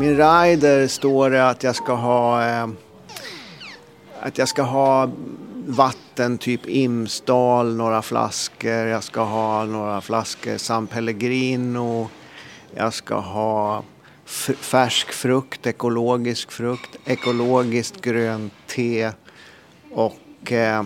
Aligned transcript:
min 0.00 0.16
rider 0.16 0.86
står 0.86 1.30
det 1.30 1.48
att 1.48 1.62
jag 1.62 1.76
ska 1.76 1.94
ha 1.94 2.48
eh, 2.48 2.68
att 4.20 4.38
jag 4.38 4.48
ska 4.48 4.62
ha 4.62 5.10
vatten, 5.66 6.38
typ 6.38 6.66
Imsdal, 6.66 7.76
några 7.76 8.02
flaskor. 8.02 8.72
Jag 8.72 9.04
ska 9.04 9.22
ha 9.22 9.64
några 9.64 10.00
flaskor 10.00 10.56
San 10.56 10.86
Pellegrino. 10.86 12.08
Jag 12.74 12.94
ska 12.94 13.14
ha 13.14 13.82
färsk 14.60 15.12
frukt, 15.12 15.66
ekologisk 15.66 16.52
frukt, 16.52 16.96
ekologiskt 17.04 18.00
grönt 18.00 18.52
te 18.66 19.10
och 19.92 20.52
eh, 20.52 20.82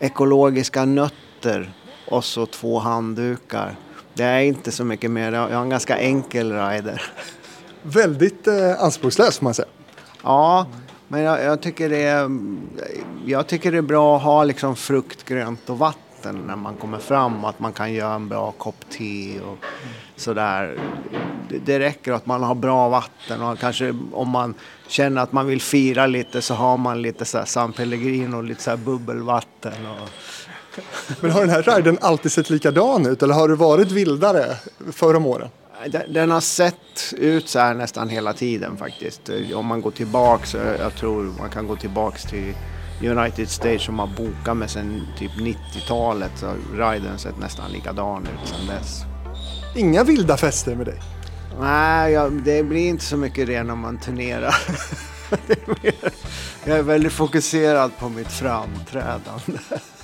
ekologiska 0.00 0.84
nötter 0.84 1.72
och 2.08 2.24
så 2.24 2.46
två 2.46 2.78
handdukar. 2.78 3.76
Det 4.14 4.24
är 4.24 4.40
inte 4.40 4.72
så 4.72 4.84
mycket 4.84 5.10
mer. 5.10 5.32
Jag 5.32 5.48
har 5.48 5.62
en 5.62 5.70
ganska 5.70 5.98
enkel 5.98 6.52
rider. 6.52 7.02
Väldigt 7.82 8.46
eh, 8.46 8.82
anspråkslös 8.82 9.38
får 9.38 9.44
man 9.44 9.54
säga. 9.54 9.68
Ja, 10.22 10.66
men 11.08 11.20
jag, 11.20 11.44
jag, 11.44 11.62
tycker 11.62 11.88
det 11.88 12.02
är, 12.02 12.30
jag 13.26 13.46
tycker 13.46 13.72
det 13.72 13.78
är 13.78 13.82
bra 13.82 14.16
att 14.16 14.22
ha 14.22 14.44
liksom 14.44 14.76
frukt, 14.76 15.24
grönt 15.24 15.70
och 15.70 15.78
vatten 15.78 16.44
när 16.46 16.56
man 16.56 16.76
kommer 16.76 16.98
fram. 16.98 17.44
Att 17.44 17.60
man 17.60 17.72
kan 17.72 17.92
göra 17.92 18.14
en 18.14 18.28
bra 18.28 18.52
kopp 18.52 18.90
te 18.90 19.40
och 19.40 19.58
sådär. 20.16 20.78
Det, 21.48 21.58
det 21.58 21.78
räcker 21.78 22.12
att 22.12 22.26
man 22.26 22.42
har 22.42 22.54
bra 22.54 22.88
vatten 22.88 23.42
och 23.42 23.58
kanske 23.58 23.94
om 24.12 24.28
man 24.28 24.54
känner 24.86 25.22
att 25.22 25.32
man 25.32 25.46
vill 25.46 25.60
fira 25.60 26.06
lite 26.06 26.42
så 26.42 26.54
har 26.54 26.76
man 26.76 27.02
lite 27.02 27.24
så 27.24 27.42
San 27.46 27.72
Pellegrino 27.72 28.36
och 28.36 28.44
lite 28.44 28.62
så 28.62 28.76
bubbelvatten. 28.76 29.86
Och... 29.86 30.08
Men 31.20 31.30
har 31.30 31.40
den 31.40 31.50
här 31.50 31.62
riden 31.62 31.98
alltid 32.00 32.32
sett 32.32 32.50
likadan 32.50 33.06
ut 33.06 33.22
eller 33.22 33.34
har 33.34 33.48
det 33.48 33.54
varit 33.54 33.90
vildare 33.90 34.56
förr 34.92 35.16
om 35.16 35.26
åren? 35.26 35.48
Den 36.08 36.30
har 36.30 36.40
sett 36.40 37.14
ut 37.16 37.48
så 37.48 37.58
här 37.58 37.74
nästan 37.74 38.08
hela 38.08 38.32
tiden 38.32 38.76
faktiskt. 38.76 39.30
Om 39.54 39.66
man 39.66 39.80
går 39.80 39.90
tillbaks, 39.90 40.54
jag 40.78 40.94
tror 40.94 41.24
man 41.38 41.50
kan 41.50 41.66
gå 41.66 41.76
tillbaks 41.76 42.22
till 42.22 42.54
United 43.02 43.48
States 43.48 43.82
som 43.84 43.98
har 43.98 44.06
bokat 44.06 44.56
med 44.56 44.70
sen 44.70 45.06
typ 45.18 45.32
90-talet 45.32 46.30
så 46.36 46.54
riden 46.74 47.18
sett 47.18 47.38
nästan 47.38 47.72
likadan 47.72 48.22
ut 48.22 48.48
sedan 48.48 48.66
dess. 48.66 49.02
Inga 49.76 50.04
vilda 50.04 50.36
fester 50.36 50.74
med 50.74 50.86
dig? 50.86 51.00
Nej, 51.60 52.12
jag, 52.12 52.32
det 52.32 52.62
blir 52.62 52.88
inte 52.88 53.04
så 53.04 53.16
mycket 53.16 53.46
det 53.46 53.62
när 53.62 53.74
man 53.74 53.98
turnerar. 53.98 54.54
jag 56.64 56.78
är 56.78 56.82
väldigt 56.82 57.12
fokuserad 57.12 57.90
på 57.98 58.08
mitt 58.08 58.32
framträdande. 58.32 59.58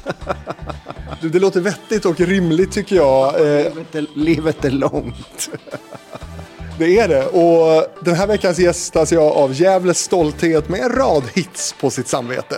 Du, 1.20 1.28
det 1.28 1.38
låter 1.38 1.60
vettigt 1.60 2.04
och 2.04 2.20
rimligt 2.20 2.72
tycker 2.72 2.96
jag. 2.96 3.34
Eh, 3.34 3.74
livet 3.74 3.94
är, 3.94 4.06
livet 4.14 4.64
är 4.64 4.70
långt. 4.70 5.50
Det 6.78 6.98
är 6.98 7.08
det. 7.08 7.26
Och 7.26 7.86
den 8.00 8.14
här 8.14 8.26
veckans 8.26 8.58
gästas 8.58 9.12
jag 9.12 9.32
av 9.32 9.52
Gävles 9.52 9.98
stolthet 9.98 10.68
med 10.68 10.80
en 10.80 10.92
rad 10.92 11.22
hits 11.34 11.74
på 11.80 11.90
sitt 11.90 12.08
samvete. 12.08 12.56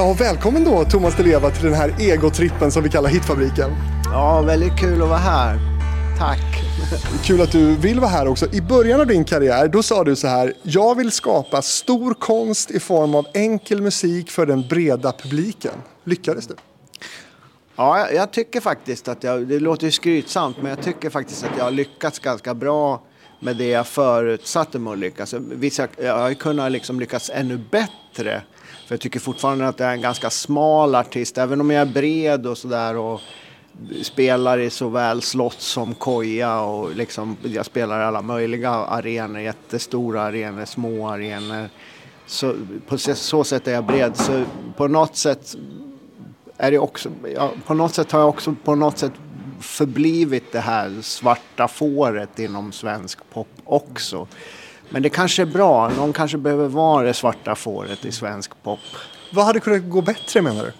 Ja, 0.00 0.16
välkommen 0.18 0.64
då 0.64 0.84
Thomas 0.84 1.16
Di 1.16 1.22
Leva 1.22 1.50
till 1.50 1.64
den 1.64 1.74
här 1.74 1.94
egotrippen 1.98 2.72
som 2.72 2.82
vi 2.82 2.88
kallar 2.88 3.10
Hitfabriken. 3.10 3.70
Ja, 4.04 4.42
väldigt 4.42 4.78
kul 4.78 5.02
att 5.02 5.08
vara 5.08 5.18
här. 5.18 5.58
Tack. 6.18 6.40
Kul 7.24 7.40
att 7.40 7.52
du 7.52 7.76
vill 7.76 8.00
vara 8.00 8.10
här 8.10 8.28
också. 8.28 8.46
I 8.52 8.60
början 8.60 9.00
av 9.00 9.06
din 9.06 9.24
karriär 9.24 9.68
då 9.68 9.82
sa 9.82 10.04
du 10.04 10.16
så 10.16 10.26
här. 10.26 10.54
Jag 10.62 10.94
vill 10.94 11.10
skapa 11.10 11.62
stor 11.62 12.14
konst 12.14 12.70
i 12.70 12.80
form 12.80 13.14
av 13.14 13.26
enkel 13.34 13.82
musik 13.82 14.30
för 14.30 14.46
den 14.46 14.68
breda 14.68 15.12
publiken. 15.12 15.74
Lyckades 16.04 16.46
du? 16.46 16.54
Ja, 17.76 18.10
jag 18.10 18.30
tycker 18.32 18.60
faktiskt 18.60 19.08
att 19.08 19.24
jag, 19.24 19.46
det 19.46 19.60
låter 19.60 19.84
ju 19.84 19.90
skrytsamt, 19.90 20.56
men 20.62 20.70
jag 20.70 20.82
tycker 20.82 21.10
faktiskt 21.10 21.44
att 21.44 21.50
jag 21.58 21.64
har 21.64 21.70
lyckats 21.70 22.18
ganska 22.18 22.54
bra 22.54 23.02
med 23.40 23.56
det 23.56 23.68
jag 23.68 23.86
förutsatte 23.86 24.78
mig 24.78 24.92
att 24.92 24.98
lyckas. 24.98 25.34
Alltså, 25.34 25.54
Vissa, 25.54 25.88
jag 25.96 26.18
har 26.18 26.34
kunnat 26.34 26.72
liksom 26.72 27.00
lyckas 27.00 27.30
ännu 27.34 27.56
bättre 27.70 28.42
för 28.90 28.94
jag 28.94 29.00
tycker 29.00 29.20
fortfarande 29.20 29.68
att 29.68 29.80
jag 29.80 29.88
är 29.88 29.92
en 29.92 30.00
ganska 30.00 30.30
smal 30.30 30.94
artist, 30.94 31.38
även 31.38 31.60
om 31.60 31.70
jag 31.70 31.80
är 31.80 31.92
bred 31.92 32.46
och 32.46 32.58
sådär 32.58 32.96
och 32.96 33.20
spelar 34.02 34.58
i 34.58 34.70
såväl 34.70 35.22
slott 35.22 35.60
som 35.60 35.94
koja 35.94 36.60
och 36.60 36.96
liksom, 36.96 37.36
jag 37.42 37.66
spelar 37.66 38.00
i 38.00 38.04
alla 38.04 38.22
möjliga 38.22 38.70
arenor, 38.70 39.40
jättestora 39.40 40.22
arenor, 40.22 40.64
små 40.64 41.08
arenor. 41.08 41.68
Så 42.26 42.54
på 42.88 42.98
så 42.98 43.44
sätt 43.44 43.68
är 43.68 43.72
jag 43.72 43.84
bred. 43.84 44.16
Så 44.16 44.44
på 44.76 44.88
något 44.88 45.16
sätt 45.16 45.56
är 46.56 46.70
det 46.70 46.78
också, 46.78 47.08
ja, 47.34 47.50
på 47.66 47.74
något 47.74 47.94
sätt 47.94 48.12
har 48.12 48.20
jag 48.20 48.28
också 48.28 48.54
på 48.64 48.74
något 48.74 48.98
sätt 48.98 49.12
förblivit 49.60 50.52
det 50.52 50.60
här 50.60 51.02
svarta 51.02 51.68
fåret 51.68 52.38
inom 52.38 52.72
svensk 52.72 53.18
pop 53.32 53.48
också. 53.64 54.28
Men 54.90 55.02
det 55.02 55.08
kanske 55.08 55.42
är 55.42 55.46
bra. 55.46 55.88
Någon 55.88 56.12
kanske 56.12 56.38
behöver 56.38 56.68
vara 56.68 57.06
det 57.06 57.14
svarta 57.14 57.54
fåret 57.54 58.04
i 58.04 58.12
svensk 58.12 58.62
pop. 58.62 58.78
Vad 59.32 59.44
hade 59.44 59.60
kunnat 59.60 59.90
gå 59.90 60.02
bättre 60.02 60.42
menar 60.42 60.64
du? 60.64 60.72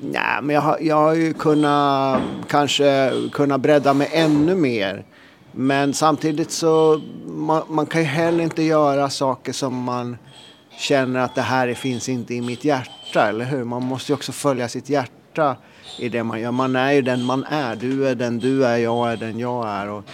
Nej, 0.00 0.42
men 0.42 0.54
jag 0.54 0.62
har, 0.62 0.78
jag 0.80 0.96
har 0.96 1.14
ju 1.14 1.34
kunnat 1.34 2.22
kanske 2.48 3.12
kunnat 3.32 3.60
bredda 3.60 3.94
mig 3.94 4.10
ännu 4.12 4.54
mer. 4.54 5.04
Men 5.52 5.94
samtidigt 5.94 6.50
så 6.50 7.00
man, 7.26 7.62
man 7.68 7.86
kan 7.86 8.00
ju 8.00 8.06
heller 8.06 8.44
inte 8.44 8.62
göra 8.62 9.10
saker 9.10 9.52
som 9.52 9.82
man 9.82 10.16
känner 10.78 11.20
att 11.20 11.34
det 11.34 11.42
här 11.42 11.74
finns 11.74 12.08
inte 12.08 12.34
i 12.34 12.40
mitt 12.40 12.64
hjärta, 12.64 13.28
eller 13.28 13.44
hur? 13.44 13.64
Man 13.64 13.82
måste 13.82 14.12
ju 14.12 14.16
också 14.16 14.32
följa 14.32 14.68
sitt 14.68 14.88
hjärta 14.88 15.56
i 15.98 16.08
det 16.08 16.24
man 16.24 16.40
gör. 16.40 16.50
Man 16.50 16.76
är 16.76 16.92
ju 16.92 17.02
den 17.02 17.24
man 17.24 17.44
är. 17.44 17.76
Du 17.76 18.08
är 18.08 18.14
den 18.14 18.38
du 18.38 18.64
är, 18.64 18.76
jag 18.76 19.12
är 19.12 19.16
den 19.16 19.38
jag 19.38 19.68
är. 19.68 19.88
Och 19.90 20.04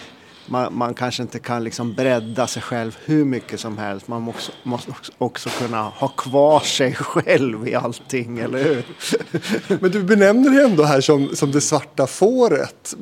man, 0.46 0.76
man, 0.76 0.94
kanske 0.94 1.22
inte 1.22 1.38
kan 1.38 1.64
liksom 1.64 1.94
bredda 1.94 2.46
sig 2.46 2.62
själv 2.62 2.98
hur 3.04 3.24
mycket 3.24 3.60
som 3.60 3.78
helst. 3.78 4.08
Man 4.08 4.22
måste, 4.22 4.52
måste 4.62 4.92
också, 5.18 5.50
kunna 5.58 5.82
ha 5.82 6.08
kvar 6.08 6.60
sig 6.60 6.94
själv 6.94 7.68
i 7.68 7.74
allting, 7.74 8.38
eller 8.38 8.64
hur? 8.64 8.84
Men 9.80 9.90
du 9.90 10.02
benämner 10.02 10.50
dig 10.50 10.64
ändå 10.64 10.82
här 10.82 11.00
som, 11.00 11.36
som 11.36 11.52
det 11.52 11.60
svarta 11.60 12.06
fåret. 12.06 12.94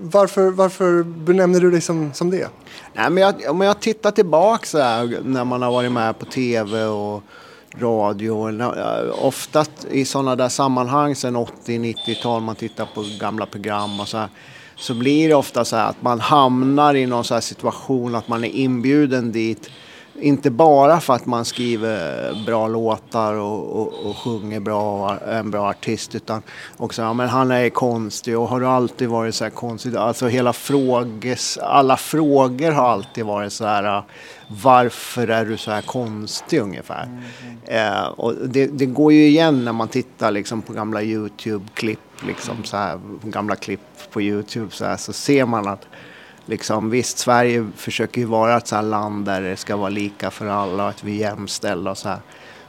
Varför, 0.00 0.50
varför 0.50 1.02
benämner 1.02 1.60
du 1.60 1.70
dig 1.70 1.80
som, 1.80 2.12
som 2.12 2.30
det? 2.30 2.48
Nej, 2.92 3.10
men 3.10 3.22
jag, 3.22 3.34
om 3.50 3.60
jag 3.60 3.80
tittar 3.80 4.10
tillbaka 4.10 4.66
så 4.66 4.78
här, 4.78 5.20
när 5.24 5.44
man 5.44 5.62
har 5.62 5.72
varit 5.72 5.92
med 5.92 6.18
på 6.18 6.24
tv 6.24 6.84
och 6.84 7.22
radio. 7.78 8.60
Eh, 8.62 9.24
Oftast 9.24 9.70
i 9.90 10.04
sådana 10.04 10.36
där 10.36 10.48
sammanhang 10.48 11.14
sen 11.14 11.36
80-90-tal, 11.36 12.42
man 12.42 12.56
tittar 12.56 12.88
på 12.94 13.04
gamla 13.20 13.46
program 13.46 14.00
och 14.00 14.08
så 14.08 14.18
här 14.18 14.28
så 14.76 14.94
blir 14.94 15.28
det 15.28 15.34
ofta 15.34 15.64
så 15.64 15.76
här 15.76 15.88
att 15.88 16.02
man 16.02 16.20
hamnar 16.20 16.94
i 16.94 17.06
någon 17.06 17.24
så 17.24 17.40
situation 17.40 18.14
att 18.14 18.28
man 18.28 18.44
är 18.44 18.48
inbjuden 18.48 19.32
dit. 19.32 19.70
Inte 20.20 20.50
bara 20.50 21.00
för 21.00 21.14
att 21.14 21.26
man 21.26 21.44
skriver 21.44 22.44
bra 22.46 22.68
låtar 22.68 23.34
och, 23.34 23.80
och, 23.80 24.06
och 24.06 24.16
sjunger 24.16 24.60
bra 24.60 25.04
och 25.04 25.28
är 25.28 25.38
en 25.38 25.50
bra 25.50 25.70
artist 25.70 26.14
utan 26.14 26.42
också, 26.76 27.02
ja 27.02 27.12
men 27.12 27.28
han 27.28 27.50
är 27.50 27.70
konstig 27.70 28.38
och 28.38 28.48
har 28.48 28.60
du 28.60 28.66
alltid 28.66 29.08
varit 29.08 29.34
så 29.34 29.44
här 29.44 29.50
konstig? 29.50 29.96
Alltså 29.96 30.26
hela 30.26 30.52
fråges, 30.52 31.58
alla 31.58 31.96
frågor 31.96 32.70
har 32.70 32.88
alltid 32.88 33.24
varit 33.24 33.52
så 33.52 33.64
här 33.64 34.02
varför 34.62 35.28
är 35.28 35.44
du 35.44 35.56
så 35.56 35.70
här 35.70 35.82
konstig 35.82 36.60
ungefär? 36.60 37.04
Mm, 37.04 37.22
mm. 37.66 37.94
Eh, 37.94 38.06
och 38.06 38.34
det, 38.48 38.66
det, 38.66 38.86
går 38.86 39.12
ju 39.12 39.26
igen 39.26 39.64
när 39.64 39.72
man 39.72 39.88
tittar 39.88 40.30
liksom 40.30 40.62
på 40.62 40.72
gamla 40.72 41.02
Youtube-klipp, 41.02 42.26
liksom 42.26 42.64
så 42.64 42.76
här, 42.76 43.00
gamla 43.22 43.56
klipp 43.56 43.80
på 44.12 44.22
Youtube 44.22 44.70
så, 44.70 44.84
här, 44.84 44.96
så 44.96 45.12
ser 45.12 45.46
man 45.46 45.68
att 45.68 45.86
liksom, 46.46 46.90
visst, 46.90 47.18
Sverige 47.18 47.66
försöker 47.76 48.20
ju 48.20 48.26
vara 48.26 48.56
ett 48.56 48.66
sånt 48.66 48.84
land 48.84 49.24
där 49.24 49.40
det 49.40 49.56
ska 49.56 49.76
vara 49.76 49.88
lika 49.88 50.30
för 50.30 50.46
alla 50.46 50.82
och 50.82 50.88
att 50.88 51.04
vi 51.04 51.22
är 51.22 51.30
jämställda 51.30 51.90
och 51.90 51.98
så 51.98 52.08
här. 52.08 52.20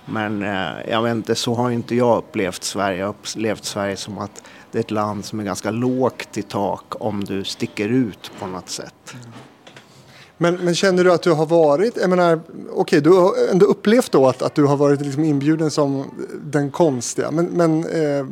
Men 0.06 0.44
eh, 0.44 0.90
jag 0.90 1.04
vet 1.04 1.12
inte, 1.12 1.36
så 1.36 1.54
har 1.54 1.72
inte 1.72 1.96
jag 1.96 2.18
upplevt 2.18 2.64
Sverige. 2.64 2.98
Jag 2.98 3.06
har 3.06 3.14
upplevt 3.14 3.66
Sverige 3.66 3.98
som 3.98 4.18
att 4.18 4.44
det 4.72 4.78
är 4.78 4.84
ett 4.84 4.92
land 4.92 5.26
som 5.26 5.40
är 5.40 5.44
ganska 5.44 5.72
lågt 5.72 6.38
i 6.38 6.42
tak 6.42 6.84
om 6.90 7.24
du 7.24 7.44
sticker 7.44 7.90
ut 7.90 8.32
på 8.40 8.48
något 8.48 8.70
sätt. 8.70 9.14
Mm. 9.14 9.32
Men, 10.38 10.56
men, 10.56 10.76
känner 10.76 11.04
du 11.04 11.12
att 11.12 11.22
du 11.22 11.32
har 11.32 11.46
varit, 11.46 11.98
jag 11.98 12.10
menar, 12.10 12.40
okej 12.50 12.72
okay, 12.72 13.00
du 13.00 13.10
har 13.10 13.34
ändå 13.52 13.66
upplevt 13.66 14.12
då 14.12 14.28
att, 14.28 14.42
att 14.42 14.56
du 14.56 14.64
har 14.64 14.78
varit 14.78 15.02
liksom 15.02 15.24
inbjuden 15.24 15.72
som 15.72 16.04
den 16.44 16.72
konstiga. 16.72 17.32
Men, 17.32 17.46
men 17.46 17.86
eh, 17.86 18.26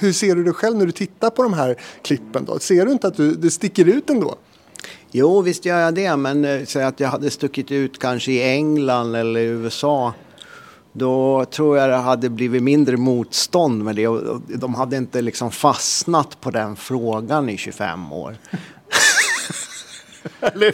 hur 0.00 0.12
ser 0.12 0.34
du 0.34 0.44
dig 0.44 0.52
själv 0.52 0.76
när 0.76 0.86
du 0.86 0.92
tittar 0.92 1.30
på 1.30 1.42
de 1.42 1.52
här 1.52 1.76
klippen 2.02 2.44
då? 2.44 2.58
Ser 2.58 2.86
du 2.86 2.92
inte 2.92 3.06
att 3.06 3.16
du, 3.16 3.34
det 3.34 3.50
sticker 3.50 3.84
ut 3.84 4.10
ändå? 4.10 4.34
Jo, 5.10 5.42
visst 5.42 5.64
gör 5.64 5.78
jag 5.78 5.94
det. 5.94 6.16
Men 6.16 6.44
eh, 6.44 6.64
säg 6.64 6.84
att 6.84 7.00
jag 7.00 7.08
hade 7.08 7.30
stuckit 7.30 7.70
ut 7.70 7.98
kanske 7.98 8.32
i 8.32 8.42
England 8.42 9.14
eller 9.14 9.40
USA. 9.40 10.14
Då 10.92 11.44
tror 11.44 11.78
jag 11.78 11.90
det 11.90 11.96
hade 11.96 12.28
blivit 12.28 12.62
mindre 12.62 12.96
motstånd 12.96 13.84
med 13.84 13.96
det. 13.96 14.08
De 14.56 14.74
hade 14.74 14.96
inte 14.96 15.22
liksom 15.22 15.50
fastnat 15.50 16.40
på 16.40 16.50
den 16.50 16.76
frågan 16.76 17.48
i 17.48 17.56
25 17.56 18.12
år. 18.12 18.36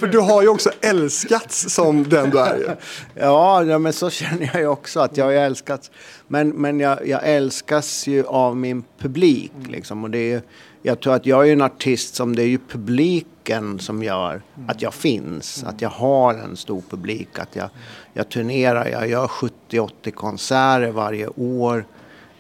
För 0.00 0.06
du 0.06 0.18
har 0.18 0.42
ju 0.42 0.48
också 0.48 0.70
älskats 0.80 1.74
som 1.74 2.08
den 2.08 2.30
du 2.30 2.38
är 2.38 2.56
ju. 2.56 2.68
Ja, 3.14 3.64
ja, 3.64 3.78
men 3.78 3.92
så 3.92 4.10
känner 4.10 4.50
jag 4.52 4.60
ju 4.60 4.66
också 4.66 5.00
att 5.00 5.16
jag 5.16 5.24
har 5.24 5.32
älskats. 5.32 5.90
Men, 6.28 6.48
men 6.48 6.80
jag, 6.80 7.08
jag 7.08 7.20
älskas 7.24 8.06
ju 8.06 8.24
av 8.26 8.56
min 8.56 8.84
publik 8.98 9.52
liksom. 9.68 10.04
Och 10.04 10.10
det 10.10 10.32
är, 10.32 10.42
jag 10.82 11.00
tror 11.00 11.14
att 11.14 11.26
jag 11.26 11.48
är 11.48 11.52
en 11.52 11.62
artist 11.62 12.14
som 12.14 12.36
det 12.36 12.42
är 12.42 12.46
ju 12.46 12.58
publiken 12.68 13.78
som 13.78 14.02
gör 14.02 14.42
att 14.68 14.82
jag 14.82 14.94
finns. 14.94 15.64
Att 15.64 15.82
jag 15.82 15.90
har 15.90 16.34
en 16.34 16.56
stor 16.56 16.82
publik. 16.90 17.38
Att 17.38 17.56
jag, 17.56 17.68
jag 18.12 18.28
turnerar, 18.28 18.88
jag 18.88 19.08
gör 19.08 19.26
70-80 19.26 20.10
konserter 20.10 20.90
varje 20.90 21.28
år. 21.28 21.86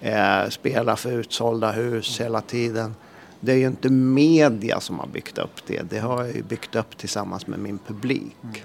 Eh, 0.00 0.48
spelar 0.48 0.96
för 0.96 1.12
utsålda 1.12 1.72
hus 1.72 2.20
hela 2.20 2.40
tiden. 2.40 2.94
Det 3.44 3.52
är 3.52 3.56
ju 3.56 3.66
inte 3.66 3.88
media 3.90 4.80
som 4.80 4.98
har 4.98 5.06
byggt 5.06 5.38
upp 5.38 5.66
det. 5.66 5.82
Det 5.90 5.98
har 5.98 6.24
jag 6.24 6.36
ju 6.36 6.42
byggt 6.42 6.76
upp 6.76 6.98
tillsammans 6.98 7.46
med 7.46 7.58
min 7.58 7.78
publik. 7.86 8.64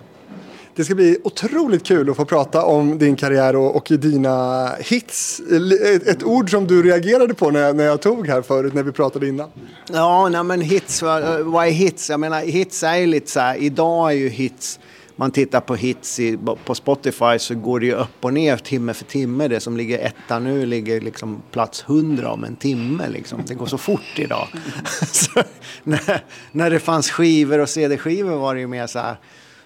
Det 0.75 0.85
ska 0.85 0.95
bli 0.95 1.17
otroligt 1.23 1.83
kul 1.83 2.09
att 2.09 2.15
få 2.15 2.25
prata 2.25 2.65
om 2.65 2.97
din 2.97 3.15
karriär 3.15 3.55
och, 3.55 3.75
och 3.75 3.87
dina 3.99 4.69
hits. 4.79 5.41
Ett, 5.85 6.07
ett, 6.07 6.23
ord 6.23 6.51
som 6.51 6.67
du 6.67 6.83
reagerade 6.83 7.33
på 7.33 7.51
när 7.51 7.59
jag, 7.59 7.75
när 7.75 7.83
jag 7.83 8.01
tog 8.01 8.27
här 8.27 8.41
förut 8.41 8.73
när 8.73 8.83
vi 8.83 8.91
pratade 8.91 9.27
innan. 9.27 9.49
Ja, 9.91 10.29
nej 10.29 10.43
men 10.43 10.61
hits, 10.61 11.01
vad, 11.01 11.41
vad 11.41 11.67
är 11.67 11.71
hits? 11.71 12.09
Jag 12.09 12.19
menar 12.19 12.41
hits 12.41 12.83
är 12.83 12.95
ju 12.95 13.05
lite 13.05 13.31
så 13.31 13.39
här, 13.39 13.55
idag 13.55 14.11
är 14.11 14.15
ju 14.15 14.29
hits 14.29 14.79
man 15.19 15.31
tittar 15.31 15.61
på 15.61 15.75
hits 15.75 16.19
i, 16.19 16.39
på 16.65 16.75
Spotify 16.75 17.39
så 17.39 17.55
går 17.55 17.79
det 17.79 17.85
ju 17.85 17.93
upp 17.93 18.25
och 18.25 18.33
ner 18.33 18.57
timme 18.57 18.93
för 18.93 19.05
timme. 19.05 19.47
Det 19.47 19.59
som 19.59 19.77
ligger 19.77 19.99
etta 19.99 20.39
nu 20.39 20.65
ligger 20.65 21.01
liksom 21.01 21.41
plats 21.51 21.83
hundra 21.87 22.31
om 22.31 22.43
en 22.43 22.55
timme. 22.55 23.09
Liksom. 23.09 23.41
Det 23.47 23.53
går 23.53 23.65
så 23.65 23.77
fort 23.77 24.19
idag. 24.19 24.47
så, 25.01 25.43
när, 25.83 26.23
när 26.51 26.69
det 26.69 26.79
fanns 26.79 27.11
skivor 27.11 27.59
och 27.59 27.69
CD-skivor 27.69 28.35
var 28.35 28.55
det 28.55 28.61
ju 28.61 28.67
mer 28.67 28.87
så 28.87 28.99
här. 28.99 29.15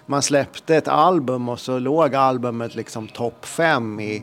Man 0.06 0.22
släppte 0.22 0.76
ett 0.76 0.88
album 0.88 1.48
och 1.48 1.60
så 1.60 1.78
låg 1.78 2.14
albumet 2.14 2.74
liksom 2.74 3.08
topp 3.08 3.46
fem 3.46 4.00
i, 4.00 4.22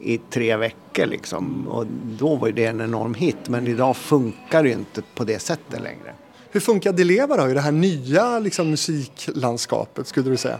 i 0.00 0.18
tre 0.18 0.56
veckor 0.56 1.06
liksom. 1.06 1.68
Och 1.68 1.86
då 2.04 2.36
var 2.36 2.50
det 2.50 2.66
en 2.66 2.80
enorm 2.80 3.14
hit. 3.14 3.48
Men 3.48 3.66
idag 3.66 3.96
funkar 3.96 4.62
det 4.62 4.68
ju 4.68 4.74
inte 4.74 5.02
på 5.14 5.24
det 5.24 5.38
sättet 5.38 5.82
längre. 5.82 6.14
Hur 6.54 6.60
funkar 6.60 6.92
Dileva 6.92 7.36
då 7.36 7.50
i 7.50 7.54
det 7.54 7.60
här 7.60 7.72
nya 7.72 8.38
liksom, 8.38 8.70
musiklandskapet 8.70 10.06
skulle 10.06 10.30
du 10.30 10.36
säga? 10.36 10.58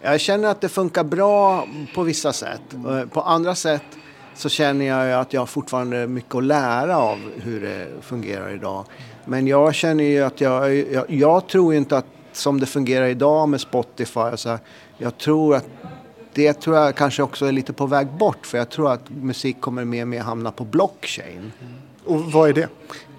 Jag 0.00 0.20
känner 0.20 0.48
att 0.48 0.60
det 0.60 0.68
funkar 0.68 1.04
bra 1.04 1.68
på 1.94 2.02
vissa 2.02 2.32
sätt. 2.32 2.60
På 3.12 3.20
andra 3.20 3.54
sätt 3.54 3.82
så 4.34 4.48
känner 4.48 4.84
jag 4.84 5.20
att 5.20 5.32
jag 5.32 5.40
har 5.40 5.46
fortfarande 5.46 6.06
mycket 6.06 6.34
att 6.34 6.44
lära 6.44 6.98
av 6.98 7.18
hur 7.36 7.60
det 7.60 7.88
fungerar 8.02 8.54
idag. 8.54 8.84
Men 9.24 9.46
jag 9.46 9.74
känner 9.74 10.04
ju 10.04 10.22
att 10.22 10.40
jag, 10.40 10.74
jag, 10.74 11.10
jag 11.10 11.48
tror 11.48 11.74
inte 11.74 11.96
att 11.96 12.06
som 12.32 12.60
det 12.60 12.66
fungerar 12.66 13.06
idag 13.06 13.48
med 13.48 13.60
Spotify, 13.60 14.20
alltså, 14.20 14.58
jag 14.98 15.18
tror 15.18 15.56
att 15.56 15.66
det 16.34 16.52
tror 16.52 16.76
jag 16.76 16.96
kanske 16.96 17.22
också 17.22 17.46
är 17.46 17.52
lite 17.52 17.72
på 17.72 17.86
väg 17.86 18.06
bort 18.06 18.46
för 18.46 18.58
jag 18.58 18.70
tror 18.70 18.92
att 18.92 19.10
musik 19.10 19.60
kommer 19.60 19.84
mer 19.84 20.02
och 20.02 20.08
mer 20.08 20.20
hamna 20.20 20.50
på 20.50 20.64
blockchain. 20.64 21.52
Och 22.04 22.20
vad 22.20 22.48
är 22.48 22.52
det? 22.52 22.68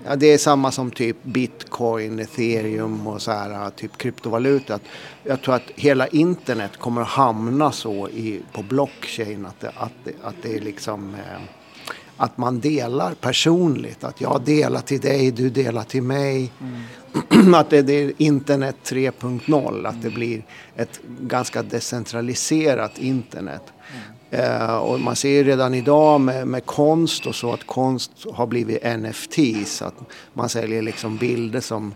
Ja, 0.05 0.15
det 0.15 0.33
är 0.33 0.38
samma 0.38 0.71
som 0.71 0.91
typ 0.91 1.23
bitcoin, 1.23 2.19
ethereum 2.19 3.07
och 3.07 3.21
så 3.21 3.31
här, 3.31 3.69
typ 3.69 3.97
kryptovaluta. 3.97 4.79
Jag 5.23 5.41
tror 5.41 5.55
att 5.55 5.71
hela 5.75 6.07
internet 6.07 6.77
kommer 6.77 7.01
att 7.01 7.07
hamna 7.07 7.71
så 7.71 8.09
i, 8.09 8.41
på 8.53 8.63
blockchain. 8.63 9.45
Att 9.45 9.59
det, 9.59 9.71
att 9.75 9.94
det, 10.03 10.13
att 10.23 10.35
det 10.41 10.55
är 10.55 10.61
liksom... 10.61 11.13
Eh, 11.13 11.41
att 12.17 12.38
man 12.38 12.59
delar 12.59 13.13
personligt. 13.13 14.03
Att 14.03 14.21
jag 14.21 14.41
delar 14.45 14.81
till 14.81 15.00
dig, 15.00 15.31
du 15.31 15.50
delar 15.50 15.83
till 15.83 16.03
mig. 16.03 16.51
Mm. 16.61 17.53
att 17.56 17.69
det, 17.69 17.81
det, 17.81 17.94
är 17.94 18.13
internet 18.17 18.75
3.0. 18.83 19.88
Att 19.88 20.01
det 20.01 20.09
blir 20.09 20.44
ett 20.75 20.99
ganska 21.19 21.63
decentraliserat 21.63 22.97
internet. 22.97 23.72
Eh, 24.33 24.75
och 24.75 25.00
man 25.00 25.15
ser 25.15 25.30
ju 25.30 25.44
redan 25.44 25.74
idag 25.74 26.21
med, 26.21 26.47
med, 26.47 26.65
konst 26.65 27.25
och 27.25 27.35
så 27.35 27.53
att 27.53 27.68
konst 27.68 28.12
har 28.33 28.47
blivit 28.47 28.83
NFTs. 28.83 29.81
Att 29.81 29.94
man 30.33 30.50
säljer 30.50 30.81
liksom 30.81 31.18
bilder 31.18 31.59
som, 31.59 31.94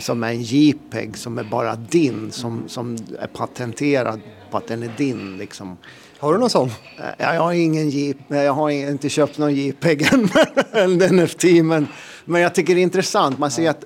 som 0.00 0.22
är 0.22 0.28
en 0.28 0.42
JPEG 0.42 1.16
som 1.16 1.38
är 1.38 1.44
bara 1.44 1.76
din. 1.76 2.32
Som, 2.32 2.62
som 2.66 2.96
är 3.20 3.26
patenterad 3.26 4.20
på 4.50 4.56
att 4.56 4.66
den 4.66 4.82
är 4.82 4.92
din. 4.96 5.36
Liksom. 5.36 5.76
Har 6.18 6.32
du 6.32 6.38
någon 6.38 6.50
sån? 6.50 6.68
Eh, 6.98 7.34
jag 7.34 7.40
har 7.40 7.52
ingen 7.52 7.90
JPEG, 7.90 8.46
jag 8.46 8.52
har 8.52 8.70
inte 8.70 9.08
köpt 9.08 9.38
någon 9.38 9.54
JPEG 9.54 10.12
än, 10.12 10.28
en 10.72 11.16
NFT. 11.16 11.44
Men, 11.44 11.86
men 12.24 12.40
jag 12.40 12.54
tycker 12.54 12.74
det 12.74 12.80
är 12.80 12.82
intressant. 12.82 13.38
Man 13.38 13.50
ser 13.50 13.70
att 13.70 13.84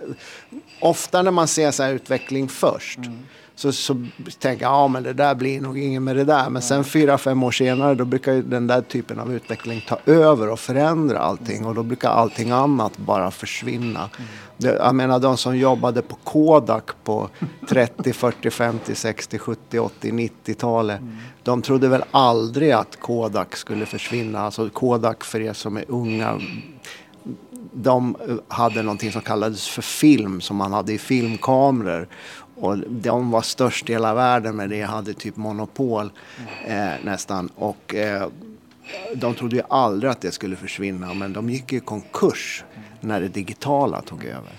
ofta 0.80 1.22
när 1.22 1.30
man 1.30 1.48
ser 1.48 1.70
så 1.70 1.82
här 1.82 1.92
utveckling 1.92 2.48
först 2.48 2.98
mm 2.98 3.18
så, 3.62 3.72
så 3.72 4.06
tänker 4.38 4.64
jag, 4.64 4.72
ja 4.72 4.88
men 4.88 5.02
det 5.02 5.12
där 5.12 5.34
blir 5.34 5.60
nog 5.60 5.78
inget 5.78 6.02
med 6.02 6.16
det 6.16 6.24
där. 6.24 6.50
Men 6.50 6.62
sen 6.62 6.84
fyra, 6.84 7.18
fem 7.18 7.42
år 7.42 7.50
senare 7.50 7.94
då 7.94 8.04
brukar 8.04 8.32
den 8.32 8.66
där 8.66 8.82
typen 8.82 9.20
av 9.20 9.32
utveckling 9.32 9.84
ta 9.88 9.98
över 10.06 10.50
och 10.50 10.60
förändra 10.60 11.18
allting. 11.18 11.66
Och 11.66 11.74
då 11.74 11.82
brukar 11.82 12.08
allting 12.10 12.50
annat 12.50 12.98
bara 12.98 13.30
försvinna. 13.30 14.10
Det, 14.56 14.74
jag 14.74 14.94
menar 14.94 15.18
de 15.18 15.36
som 15.36 15.56
jobbade 15.58 16.02
på 16.02 16.16
Kodak 16.24 16.90
på 17.04 17.28
30, 17.68 18.12
40, 18.12 18.50
50, 18.50 18.94
60, 18.94 19.38
70, 19.38 19.78
80, 19.78 20.10
90-talet. 20.10 21.00
De 21.42 21.62
trodde 21.62 21.88
väl 21.88 22.04
aldrig 22.10 22.70
att 22.70 23.00
Kodak 23.00 23.56
skulle 23.56 23.86
försvinna. 23.86 24.40
Alltså 24.40 24.70
Kodak 24.70 25.24
för 25.24 25.40
er 25.40 25.52
som 25.52 25.76
är 25.76 25.84
unga 25.88 26.40
de 27.72 28.16
hade 28.48 28.82
någonting 28.82 29.12
som 29.12 29.22
kallades 29.22 29.68
för 29.68 29.82
film 29.82 30.40
som 30.40 30.56
man 30.56 30.72
hade 30.72 30.92
i 30.92 30.98
filmkameror. 30.98 32.08
Och 32.62 32.78
de 32.78 33.30
var 33.30 33.42
störst 33.42 33.90
i 33.90 33.92
hela 33.92 34.14
världen 34.14 34.56
med 34.56 34.70
det, 34.70 34.82
hade 34.82 35.14
typ 35.14 35.36
monopol 35.36 36.10
eh, 36.66 36.90
nästan. 37.04 37.48
Och 37.54 37.94
eh, 37.94 38.28
de 39.14 39.34
trodde 39.34 39.56
ju 39.56 39.62
aldrig 39.68 40.10
att 40.10 40.20
det 40.20 40.32
skulle 40.32 40.56
försvinna 40.56 41.14
men 41.14 41.32
de 41.32 41.50
gick 41.50 41.72
i 41.72 41.80
konkurs 41.80 42.64
när 43.00 43.20
det 43.20 43.28
digitala 43.28 44.02
tog 44.02 44.24
över. 44.24 44.52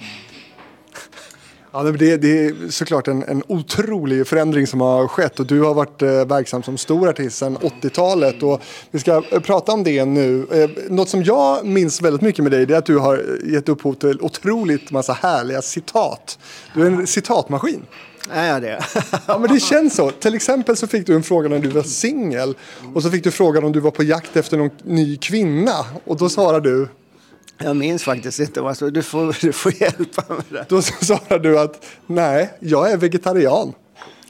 Ja, 1.75 1.83
det, 1.83 2.17
det 2.17 2.45
är 2.45 2.71
såklart 2.71 3.07
en, 3.07 3.23
en 3.23 3.43
otrolig 3.47 4.27
förändring 4.27 4.67
som 4.67 4.81
har 4.81 5.07
skett 5.07 5.39
och 5.39 5.45
du 5.45 5.61
har 5.61 5.73
varit 5.73 6.01
eh, 6.01 6.25
verksam 6.25 6.63
som 6.63 6.77
stor 6.77 7.09
artist 7.09 7.37
sedan 7.37 7.57
80-talet 7.57 8.43
och 8.43 8.61
vi 8.91 8.99
ska 8.99 9.23
eh, 9.31 9.39
prata 9.39 9.71
om 9.71 9.83
det 9.83 10.05
nu. 10.05 10.47
Eh, 10.51 10.69
något 10.89 11.09
som 11.09 11.23
jag 11.23 11.65
minns 11.65 12.01
väldigt 12.01 12.21
mycket 12.21 12.43
med 12.43 12.51
dig 12.51 12.73
är 12.73 12.77
att 12.77 12.85
du 12.85 12.97
har 12.97 13.25
gett 13.45 13.69
upphov 13.69 13.93
till 13.93 14.21
otroligt 14.21 14.91
massa 14.91 15.13
härliga 15.13 15.61
citat. 15.61 16.39
Du 16.75 16.81
är 16.81 16.85
en 16.85 17.07
citatmaskin. 17.07 17.85
Är 18.31 18.49
jag 18.49 18.61
det? 18.61 18.79
ja, 19.27 19.37
men 19.37 19.53
det 19.53 19.59
känns 19.59 19.95
så. 19.95 20.11
Till 20.11 20.35
exempel 20.35 20.77
så 20.77 20.87
fick 20.87 21.07
du 21.07 21.15
en 21.15 21.23
fråga 21.23 21.49
när 21.49 21.59
du 21.59 21.69
var 21.69 21.83
singel 21.83 22.55
och 22.95 23.03
så 23.03 23.09
fick 23.09 23.23
du 23.23 23.31
frågan 23.31 23.63
om 23.63 23.71
du 23.71 23.79
var 23.79 23.91
på 23.91 24.03
jakt 24.03 24.35
efter 24.37 24.57
någon 24.57 24.71
ny 24.83 25.17
kvinna 25.17 25.85
och 26.05 26.17
då 26.17 26.29
svarade 26.29 26.69
du 26.69 26.87
jag 27.57 27.75
minns 27.75 28.03
faktiskt 28.03 28.39
inte. 28.39 28.61
Alltså, 28.61 28.89
du, 28.89 29.03
får, 29.03 29.37
du 29.41 29.53
får 29.53 29.81
hjälpa 29.81 30.33
mig 30.33 30.43
där. 30.49 30.65
Då 30.69 30.81
sa 30.81 31.37
du 31.37 31.59
att 31.59 31.85
nej, 32.07 32.53
jag 32.59 32.91
är 32.91 32.97
vegetarian. 32.97 33.73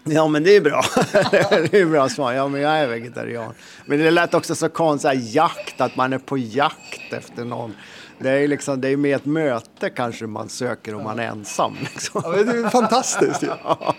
Ja, 0.03 0.27
men 0.27 0.43
det 0.43 0.55
är 0.55 0.61
bra. 0.61 0.83
det 1.71 1.73
är 1.73 1.85
bra 1.85 2.09
svar. 2.09 2.33
Ja, 2.33 2.47
men 2.47 2.61
jag 2.61 2.79
är 2.79 2.87
vegetarian. 2.87 3.53
Men 3.85 3.99
det 3.99 4.11
lät 4.11 4.33
också 4.33 4.55
så 4.55 4.69
konstigt, 4.69 5.33
jakt, 5.33 5.81
att 5.81 5.95
man 5.95 6.13
är 6.13 6.17
på 6.17 6.37
jakt 6.37 7.13
efter 7.13 7.45
någon. 7.45 7.73
Det 8.19 8.29
är, 8.29 8.47
liksom, 8.47 8.81
det 8.81 8.89
är 8.89 8.97
mer 8.97 9.15
ett 9.15 9.25
möte 9.25 9.89
kanske 9.89 10.27
man 10.27 10.49
söker 10.49 10.95
om 10.95 11.03
man 11.03 11.19
är 11.19 11.27
ensam. 11.27 11.77
Liksom. 11.81 12.21
Ja, 12.25 12.43
det 12.43 12.51
är 12.51 12.69
fantastiskt 12.69 13.43
ja. 13.43 13.95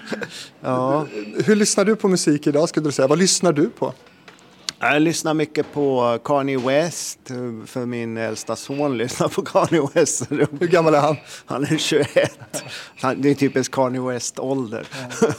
ja. 0.60 1.06
Hur 1.44 1.56
lyssnar 1.56 1.84
du 1.84 1.96
på 1.96 2.08
musik 2.08 2.46
idag 2.46 2.68
skulle 2.68 2.86
du 2.86 2.92
säga? 2.92 3.08
Vad 3.08 3.18
lyssnar 3.18 3.52
du 3.52 3.70
på? 3.70 3.94
Jag 4.84 5.02
lyssnar 5.02 5.34
mycket 5.34 5.72
på 5.72 6.18
Kanye 6.24 6.58
West, 6.58 7.18
för 7.66 7.86
min 7.86 8.16
äldsta 8.16 8.56
son 8.56 8.98
lyssnar 8.98 9.28
på 9.28 9.42
Kanye 9.42 9.88
West. 9.94 10.30
Hur 10.30 10.66
gammal 10.66 10.94
är 10.94 11.00
han? 11.00 11.16
Han 11.46 11.62
är 11.62 11.76
21. 11.76 12.38
det 13.16 13.30
är 13.30 13.34
typiskt 13.34 13.74
Kanye 13.74 14.00
West-ålder. 14.00 14.86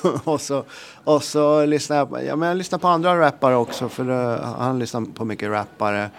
Mm. 0.04 0.20
och, 0.24 0.42
så, 0.42 0.64
och 1.04 1.24
så 1.24 1.66
lyssnar 1.66 1.98
jag, 1.98 2.10
på, 2.10 2.24
ja, 2.24 2.36
men 2.36 2.50
jag 2.50 2.58
lyssnar 2.58 2.80
på 2.80 2.88
andra 2.88 3.20
rappare 3.20 3.56
också, 3.56 3.90
för 3.90 4.10
uh, 4.10 4.42
han 4.42 4.80
lyssnar 4.80 5.02
på 5.02 5.26
mycket 5.26 5.50
rappare. 5.50 5.98
Mm. 6.00 6.12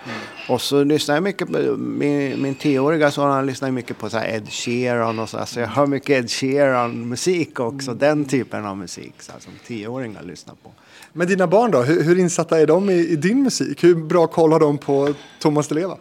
Och 0.48 0.60
så 0.60 0.84
lyssnar 0.84 1.14
jag 1.14 1.22
mycket 1.22 1.52
på, 1.52 1.58
min, 1.76 2.42
min 2.42 2.54
tioåriga 2.54 3.10
son 3.10 3.30
han 3.30 3.46
lyssnar 3.46 3.70
mycket 3.70 3.98
på 3.98 4.10
så 4.10 4.18
Ed 4.18 4.52
Sheeran 4.52 5.18
och 5.18 5.28
så, 5.28 5.46
så 5.46 5.60
jag 5.60 5.68
hör 5.68 5.86
mycket 5.86 6.10
Ed 6.10 6.30
Sheeran-musik 6.30 7.60
också, 7.60 7.90
mm. 7.90 7.98
den 7.98 8.24
typen 8.24 8.66
av 8.66 8.76
musik 8.76 9.14
så 9.18 9.32
här, 9.32 9.40
som 9.40 9.52
tioåringar 9.66 10.22
lyssnar 10.22 10.54
på. 10.54 10.72
Men 11.16 11.26
dina 11.26 11.46
barn 11.46 11.70
då, 11.70 11.82
hur, 11.82 12.02
hur 12.02 12.18
insatta 12.18 12.60
är 12.60 12.66
de 12.66 12.90
i, 12.90 13.08
i, 13.08 13.16
din 13.16 13.42
musik? 13.42 13.84
Hur 13.84 13.94
bra 13.94 14.26
koll 14.26 14.52
har 14.52 14.60
de 14.60 14.78
på 14.78 15.14
Thomas 15.40 15.68
Di 15.68 15.74
Leva? 15.74 15.96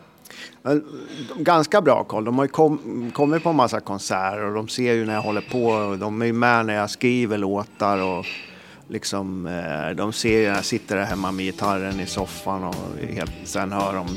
Ganska 1.37 1.81
bra 1.81 2.03
koll. 2.03 2.25
De 2.25 2.37
har 2.37 2.45
ju 2.45 2.51
kom, 2.51 3.11
kommit 3.13 3.43
på 3.43 3.49
en 3.49 3.55
massa 3.55 3.79
konserter 3.79 4.45
och 4.45 4.53
de 4.53 4.67
ser 4.67 4.93
ju 4.93 5.05
när 5.05 5.13
jag 5.13 5.21
håller 5.21 5.41
på. 5.41 5.65
Och 5.65 5.97
de 5.97 6.21
är 6.21 6.25
ju 6.25 6.33
med 6.33 6.65
när 6.65 6.73
jag 6.73 6.89
skriver 6.89 7.37
låtar 7.37 7.97
och 7.97 8.25
liksom, 8.87 9.47
eh, 9.47 9.95
de 9.95 10.13
ser 10.13 10.39
ju 10.39 10.47
när 10.47 10.55
jag 10.55 10.65
sitter 10.65 10.95
där 10.95 11.03
hemma 11.03 11.31
med 11.31 11.45
gitarren 11.45 11.99
i 11.99 12.05
soffan 12.05 12.63
och 12.63 12.75
helt, 13.09 13.31
sen 13.43 13.71
hör 13.71 13.93
de. 13.93 14.07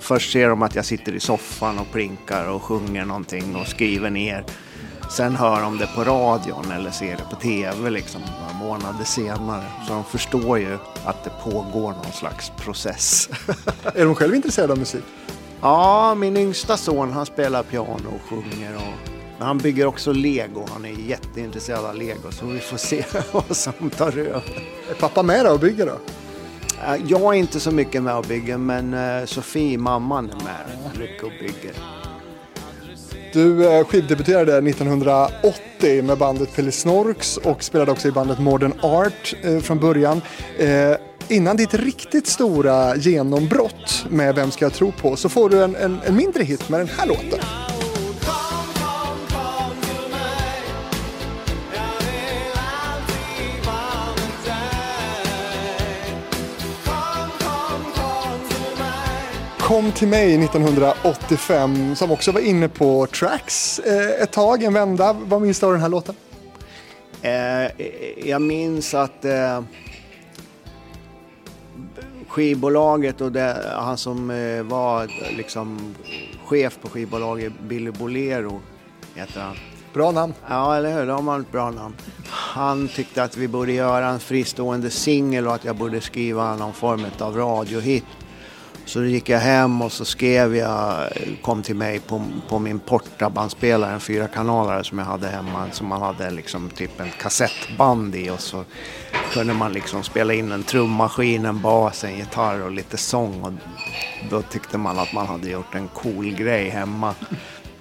Först 0.00 0.32
ser 0.32 0.48
de 0.48 0.62
att 0.62 0.74
jag 0.74 0.84
sitter 0.84 1.12
i 1.12 1.20
soffan 1.20 1.78
och 1.78 1.92
plinkar 1.92 2.48
och 2.48 2.62
sjunger 2.62 3.04
någonting 3.04 3.56
och 3.56 3.66
skriver 3.66 4.10
ner 4.10 4.44
Sen 5.10 5.36
hör 5.36 5.60
de 5.60 5.78
det 5.78 5.86
på 5.86 6.04
radion 6.04 6.70
eller 6.70 6.90
ser 6.90 7.16
det 7.16 7.24
på 7.30 7.36
tv 7.36 7.90
liksom 7.90 8.20
månader 8.60 9.04
senare. 9.04 9.64
Så 9.86 9.92
de 9.92 10.04
förstår 10.04 10.58
ju 10.58 10.78
att 11.04 11.24
det 11.24 11.30
pågår 11.44 11.92
någon 11.92 12.12
slags 12.12 12.52
process. 12.56 13.28
är 13.94 14.04
de 14.04 14.14
själv 14.14 14.34
intresserade 14.34 14.72
av 14.72 14.78
musik? 14.78 15.04
Ja, 15.60 16.14
min 16.14 16.36
yngsta 16.36 16.76
son 16.76 17.12
han 17.12 17.26
spelar 17.26 17.62
piano 17.62 18.08
och 18.14 18.30
sjunger. 18.30 18.74
Och, 18.76 19.10
han 19.38 19.58
bygger 19.58 19.86
också 19.86 20.12
lego. 20.12 20.66
Han 20.72 20.84
är 20.84 20.90
jätteintresserad 20.90 21.84
av 21.84 21.94
lego. 21.94 22.30
Så 22.30 22.46
vi 22.46 22.58
får 22.58 22.76
se 22.76 23.04
vad 23.32 23.56
som 23.56 23.90
tar 23.90 24.18
över. 24.18 24.42
Är 24.90 24.94
pappa 25.00 25.22
med 25.22 25.46
och 25.46 25.60
bygger 25.60 25.86
då? 25.86 25.98
Jag 27.06 27.22
är 27.22 27.38
inte 27.38 27.60
så 27.60 27.70
mycket 27.70 28.02
med 28.02 28.16
och 28.16 28.24
bygger 28.24 28.56
men 28.56 28.94
eh, 28.94 29.24
Sofie, 29.24 29.78
mamman, 29.78 30.30
är 30.30 30.44
med 30.44 30.98
mycket 30.98 31.22
och 31.22 31.32
bygger. 31.40 31.99
Du 33.32 33.66
eh, 33.66 33.84
skivdebuterade 33.84 34.70
1980 34.70 36.02
med 36.02 36.18
bandet 36.18 36.56
Pelle 36.56 36.72
Snorks 36.72 37.36
och 37.36 37.62
spelade 37.62 37.92
också 37.92 38.08
i 38.08 38.12
bandet 38.12 38.38
Modern 38.38 38.72
Art 38.80 39.34
eh, 39.42 39.58
från 39.58 39.78
början. 39.78 40.22
Eh, 40.58 40.96
innan 41.28 41.56
ditt 41.56 41.74
riktigt 41.74 42.26
stora 42.26 42.96
genombrott 42.96 44.06
med 44.08 44.34
Vem 44.34 44.50
ska 44.50 44.64
jag 44.64 44.72
tro 44.72 44.92
på 44.92 45.16
så 45.16 45.28
får 45.28 45.50
du 45.50 45.62
en, 45.62 45.76
en, 45.76 45.98
en 46.06 46.16
mindre 46.16 46.42
hit 46.42 46.68
med 46.68 46.80
den 46.80 46.88
här 46.88 47.06
låten. 47.06 47.38
Kom 59.70 59.92
till 59.92 60.08
mig 60.08 60.44
1985 60.44 61.96
som 61.96 62.10
också 62.10 62.32
var 62.32 62.40
inne 62.40 62.68
på 62.68 63.06
tracks 63.06 63.78
eh, 63.78 64.22
ett 64.22 64.32
tag, 64.32 64.62
en 64.62 64.74
vända. 64.74 65.12
Vad 65.12 65.42
minns 65.42 65.60
du 65.60 65.66
av 65.66 65.72
den 65.72 65.80
här 65.80 65.88
låten? 65.88 66.14
Eh, 67.22 67.86
jag 68.28 68.42
minns 68.42 68.94
att 68.94 69.24
eh, 69.24 69.62
skivbolaget 72.28 73.20
och 73.20 73.32
det, 73.32 73.56
han 73.72 73.96
som 73.96 74.30
eh, 74.30 74.62
var 74.62 75.08
liksom 75.36 75.94
chef 76.44 76.78
på 76.82 76.88
skivbolaget, 76.88 77.52
Billy 77.62 77.90
Bolero 77.90 78.60
heter 79.14 79.40
han. 79.40 79.56
Bra 79.94 80.10
namn. 80.10 80.34
Ja, 80.48 80.76
eller 80.76 80.98
hur? 80.98 81.06
De 81.06 81.28
har 81.28 81.40
ett 81.40 81.52
bra 81.52 81.70
namn. 81.70 81.94
Han 82.28 82.88
tyckte 82.88 83.22
att 83.22 83.36
vi 83.36 83.48
borde 83.48 83.72
göra 83.72 84.08
en 84.08 84.20
fristående 84.20 84.90
singel 84.90 85.46
och 85.46 85.54
att 85.54 85.64
jag 85.64 85.76
borde 85.76 86.00
skriva 86.00 86.56
någon 86.56 86.72
form 86.72 87.04
av 87.18 87.36
radiohit 87.36 88.04
så 88.90 88.98
då 88.98 89.04
gick 89.04 89.28
jag 89.28 89.38
hem 89.38 89.82
och 89.82 89.92
så 89.92 90.04
skrev 90.04 90.56
jag, 90.56 91.08
kom 91.42 91.62
till 91.62 91.76
mig 91.76 92.00
på, 92.00 92.24
på 92.48 92.58
min 92.58 92.78
portabandspelare, 92.78 93.92
en 93.92 94.00
fyrakanalare 94.00 94.84
som 94.84 94.98
jag 94.98 95.04
hade 95.06 95.28
hemma, 95.28 95.70
som 95.72 95.86
man 95.86 96.02
hade 96.02 96.30
liksom 96.30 96.70
typ 96.70 97.00
en 97.00 97.10
kassettband 97.10 98.14
i 98.14 98.30
och 98.30 98.40
så 98.40 98.64
kunde 99.32 99.54
man 99.54 99.72
liksom 99.72 100.02
spela 100.02 100.34
in 100.34 100.52
en 100.52 100.62
trummaskin, 100.62 101.44
en 101.44 101.60
bas, 101.60 102.04
en 102.04 102.16
gitarr 102.16 102.62
och 102.62 102.70
lite 102.70 102.96
sång 102.96 103.42
och 103.42 103.52
då 104.30 104.42
tyckte 104.42 104.78
man 104.78 104.98
att 104.98 105.12
man 105.12 105.26
hade 105.26 105.50
gjort 105.50 105.74
en 105.74 105.88
cool 105.88 106.30
grej 106.30 106.68
hemma. 106.68 107.14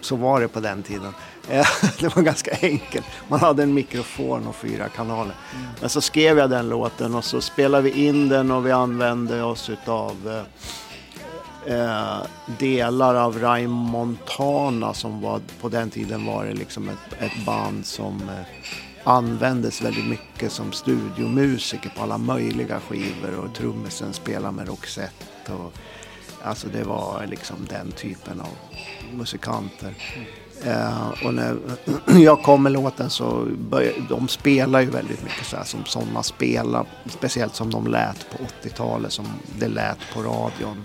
Så 0.01 0.15
var 0.15 0.41
det 0.41 0.47
på 0.47 0.59
den 0.59 0.83
tiden. 0.83 1.13
Eh, 1.49 1.67
det 1.99 2.15
var 2.15 2.23
ganska 2.23 2.51
enkelt. 2.61 3.05
Man 3.27 3.39
hade 3.39 3.63
en 3.63 3.73
mikrofon 3.73 4.47
och 4.47 4.55
fyra 4.55 4.89
kanaler. 4.89 5.35
Men 5.79 5.89
så 5.89 6.01
skrev 6.01 6.37
jag 6.37 6.49
den 6.49 6.69
låten 6.69 7.15
och 7.15 7.23
så 7.23 7.41
spelade 7.41 7.83
vi 7.83 8.07
in 8.07 8.29
den 8.29 8.51
och 8.51 8.67
vi 8.67 8.71
använde 8.71 9.43
oss 9.43 9.69
utav 9.69 10.11
eh, 10.27 10.69
eh, 11.69 12.21
delar 12.59 13.15
av 13.15 13.39
Ray 13.39 13.67
Montana 13.67 14.93
som 14.93 15.21
var, 15.21 15.41
på 15.61 15.69
den 15.69 15.89
tiden 15.89 16.25
var 16.25 16.45
det 16.45 16.53
liksom 16.53 16.89
ett, 16.89 17.21
ett 17.23 17.45
band 17.45 17.85
som 17.85 18.21
eh, 18.29 18.45
användes 19.03 19.81
väldigt 19.81 20.07
mycket 20.07 20.51
som 20.51 20.71
studiomusiker 20.71 21.89
på 21.89 22.03
alla 22.03 22.17
möjliga 22.17 22.79
skivor 22.79 23.39
och 23.39 23.53
trummisen 23.55 24.13
spelade 24.13 24.55
med 24.55 24.67
Roxette. 24.67 25.53
Och, 25.53 25.73
alltså 26.43 26.67
det 26.67 26.83
var 26.83 27.25
liksom 27.29 27.57
den 27.69 27.91
typen 27.91 28.41
av 28.41 28.57
musikanter. 29.13 29.93
Eh, 30.65 31.25
och 31.25 31.33
när 31.33 31.57
jag 32.19 32.43
kom 32.43 32.63
med 32.63 32.71
låten 32.71 33.09
så 33.09 33.47
började, 33.57 34.01
de 34.09 34.27
spelar 34.27 34.81
ju 34.81 34.89
väldigt 34.89 35.23
mycket 35.23 35.45
så 35.45 35.57
här 35.57 35.63
som 35.63 35.85
sådana 35.85 36.23
spelar. 36.23 36.85
Speciellt 37.05 37.55
som 37.55 37.71
de 37.71 37.87
lät 37.87 38.27
på 38.31 38.37
80-talet, 38.67 39.11
som 39.13 39.25
det 39.59 39.67
lät 39.67 39.97
på 40.13 40.21
radion. 40.21 40.83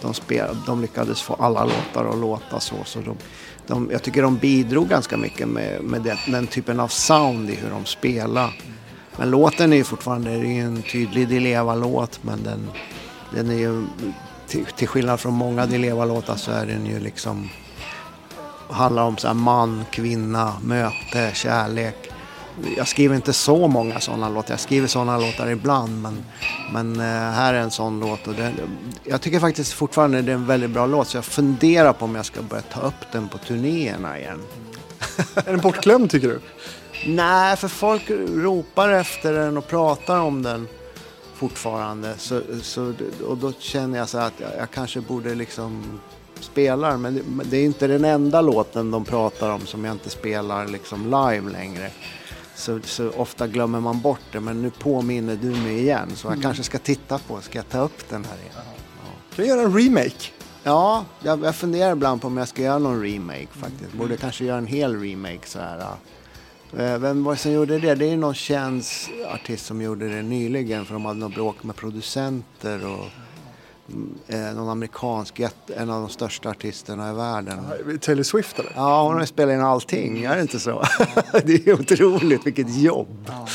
De, 0.00 0.14
spel, 0.14 0.56
de 0.66 0.80
lyckades 0.80 1.22
få 1.22 1.34
alla 1.34 1.64
låtar 1.64 2.04
att 2.10 2.18
låta 2.18 2.60
så. 2.60 2.76
så 2.84 3.00
de, 3.00 3.16
de, 3.66 3.88
jag 3.92 4.02
tycker 4.02 4.22
de 4.22 4.36
bidrog 4.36 4.88
ganska 4.88 5.16
mycket 5.16 5.48
med, 5.48 5.82
med 5.82 6.02
det, 6.02 6.18
den 6.26 6.46
typen 6.46 6.80
av 6.80 6.88
sound 6.88 7.50
i 7.50 7.54
hur 7.54 7.70
de 7.70 7.84
spelade. 7.84 8.52
Men 9.16 9.30
låten 9.30 9.72
är 9.72 9.76
ju 9.76 9.84
fortfarande 9.84 10.30
det 10.30 10.46
är 10.46 10.64
en 10.64 10.82
tydlig 10.82 11.28
Dileva-låt 11.28 12.20
men 12.22 12.42
den, 12.42 12.70
den 13.34 13.50
är 13.50 13.54
ju 13.54 13.84
till, 14.48 14.64
till 14.64 14.88
skillnad 14.88 15.20
från 15.20 15.34
många 15.34 15.66
Dileva-låtar 15.66 16.36
så 16.36 16.50
är 16.50 16.66
den 16.66 16.86
ju 16.86 17.00
liksom 17.00 17.48
handlar 18.70 19.02
om 19.02 19.16
så 19.16 19.34
man, 19.34 19.84
kvinna, 19.90 20.52
möte, 20.62 21.30
kärlek 21.34 22.10
jag 22.76 22.88
skriver 22.88 23.16
inte 23.16 23.32
så 23.32 23.68
många 23.68 24.00
sådana 24.00 24.28
låtar. 24.28 24.52
Jag 24.52 24.60
skriver 24.60 24.86
sådana 24.86 25.18
låtar 25.18 25.50
ibland 25.50 26.02
men, 26.02 26.24
men 26.72 27.00
eh, 27.00 27.32
här 27.32 27.54
är 27.54 27.58
en 27.58 27.70
sån 27.70 28.00
låt. 28.00 28.26
Och 28.26 28.34
det, 28.34 28.54
jag 29.04 29.20
tycker 29.20 29.40
faktiskt 29.40 29.72
fortfarande 29.72 30.22
det 30.22 30.32
är 30.32 30.34
en 30.34 30.46
väldigt 30.46 30.70
bra 30.70 30.86
låt 30.86 31.08
så 31.08 31.16
jag 31.16 31.24
funderar 31.24 31.92
på 31.92 32.04
om 32.04 32.14
jag 32.14 32.26
ska 32.26 32.42
börja 32.42 32.62
ta 32.62 32.80
upp 32.80 33.12
den 33.12 33.28
på 33.28 33.38
turnéerna 33.38 34.18
igen. 34.18 34.42
är 35.34 35.52
den 35.52 35.60
bortglömd 35.60 36.10
tycker 36.10 36.28
du? 36.28 36.40
Nej, 37.06 37.56
för 37.56 37.68
folk 37.68 38.10
ropar 38.34 38.88
efter 38.88 39.32
den 39.32 39.56
och 39.56 39.68
pratar 39.68 40.18
om 40.18 40.42
den 40.42 40.68
fortfarande. 41.34 42.14
Så, 42.18 42.40
så, 42.62 42.92
och 43.26 43.36
då 43.36 43.52
känner 43.58 43.98
jag 43.98 44.08
så 44.08 44.18
att 44.18 44.32
jag, 44.36 44.50
jag 44.58 44.70
kanske 44.70 45.00
borde 45.00 45.34
liksom 45.34 46.00
spela 46.44 46.98
Men 46.98 47.22
det, 47.44 47.56
är 47.56 47.64
inte 47.64 47.86
den 47.86 48.04
enda 48.04 48.40
låten 48.40 48.90
de 48.90 49.04
pratar 49.04 49.50
om 49.50 49.66
som 49.66 49.84
jag 49.84 49.94
inte 49.94 50.10
spelar 50.10 50.66
liksom 50.66 51.04
live 51.04 51.52
längre. 51.52 51.90
Så, 52.56 52.80
så, 52.84 53.10
ofta 53.10 53.46
glömmer 53.46 53.80
man 53.80 54.00
bort 54.00 54.20
det 54.32 54.40
men 54.40 54.62
nu 54.62 54.70
påminner 54.70 55.36
du 55.36 55.50
mig 55.50 55.78
igen 55.78 56.10
så 56.14 56.26
jag 56.26 56.32
mm. 56.32 56.42
kanske 56.42 56.62
ska 56.62 56.78
titta 56.78 57.18
på, 57.18 57.40
ska 57.40 57.58
jag 57.58 57.68
ta 57.68 57.78
upp 57.78 58.08
den 58.08 58.24
här 58.24 58.36
igen? 58.38 58.52
Ja. 58.56 59.36
Kan 59.36 59.46
göra 59.46 59.60
en 59.60 59.78
remake? 59.78 60.30
Ja, 60.62 61.04
jag, 61.22 61.44
jag 61.44 61.54
funderar 61.54 61.92
ibland 61.92 62.20
på 62.20 62.26
om 62.26 62.36
jag 62.36 62.48
ska 62.48 62.62
göra 62.62 62.78
någon 62.78 63.02
remake 63.02 63.48
faktiskt. 63.52 63.92
Mm. 63.92 63.98
Borde 63.98 64.16
kanske 64.16 64.44
göra 64.44 64.58
en 64.58 64.66
hel 64.66 65.00
remake 65.00 65.46
så 65.46 65.58
här. 65.58 65.86
Eh, 66.78 66.98
vem 66.98 67.24
var 67.24 67.32
det 67.32 67.38
som 67.38 67.52
gjorde 67.52 67.78
det? 67.78 67.94
Det 67.94 68.06
är 68.06 68.16
någon 68.16 68.34
känd 68.34 68.82
artist 69.34 69.66
som 69.66 69.82
gjorde 69.82 70.08
det 70.08 70.22
nyligen 70.22 70.84
för 70.84 70.94
de 70.94 71.04
hade 71.04 71.18
något 71.18 71.34
bråk 71.34 71.62
med 71.62 71.76
producenter 71.76 72.86
och 72.86 73.06
någon 74.54 74.68
amerikansk, 74.68 75.40
en 75.76 75.90
av 75.90 76.00
de 76.00 76.08
största 76.08 76.50
artisterna 76.50 77.10
i 77.10 77.14
världen. 77.14 77.58
Taylor 78.00 78.22
Swift 78.22 78.58
eller? 78.58 78.72
Ja, 78.76 79.02
hon 79.02 79.18
har 79.18 79.24
spelat 79.24 79.54
in 79.54 79.60
allting, 79.60 80.24
är 80.24 80.36
det 80.36 80.42
inte 80.42 80.60
så? 80.60 80.84
det 81.44 81.66
är 81.66 81.72
otroligt, 81.72 82.46
vilket 82.46 82.76
jobb. 82.76 83.26
Ja. 83.26 83.46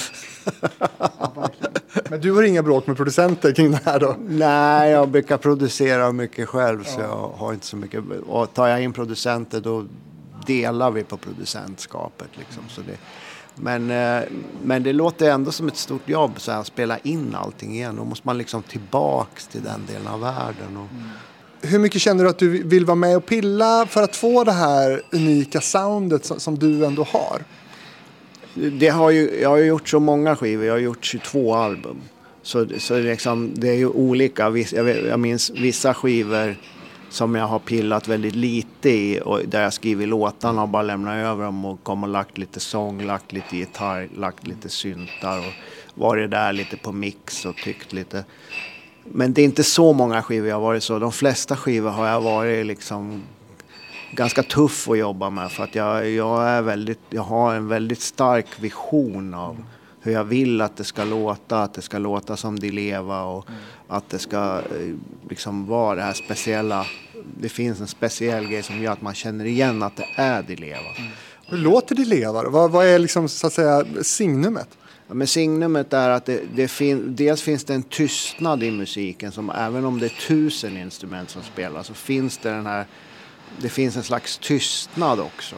Men 2.10 2.22
du 2.22 2.32
har 2.32 2.44
inga 2.44 2.64
bråk 2.64 2.88
med 2.88 2.98
producenter 2.98 3.54
kring 3.54 3.72
det 3.72 3.80
här 3.86 4.00
då? 4.00 4.16
Nej, 4.20 4.92
jag 4.92 5.10
brukar 5.10 5.38
producera 5.38 6.12
mycket 6.12 6.50
själv 6.50 6.84
så 6.84 7.02
jag 7.02 7.32
har 7.36 7.54
inte 7.54 7.66
så 7.66 7.76
mycket. 7.78 8.04
Och 8.28 8.54
tar 8.54 8.68
jag 8.68 8.84
in 8.84 8.94
producenter 8.94 9.62
då 9.62 9.86
delar 10.46 10.92
vi 10.92 11.04
på 11.04 11.18
producentskapet 11.18 12.28
liksom. 12.34 12.64
Så 12.70 12.82
det, 12.82 12.98
men, 13.62 13.92
eh, 13.92 14.24
men 14.64 14.84
det 14.84 14.94
låter 14.94 15.32
ändå 15.32 15.52
som 15.52 15.68
ett 15.68 15.78
stort 15.78 16.10
jobb 16.10 16.32
så 16.38 16.52
här, 16.52 16.60
att 16.60 16.68
spela 16.68 16.98
in 16.98 17.36
allting 17.36 17.76
igen. 17.76 17.96
Då 17.96 18.04
måste 18.04 18.28
man 18.28 18.38
liksom 18.38 18.64
tillbaks 18.64 19.48
till 19.48 19.64
den 19.64 19.86
delen 19.88 20.08
av 20.08 20.20
världen. 20.20 20.78
Och... 20.78 20.88
Mm. 20.92 21.10
Hur 21.62 21.80
mycket 21.80 22.02
känner 22.02 22.24
du 22.24 22.30
att 22.30 22.38
du 22.38 22.64
vill 22.64 22.86
vara 22.86 22.96
med 22.96 23.18
och 23.18 23.26
pilla 23.26 23.86
för 23.90 24.04
att 24.04 24.16
få 24.16 24.44
det 24.44 24.52
här 24.52 25.02
unika 25.12 25.62
soundet 25.62 26.26
som 26.26 26.60
du 26.60 26.86
ändå 26.86 27.04
har? 27.04 27.42
Det 28.54 28.88
har 28.88 29.10
ju, 29.10 29.40
jag 29.42 29.50
har 29.50 29.58
gjort 29.58 29.90
så 29.90 30.00
många 30.00 30.36
skivor, 30.36 30.66
jag 30.66 30.74
har 30.74 30.80
gjort 30.80 31.06
22 31.06 31.56
album. 31.56 32.02
Så, 32.42 32.68
så 32.78 33.00
liksom, 33.00 33.52
det 33.54 33.70
är 33.70 33.76
ju 33.76 33.88
olika. 33.88 34.44
Jag, 34.72 35.06
jag 35.08 35.20
minns 35.20 35.50
vissa 35.50 35.94
skivor 35.94 36.56
som 37.10 37.36
jag 37.36 37.48
har 37.48 37.60
pillat 37.60 38.08
väldigt 38.08 38.36
lite 38.36 38.90
i 38.90 39.22
och 39.26 39.42
där 39.46 39.62
jag 39.62 39.74
skrivit 39.74 40.08
låtarna 40.08 40.62
och 40.62 40.70
bara 40.70 40.84
lämnat 40.84 41.16
över 41.16 41.44
dem 41.44 41.66
och 41.66 41.84
kommer 41.84 42.08
och 42.08 42.14
lagt 42.14 42.38
lite 42.38 42.60
sång, 42.60 43.02
lagt 43.02 43.32
lite 43.32 43.58
gitarr, 43.58 44.10
lagt 44.16 44.48
lite 44.48 44.70
syntar 44.70 45.38
och 45.38 45.54
varit 45.94 46.32
där 46.32 46.54
lite 46.54 46.78
på 46.78 46.92
mix 46.92 47.46
och 47.46 47.56
tyckt 47.56 47.94
lite. 47.94 48.24
Men 49.04 49.34
det 49.34 49.42
är 49.42 49.46
inte 49.46 49.64
så 49.64 49.94
många 49.94 50.24
skivor 50.24 50.48
jag 50.48 50.56
har 50.56 50.62
varit 50.62 50.84
så. 50.84 51.00
De 51.00 51.12
flesta 51.12 51.56
skivor 51.58 51.90
har 51.90 52.08
jag 52.08 52.22
varit 52.22 52.66
liksom 52.66 53.24
ganska 54.12 54.44
tuff 54.44 54.90
att 54.90 54.98
jobba 54.98 55.30
med 55.30 55.52
för 55.52 55.64
att 55.64 55.76
jag, 55.76 56.10
jag, 56.10 56.48
är 56.48 56.62
väldigt, 56.62 57.00
jag 57.10 57.22
har 57.22 57.56
en 57.56 57.68
väldigt 57.68 58.02
stark 58.02 58.48
vision 58.60 59.34
av 59.34 59.58
hur 60.02 60.12
jag 60.12 60.24
vill 60.24 60.62
att 60.62 60.78
det 60.78 60.84
ska 60.84 61.04
låta, 61.04 61.64
att 61.64 61.74
det 61.74 61.82
ska 61.82 61.98
låta 61.98 62.38
som 62.38 62.60
de 62.60 62.72
leva 62.72 63.24
och 63.24 63.50
mm. 63.50 63.62
att 63.88 64.10
det 64.10 64.20
ska 64.20 64.58
eh, 64.58 64.96
liksom 65.30 65.66
vara 65.66 65.96
det 65.96 66.02
här 66.02 66.14
speciella. 66.14 66.86
Det 67.42 67.50
finns 67.50 67.82
en 67.82 67.88
speciell 67.88 68.48
grej 68.48 68.64
som 68.64 68.82
gör 68.82 68.92
att 68.92 69.02
man 69.02 69.14
känner 69.14 69.46
igen 69.46 69.84
att 69.84 69.96
det 69.96 70.08
är 70.16 70.44
de 70.44 70.56
leva. 70.56 70.96
Mm. 70.98 71.12
Hur 71.48 71.58
låter 71.58 71.96
det 71.96 72.06
leva 72.06 72.44
då? 72.44 72.50
Vad, 72.50 72.72
vad 72.72 72.86
är 72.86 73.00
liksom 73.00 73.30
så 73.30 73.48
att 73.48 73.54
säga 73.54 73.86
signumet? 74.02 74.78
Ja, 75.08 75.14
men 75.14 75.28
signumet 75.28 75.94
är 75.94 76.10
att 76.10 76.26
det, 76.26 76.42
det 76.56 76.68
fin, 76.68 77.16
dels 77.16 77.42
finns 77.42 77.64
det 77.64 77.74
en 77.74 77.84
tystnad 77.84 78.64
i 78.64 78.72
musiken 78.72 79.32
som 79.32 79.50
även 79.50 79.86
om 79.86 80.00
det 80.00 80.06
är 80.06 80.28
tusen 80.28 80.78
instrument 80.78 81.30
som 81.30 81.44
spelar 81.44 81.84
så 81.84 81.94
finns 81.94 82.38
det 82.38 82.50
den 82.50 82.66
här, 82.66 82.86
det 83.62 83.70
finns 83.70 83.96
en 83.96 84.04
slags 84.04 84.38
tystnad 84.38 85.20
också. 85.20 85.56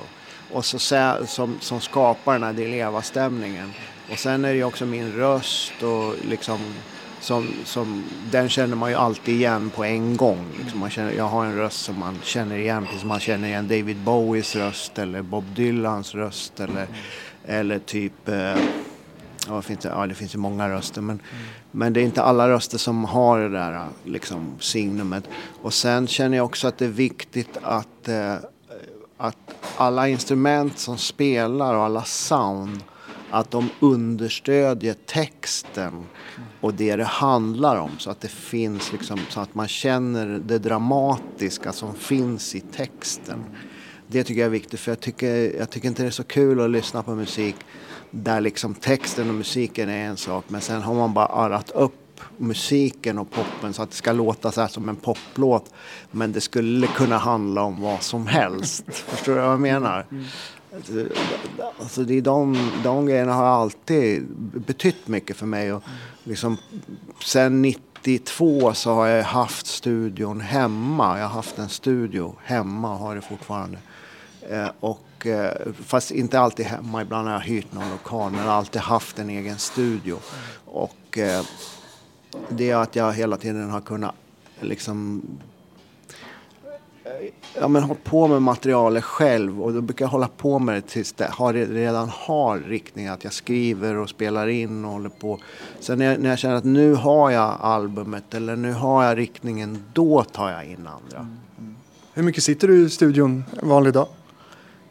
Och 0.51 0.65
så, 0.65 0.79
som, 1.27 1.57
som 1.59 1.81
skapar 1.81 2.33
den 2.33 2.43
här 2.43 2.53
Dileva-stämningen. 2.53 3.71
Och 4.11 4.19
sen 4.19 4.45
är 4.45 4.49
det 4.49 4.55
ju 4.55 4.63
också 4.63 4.85
min 4.85 5.11
röst 5.11 5.83
och 5.83 6.15
liksom 6.29 6.59
som, 7.21 7.47
som, 7.65 8.03
den 8.31 8.49
känner 8.49 8.75
man 8.75 8.89
ju 8.89 8.95
alltid 8.95 9.35
igen 9.35 9.71
på 9.75 9.83
en 9.83 10.17
gång. 10.17 10.45
Liksom 10.59 10.79
man 10.79 10.89
känner, 10.89 11.11
jag 11.11 11.27
har 11.27 11.45
en 11.45 11.55
röst 11.55 11.81
som 11.81 11.99
man 11.99 12.19
känner 12.23 12.57
igen, 12.57 12.85
precis 12.85 12.99
som 12.99 13.09
man 13.09 13.19
känner 13.19 13.47
igen 13.47 13.67
David 13.67 13.97
Bowies 13.97 14.55
röst 14.55 14.99
eller 14.99 15.21
Bob 15.21 15.43
Dylans 15.55 16.15
röst 16.15 16.59
eller, 16.59 16.87
eller 17.45 17.79
typ 17.79 18.29
eh, 18.29 18.55
Ja, 19.47 19.61
finns 19.61 19.79
det, 19.79 19.89
ja, 19.89 20.07
det 20.07 20.13
finns 20.13 20.35
ju 20.35 20.39
många 20.39 20.69
röster 20.69 21.01
men, 21.01 21.19
mm. 21.19 21.45
men 21.71 21.93
det 21.93 22.01
är 22.01 22.03
inte 22.03 22.21
alla 22.21 22.49
röster 22.49 22.77
som 22.77 23.05
har 23.05 23.39
det 23.39 23.49
där 23.49 23.87
liksom, 24.03 24.55
signumet. 24.59 25.23
Och 25.61 25.73
sen 25.73 26.07
känner 26.07 26.37
jag 26.37 26.45
också 26.45 26.67
att 26.67 26.77
det 26.77 26.85
är 26.85 26.89
viktigt 26.89 27.57
att, 27.61 28.07
eh, 28.07 28.35
att 29.17 29.37
alla 29.77 30.07
instrument 30.07 30.79
som 30.79 30.97
spelar 30.97 31.75
och 31.75 31.83
alla 31.83 32.03
sound 32.03 32.83
att 33.31 33.51
de 33.51 33.69
understödjer 33.79 34.95
texten 35.05 36.05
och 36.61 36.73
det 36.73 36.95
det 36.95 37.03
handlar 37.03 37.75
om 37.75 37.91
så 37.97 38.11
att 38.11 38.21
det 38.21 38.27
finns 38.27 38.91
liksom 38.91 39.19
så 39.29 39.39
att 39.39 39.55
man 39.55 39.67
känner 39.67 40.41
det 40.45 40.59
dramatiska 40.59 41.71
som 41.71 41.95
finns 41.95 42.55
i 42.55 42.59
texten. 42.59 43.43
Det 44.07 44.23
tycker 44.23 44.41
jag 44.41 44.45
är 44.45 44.51
viktigt 44.51 44.79
för 44.79 44.91
jag 44.91 44.99
tycker, 44.99 45.57
jag 45.59 45.69
tycker 45.69 45.87
inte 45.87 46.03
det 46.03 46.07
är 46.07 46.11
så 46.11 46.23
kul 46.23 46.61
att 46.61 46.69
lyssna 46.69 47.03
på 47.03 47.15
musik 47.15 47.55
där 48.11 48.41
liksom 48.41 48.73
texten 48.73 49.29
och 49.29 49.35
musiken 49.35 49.89
är 49.89 50.05
en 50.05 50.17
sak 50.17 50.45
men 50.47 50.61
sen 50.61 50.81
har 50.81 50.93
man 50.93 51.13
bara 51.13 51.25
arrat 51.25 51.71
upp 51.71 51.93
musiken 52.37 53.17
och 53.17 53.31
poppen 53.31 53.73
så 53.73 53.81
att 53.81 53.89
det 53.89 53.95
ska 53.95 54.11
låta 54.11 54.51
så 54.51 54.61
här 54.61 54.67
som 54.67 54.89
en 54.89 54.95
poplåt. 54.95 55.73
Men 56.11 56.31
det 56.31 56.41
skulle 56.41 56.87
kunna 56.87 57.17
handla 57.17 57.63
om 57.63 57.81
vad 57.81 58.03
som 58.03 58.27
helst. 58.27 58.83
Förstår 58.89 59.35
du 59.35 59.41
vad 59.41 59.51
jag 59.51 59.59
menar? 59.59 60.05
Mm. 60.11 60.25
Alltså, 60.75 61.07
alltså 61.79 62.03
det 62.03 62.17
är 62.17 62.21
de, 62.21 62.71
de 62.83 63.05
grejerna 63.05 63.33
har 63.33 63.45
alltid 63.45 64.25
betytt 64.67 65.07
mycket 65.07 65.37
för 65.37 65.45
mig. 65.45 65.73
Och 65.73 65.83
liksom, 66.23 66.57
sen 67.23 67.61
92 67.61 68.73
så 68.73 68.93
har 68.93 69.07
jag 69.07 69.23
haft 69.23 69.67
studion 69.67 70.41
hemma. 70.41 71.19
Jag 71.19 71.25
har 71.25 71.35
haft 71.35 71.57
en 71.57 71.69
studio 71.69 72.35
hemma 72.43 72.93
och 72.93 72.99
har 72.99 73.15
det 73.15 73.21
fortfarande. 73.21 73.77
Eh, 74.49 74.69
och, 74.79 75.27
eh, 75.27 75.73
fast 75.85 76.11
inte 76.11 76.39
alltid 76.39 76.65
hemma, 76.65 77.01
ibland 77.01 77.27
har 77.27 77.33
jag 77.33 77.41
hyrt 77.41 77.73
någon 77.73 77.91
lokal. 77.91 78.31
Men 78.31 78.39
jag 78.39 78.47
har 78.47 78.57
alltid 78.57 78.81
haft 78.81 79.19
en 79.19 79.29
egen 79.29 79.57
studio. 79.57 80.17
Och 80.65 81.17
eh, 81.17 81.45
det 82.49 82.69
är 82.69 82.75
att 82.75 82.95
jag 82.95 83.13
hela 83.13 83.37
tiden 83.37 83.69
har 83.69 83.81
kunnat 83.81 84.15
liksom 84.59 85.21
ja, 87.59 87.67
men 87.67 87.83
hållit 87.83 88.03
på 88.03 88.27
med 88.27 88.41
materialet 88.41 89.03
själv 89.03 89.61
och 89.61 89.73
då 89.73 89.81
brukar 89.81 90.05
jag 90.05 90.09
hålla 90.09 90.27
på 90.27 90.59
med 90.59 90.75
det 90.75 90.81
tills 90.81 91.13
det 91.13 91.27
har, 91.31 91.53
redan 91.53 92.09
har 92.09 92.59
riktning. 92.59 93.07
Att 93.07 93.23
jag 93.23 93.33
skriver 93.33 93.95
och 93.95 94.09
spelar 94.09 94.47
in 94.47 94.85
och 94.85 94.91
håller 94.91 95.09
på. 95.09 95.39
Sen 95.79 95.97
när 95.97 96.05
jag, 96.05 96.19
när 96.19 96.29
jag 96.29 96.39
känner 96.39 96.55
att 96.55 96.63
nu 96.63 96.93
har 96.93 97.31
jag 97.31 97.57
albumet 97.61 98.33
eller 98.33 98.55
nu 98.55 98.73
har 98.73 99.03
jag 99.03 99.17
riktningen, 99.17 99.83
då 99.93 100.23
tar 100.23 100.51
jag 100.51 100.65
in 100.65 100.87
andra. 100.87 101.19
Mm. 101.19 101.37
Mm. 101.59 101.75
Hur 102.13 102.23
mycket 102.23 102.43
sitter 102.43 102.67
du 102.67 102.85
i 102.85 102.89
studion 102.89 103.43
en 103.61 103.69
vanlig 103.69 103.93
dag? 103.93 104.07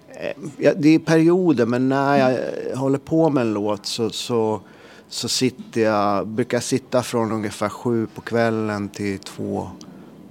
Eh, 0.09 0.33
ja, 0.57 0.73
det 0.77 0.89
är 0.89 0.99
perioder, 0.99 1.67
men 1.67 1.89
när 1.89 2.17
jag 2.17 2.77
håller 2.77 2.99
på 2.99 3.31
med 3.31 3.41
en 3.41 3.53
låt 3.53 3.87
så, 3.87 4.11
så, 4.11 4.61
så 5.09 5.29
sitter 5.29 5.81
jag, 5.81 6.27
brukar 6.27 6.57
jag 6.57 6.65
sitta 6.65 7.03
från 7.03 7.33
ungefär 7.33 7.69
sju 7.69 8.07
på 8.15 8.21
kvällen 8.21 8.89
till 8.89 9.19
två 9.19 9.69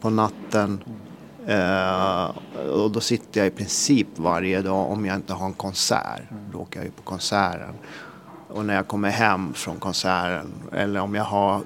på 0.01 0.09
natten. 0.09 0.83
Uh, 1.49 2.29
och 2.69 2.91
då 2.91 2.99
sitter 2.99 3.39
jag 3.39 3.47
i 3.47 3.51
princip 3.51 4.07
varje 4.15 4.61
dag 4.61 4.91
om 4.91 5.05
jag 5.05 5.15
inte 5.15 5.33
har 5.33 5.45
en 5.45 5.53
konsert. 5.53 6.21
Då 6.51 6.59
åker 6.59 6.79
jag 6.79 6.85
ju 6.85 6.91
på 6.91 7.01
konserten. 7.01 7.73
Och 8.47 8.65
när 8.65 8.75
jag 8.75 8.87
kommer 8.87 9.09
hem 9.09 9.53
från 9.53 9.79
konserten 9.79 10.51
eller 10.73 10.99
om 10.99 11.15
jag 11.15 11.23
har 11.23 11.61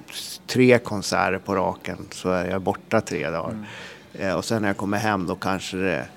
tre 0.48 0.80
konserter 0.80 1.38
på 1.38 1.56
raken 1.56 1.98
så 2.12 2.30
är 2.30 2.50
jag 2.50 2.62
borta 2.62 3.02
tre 3.02 3.30
dagar. 3.30 3.50
Mm. 3.50 4.30
Uh, 4.30 4.36
och 4.36 4.46
sen 4.46 4.62
när 4.62 4.70
jag 4.70 4.78
kommer 4.78 4.98
hem 4.98 5.28
då 5.28 5.36
kanske 5.36 5.78
det 5.78 5.92
är 5.92 6.08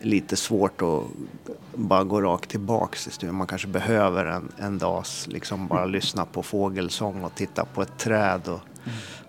lite 0.00 0.36
svårt 0.36 0.82
att 0.82 1.02
bara 1.74 2.04
gå 2.04 2.20
rakt 2.20 2.50
tillbaks 2.50 3.02
till 3.02 3.12
studion. 3.12 3.36
Man 3.36 3.46
kanske 3.46 3.68
behöver 3.68 4.24
en, 4.24 4.52
en 4.58 4.78
dags 4.78 5.26
liksom 5.26 5.66
bara 5.66 5.84
lyssna 5.84 6.24
på 6.24 6.42
fågelsång 6.42 7.24
och 7.24 7.34
titta 7.34 7.64
på 7.64 7.82
ett 7.82 7.98
träd. 7.98 8.40
Och, 8.44 8.48
mm 8.48 8.75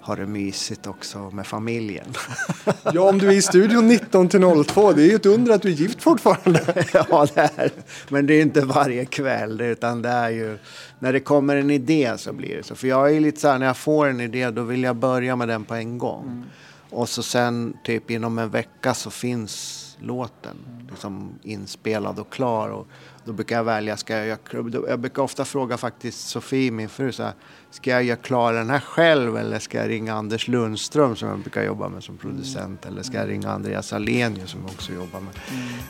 ha 0.02 0.16
det 0.16 0.26
mysigt 0.26 0.88
också 0.88 1.18
med 1.20 1.48
familjen. 1.48 2.08
Ja, 2.94 3.10
om 3.10 3.18
du 3.18 3.28
är 3.28 3.32
i 3.32 3.42
studion 3.42 3.88
19 3.88 4.30
till 4.30 4.42
02, 4.68 4.94
det 4.94 5.02
är 5.02 5.06
ju 5.06 5.16
ett 5.16 5.26
under 5.26 5.54
att 5.54 5.62
du 5.62 5.70
är 5.70 5.74
gift 5.74 6.02
fortfarande. 6.02 6.84
Ja, 6.94 7.28
det 7.36 7.42
är 7.56 7.72
Men 8.10 8.28
det 8.28 8.34
är 8.34 8.42
inte 8.42 8.62
varje 8.62 9.06
kväll, 9.06 9.62
utan 9.62 10.02
det 10.02 10.10
är 10.10 10.30
ju 10.30 10.58
när 11.00 11.14
det 11.14 11.20
kommer 11.20 11.56
en 11.56 11.72
idé 11.72 12.14
så 12.18 12.34
blir 12.34 12.58
det 12.58 12.64
så. 12.64 12.76
För 12.76 12.88
jag 12.88 13.16
är 13.16 13.20
lite 13.20 13.40
så 13.40 13.48
här, 13.48 13.60
när 13.60 13.66
jag 13.66 13.78
får 13.78 14.08
en 14.08 14.22
idé 14.22 14.50
då 14.50 14.62
vill 14.62 14.84
jag 14.84 14.96
börja 14.96 15.36
med 15.36 15.48
den 15.48 15.64
på 15.64 15.76
en 15.76 15.98
gång. 15.98 16.24
Mm. 16.24 16.44
Och 16.90 17.10
så 17.10 17.24
sen 17.24 17.78
typ 17.84 18.12
inom 18.12 18.40
en 18.40 18.50
vecka 18.50 18.94
så 18.94 19.10
finns 19.10 19.84
låten 20.00 20.58
liksom 20.90 21.40
inspelad 21.44 22.20
och 22.20 22.30
klar. 22.30 22.70
Och 22.70 22.88
då 23.28 23.34
brukar 23.34 23.56
jag 23.56 23.64
välja, 23.64 23.98
ska 23.98 24.18
jag, 24.18 24.40
jag 24.88 25.00
brukar 25.00 25.24
ofta 25.24 25.46
fråga 25.46 25.78
faktiskt 25.78 26.28
Sofie, 26.28 26.72
min 26.72 26.90
fru, 26.90 27.12
så 27.12 27.24
här, 27.24 27.34
ska 27.72 27.90
jag 27.90 28.04
göra 28.04 28.18
klar 28.18 28.54
den 28.54 28.70
här 28.70 28.80
själv 28.80 29.38
eller 29.38 29.60
ska 29.60 29.78
jag 29.78 29.90
ringa 29.90 30.14
Anders 30.14 30.48
Lundström 30.48 31.16
som 31.16 31.30
jag 31.30 31.40
brukar 31.40 31.64
jobba 31.64 31.90
med 31.90 32.04
som 32.04 32.18
producent 32.18 32.86
eller 32.86 33.04
ska 33.04 33.18
jag 33.18 33.30
ringa 33.30 33.52
Andreas 33.52 33.94
Alenius 33.94 34.50
som 34.50 34.62
jag 34.62 34.70
också 34.70 34.94
jobbar 34.94 35.20
med. 35.20 35.34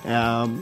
Mm. 0.06 0.42
Um, 0.42 0.62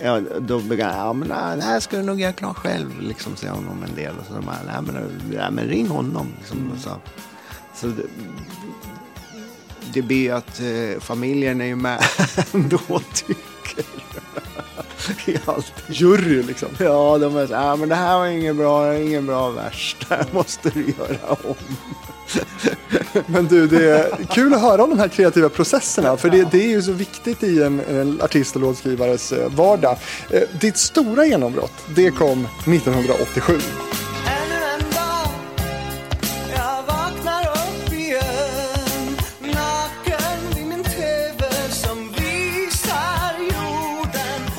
Ja, 0.00 0.20
då 0.40 0.60
brukar 0.60 0.88
jag, 0.88 0.96
ja 0.96 1.12
men 1.12 1.28
nej, 1.28 1.56
det 1.56 1.62
här 1.62 1.80
ska 1.80 1.96
du 1.96 2.02
nog 2.02 2.20
göra 2.20 2.32
klar 2.32 2.54
själv, 2.54 3.00
liksom 3.00 3.36
säger 3.36 3.54
honom 3.54 3.82
en 3.82 3.94
del. 3.94 4.14
Och 4.18 4.26
så 4.26 4.34
de 4.34 4.48
här, 4.48 4.64
nej 4.66 4.82
men, 4.82 5.20
nej, 5.30 5.50
men 5.50 5.64
ring 5.64 5.88
honom. 5.88 6.26
Liksom, 6.38 6.58
mm. 6.58 6.78
så. 6.78 6.90
så 7.74 7.86
det, 7.86 8.02
det 9.94 10.02
blir 10.02 10.32
att 10.32 10.60
eh, 10.60 11.00
familjen 11.00 11.60
är 11.60 11.64
ju 11.64 11.76
med 11.76 12.04
ändå 12.52 12.78
tycker 13.14 13.84
i 15.26 15.36
allt. 15.44 15.72
Jury 15.88 16.42
liksom. 16.42 16.68
Ja, 16.78 17.18
de 17.18 17.36
är 17.36 17.46
så 17.46 17.54
ah, 17.54 17.76
men 17.76 17.88
det 17.88 17.94
här 17.94 18.18
var 18.18 18.26
ingen 18.26 18.56
bra, 18.56 18.98
ingen 18.98 19.26
bra 19.26 19.50
vers. 19.50 19.96
Det 20.08 20.14
här 20.14 20.26
måste 20.32 20.70
du 20.70 20.80
göra 20.98 21.36
om. 21.44 21.54
Men 23.26 23.46
du, 23.46 23.66
det 23.66 23.90
är 23.90 24.24
kul 24.30 24.54
att 24.54 24.60
höra 24.60 24.84
om 24.84 24.90
de 24.90 24.98
här 24.98 25.08
kreativa 25.08 25.48
processerna. 25.48 26.16
För 26.16 26.30
det, 26.30 26.50
det 26.50 26.64
är 26.64 26.68
ju 26.68 26.82
så 26.82 26.92
viktigt 26.92 27.42
i 27.42 27.62
en, 27.62 27.80
en 27.80 28.20
artist 28.22 28.56
och 28.56 28.62
låtskrivares 28.62 29.32
eh, 29.32 29.50
vardag. 29.50 29.96
Eh, 30.30 30.42
ditt 30.60 30.76
stora 30.76 31.26
genombrott, 31.26 31.72
det 31.94 32.10
kom 32.10 32.48
1987. 32.66 33.52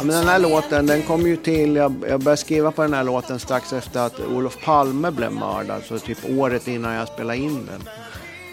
Men 0.07 0.15
den 0.15 0.27
här 0.27 0.39
låten 0.39 0.85
den 0.85 1.03
kom 1.03 1.21
ju 1.21 1.35
till, 1.35 1.75
jag, 1.75 1.93
jag 2.09 2.19
började 2.19 2.37
skriva 2.41 2.71
på 2.71 2.81
den 2.81 2.93
här 2.93 3.03
låten 3.03 3.39
strax 3.39 3.73
efter 3.73 3.99
att 3.99 4.19
Olof 4.19 4.57
Palme 4.63 5.11
blev 5.11 5.31
mördad. 5.31 5.83
Så 5.83 5.99
typ 5.99 6.17
året 6.29 6.67
innan 6.67 6.93
jag 6.93 7.07
spelade 7.07 7.37
in 7.39 7.65
den. 7.65 7.81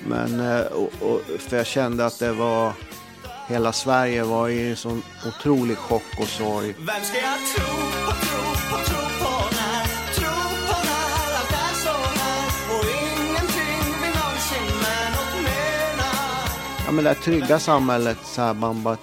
Men, 0.06 0.40
eh, 0.40 0.66
och, 0.66 0.90
och, 1.00 1.20
för 1.38 1.56
jag 1.56 1.66
kände 1.66 2.06
att 2.06 2.18
det 2.18 2.32
var, 2.32 2.72
hela 3.48 3.72
Sverige 3.72 4.24
var 4.24 4.48
i 4.48 4.70
en 4.70 4.76
sån 4.76 5.02
otrolig 5.26 5.78
chock 5.78 6.20
och 6.20 6.28
sorg. 6.28 6.74
Vem 6.78 7.04
ska 7.04 7.18
jag 7.18 7.38
tro 7.56 7.74
på, 8.06 8.12
tro 8.12 8.54
på, 8.70 8.84
tro 8.84 9.04
men 16.94 17.04
det 17.04 17.14
trygga 17.14 17.58
samhället, 17.58 18.18
så 18.24 18.42
här, 18.42 18.54
man 18.54 18.82
bara 18.82 18.96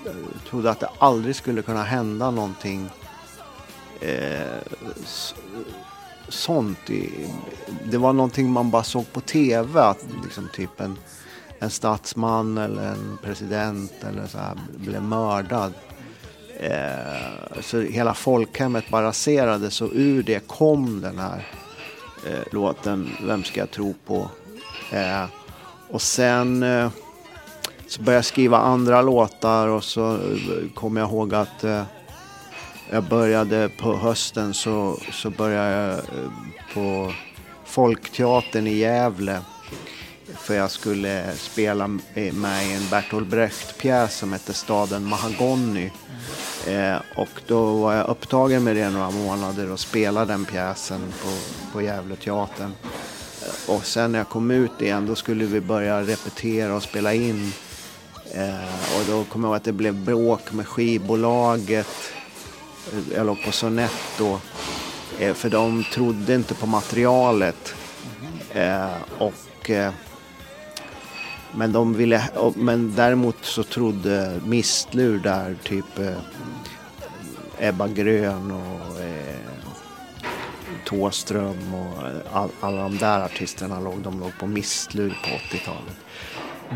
trodde 0.52 0.72
att 0.72 0.80
det 0.80 0.90
aldrig 1.00 1.36
skulle 1.36 1.62
kunna 1.62 1.84
hända 1.84 2.32
någonting 2.32 2.90
eh, 4.02 4.58
sånt. 6.30 6.90
I, 6.90 7.30
det 7.86 7.98
var 7.98 8.14
någonting 8.14 8.52
man 8.52 8.72
bara 8.72 8.84
såg 8.84 9.14
på 9.14 9.22
tv, 9.22 9.82
att 9.82 10.06
liksom 10.24 10.50
typ 10.54 10.82
en, 10.82 10.98
en 11.60 11.70
statsman 11.70 12.58
eller 12.58 12.84
en 12.84 13.18
president 13.24 13.94
eller 14.10 14.28
så 14.28 14.38
här, 14.38 14.58
blev 14.76 15.04
mördad. 15.04 15.74
Eh, 16.60 17.62
så 17.62 17.82
hela 17.82 18.14
folkhemmet 18.14 18.90
bara 18.90 19.06
raserades 19.06 19.82
och 19.82 19.90
ur 19.94 20.24
det 20.24 20.48
kom 20.48 21.02
den 21.02 21.20
här 21.20 21.48
eh, 22.28 22.44
låten 22.52 23.10
Vem 23.28 23.44
ska 23.44 23.60
jag 23.60 23.72
tro 23.72 23.94
på? 24.06 24.30
Eh, 24.92 25.26
och 25.90 26.02
sen 26.02 26.64
eh, 26.64 26.90
så 27.92 28.02
började 28.02 28.18
jag 28.18 28.26
skriva 28.26 28.58
andra 28.58 29.02
låtar 29.02 29.68
och 29.68 29.84
så 29.84 30.14
eh, 30.14 30.72
kom 30.74 30.98
jag 30.98 31.10
ihåg 31.10 31.34
att 31.34 31.64
eh, 31.64 31.84
jag 32.90 33.04
började 33.04 33.70
på 33.70 33.98
hösten 33.98 34.54
så, 34.54 34.98
så 35.12 35.30
började 35.30 35.72
jag 35.72 35.92
eh, 35.94 36.32
på 36.74 37.14
Folkteatern 37.66 38.68
i 38.68 38.74
Gävle. 38.74 39.40
För 40.38 40.54
jag 40.54 40.72
skulle 40.72 41.36
spela 41.36 41.88
med 41.88 42.68
i 42.68 42.74
en 42.74 42.90
Bertolt 42.90 43.28
Brecht-pjäs 43.28 44.18
som 44.18 44.34
hette 44.34 44.54
Staden 44.54 45.04
Mahagony. 45.04 45.90
Eh, 46.68 46.98
och 47.16 47.42
då 47.48 47.76
var 47.76 47.94
jag 47.94 48.08
upptagen 48.08 48.64
med 48.64 48.76
det 48.76 48.90
några 48.90 49.12
månader 49.12 49.72
och 49.72 49.80
spelade 49.80 50.34
den 50.34 50.46
pjäsen 50.46 51.02
på, 51.24 51.30
på 51.74 51.82
Gävleteatern. 51.82 52.72
Och 53.68 53.86
sen 53.86 54.12
när 54.12 54.20
jag 54.20 54.30
kom 54.30 54.52
ut 54.52 54.82
igen 54.82 55.06
då 55.06 55.16
skulle 55.16 55.46
vi 55.46 55.62
börja 55.62 56.02
repetera 56.02 56.76
och 56.76 56.84
spela 56.84 57.14
in. 57.14 57.54
Eh, 58.34 59.00
och 59.00 59.06
då 59.08 59.24
kommer 59.24 59.48
jag 59.48 59.52
ihåg 59.52 59.58
att 59.58 59.64
det 59.64 59.72
blev 59.72 59.96
bråk 59.96 60.52
med 60.52 60.68
skivbolaget. 60.68 62.14
Eh, 62.94 63.16
jag 63.16 63.26
låg 63.26 63.44
på 63.44 63.52
Sonett 63.52 64.02
då. 64.18 64.40
Eh, 65.20 65.34
för 65.34 65.50
de 65.50 65.84
trodde 65.84 66.36
inte 66.36 66.54
på 66.54 66.66
materialet. 66.66 67.76
Eh, 68.54 68.96
och, 69.18 69.70
eh, 69.70 69.94
men, 71.52 71.72
de 71.72 71.94
ville, 71.94 72.30
men 72.56 72.96
däremot 72.96 73.46
så 73.46 73.64
trodde 73.64 74.42
Mistlur 74.46 75.20
där, 75.20 75.56
typ 75.64 76.00
eh, 76.00 76.18
Ebba 77.60 77.88
Grön 77.88 78.52
och 78.52 79.00
eh, 79.02 79.36
Tåström 80.86 81.74
och 81.74 82.04
all, 82.34 82.50
alla 82.60 82.82
de 82.82 82.98
där 82.98 83.20
artisterna 83.20 83.80
låg, 83.80 84.02
de 84.02 84.20
låg 84.20 84.32
på 84.40 84.48
Mistlur 84.48 85.18
på 85.24 85.56
80-talet. 85.56 85.96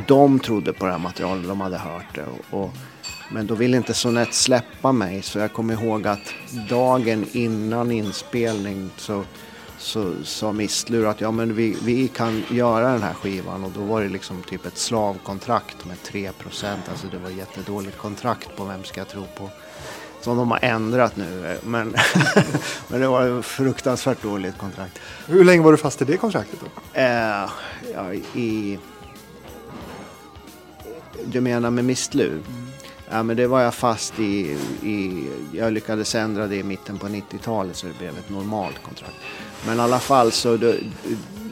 De 0.08 0.40
trodde 0.40 0.74
på 0.74 0.86
det 0.86 0.92
här 0.92 1.00
materialet, 1.00 1.48
de 1.48 1.62
hade 1.62 1.78
hört 1.78 2.16
det. 2.16 2.26
Och, 2.26 2.64
och, 2.64 2.74
men 3.32 3.48
då 3.48 3.56
ville 3.56 3.78
inte 3.78 3.94
Sonett 3.94 4.34
släppa 4.34 4.92
mig 4.92 5.22
så 5.22 5.40
jag 5.40 5.54
kommer 5.54 5.74
ihåg 5.74 6.08
att 6.08 6.34
dagen 6.70 7.26
innan 7.34 7.92
inspelning 7.92 8.90
så 8.98 9.24
så 9.78 10.14
sa 10.24 10.52
Mistlur 10.52 11.08
att 11.08 11.22
ja, 11.22 11.32
men 11.32 11.56
vi, 11.56 11.78
vi 11.84 12.08
kan 12.08 12.44
göra 12.50 12.92
den 12.92 13.04
här 13.04 13.14
skivan 13.14 13.64
och 13.64 13.72
då 13.72 13.82
var 13.82 14.02
det 14.02 14.10
liksom 14.10 14.44
typ 14.44 14.66
ett 14.66 14.78
slavkontrakt 14.78 15.86
med 15.86 16.04
3 16.04 16.32
procent. 16.32 16.90
Alltså 16.90 17.08
det 17.08 17.18
var 17.18 17.30
ett 17.30 17.38
jättedåligt 17.38 17.98
kontrakt 17.98 18.56
på 18.56 18.64
Vem 18.64 18.84
ska 18.84 19.00
jag 19.00 19.08
tro 19.08 19.24
på? 19.38 19.50
Som 20.22 20.38
de 20.38 20.52
har 20.52 20.60
ändrat 20.62 21.16
nu. 21.16 21.58
Men, 21.64 21.96
men 22.88 23.02
det 23.02 23.08
var 23.08 23.40
ett 23.40 23.46
fruktansvärt 23.46 24.22
dåligt 24.22 24.58
kontrakt. 24.58 25.00
Hur 25.28 25.44
länge 25.44 25.64
var 25.64 25.72
du 25.72 25.78
fast 25.78 26.02
i 26.02 26.06
det 26.06 26.18
kontraktet 26.18 26.60
då? 26.60 27.00
Eh, 27.00 27.50
ja, 27.94 28.14
i... 28.34 28.80
Du 31.26 31.42
menar 31.42 31.72
med 31.72 31.86
Mistlur? 31.86 32.32
Mm. 32.32 32.66
Ja, 33.10 33.24
men 33.24 33.38
det 33.38 33.48
var 33.48 33.62
jag 33.62 33.74
fast 33.74 34.20
i, 34.20 34.58
i. 34.84 35.28
Jag 35.52 35.74
lyckades 35.74 36.16
ändra 36.16 36.48
det 36.48 36.56
i 36.56 36.64
mitten 36.64 36.98
på 36.98 37.08
90-talet 37.08 37.76
så 37.76 37.88
det 37.88 37.98
blev 38.00 38.18
ett 38.18 38.30
normalt 38.30 38.84
kontrakt. 38.84 39.16
Men 39.66 39.78
i 39.78 39.82
alla 39.82 40.00
fall 40.00 40.32
så 40.32 40.58
det, 40.58 40.80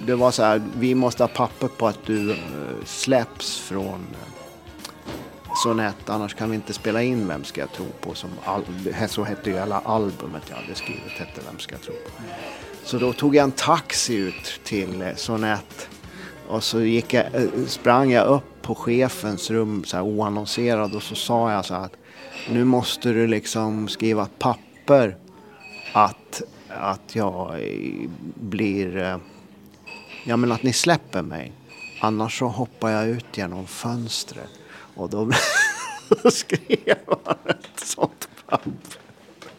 det 0.05 0.15
var 0.15 0.31
så 0.31 0.43
här, 0.43 0.61
vi 0.77 0.95
måste 0.95 1.23
ha 1.23 1.27
papper 1.27 1.67
på 1.67 1.87
att 1.87 2.05
du 2.05 2.31
eh, 2.31 2.37
släpps 2.85 3.59
från 3.59 4.07
eh, 4.11 4.33
Sonett, 5.63 6.09
annars 6.09 6.35
kan 6.35 6.49
vi 6.49 6.55
inte 6.55 6.73
spela 6.73 7.01
in 7.01 7.27
Vem 7.27 7.43
ska 7.43 7.61
jag 7.61 7.71
tro 7.71 7.85
på? 8.01 8.13
Som 8.13 8.29
all, 8.45 8.63
så 9.07 9.23
hette 9.23 9.49
ju 9.49 9.57
alla 9.57 9.79
albumet 9.79 10.43
jag 10.49 10.55
hade 10.55 10.75
skrivit, 10.75 11.11
hette 11.11 11.41
Vem 11.45 11.59
ska 11.59 11.75
jag 11.75 11.81
tro 11.81 11.93
på? 11.93 12.23
Så 12.83 12.97
då 12.97 13.13
tog 13.13 13.35
jag 13.35 13.43
en 13.43 13.51
taxi 13.51 14.15
ut 14.15 14.59
till 14.63 15.01
eh, 15.01 15.15
Sonett 15.15 15.89
och 16.53 16.63
så 16.63 16.81
gick 16.81 17.13
jag, 17.13 17.25
eh, 17.35 17.65
sprang 17.67 18.11
jag 18.11 18.27
upp 18.27 18.61
på 18.61 18.75
chefens 18.75 19.51
rum 19.51 19.83
så 19.83 19.97
här 19.97 20.03
oannonserad 20.03 20.95
och 20.95 21.03
så 21.03 21.15
sa 21.15 21.51
jag 21.51 21.65
så 21.65 21.73
här 21.73 21.81
att 21.85 21.95
nu 22.49 22.63
måste 22.63 23.09
du 23.09 23.27
liksom 23.27 23.87
skriva 23.87 24.23
ett 24.23 24.39
papper 24.39 25.17
att 25.93 26.41
att 26.79 27.15
jag 27.15 27.61
eh, 27.61 28.09
blir... 28.35 28.97
Eh, 28.97 29.17
ja, 30.23 30.37
men 30.37 30.51
att 30.51 30.63
ni 30.63 30.73
släpper 30.73 31.21
mig. 31.21 31.51
Annars 32.01 32.39
så 32.39 32.47
hoppar 32.47 32.89
jag 32.89 33.07
ut 33.07 33.37
genom 33.37 33.67
fönstret. 33.67 34.49
Och 34.95 35.09
då 35.09 35.31
skrev 36.31 36.97
han 37.07 37.35
ett 37.45 37.87
sånt 37.87 38.29
papper. 38.47 39.02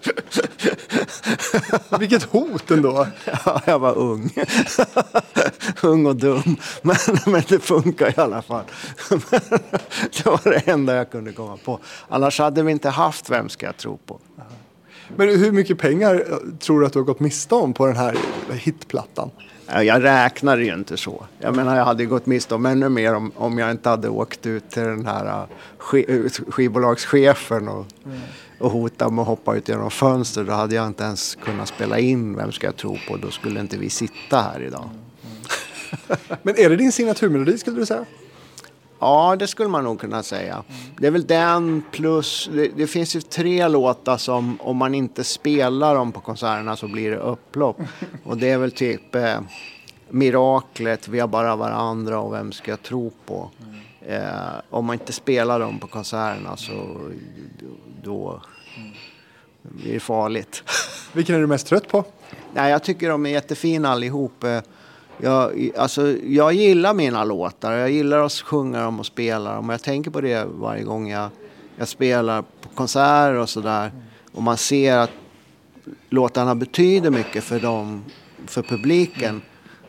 Vilket 1.98 2.22
hot 2.22 2.70
ändå. 2.70 3.06
Ja, 3.44 3.60
jag 3.66 3.78
var 3.78 3.98
ung. 3.98 4.30
ung 5.82 6.06
och 6.06 6.16
dum. 6.16 6.56
Men, 6.82 6.96
men 7.26 7.42
det 7.48 7.58
funkar 7.58 8.08
i 8.18 8.20
alla 8.20 8.42
fall. 8.42 8.64
det 9.08 10.26
var 10.26 10.50
det 10.50 10.68
enda 10.70 10.96
jag 10.96 11.10
kunde 11.10 11.32
komma 11.32 11.56
på. 11.64 11.78
Annars 12.08 12.38
hade 12.38 12.62
vi 12.62 12.72
inte 12.72 12.88
haft 12.88 13.30
Vem 13.30 13.48
ska 13.48 13.66
jag 13.66 13.76
tro 13.76 13.96
på? 13.96 14.18
Men 15.16 15.28
hur 15.28 15.52
mycket 15.52 15.78
pengar 15.78 16.14
eh, 16.14 16.38
tror 16.58 16.80
du 16.80 16.86
att 16.86 16.92
du 16.92 16.98
har 16.98 17.06
gått 17.06 17.20
miste 17.20 17.54
om 17.54 17.74
på 17.74 17.86
den 17.86 17.96
här 17.96 18.16
hitplattan? 18.50 19.30
Jag 19.66 20.04
räknar 20.04 20.58
ju 20.58 20.74
inte 20.74 20.96
så. 20.96 21.24
Jag 21.38 21.56
menar 21.56 21.76
jag 21.76 21.84
hade 21.84 22.04
gått 22.04 22.26
miste 22.26 22.54
om 22.54 22.66
ännu 22.66 22.88
mer 22.88 23.14
om, 23.14 23.32
om 23.36 23.58
jag 23.58 23.70
inte 23.70 23.88
hade 23.88 24.08
åkt 24.08 24.46
ut 24.46 24.70
till 24.70 24.82
den 24.82 25.06
här 25.06 25.46
uh, 25.94 26.28
sk 26.28 26.40
skivbolagschefen 26.48 27.68
och, 27.68 27.86
mm. 28.04 28.20
Och 28.58 28.70
hotat 28.70 29.12
med 29.12 29.22
att 29.22 29.28
hoppa 29.28 29.56
ut 29.56 29.68
genom 29.68 29.90
fönstret. 29.90 30.46
Då 30.46 30.52
hade 30.52 30.74
jag 30.74 30.86
inte 30.86 31.04
ens 31.04 31.34
kunnat 31.34 31.68
spela 31.68 31.98
in 31.98 32.36
Vem 32.36 32.52
ska 32.52 32.66
jag 32.66 32.76
tro 32.76 32.98
på? 33.08 33.16
Då 33.16 33.30
skulle 33.30 33.60
inte 33.60 33.76
vi 33.76 33.90
sitta 33.90 34.40
här 34.40 34.62
idag. 34.62 34.90
Men 36.42 36.54
är 36.58 36.70
det 36.70 36.76
din 36.76 36.92
signaturmelodi 36.92 37.58
skulle 37.58 37.76
du 37.76 37.86
säga? 37.86 38.04
Ja, 38.98 39.36
det 39.38 39.46
skulle 39.46 39.68
man 39.68 39.84
nog 39.84 40.00
kunna 40.00 40.22
säga. 40.22 40.64
Det 40.98 41.06
är 41.06 41.10
väl 41.10 41.26
den 41.26 41.82
plus, 41.90 42.50
det, 42.52 42.68
det, 42.76 42.86
finns 42.86 43.16
ju 43.16 43.20
tre 43.20 43.68
låtar 43.68 44.16
som 44.16 44.60
om 44.60 44.76
man 44.76 44.94
inte 44.94 45.24
spelar 45.24 45.94
dem 45.94 46.12
på 46.12 46.20
konserterna 46.20 46.76
så 46.76 46.88
blir 46.88 47.10
det 47.10 47.16
upplopp. 47.16 47.80
Och 48.24 48.36
det 48.36 48.50
är 48.50 48.58
väl 48.58 48.70
typ 48.70 49.14
eh, 49.14 49.40
Miraklet, 50.10 51.08
Vi 51.08 51.20
har 51.20 51.28
bara 51.28 51.56
varandra 51.56 52.20
och 52.20 52.34
Vem 52.34 52.52
ska 52.52 52.70
jag 52.70 52.82
tro 52.82 53.12
på? 53.26 53.50
Mm. 53.62 54.22
Eh, 54.22 54.52
om 54.70 54.84
man 54.84 54.94
inte 54.94 55.12
spelar 55.12 55.60
dem 55.60 55.78
på 55.78 55.86
konserterna 55.86 56.56
så 56.56 56.72
då 58.04 58.42
blir 59.62 59.92
det 59.92 60.00
farligt. 60.00 60.62
Vilken 61.12 61.34
är 61.34 61.40
du 61.40 61.46
mest 61.46 61.66
trött 61.66 61.88
på? 61.88 62.04
Nej, 62.54 62.70
jag 62.70 62.82
tycker 62.82 63.08
de 63.08 63.26
är 63.26 63.30
jättefina 63.30 63.88
allihop. 63.88 64.44
Jag, 65.18 65.70
alltså, 65.76 66.16
jag 66.24 66.52
gillar 66.52 66.94
mina 66.94 67.24
låtar. 67.24 67.72
Jag 67.72 67.90
gillar 67.90 68.18
att 68.18 68.32
sjunga 68.32 68.82
dem 68.82 69.00
och 69.00 69.06
spela 69.06 69.54
dem. 69.54 69.68
Jag 69.68 69.82
tänker 69.82 70.10
på 70.10 70.20
det 70.20 70.44
varje 70.44 70.82
gång 70.82 71.10
jag, 71.10 71.30
jag 71.76 71.88
spelar 71.88 72.42
på 72.42 72.68
konserter 72.74 73.34
och 73.34 73.48
sådär. 73.48 73.92
Och 74.32 74.42
man 74.42 74.56
ser 74.56 74.96
att 74.96 75.10
låtarna 76.10 76.54
betyder 76.54 77.10
mycket 77.10 77.44
för 77.44 77.60
dem, 77.60 78.04
för 78.46 78.62
publiken 78.62 79.42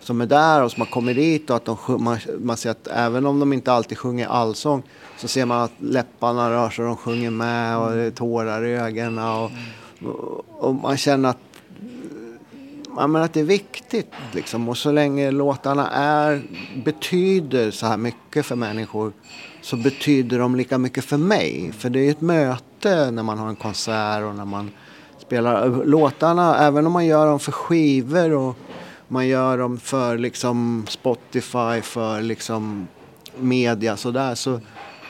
som 0.05 0.21
är 0.21 0.25
där 0.25 0.63
och 0.63 0.71
som 0.71 0.81
har 0.81 0.87
kommit 0.87 1.15
dit 1.15 1.49
och 1.49 1.55
att 1.55 1.65
de, 1.65 1.77
man, 1.87 2.17
man 2.39 2.57
ser 2.57 2.69
att 2.69 2.87
även 2.87 3.25
om 3.25 3.39
de 3.39 3.53
inte 3.53 3.71
alltid 3.71 3.97
sjunger 3.97 4.27
allsång 4.27 4.83
så 5.17 5.27
ser 5.27 5.45
man 5.45 5.61
att 5.61 5.71
läpparna 5.79 6.51
rör 6.51 6.69
sig 6.69 6.85
och 6.85 6.87
de 6.87 6.97
sjunger 6.97 7.31
med 7.31 7.77
och 7.77 7.91
det 7.91 8.01
är 8.01 8.11
tårar 8.11 8.65
i 8.65 8.73
ögonen 8.73 9.19
och, 9.19 9.51
och, 10.59 10.75
man 10.75 10.97
känner 10.97 11.29
att 11.29 11.37
ja, 12.97 13.07
men 13.07 13.21
att 13.21 13.33
det 13.33 13.39
är 13.39 13.43
viktigt. 13.43 14.11
Liksom. 14.31 14.69
Och 14.69 14.77
så 14.77 14.91
länge 14.91 15.31
låtarna 15.31 15.89
är, 15.89 16.43
betyder 16.85 17.71
så 17.71 17.85
här 17.85 17.97
mycket 17.97 18.45
för 18.45 18.55
människor 18.55 19.13
så 19.61 19.75
betyder 19.75 20.39
de 20.39 20.55
lika 20.55 20.77
mycket 20.77 21.05
för 21.05 21.17
mig. 21.17 21.71
För 21.77 21.89
det 21.89 21.99
är 21.99 22.11
ett 22.11 22.21
möte 22.21 23.11
när 23.11 23.23
man 23.23 23.37
har 23.37 23.49
en 23.49 23.55
konsert 23.55 24.23
och 24.23 24.35
när 24.35 24.45
man 24.45 24.71
spelar 25.17 25.85
låtarna. 25.85 26.57
Även 26.57 26.85
om 26.85 26.91
man 26.91 27.05
gör 27.05 27.25
dem 27.25 27.39
för 27.39 27.51
skivor 27.51 28.33
och 28.33 28.57
man 29.07 29.27
gör 29.27 29.57
dem 29.57 29.77
för 29.77 30.17
liksom 30.17 30.85
Spotify, 30.89 31.81
för 31.81 32.21
liksom 32.21 32.87
media 33.39 33.97
sådär. 33.97 34.35
Så 34.35 34.59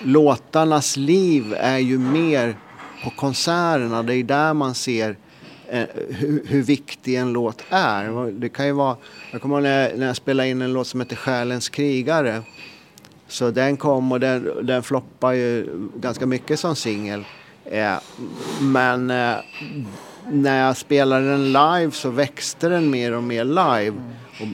låtarnas 0.03 0.97
liv 0.97 1.55
är 1.57 1.77
ju 1.77 1.97
mer 1.99 2.57
på 3.03 3.09
konserterna. 3.09 4.03
Det 4.03 4.15
är 4.15 4.23
där 4.23 4.53
man 4.53 4.75
ser 4.75 5.15
Eh, 5.67 5.85
hur, 6.09 6.45
hur, 6.47 6.63
viktig 6.63 7.15
en 7.15 7.33
låt 7.33 7.63
är. 7.69 8.31
Det 8.31 8.49
kan 8.49 8.65
ju 8.65 8.71
vara, 8.71 8.97
jag 9.31 9.41
kommer 9.41 9.55
ihåg 9.55 9.63
när, 9.63 9.95
när 9.97 10.07
jag 10.07 10.15
spelade 10.15 10.49
in 10.49 10.61
en 10.61 10.73
låt 10.73 10.87
som 10.87 10.99
heter 10.99 11.15
Själens 11.15 11.69
krigare. 11.69 12.41
Så 13.27 13.51
den 13.51 13.77
kom 13.77 14.11
och 14.11 14.19
den, 14.19 14.65
den 14.65 14.83
floppade 14.83 15.37
ju 15.37 15.67
ganska 15.95 16.25
mycket 16.25 16.59
som 16.59 16.75
singel. 16.75 17.25
Eh, 17.65 17.95
men 18.61 19.09
eh, 19.09 19.35
när 20.31 20.65
jag 20.67 20.77
spelade 20.77 21.29
den 21.31 21.45
live 21.45 21.91
så 21.91 22.09
växte 22.09 22.69
den 22.69 22.89
mer 22.89 23.13
och 23.13 23.23
mer 23.23 23.43
live. 23.43 23.93
Och 24.41 24.47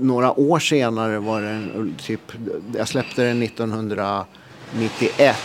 några 0.00 0.40
år 0.40 0.58
senare 0.58 1.18
var 1.18 1.42
den 1.42 1.94
typ, 1.98 2.32
jag 2.76 2.88
släppte 2.88 3.22
den 3.22 3.42
1991. 3.42 5.36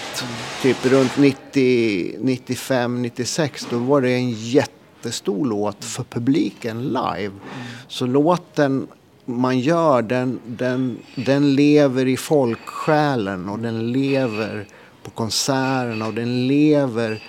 Typ 0.62 0.86
runt 0.86 1.18
90, 1.18 2.16
95, 2.20 3.02
96 3.02 3.68
då 3.70 3.78
var 3.78 4.02
det 4.02 4.12
en 4.12 4.32
jättestor 4.32 5.46
låt 5.46 5.86
för 5.86 6.04
publiken 6.04 6.84
live. 6.84 7.26
Mm. 7.26 7.40
Så 7.88 8.06
låten 8.06 8.88
man 9.26 9.60
gör 9.60 10.02
den, 10.02 10.40
den, 10.46 10.98
den 11.16 11.56
lever 11.56 12.06
i 12.06 12.18
folksjälen 12.18 13.50
och 13.50 13.60
den 13.60 13.92
lever 13.92 14.66
på 15.04 15.12
konserterna 15.12 16.08
och 16.08 16.14
den 16.14 16.48
lever 16.48 17.22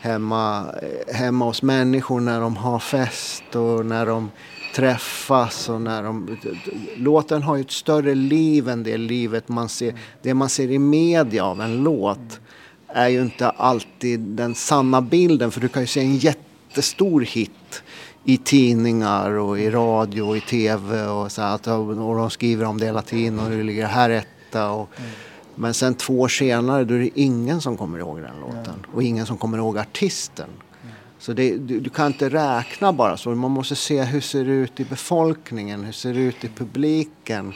hemma, 0.00 0.74
hemma 1.12 1.44
hos 1.44 1.62
människor 1.62 2.20
när 2.20 2.40
de 2.40 2.56
har 2.56 2.78
fest 2.78 3.56
och 3.56 3.86
när 3.86 4.06
de 4.06 4.30
träffas 4.74 5.68
och 5.68 5.80
när 5.80 6.02
de... 6.02 6.38
Låten 6.96 7.42
har 7.42 7.56
ju 7.56 7.60
ett 7.60 7.70
större 7.70 8.14
liv 8.14 8.68
än 8.68 8.82
det 8.82 8.96
livet 8.96 9.48
man 9.48 9.68
ser. 9.68 9.94
Det 10.22 10.34
man 10.34 10.48
ser 10.48 10.70
i 10.70 10.78
media 10.78 11.44
av 11.44 11.60
en 11.60 11.82
låt 11.82 12.40
är 12.88 13.08
ju 13.08 13.22
inte 13.22 13.50
alltid 13.50 14.20
den 14.20 14.54
sanna 14.54 15.00
bilden 15.00 15.50
för 15.50 15.60
du 15.60 15.68
kan 15.68 15.82
ju 15.82 15.86
se 15.86 16.00
en 16.00 16.16
jättestor 16.16 17.20
hit 17.20 17.82
i 18.24 18.36
tidningar 18.36 19.30
och 19.30 19.58
i 19.58 19.70
radio 19.70 20.22
och 20.22 20.36
i 20.36 20.40
tv 20.40 21.06
och 21.06 21.32
så 21.32 21.42
att 21.42 21.66
och 21.66 21.94
de 21.96 22.30
skriver 22.30 22.64
om 22.64 22.78
det 22.78 22.86
hela 22.86 23.02
tiden 23.02 23.38
och 23.38 23.50
det 23.50 23.62
ligger 23.62 23.86
här 23.86 24.10
etta 24.10 24.70
och 24.70 24.88
mm. 24.96 25.10
Men 25.58 25.74
sen 25.74 25.94
två 25.94 26.20
år 26.20 26.28
senare 26.28 26.84
då 26.84 26.94
är 26.94 26.98
det 26.98 27.20
ingen 27.20 27.60
som 27.60 27.76
kommer 27.76 27.98
ihåg 27.98 28.20
den 28.20 28.40
låten 28.40 28.86
och 28.94 29.02
ingen 29.02 29.26
som 29.26 29.38
kommer 29.38 29.58
ihåg 29.58 29.78
artisten. 29.78 30.48
Så 31.18 31.32
det, 31.32 31.56
du, 31.56 31.80
du, 31.80 31.90
kan 31.90 32.06
inte 32.06 32.28
räkna 32.28 32.92
bara 32.92 33.16
så. 33.16 33.30
Man 33.30 33.50
måste 33.50 33.76
se 33.76 34.02
hur 34.02 34.20
ser 34.20 34.44
det 34.44 34.50
ut 34.50 34.80
i 34.80 34.84
befolkningen, 34.84 35.84
hur 35.84 35.92
ser 35.92 36.14
det 36.14 36.20
ut 36.20 36.44
i 36.44 36.48
publiken. 36.48 37.54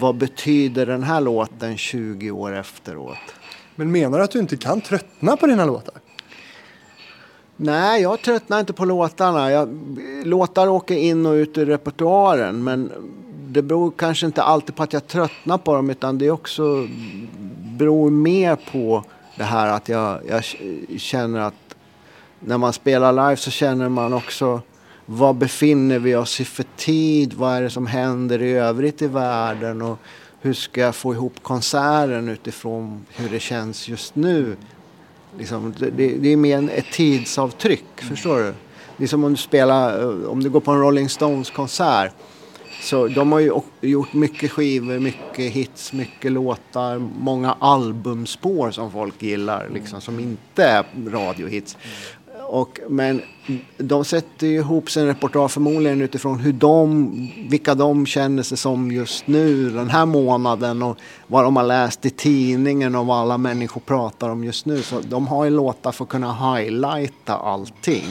Vad 0.00 0.16
betyder 0.16 0.86
den 0.86 1.02
här 1.02 1.20
låten 1.20 1.76
20 1.76 2.30
år 2.30 2.56
efteråt? 2.56 3.34
Men 3.74 3.92
menar 3.92 4.18
du 4.18 4.24
att 4.24 4.30
du 4.30 4.38
inte 4.38 4.56
kan 4.56 4.80
tröttna 4.80 5.36
på 5.36 5.46
dina 5.46 5.64
låtar? 5.64 5.94
Nej, 7.56 8.02
jag 8.02 8.22
tröttnar 8.22 8.60
inte 8.60 8.72
på 8.72 8.84
låtarna. 8.84 9.50
Jag, 9.50 9.68
låtar 10.24 10.68
åker 10.68 10.96
in 10.96 11.26
och 11.26 11.32
ut 11.32 11.58
ur 11.58 11.66
repertoaren 11.66 12.64
men 12.64 12.92
det 13.52 13.62
beror 13.62 13.90
kanske 13.90 14.26
inte 14.26 14.42
alltid 14.42 14.76
på 14.76 14.82
att 14.82 14.92
jag 14.92 15.06
tröttnar 15.06 15.58
på 15.58 15.74
dem 15.74 15.90
utan 15.90 16.18
det 16.18 16.30
också 16.30 16.88
beror 17.78 18.10
mer 18.10 18.56
på 18.56 19.04
det 19.36 19.44
här 19.44 19.68
att 19.68 19.88
jag, 19.88 20.20
jag 20.28 20.44
känner 21.00 21.40
att 21.40 21.74
när 22.40 22.58
man 22.58 22.72
spelar 22.72 23.12
live 23.12 23.36
så 23.36 23.50
känner 23.50 23.88
man 23.88 24.12
också 24.12 24.60
var 25.06 25.32
befinner 25.32 25.98
vi 25.98 26.14
oss 26.14 26.40
i 26.40 26.44
för 26.44 26.64
tid? 26.76 27.34
Vad 27.34 27.52
är 27.56 27.62
det 27.62 27.70
som 27.70 27.86
händer 27.86 28.42
i 28.42 28.52
övrigt 28.52 29.02
i 29.02 29.06
världen? 29.06 29.82
Och 29.82 29.98
hur 30.40 30.52
ska 30.52 30.80
jag 30.80 30.94
få 30.94 31.14
ihop 31.14 31.42
konserten 31.42 32.28
utifrån 32.28 33.06
hur 33.08 33.28
det 33.28 33.40
känns 33.40 33.88
just 33.88 34.14
nu? 34.14 34.56
Liksom, 35.38 35.74
det, 35.78 35.90
det, 35.90 36.28
är 36.28 36.36
mer 36.36 36.70
ett 36.70 36.92
tidsavtryck, 36.92 37.84
förstår 37.96 38.38
du? 38.38 38.54
Det 38.96 39.04
är 39.04 39.08
som 39.08 39.24
om 39.24 39.30
du 39.30 39.36
spelar, 39.36 40.00
eh, 40.02 40.28
om 40.28 40.42
du 40.42 40.50
går 40.50 40.60
på 40.60 40.70
en 40.70 40.80
Rolling 40.80 41.08
Stones 41.08 41.50
konsert. 41.50 42.12
Så 42.82 43.08
de 43.08 43.32
har 43.32 43.40
ju 43.40 43.52
gjort 43.80 44.12
mycket 44.12 44.50
skivor, 44.50 44.98
mycket 44.98 45.52
hits, 45.52 45.92
mycket 45.92 46.32
låtar, 46.32 46.98
många 46.98 47.56
albumspår 47.60 48.70
som 48.70 48.92
folk 48.92 49.22
gillar, 49.22 49.68
liksom, 49.74 50.00
som 50.00 50.20
inte 50.20 50.64
är 50.64 50.84
radiohits. 51.10 51.76
Och, 52.48 52.80
men 52.88 53.22
de 53.78 54.04
sätter 54.04 54.46
ihop 54.46 54.90
sin 54.90 55.06
reportage 55.06 55.50
förmodligen 55.50 56.00
utifrån 56.00 56.38
hur 56.38 56.52
de, 56.52 57.10
vilka 57.48 57.74
de 57.74 58.06
känner 58.06 58.42
sig 58.42 58.58
som 58.58 58.92
just 58.92 59.26
nu 59.26 59.70
den 59.70 59.90
här 59.90 60.06
månaden 60.06 60.82
och 60.82 60.98
vad 61.26 61.44
de 61.44 61.56
har 61.56 61.64
läst 61.64 62.06
i 62.06 62.10
tidningen 62.10 62.94
och 62.94 63.06
vad 63.06 63.18
alla 63.18 63.38
människor 63.38 63.80
pratar 63.80 64.28
om 64.28 64.44
just 64.44 64.66
nu. 64.66 64.82
Så 64.82 65.00
de 65.00 65.26
har 65.26 65.44
ju 65.44 65.50
låtar 65.50 65.92
för 65.92 66.04
att 66.04 66.10
kunna 66.10 66.54
highlighta 66.54 67.36
allting. 67.36 68.06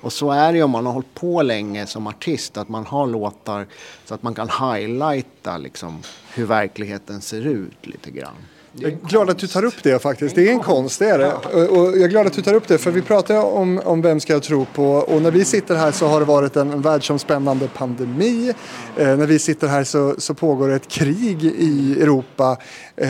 Och 0.00 0.12
så 0.12 0.30
är 0.30 0.52
det 0.52 0.58
ju 0.58 0.64
om 0.64 0.70
man 0.70 0.86
har 0.86 0.92
hållit 0.92 1.14
på 1.14 1.42
länge 1.42 1.86
som 1.86 2.06
artist, 2.06 2.56
att 2.56 2.68
man 2.68 2.86
har 2.86 3.06
låtar 3.06 3.66
så 4.04 4.14
att 4.14 4.22
man 4.22 4.34
kan 4.34 4.48
highlighta 4.48 5.58
liksom, 5.58 6.02
hur 6.34 6.46
verkligheten 6.46 7.20
ser 7.20 7.46
ut 7.46 7.86
lite 7.86 8.10
grann. 8.10 8.34
Jag 8.80 8.92
är 8.92 8.96
glad 9.08 9.30
att 9.30 9.38
du 9.38 9.46
tar 9.46 9.64
upp 9.64 9.82
det 9.82 10.02
faktiskt. 10.02 10.34
Det 10.34 10.48
är 10.48 10.52
en 10.52 10.60
konst, 10.60 10.98
det 10.98 11.10
är 11.10 11.18
det. 11.18 11.32
Och 11.66 11.86
jag 11.86 12.02
är 12.02 12.08
glad 12.08 12.26
att 12.26 12.32
du 12.32 12.42
tar 12.42 12.54
upp 12.54 12.68
det 12.68 12.78
för 12.78 12.90
vi 12.90 13.02
pratar 13.02 13.42
om, 13.42 13.80
om 13.84 14.02
vem 14.02 14.20
ska 14.20 14.32
jag 14.32 14.42
tro 14.42 14.64
på 14.64 14.84
och 14.84 15.22
när 15.22 15.30
vi 15.30 15.44
sitter 15.44 15.76
här 15.76 15.92
så 15.92 16.06
har 16.06 16.20
det 16.20 16.26
varit 16.26 16.56
en, 16.56 16.72
en 16.72 16.82
världsomspännande 16.82 17.68
pandemi. 17.68 18.54
Eh, 18.96 19.16
när 19.16 19.26
vi 19.26 19.38
sitter 19.38 19.68
här 19.68 19.84
så, 19.84 20.14
så 20.18 20.34
pågår 20.34 20.70
ett 20.70 20.88
krig 20.88 21.44
i 21.44 22.02
Europa. 22.02 22.56
Eh, 22.96 23.08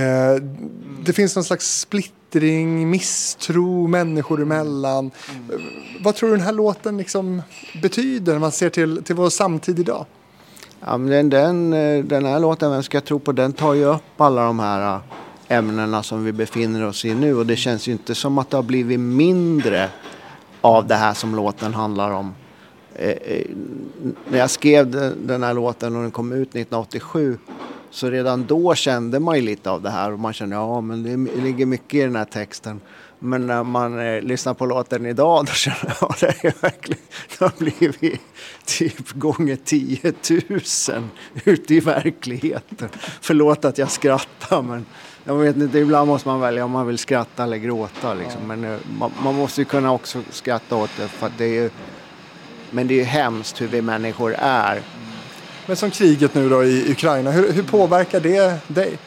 det 1.04 1.12
finns 1.12 1.36
någon 1.36 1.44
slags 1.44 1.80
splittring, 2.28 2.90
misstro 2.90 3.86
människor 3.86 4.42
emellan. 4.42 5.10
Mm. 5.48 5.62
Vad 6.00 6.14
tror 6.14 6.28
du 6.28 6.36
den 6.36 6.44
här 6.44 6.52
låten 6.52 6.96
liksom 6.96 7.42
betyder 7.82 8.32
när 8.32 8.40
man 8.40 8.52
ser 8.52 8.70
till, 8.70 9.02
till 9.04 9.14
vår 9.14 9.30
samtid 9.30 9.78
idag? 9.78 10.06
Ja, 10.80 10.98
men 10.98 11.30
den, 11.30 11.70
den 12.08 12.24
här 12.24 12.40
låten, 12.40 12.70
Vem 12.70 12.82
ska 12.82 12.96
jag 12.96 13.04
tro 13.04 13.18
på, 13.18 13.32
den 13.32 13.52
tar 13.52 13.74
ju 13.74 13.84
upp 13.84 14.20
alla 14.20 14.44
de 14.44 14.58
här 14.58 15.00
ämnena 15.48 16.02
som 16.02 16.24
vi 16.24 16.32
befinner 16.32 16.86
oss 16.86 17.04
i 17.04 17.14
nu. 17.14 17.34
Och 17.34 17.46
det 17.46 17.56
känns 17.56 17.88
ju 17.88 17.92
inte 17.92 18.14
som 18.14 18.38
att 18.38 18.50
det 18.50 18.56
har 18.56 18.62
blivit 18.62 19.00
mindre 19.00 19.88
av 20.60 20.86
det 20.86 20.94
här 20.94 21.14
som 21.14 21.34
låten 21.34 21.74
handlar 21.74 22.10
om. 22.10 22.34
Eh, 22.94 23.08
eh, 23.08 23.46
när 24.30 24.38
jag 24.38 24.50
skrev 24.50 24.90
den 25.26 25.42
här 25.42 25.54
låten 25.54 25.96
och 25.96 26.02
den 26.02 26.10
kom 26.10 26.32
ut 26.32 26.48
1987 26.48 27.38
så 27.90 28.10
redan 28.10 28.46
då 28.46 28.74
kände 28.74 29.20
man 29.20 29.36
ju 29.36 29.42
lite 29.42 29.70
av 29.70 29.82
det 29.82 29.90
här 29.90 30.12
och 30.12 30.18
man 30.18 30.32
kände 30.32 30.56
ja 30.56 30.80
men 30.80 31.02
det 31.02 31.40
ligger 31.40 31.66
mycket 31.66 31.94
i 31.94 32.02
den 32.02 32.16
här 32.16 32.24
texten. 32.24 32.80
Men 33.18 33.46
när 33.46 33.64
man 33.64 33.98
eh, 33.98 34.22
lyssnar 34.22 34.54
på 34.54 34.66
låten 34.66 35.06
idag 35.06 35.46
då 35.46 35.52
känner 35.52 35.96
jag 36.00 36.10
att 36.10 36.20
det 36.20 36.44
är 36.44 36.62
verkligen, 36.62 37.02
det 37.38 37.44
har 37.44 37.52
blivit 37.58 38.20
typ 38.64 39.12
gånger 39.12 39.58
10 39.64 40.12
000 40.90 41.02
ute 41.44 41.74
i 41.74 41.80
verkligheten. 41.80 42.88
Förlåt 43.20 43.64
att 43.64 43.78
jag 43.78 43.90
skrattar 43.90 44.62
men 44.62 44.86
jag 45.28 45.34
vet 45.34 45.56
inte, 45.56 45.78
ibland 45.78 46.08
måste 46.08 46.28
man 46.28 46.40
välja 46.40 46.64
om 46.64 46.70
man 46.70 46.86
vill 46.86 46.98
skratta 46.98 47.42
eller 47.42 47.56
gråta. 47.56 48.14
Liksom. 48.14 48.46
Men 48.46 48.64
uh, 48.64 48.78
man, 48.98 49.12
man, 49.22 49.34
måste 49.34 49.60
ju 49.60 49.64
kunna 49.64 49.92
också 49.92 50.22
skratta 50.30 50.76
åt 50.76 50.90
det. 50.96 51.08
För 51.08 51.32
det 51.38 51.44
är 51.44 51.62
ju, 51.62 51.70
men 52.70 52.88
det 52.88 52.94
är 52.94 52.98
ju 52.98 53.04
hemskt 53.04 53.60
hur 53.60 53.66
vi 53.66 53.82
människor 53.82 54.34
är. 54.38 54.82
Men 55.68 55.76
som 55.76 55.90
kriget 55.90 56.34
nu 56.34 56.48
då 56.48 56.64
i 56.64 56.90
Ukraina, 56.90 57.30
hur, 57.30 57.52
hur 57.52 57.62
påverkar 57.62 58.20
det 58.20 58.60
dig? 58.68 58.98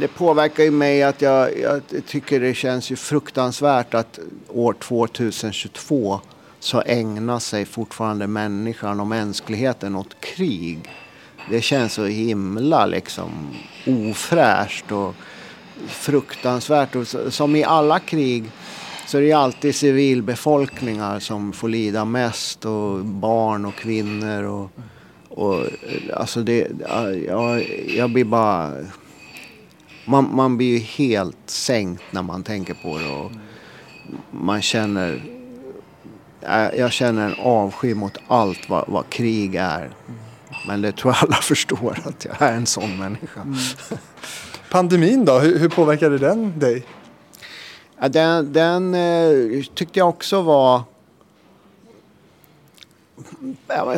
Det 0.00 0.08
påverkar 0.08 0.64
ju 0.64 0.70
mig 0.70 1.02
att 1.02 1.22
jag, 1.22 1.58
jag 1.58 1.82
tycker 2.06 2.40
det 2.40 2.54
känns 2.54 2.90
ju 2.90 2.96
fruktansvärt 2.96 3.94
att 3.94 4.18
år 4.48 4.72
2022 4.72 6.20
så 6.60 6.82
ägnar 6.86 7.38
sig 7.38 7.64
fortfarande 7.64 8.26
människan 8.26 9.00
och 9.00 9.06
mänskligheten 9.06 9.96
åt 9.96 10.20
krig 10.20 10.90
det 11.50 11.62
känns 11.62 11.92
så 11.92 12.04
himla 12.04 12.86
liksom 12.86 13.30
ofräscht 13.86 14.92
och 14.92 15.14
fruktansvärt. 15.86 16.96
Och 16.96 17.06
som 17.32 17.56
i 17.56 17.64
alla 17.64 17.98
krig 17.98 18.50
så 19.06 19.18
är 19.18 19.22
det 19.22 19.32
alltid 19.32 19.74
civilbefolkningar 19.74 21.20
som 21.20 21.52
får 21.52 21.68
lida 21.68 22.04
mest 22.04 22.64
och 22.64 23.04
barn 23.04 23.64
och 23.64 23.74
kvinnor. 23.74 24.42
Och, 24.42 24.70
och 25.38 25.66
alltså 26.14 26.42
det, 26.42 26.68
jag, 27.26 27.68
jag 27.88 28.10
blir 28.10 28.24
bara... 28.24 28.72
Man, 30.04 30.34
man 30.34 30.56
blir 30.56 30.66
ju 30.66 30.78
helt 30.78 31.36
sänkt 31.46 32.02
när 32.10 32.22
man 32.22 32.42
tänker 32.42 32.74
på 32.74 32.98
det. 32.98 33.08
Och 33.08 33.30
man 34.30 34.62
känner... 34.62 35.22
Jag 36.76 36.92
känner 36.92 37.26
en 37.26 37.34
avsky 37.40 37.94
mot 37.94 38.18
allt 38.28 38.68
vad, 38.68 38.84
vad 38.88 39.10
krig 39.10 39.54
är. 39.54 39.90
Men 40.66 40.82
det 40.82 40.92
tror 40.92 41.14
jag 41.14 41.24
alla 41.24 41.36
förstår 41.42 41.98
att 42.04 42.24
jag 42.24 42.42
är 42.42 42.52
en 42.52 42.66
sån 42.66 42.98
människa. 42.98 43.40
Mm. 43.40 43.54
Pandemin 44.70 45.24
då, 45.24 45.38
hur, 45.38 45.58
hur 45.58 45.68
påverkade 45.68 46.18
den 46.18 46.58
dig? 46.58 46.86
Den, 48.08 48.52
den 48.52 48.94
eh, 48.94 49.64
tyckte 49.74 49.98
jag 49.98 50.08
också 50.08 50.42
var... 50.42 50.82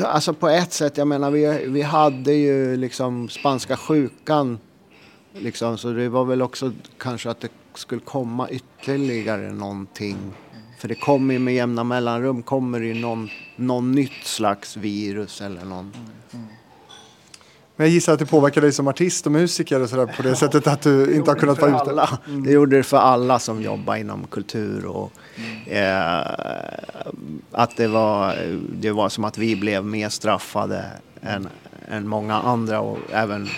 Alltså 0.04 0.34
på 0.34 0.48
ett 0.48 0.72
sätt, 0.72 0.96
jag 0.96 1.08
menar 1.08 1.30
vi, 1.30 1.66
vi 1.66 1.82
hade 1.82 2.32
ju 2.32 2.76
liksom 2.76 3.28
spanska 3.28 3.76
sjukan. 3.76 4.58
Liksom, 5.32 5.78
så 5.78 5.90
det 5.90 6.08
var 6.08 6.24
väl 6.24 6.42
också 6.42 6.72
kanske 6.98 7.30
att 7.30 7.40
det 7.40 7.48
skulle 7.74 8.00
komma 8.00 8.48
ytterligare 8.50 9.52
någonting. 9.52 10.16
För 10.78 10.88
det 10.88 10.94
kommer 10.94 11.34
ju 11.34 11.40
med 11.40 11.54
jämna 11.54 11.84
mellanrum 11.84 12.42
kommer 12.42 12.80
det 12.80 12.86
ju 12.86 12.94
någon, 12.94 13.28
någon 13.56 13.92
nytt 13.92 14.24
slags 14.24 14.76
virus 14.76 15.40
eller 15.40 15.64
någon. 15.64 15.92
Mm. 15.94 16.10
mm. 16.32 16.46
Men 17.80 17.86
jag 17.86 17.94
gissar 17.94 18.12
att 18.12 18.18
det 18.18 18.26
påverkar 18.26 18.60
dig 18.60 18.72
som 18.72 18.88
artist 18.88 19.26
och 19.26 19.32
musiker 19.32 19.82
och 19.82 19.88
sådär 19.88 20.06
på 20.06 20.22
det 20.22 20.36
sättet 20.36 20.66
att 20.66 20.82
du 20.82 21.14
inte 21.14 21.30
har 21.30 21.36
kunnat 21.36 21.60
vara 21.60 21.70
ute. 21.70 21.90
Alla. 21.90 22.18
Mm. 22.26 22.42
Det 22.42 22.52
gjorde 22.52 22.76
det 22.76 22.82
för 22.82 22.96
alla 22.96 23.38
som 23.38 23.62
jobbar 23.62 23.96
inom 23.96 24.26
kultur 24.26 24.86
och 24.86 25.12
eh, 25.66 26.20
att 27.52 27.76
det 27.76 27.88
var, 27.88 28.36
det 28.72 28.90
var 28.90 29.08
som 29.08 29.24
att 29.24 29.38
vi 29.38 29.56
blev 29.56 29.84
mer 29.84 30.08
straffade 30.08 30.84
än, 31.22 31.48
än 31.88 32.08
många 32.08 32.34
andra 32.34 32.80
och 32.80 32.98
även 33.12 33.48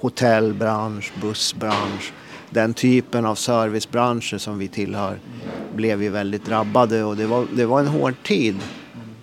hotellbransch, 0.00 1.12
bussbransch, 1.20 2.12
den 2.50 2.74
typen 2.74 3.26
av 3.26 3.34
servicebranscher 3.34 4.38
som 4.38 4.58
vi 4.58 4.68
tillhör 4.68 5.18
blev 5.74 6.02
ju 6.02 6.08
väldigt 6.08 6.46
drabbade 6.46 7.04
och 7.04 7.16
det 7.16 7.26
var, 7.26 7.46
det 7.52 7.66
var 7.66 7.80
en 7.80 7.88
hård 7.88 8.14
tid. 8.22 8.56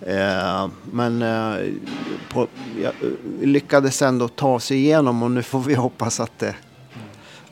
Eh, 0.01 0.67
men 0.91 1.21
eh, 1.21 1.73
på, 2.29 2.47
jag 2.81 2.93
lyckades 3.41 4.01
ändå 4.01 4.27
ta 4.27 4.59
sig 4.59 4.77
igenom 4.77 5.23
och 5.23 5.31
nu 5.31 5.43
får 5.43 5.59
vi 5.59 5.73
hoppas 5.75 6.19
att 6.19 6.39
det, 6.39 6.55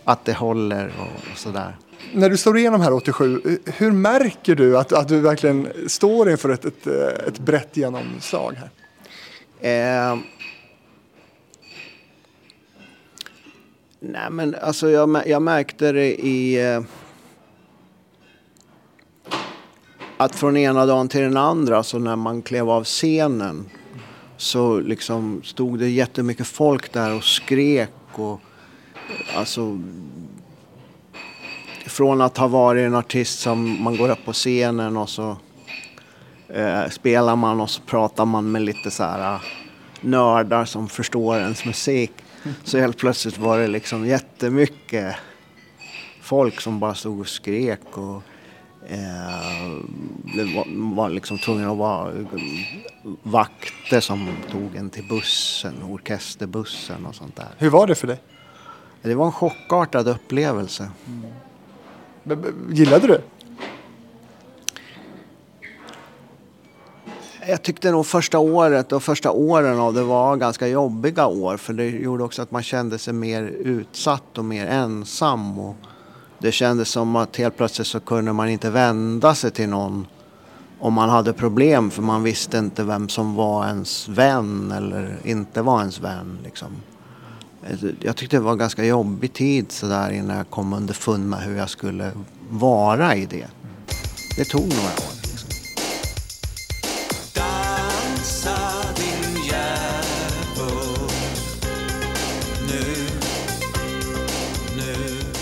att 0.04 0.26
det 0.26 0.34
håller 0.34 0.92
och, 1.00 1.32
och 1.32 1.38
sådär. 1.38 1.78
när 2.14 2.30
du 2.30 2.38
slår 2.38 2.58
igenom 2.58 2.82
här 2.82 2.94
87, 2.94 3.42
hur 3.66 3.92
märker 3.92 4.56
du 4.56 4.78
att, 4.78 4.94
att 4.94 5.08
du 5.08 5.20
verkligen 5.20 5.68
står 5.88 6.30
inför 6.32 6.50
ett, 6.50 6.66
ett, 6.66 6.88
ett 7.28 7.40
brett 7.40 7.78
genomslag 7.78 8.54
här? 8.54 8.70
Eh, 9.60 10.18
nej 14.00 14.30
men 14.32 14.56
alltså 14.62 14.90
jag, 14.90 15.28
jag 15.28 15.42
märkte 15.42 15.92
det 15.92 16.26
i... 16.26 16.66
Eh, 16.66 16.82
att 20.17 20.36
från 20.36 20.58
ena 20.58 20.86
dagen 20.86 21.08
till 21.08 21.21
den 21.21 21.38
andra, 21.38 21.84
så 21.84 21.99
när 21.99 22.15
man 22.15 22.41
klev 22.41 22.69
av 22.69 22.84
scenen 22.84 23.65
så 24.38 24.80
liksom 24.80 25.41
stod 25.43 25.80
det 25.80 25.89
jättemycket 25.89 26.47
folk 26.47 26.93
där 26.93 27.15
och 27.15 27.23
skrek 27.23 27.91
och 28.13 28.39
alltså 29.36 29.80
från 31.86 32.21
att 32.21 32.38
ha 32.38 32.47
varit 32.47 32.86
en 32.86 32.95
artist 32.95 33.39
som 33.39 33.84
man 33.84 33.97
går 33.97 34.10
upp 34.10 34.25
på 34.25 34.34
scenen 34.34 34.97
och 34.97 35.10
så 35.10 35.38
eh, 36.47 36.89
spelar 36.89 37.36
man 37.36 37.62
och 37.62 37.69
så 37.69 37.82
pratar 37.82 38.25
man 38.25 38.51
med 38.51 38.62
lite 38.62 38.91
så 38.91 39.03
här 39.03 39.36
ah, 39.36 39.41
nördar 40.01 40.65
som 40.65 40.89
förstår 40.89 41.38
ens 41.38 41.65
musik. 41.65 42.12
Så 42.63 42.77
helt 42.77 42.97
plötsligt 42.97 43.38
var 43.38 43.60
det 43.60 43.67
liksom 43.67 44.06
jättemycket 44.06 45.15
folk 46.21 46.62
som 46.62 46.80
bara 46.80 46.95
stod 46.95 47.19
och 47.19 47.27
skrek 47.27 47.97
och 47.97 48.23
eh, 48.89 48.97
det 50.36 50.65
var, 50.95 51.10
liksom 51.10 51.38
tvungen 51.38 51.69
att 51.69 51.78
vara 51.78 52.13
vakter 53.23 54.00
som 54.00 54.30
tog 54.52 54.76
en 54.76 54.89
till 54.89 55.08
bussen, 55.10 55.84
orkesterbussen 55.84 57.06
och 57.06 57.15
sånt 57.15 57.36
där. 57.36 57.47
Hur 57.58 57.69
var 57.69 57.88
det 57.88 57.95
för 57.95 58.08
dig? 58.08 58.21
Det 59.02 59.15
var 59.15 59.26
en 59.26 59.32
chockartad 59.32 60.08
upplevelse. 60.08 60.91
Mm. 61.08 62.43
Gillade 62.71 63.08
du? 63.08 63.21
Jag 67.47 67.62
tyckte 67.62 67.91
nog 67.91 68.06
första 68.06 68.39
året 68.39 68.91
och 68.91 69.04
första 69.04 69.32
åren 69.32 69.80
av 69.80 69.93
det 69.93 70.04
var 70.04 70.36
ganska 70.36 70.67
jobbiga 70.67 71.28
år 71.28 71.58
för 71.58 71.73
det 71.73 71.89
gjorde 71.89 72.23
också 72.23 72.41
att 72.41 72.52
man 72.52 72.63
kände 72.63 72.97
sig 72.97 73.13
mer 73.13 73.43
utsatt 73.43 74.38
och 74.38 74.45
mer 74.45 74.67
ensam. 74.67 75.60
Och 75.60 75.76
det 76.39 76.52
kändes 76.52 76.89
som 76.89 77.15
att 77.15 77.38
helt 77.38 77.58
plötsligt 77.58 77.88
så 77.88 78.00
kunde 78.00 78.34
man 78.34 78.50
inte 78.50 78.69
vända 78.69 79.36
sig 79.36 79.52
till 79.52 79.69
någon 79.69 80.08
om 80.80 80.93
man 80.93 81.10
hade 81.10 81.34
problem 81.34 81.91
för 81.91 82.02
man 82.02 82.23
visste 82.23 82.58
inte 82.58 82.84
vem 82.84 83.10
som 83.10 83.36
var 83.36 83.67
ens 83.67 84.10
vän 84.10 84.71
eller 84.71 85.19
inte 85.23 85.62
var 85.62 85.80
ens 85.80 86.00
vän. 86.00 86.39
Liksom. 86.43 86.67
Jag 88.02 88.15
tyckte 88.15 88.38
det 88.38 88.41
var 88.41 88.52
en 88.52 88.58
ganska 88.58 88.86
jobbig 88.86 89.34
tid 89.34 89.71
sådär 89.71 90.12
innan 90.12 90.38
jag 90.38 90.50
kom 90.50 90.73
underfund 90.73 91.30
med 91.30 91.39
hur 91.39 91.58
jag 91.58 91.69
skulle 91.69 92.12
vara 92.50 93.15
i 93.15 93.26
det. 93.26 93.47
Det 94.38 94.45
tog 94.45 94.62
några 94.62 94.91
år. 94.91 95.27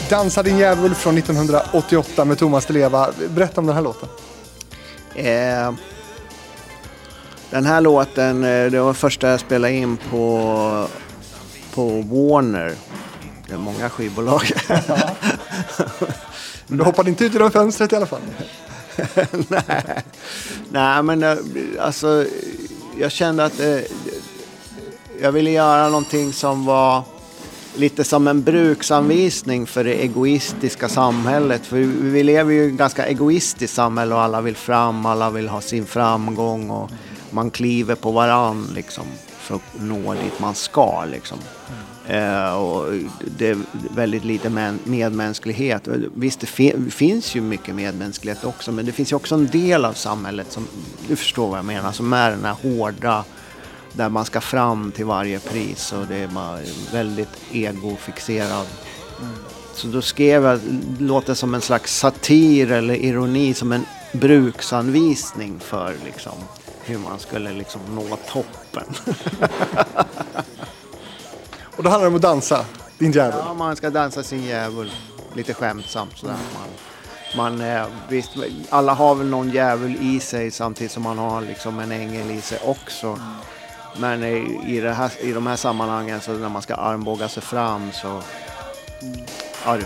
Dansa 0.10 0.44
din 0.44 0.58
djävul 0.58 0.96
från 0.96 1.18
1988 1.18 2.26
med 2.26 2.38
Thomas 2.38 2.70
Leva. 2.70 3.10
Berätta 3.30 3.62
om 3.62 3.68
den 3.68 3.76
här 3.76 3.84
låten. 3.84 4.10
Eh, 5.16 5.74
den 7.50 7.66
här 7.66 7.82
låten, 7.82 8.44
eh, 8.44 8.72
det 8.72 8.80
var 8.80 8.94
första 8.94 9.30
jag 9.30 9.40
spelade 9.40 9.74
in 9.74 9.98
på, 9.98 10.88
på 11.74 11.88
Warner. 12.02 12.74
Det 13.48 13.54
är 13.54 13.58
många 13.58 13.90
skivbolag. 13.90 14.52
Men 16.68 16.78
du 16.78 16.84
hoppade 16.84 17.10
inte 17.10 17.26
ut 17.26 17.34
genom 17.34 17.52
fönstret 17.52 17.94
i 17.94 17.96
alla 17.96 18.06
fall? 18.06 18.22
Nej. 19.48 20.04
Nej, 20.70 21.04
men 21.04 21.24
eh, 21.24 21.38
alltså 21.80 22.26
jag 23.00 23.12
kände 23.12 23.46
att 23.46 23.60
eh, 23.60 23.80
jag 25.22 25.32
ville 25.32 25.52
göra 25.52 25.90
någonting 25.90 26.34
som 26.34 26.66
var 26.66 27.04
lite 27.78 28.04
som 28.04 28.28
en 28.28 28.44
bruksanvisning 28.44 29.68
för 29.68 29.84
det 29.84 30.04
egoistiska 30.04 30.90
samhället. 30.90 31.66
För 31.66 31.78
vi 32.12 32.24
lever 32.24 32.54
ju 32.54 32.64
i 32.64 32.68
ett 32.68 32.74
ganska 32.74 33.08
egoistiskt 33.08 33.76
samhälle 33.76 34.16
och 34.16 34.22
alla 34.22 34.42
vill 34.42 34.56
fram, 34.56 35.06
alla 35.06 35.30
vill 35.30 35.48
ha 35.48 35.62
sin 35.62 35.86
framgång 35.86 36.70
och 36.70 36.92
man 37.32 37.52
kliver 37.52 37.96
på 37.96 38.12
varann 38.12 38.68
liksom 38.76 39.06
för 39.40 39.56
att 39.56 39.82
nå 39.82 40.14
dit 40.14 40.40
man 40.40 40.56
ska 40.56 41.06
liksom. 41.06 41.38
Uh, 42.10 42.54
och 42.54 42.94
det 43.38 43.50
är 43.50 43.58
väldigt 43.96 44.26
lite 44.26 44.78
medmänsklighet. 44.84 45.88
Visst, 46.16 46.40
det 46.40 46.48
fi 46.48 46.74
finns 46.92 47.36
ju 47.36 47.42
mycket 47.42 47.76
medmänsklighet 47.76 48.44
också, 48.44 48.72
men 48.72 48.86
det 48.86 48.92
finns 48.92 49.12
ju 49.12 49.16
också 49.16 49.36
en 49.36 49.48
del 49.48 49.86
av 49.86 49.94
samhället 49.94 50.52
som, 50.52 50.68
du 51.08 51.16
förstår 51.16 51.48
vad 51.48 51.58
jag 51.58 51.66
menar, 51.66 51.92
som 51.92 52.14
är 52.14 52.32
den 52.32 52.46
här 52.46 52.56
hårda, 52.62 53.24
där 53.96 54.10
man 54.10 54.26
ska 54.26 54.42
fram 54.42 54.92
till 54.92 55.06
varje 55.06 55.40
pris 55.40 55.94
och 55.94 56.08
det 56.08 56.16
är 56.16 56.62
väldigt 56.92 57.38
egofixerad. 57.52 58.68
Mm. 59.22 59.34
Så 59.74 59.88
då 59.88 60.02
skrev 60.02 60.44
jag, 60.44 60.60
låter 61.00 61.34
som 61.34 61.54
en 61.54 61.62
slags 61.62 61.98
satir 61.98 62.72
eller 62.72 62.96
ironi, 62.96 63.54
som 63.54 63.72
en 63.72 63.86
bruksanvisning 64.12 65.60
för 65.60 65.96
liksom, 66.06 66.34
hur 66.84 66.98
man 66.98 67.20
skulle 67.20 67.52
liksom 67.52 67.82
nå 67.96 68.18
toppen. 68.32 68.84
Och 71.78 71.84
då 71.84 71.90
handlar 71.90 72.06
det 72.06 72.08
om 72.08 72.16
att 72.16 72.22
dansa, 72.22 72.66
din 72.98 73.12
djävul? 73.12 73.42
Ja, 73.46 73.54
man 73.54 73.76
ska 73.76 73.90
dansa 73.90 74.24
sin 74.24 74.44
djävul. 74.44 74.92
Lite 75.34 75.54
skämtsamt 75.54 76.18
sådär. 76.18 76.36
Man, 77.36 77.60
man, 77.60 77.70
eh, 77.70 77.86
visst, 78.10 78.32
alla 78.70 78.94
har 78.94 79.16
väl 79.16 79.28
någon 79.28 79.50
djävul 79.50 79.98
i 80.02 80.20
sig 80.20 80.52
samtidigt 80.52 80.92
som 80.92 81.04
man 81.04 81.18
har 81.18 81.42
liksom 81.42 81.80
en 81.80 81.92
ängel 81.92 82.32
i 82.32 82.42
sig 82.42 82.60
också. 82.66 83.20
Men 84.00 84.24
i, 84.24 84.62
i, 84.68 84.80
det 84.80 84.94
här, 84.94 85.12
i 85.22 85.32
de 85.32 85.48
här 85.48 85.56
sammanhangen 85.56 86.22
så 86.22 86.34
när 86.34 86.50
man 86.50 86.62
ska 86.62 86.76
armbåga 86.76 87.30
sig 87.30 87.44
fram 87.44 87.92
så... 87.92 88.22
Ja, 89.66 89.78
det 89.78 89.86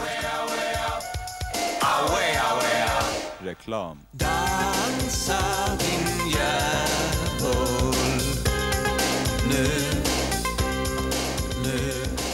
Reklam. 3.43 3.99
Dansa 4.11 5.39
din 5.79 6.31
djävul 6.31 7.95
nu 9.49 9.88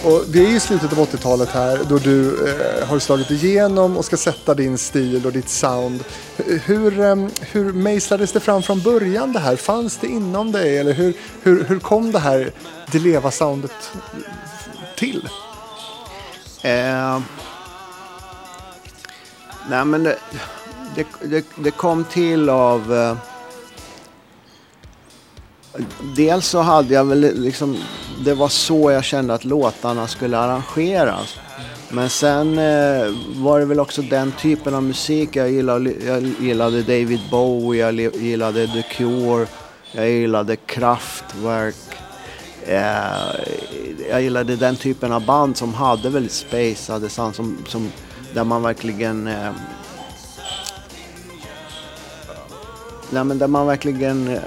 och 0.05 0.23
vi 0.29 0.45
är 0.45 0.55
i 0.55 0.59
slutet 0.59 0.91
av 0.91 1.07
80-talet 1.07 1.49
här 1.49 1.79
då 1.89 1.97
du 1.97 2.47
eh, 2.49 2.87
har 2.87 2.99
slagit 2.99 3.31
igenom 3.31 3.97
och 3.97 4.05
ska 4.05 4.17
sätta 4.17 4.53
din 4.53 4.77
stil 4.77 5.25
och 5.25 5.31
ditt 5.31 5.49
sound. 5.49 6.03
Hur, 6.47 6.99
eh, 6.99 7.15
hur 7.39 7.73
mejslades 7.73 8.31
det 8.31 8.39
fram 8.39 8.63
från 8.63 8.81
början 8.81 9.33
det 9.33 9.39
här? 9.39 9.55
Fanns 9.55 9.97
det 9.97 10.07
inom 10.07 10.51
dig 10.51 10.77
eller 10.77 10.93
hur, 10.93 11.13
hur, 11.43 11.63
hur 11.63 11.79
kom 11.79 12.11
det 12.11 12.19
här 12.19 12.51
Dileva-soundet 12.91 13.91
till? 14.97 15.29
Eh, 16.61 17.19
nej 19.69 19.85
men 19.85 20.03
det, 20.03 20.17
det, 20.95 21.05
det, 21.23 21.45
det 21.55 21.71
kom 21.71 22.03
till 22.03 22.49
av 22.49 22.93
eh, 22.93 23.17
Dels 26.15 26.47
så 26.47 26.59
hade 26.59 26.93
jag 26.93 27.05
väl 27.05 27.19
liksom, 27.35 27.77
det 28.25 28.33
var 28.33 28.49
så 28.49 28.91
jag 28.91 29.03
kände 29.03 29.33
att 29.33 29.45
låtarna 29.45 30.07
skulle 30.07 30.37
arrangeras. 30.37 31.37
Men 31.89 32.09
sen 32.09 32.57
eh, 32.57 33.13
var 33.35 33.59
det 33.59 33.65
väl 33.65 33.79
också 33.79 34.01
den 34.01 34.31
typen 34.31 34.75
av 34.75 34.83
musik. 34.83 35.35
Jag 35.35 35.51
gillade, 35.51 35.93
jag 36.05 36.23
gillade 36.39 36.81
David 36.81 37.19
Bowie, 37.31 37.81
jag 37.81 38.15
gillade 38.15 38.67
The 38.67 38.81
Cure, 38.81 39.47
jag 39.91 40.09
gillade 40.09 40.55
Kraftwerk. 40.55 41.75
Eh, 42.67 43.35
jag 44.09 44.21
gillade 44.21 44.55
den 44.55 44.75
typen 44.75 45.11
av 45.11 45.25
band 45.25 45.57
som 45.57 45.73
hade 45.73 46.09
väldigt 46.09 46.31
spejsade 46.31 47.09
sound, 47.09 47.35
som, 47.35 47.57
som, 47.67 47.91
där 48.33 48.43
man 48.43 48.61
verkligen 48.63 49.27
eh, 49.27 49.51
Nej, 53.09 53.23
men 53.23 53.37
där 53.37 53.47
man 53.47 53.67
verkligen 53.67 54.27
eh, 54.27 54.39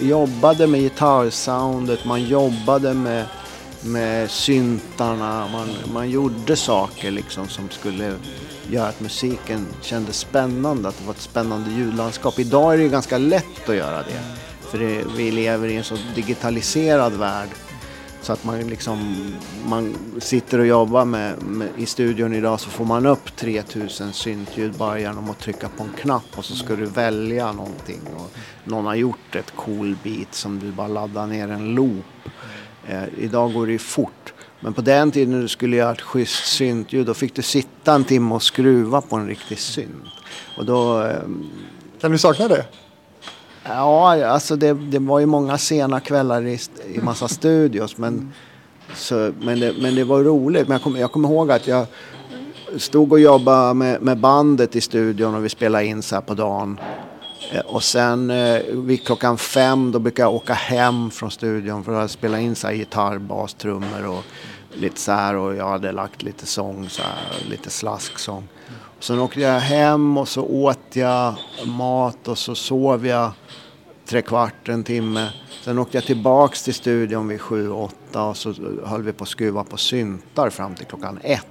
jobbade 0.00 0.66
med 0.66 0.80
gitarrsoundet, 0.80 2.04
man 2.04 2.22
jobbade 2.22 2.94
med, 2.94 3.24
med 3.80 4.30
syntarna, 4.30 5.48
man, 5.52 5.68
man 5.92 6.10
gjorde 6.10 6.56
saker 6.56 7.10
liksom 7.10 7.48
som 7.48 7.70
skulle 7.70 8.14
göra 8.70 8.88
att 8.88 9.00
musiken 9.00 9.66
kändes 9.82 10.18
spännande, 10.18 10.88
att 10.88 10.98
det 10.98 11.06
var 11.06 11.14
ett 11.14 11.20
spännande 11.20 11.70
ljudlandskap. 11.70 12.38
Idag 12.38 12.74
är 12.74 12.78
det 12.78 12.88
ganska 12.88 13.18
lätt 13.18 13.68
att 13.68 13.76
göra 13.76 13.98
det, 13.98 14.20
för 14.70 14.78
det, 14.78 15.04
vi 15.16 15.30
lever 15.30 15.68
i 15.68 15.76
en 15.76 15.84
så 15.84 15.96
digitaliserad 16.14 17.12
värld. 17.12 17.48
Så 18.26 18.32
att 18.32 18.44
man 18.44 18.60
liksom, 18.60 19.26
man 19.66 19.96
sitter 20.18 20.58
och 20.58 20.66
jobbar 20.66 21.04
med, 21.04 21.42
med, 21.42 21.68
i 21.76 21.86
studion 21.86 22.34
idag 22.34 22.60
så 22.60 22.70
får 22.70 22.84
man 22.84 23.06
upp 23.06 23.36
3000 23.36 24.12
syntljud 24.12 24.72
bara 24.72 24.98
genom 24.98 25.30
att 25.30 25.38
trycka 25.38 25.68
på 25.68 25.82
en 25.82 25.90
knapp 26.00 26.38
och 26.38 26.44
så 26.44 26.54
ska 26.54 26.76
du 26.76 26.84
välja 26.84 27.52
någonting. 27.52 28.00
Och 28.16 28.36
någon 28.64 28.86
har 28.86 28.94
gjort 28.94 29.34
ett 29.34 29.52
cool 29.56 29.96
beat 30.02 30.34
som 30.34 30.58
du 30.58 30.72
bara 30.72 30.88
laddar 30.88 31.26
ner 31.26 31.48
en 31.48 31.74
loop. 31.74 32.04
Eh, 32.88 33.04
idag 33.18 33.52
går 33.52 33.66
det 33.66 33.72
ju 33.72 33.78
fort. 33.78 34.34
Men 34.60 34.74
på 34.74 34.80
den 34.80 35.10
tiden 35.10 35.34
när 35.34 35.42
du 35.42 35.48
skulle 35.48 35.76
göra 35.76 35.92
ett 35.92 36.00
schysst 36.00 36.46
syntljud 36.46 37.06
då 37.06 37.14
fick 37.14 37.34
du 37.34 37.42
sitta 37.42 37.94
en 37.94 38.04
timme 38.04 38.34
och 38.34 38.42
skruva 38.42 39.00
på 39.00 39.16
en 39.16 39.26
riktig 39.26 39.58
synt. 39.58 40.04
Och 40.56 40.64
då... 40.66 41.02
Eh, 41.02 41.22
kan 42.00 42.12
du 42.12 42.18
sakna 42.18 42.48
det? 42.48 42.66
Ja, 43.68 44.26
alltså 44.26 44.56
det, 44.56 44.72
det 44.72 44.98
var 44.98 45.20
ju 45.20 45.26
många 45.26 45.58
sena 45.58 46.00
kvällar 46.00 46.46
i, 46.46 46.58
i 46.94 47.00
massa 47.00 47.28
studios. 47.28 47.98
Men, 47.98 48.32
så, 48.94 49.32
men, 49.40 49.60
det, 49.60 49.74
men 49.80 49.94
det 49.94 50.04
var 50.04 50.22
roligt. 50.22 50.68
Men 50.68 50.74
jag 50.74 50.82
kommer 50.82 51.00
jag 51.00 51.12
kom 51.12 51.24
ihåg 51.24 51.50
att 51.50 51.66
jag 51.66 51.86
stod 52.76 53.12
och 53.12 53.20
jobbade 53.20 53.74
med, 53.74 54.02
med 54.02 54.18
bandet 54.18 54.76
i 54.76 54.80
studion 54.80 55.34
och 55.34 55.44
vi 55.44 55.48
spelade 55.48 55.86
in 55.86 56.02
så 56.02 56.14
här 56.14 56.22
på 56.22 56.34
dagen. 56.34 56.80
Eh, 57.52 57.60
och 57.60 57.82
sen 57.82 58.30
eh, 58.30 58.62
vid 58.72 59.06
klockan 59.06 59.38
fem 59.38 59.92
då 59.92 59.98
brukar 59.98 60.22
jag 60.22 60.34
åka 60.34 60.54
hem 60.54 61.10
från 61.10 61.30
studion 61.30 61.84
för 61.84 61.92
att 61.92 62.10
spela 62.10 62.40
in 62.40 62.54
så 62.54 62.66
här 62.66 62.74
gitarr, 62.74 63.18
bas, 63.18 63.54
trummor 63.54 64.06
och 64.06 64.24
lite 64.74 65.00
så 65.00 65.12
här 65.12 65.36
och 65.36 65.56
jag 65.56 65.68
hade 65.68 65.92
lagt 65.92 66.22
lite 66.22 66.46
sång, 66.46 66.88
så 66.88 67.02
här, 67.02 67.50
lite 67.50 67.70
slasksång. 67.70 68.48
Sen 69.00 69.18
åkte 69.18 69.40
jag 69.40 69.60
hem 69.60 70.16
och 70.18 70.28
så 70.28 70.42
åt 70.42 70.78
jag 70.92 71.34
mat 71.66 72.28
och 72.28 72.38
så 72.38 72.54
sov 72.54 73.06
jag 73.06 73.32
tre 74.06 74.22
kvart, 74.22 74.68
en 74.68 74.84
timme. 74.84 75.30
Sen 75.62 75.78
åkte 75.78 75.96
jag 75.96 76.04
tillbaks 76.04 76.62
till 76.62 76.74
studion 76.74 77.28
vid 77.28 77.40
sju, 77.40 77.70
åtta 77.70 78.22
och 78.22 78.36
så 78.36 78.54
höll 78.84 79.02
vi 79.02 79.12
på 79.12 79.24
att 79.24 79.30
skruva 79.30 79.64
på 79.64 79.76
syntar 79.76 80.50
fram 80.50 80.74
till 80.74 80.86
klockan 80.86 81.18
ett. 81.22 81.46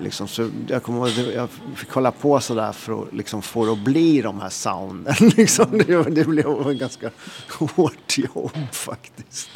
Liksom, 0.00 0.28
så 0.28 0.50
jag, 0.68 0.82
kommer, 0.82 1.32
jag 1.34 1.48
fick 1.74 1.90
hålla 1.90 2.10
på 2.10 2.40
sådär 2.40 2.72
för 2.72 3.02
att 3.02 3.12
liksom, 3.12 3.42
få 3.42 3.66
det 3.66 3.72
att 3.72 3.78
bli 3.78 4.22
de 4.22 4.40
här 4.40 4.48
sounden. 4.48 5.14
Liksom. 5.36 5.82
Det, 5.86 6.02
det 6.02 6.24
blev 6.24 6.70
ett 6.70 6.78
ganska 6.78 7.10
hårt 7.48 8.18
jobb 8.18 8.56
faktiskt. 8.72 9.50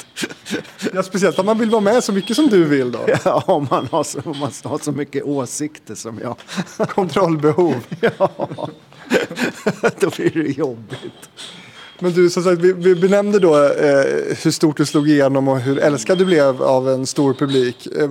Ja, 0.93 1.03
speciellt 1.03 1.39
om 1.39 1.45
man 1.45 1.59
vill 1.59 1.69
vara 1.69 1.81
med 1.81 2.03
så 2.03 2.13
mycket 2.13 2.35
som 2.35 2.47
du 2.47 2.63
vill 2.63 2.91
då. 2.91 2.99
Ja, 3.25 3.43
om 3.47 3.67
man 3.71 3.87
har 3.91 4.03
så, 4.03 4.21
man 4.25 4.51
har 4.63 4.83
så 4.83 4.91
mycket 4.91 5.23
åsikter 5.23 5.95
som 5.95 6.19
jag. 6.19 6.35
Kontrollbehov. 6.87 7.75
Ja, 7.99 8.69
då 9.99 10.09
blir 10.09 10.43
det 10.43 10.49
jobbigt. 10.49 11.29
Men 11.99 12.11
du, 12.11 12.29
som 12.29 12.43
sagt, 12.43 12.61
vi, 12.61 12.73
vi 12.73 12.95
benämnde 12.95 13.39
då 13.39 13.55
eh, 13.55 14.05
hur 14.43 14.51
stort 14.51 14.77
du 14.77 14.85
slog 14.85 15.09
igenom 15.09 15.47
och 15.47 15.59
hur 15.59 15.79
älskad 15.79 16.17
du 16.17 16.25
blev 16.25 16.63
av 16.63 16.89
en 16.89 17.05
stor 17.05 17.33
publik. 17.33 17.87
Eh, 17.99 18.09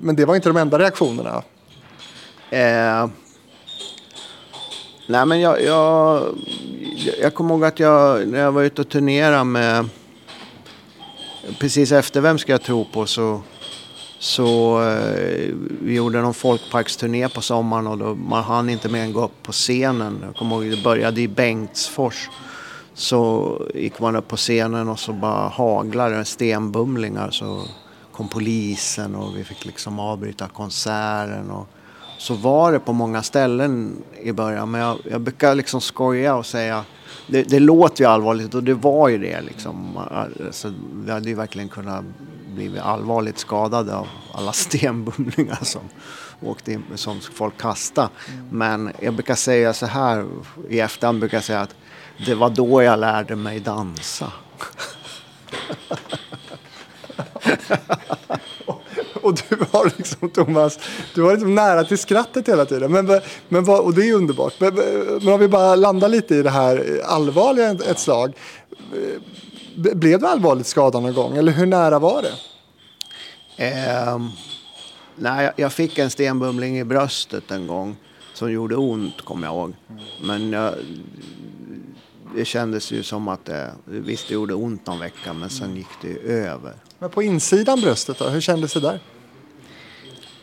men 0.00 0.16
det 0.16 0.24
var 0.24 0.34
inte 0.34 0.48
de 0.48 0.56
enda 0.56 0.78
reaktionerna. 0.78 1.42
Eh, 2.54 3.08
nej 5.06 5.26
men 5.26 5.40
jag, 5.40 5.62
jag, 5.62 6.22
jag 7.20 7.34
kommer 7.34 7.54
ihåg 7.54 7.64
att 7.64 7.80
jag, 7.80 8.28
när 8.28 8.38
jag 8.38 8.52
var 8.52 8.62
ute 8.62 8.80
och 8.80 8.88
turnerade 8.88 9.44
med, 9.44 9.88
precis 11.58 11.92
efter 11.92 12.20
Vem 12.20 12.38
ska 12.38 12.52
jag 12.52 12.62
tro 12.62 12.84
på 12.84 13.06
så, 13.06 13.42
så 14.18 14.80
eh, 14.82 15.54
vi 15.82 15.94
gjorde 15.94 16.22
någon 16.22 16.34
folkparksturné 16.34 17.28
på 17.28 17.40
sommaren 17.40 17.86
och 17.86 17.98
då, 17.98 18.14
man 18.14 18.44
hann 18.44 18.68
inte 18.68 18.88
mer 18.88 19.02
än 19.02 19.12
gå 19.12 19.24
upp 19.24 19.42
på 19.42 19.52
scenen. 19.52 20.20
Jag 20.26 20.36
kommer 20.36 20.56
ihåg 20.56 20.76
det 20.76 20.84
började 20.84 21.20
i 21.20 21.28
Bengtsfors. 21.28 22.28
Så 22.94 23.60
gick 23.74 24.00
man 24.00 24.16
upp 24.16 24.28
på 24.28 24.36
scenen 24.36 24.88
och 24.88 24.98
så 24.98 25.12
bara 25.12 25.48
haglade 25.48 26.16
det 26.16 26.24
stenbumlingar. 26.24 27.30
Så 27.30 27.62
kom 28.12 28.28
polisen 28.28 29.14
och 29.14 29.36
vi 29.36 29.44
fick 29.44 29.64
liksom 29.64 29.98
avbryta 29.98 30.48
konserten. 30.48 31.50
Och 31.50 31.68
så 32.18 32.34
var 32.34 32.72
det 32.72 32.80
på 32.80 32.92
många 32.92 33.22
ställen 33.22 34.02
i 34.22 34.32
början. 34.32 34.70
Men 34.70 34.80
jag, 34.80 34.98
jag 35.10 35.20
brukar 35.20 35.54
liksom 35.54 35.80
skoja 35.80 36.34
och 36.34 36.46
säga 36.46 36.84
det, 37.26 37.42
det, 37.42 37.60
låter 37.60 38.04
ju 38.04 38.10
allvarligt 38.10 38.54
och 38.54 38.62
det 38.62 38.74
var 38.74 39.08
ju 39.08 39.18
det 39.18 39.40
liksom. 39.40 39.96
Alltså, 39.96 40.72
vi 40.92 41.12
hade 41.12 41.28
ju 41.28 41.34
verkligen 41.34 41.68
kunnat 41.68 42.04
bli 42.54 42.78
allvarligt 42.78 43.38
skadade 43.38 43.96
av 43.96 44.08
alla 44.32 44.52
stenbumlingar 44.62 45.58
som 45.62 45.82
åkte 46.42 46.72
in, 46.72 46.84
som 46.94 47.20
folk 47.20 47.58
kastade. 47.58 48.08
Men 48.50 48.92
jag 49.00 49.14
brukar 49.14 49.34
säga 49.34 49.72
så 49.72 49.86
här, 49.86 50.26
i 50.68 50.80
efterhand 50.80 51.20
brukar 51.20 51.36
jag 51.36 51.44
säga 51.44 51.60
att 51.60 51.74
det 52.26 52.34
var 52.34 52.50
då 52.50 52.82
jag 52.82 52.98
lärde 52.98 53.36
mig 53.36 53.60
dansa. 53.60 54.32
och 59.28 59.34
du 59.48 59.56
var 59.56 59.92
liksom 59.98 60.30
Thomas, 60.30 60.78
du 61.14 61.22
var 61.22 61.32
liksom 61.32 61.54
nära 61.54 61.84
till 61.84 61.98
skrattet 61.98 62.48
hela 62.48 62.64
tiden. 62.64 62.92
Men, 62.92 63.20
men, 63.48 63.68
och 63.68 63.94
det 63.94 64.08
är 64.08 64.14
underbart. 64.14 64.60
Men, 64.60 64.74
men 65.22 65.28
om 65.28 65.40
vi 65.40 65.48
bara 65.48 65.74
landar 65.74 66.08
lite 66.08 66.34
i 66.34 66.42
det 66.42 66.50
här 66.50 67.00
allvarliga 67.04 67.70
ett 67.70 67.98
slag. 67.98 68.32
Blev 69.76 70.20
du 70.20 70.26
allvarligt 70.26 70.66
skadad 70.66 71.02
någon 71.02 71.14
gång? 71.14 71.36
Eller 71.36 71.52
hur 71.52 71.66
nära 71.66 71.98
var 71.98 72.22
det? 72.22 72.32
Um, 74.12 74.30
nej, 75.16 75.52
jag 75.56 75.72
fick 75.72 75.98
en 75.98 76.10
stenbumling 76.10 76.78
i 76.78 76.84
bröstet 76.84 77.50
en 77.50 77.66
gång 77.66 77.96
som 78.34 78.52
gjorde 78.52 78.76
ont, 78.76 79.20
kommer 79.20 79.46
jag 79.46 79.54
ihåg. 79.54 79.74
Men 80.22 80.52
jag, 80.52 80.74
det 82.36 82.44
kändes 82.44 82.92
ju 82.92 83.02
som 83.02 83.28
att 83.28 83.44
det, 83.44 83.72
visst 83.84 84.28
det 84.28 84.34
gjorde 84.34 84.54
ont 84.54 84.86
någon 84.86 84.98
vecka 84.98 85.32
men 85.32 85.50
sen 85.50 85.76
gick 85.76 85.86
det 86.02 86.08
ju 86.08 86.18
över. 86.18 86.74
Men 86.98 87.10
på 87.10 87.22
insidan 87.22 87.80
bröstet 87.80 88.18
då, 88.18 88.28
hur 88.28 88.40
kändes 88.40 88.72
det 88.72 88.80
där? 88.80 89.00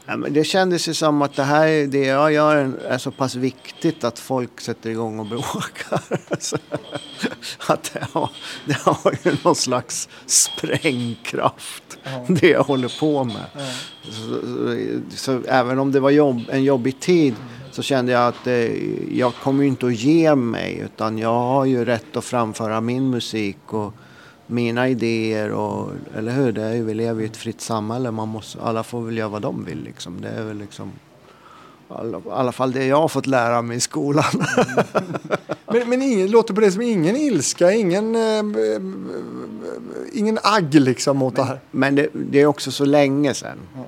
Ja, 0.06 0.18
men 0.18 0.34
det 0.34 0.44
kändes 0.44 0.88
ju 0.88 0.94
som 0.94 1.22
att 1.22 1.36
det 1.36 1.44
här, 1.44 1.88
det 1.88 2.06
jag 2.06 2.34
gör 2.34 2.72
är 2.88 2.98
så 2.98 3.12
pass 3.12 3.36
viktigt 3.36 4.04
att 4.04 4.20
folk 4.20 4.62
sätter 4.62 4.90
igång 4.90 5.20
och 5.20 5.26
bråkar. 5.26 6.02
att 7.68 7.92
det 7.94 8.08
har, 8.12 8.30
det 8.66 8.78
har 8.78 9.16
ju 9.24 9.36
någon 9.44 9.56
slags 9.56 10.10
sprängkraft, 10.26 11.98
mm. 12.04 12.36
det 12.36 12.48
jag 12.48 12.64
håller 12.64 13.00
på 13.00 13.24
med. 13.24 13.46
Mm. 13.56 15.04
Så, 15.10 15.18
så, 15.18 15.42
även 15.48 15.80
om 15.80 15.92
det 15.92 16.00
var 16.00 16.10
jobb, 16.10 16.42
en 16.50 16.64
jobbig 16.64 17.00
tid 17.00 17.36
så 17.72 17.82
kände 17.82 18.12
jag 18.12 18.28
att 18.28 18.48
eh, 18.48 19.16
jag 19.18 19.34
kommer 19.36 19.64
inte 19.64 19.86
att 19.86 19.96
ge 19.96 20.36
mig 20.36 20.80
utan 20.86 21.18
jag 21.18 21.40
har 21.40 21.66
ju 21.66 21.86
rätt 21.86 22.18
att 22.18 22.26
framföra 22.26 22.82
min 22.82 23.10
musik 23.10 23.58
och 23.66 23.94
mina 24.52 24.90
idéer. 24.90 25.52
Och, 25.52 25.92
eller 26.16 26.32
hur? 26.32 26.52
Det 26.52 26.64
är 26.64 26.74
ju, 26.74 26.84
vi 26.84 26.94
lever 26.94 27.22
i 27.22 27.26
ett 27.26 27.38
fritt 27.38 27.62
samhälle. 27.62 28.12
Man 28.12 28.28
måste, 28.28 28.62
alla 28.62 28.84
får 28.84 29.02
väl 29.02 29.18
göra 29.18 29.30
vad 29.30 29.42
de 29.42 29.66
vill. 29.66 29.84
Liksom. 29.84 30.22
Det 30.22 30.30
är 30.30 30.44
väl 30.44 30.58
liksom, 30.58 30.92
i 31.92 32.30
alla 32.32 32.52
fall 32.52 32.72
det 32.72 32.86
jag 32.86 33.02
har 33.02 33.08
fått 33.08 33.28
lära 33.28 33.62
mig 33.62 33.78
i 33.78 33.80
skolan. 33.80 34.24
men 35.68 35.90
men 35.90 36.02
ingen, 36.02 36.32
låter 36.32 36.54
på 36.54 36.62
det 36.62 36.72
som 36.72 36.82
ingen 36.82 37.16
ilska, 37.16 37.72
ingen, 37.72 38.16
äh, 38.16 38.44
ingen 40.14 40.40
agg 40.44 40.74
liksom 40.74 41.18
mot 41.18 41.38
men, 41.38 41.46
det 41.46 41.52
här. 41.52 41.60
Men 41.72 41.96
det, 41.96 42.08
det, 42.14 42.42
är 42.42 42.46
också 42.46 42.72
så 42.72 42.86
länge 42.86 43.34
sedan. 43.34 43.58
Ja. 43.76 43.84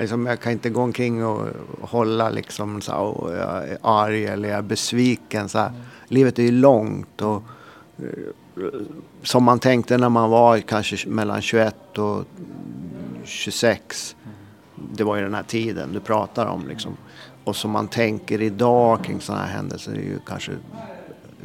Liksom, 0.00 0.26
jag 0.26 0.40
kan 0.40 0.52
inte 0.52 0.70
gå 0.70 0.82
omkring 0.82 1.24
och 1.24 1.48
hålla 1.80 2.30
liksom 2.30 2.80
så 2.80 2.92
här, 2.92 3.36
jag 3.36 3.68
är 3.68 3.78
arg 3.82 4.26
eller 4.26 4.48
jag 4.48 4.58
är 4.58 4.62
besviken. 4.62 5.48
Så 5.48 5.58
mm. 5.58 5.72
Livet 6.08 6.38
är 6.38 6.42
ju 6.42 6.50
långt 6.50 7.22
och 7.22 7.42
eh, 7.98 8.64
som 9.24 9.44
man 9.44 9.58
tänkte 9.58 9.98
när 9.98 10.08
man 10.08 10.30
var 10.30 10.58
kanske 10.58 11.08
mellan 11.08 11.42
21 11.42 11.98
och 11.98 12.24
26. 13.24 14.16
Det 14.92 15.04
var 15.04 15.16
ju 15.16 15.22
den 15.22 15.34
här 15.34 15.42
tiden 15.42 15.92
du 15.92 16.00
pratar 16.00 16.46
om 16.46 16.68
liksom. 16.68 16.96
Och 17.44 17.56
som 17.56 17.70
man 17.70 17.88
tänker 17.88 18.42
idag 18.42 19.04
kring 19.04 19.20
sådana 19.20 19.44
här 19.44 19.56
händelser 19.56 19.92
är 19.92 19.96
ju 19.96 20.18
kanske 20.26 20.52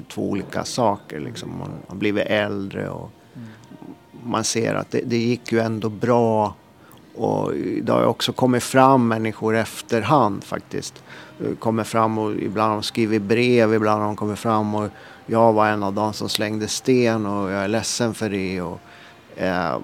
två 0.08 0.30
olika 0.30 0.64
saker. 0.64 1.20
Liksom. 1.20 1.58
Man 1.60 1.72
har 1.88 1.96
blivit 1.96 2.26
äldre 2.28 2.90
och 2.90 3.12
man 4.24 4.44
ser 4.44 4.76
att 4.76 4.92
det, 4.92 5.02
det 5.06 5.18
gick 5.18 5.52
ju 5.52 5.60
ändå 5.60 5.90
bra 5.90 6.56
och 7.16 7.54
det 7.82 7.92
har 7.92 8.06
också 8.06 8.34
kommit 8.34 8.64
fram 8.64 9.08
människor 9.08 9.56
efterhand 9.56 10.44
faktiskt. 10.44 11.04
Kommer 11.60 11.84
fram 11.84 12.18
och 12.18 12.32
ibland 12.32 12.70
har 12.70 12.76
de 12.76 12.84
skrivit 12.84 13.22
brev, 13.22 13.74
ibland 13.74 14.02
har 14.02 14.08
de 14.08 14.16
kommit 14.16 14.40
fram 14.40 14.76
och 14.76 14.90
jag 15.30 15.54
var 15.54 15.68
en 15.68 15.84
av 15.84 15.94
dem 15.94 16.14
som 16.14 16.30
slängde 16.30 16.68
sten 16.68 17.26
och 17.26 17.52
jag 17.52 17.64
är 17.64 17.68
ledsen 17.68 18.14
för 18.14 18.30
det. 18.30 18.62
Och, 18.62 18.80
eh, 19.36 19.78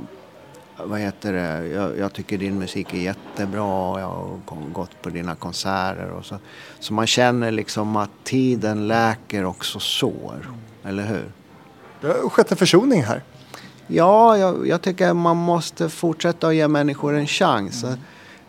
vad 0.78 1.00
heter 1.00 1.34
det? 1.34 1.68
Jag, 1.68 1.98
jag, 1.98 2.14
tycker 2.14 2.38
din 2.38 2.60
musik 2.60 2.93
är 2.93 2.98
jättebra 2.98 3.91
och 3.91 4.00
jag 4.00 4.08
har 4.08 4.39
gått 4.74 5.02
på 5.02 5.10
dina 5.10 5.36
konserter. 5.36 6.12
Och 6.12 6.26
så. 6.26 6.38
så 6.80 6.93
man 6.93 7.08
känner 7.08 7.52
liksom 7.52 7.96
att 7.96 8.10
tiden 8.24 8.88
läker 8.88 9.46
också 9.46 9.80
sår, 9.80 10.52
eller 10.84 11.04
hur? 11.04 11.32
Det 12.02 12.08
har 12.08 12.30
skett 12.30 12.52
en 12.52 12.58
försoning 12.58 13.04
här. 13.04 13.24
Ja, 13.88 14.38
jag, 14.38 14.68
jag, 14.68 14.82
tycker 14.82 15.14
man 15.14 15.38
måste 15.38 15.89
fortsätta 15.89 16.48
att 16.48 16.56
ge 16.56 16.68
människor 16.68 17.14
en 17.14 17.28
chans. 17.28 17.84
Mm. 17.84 18.00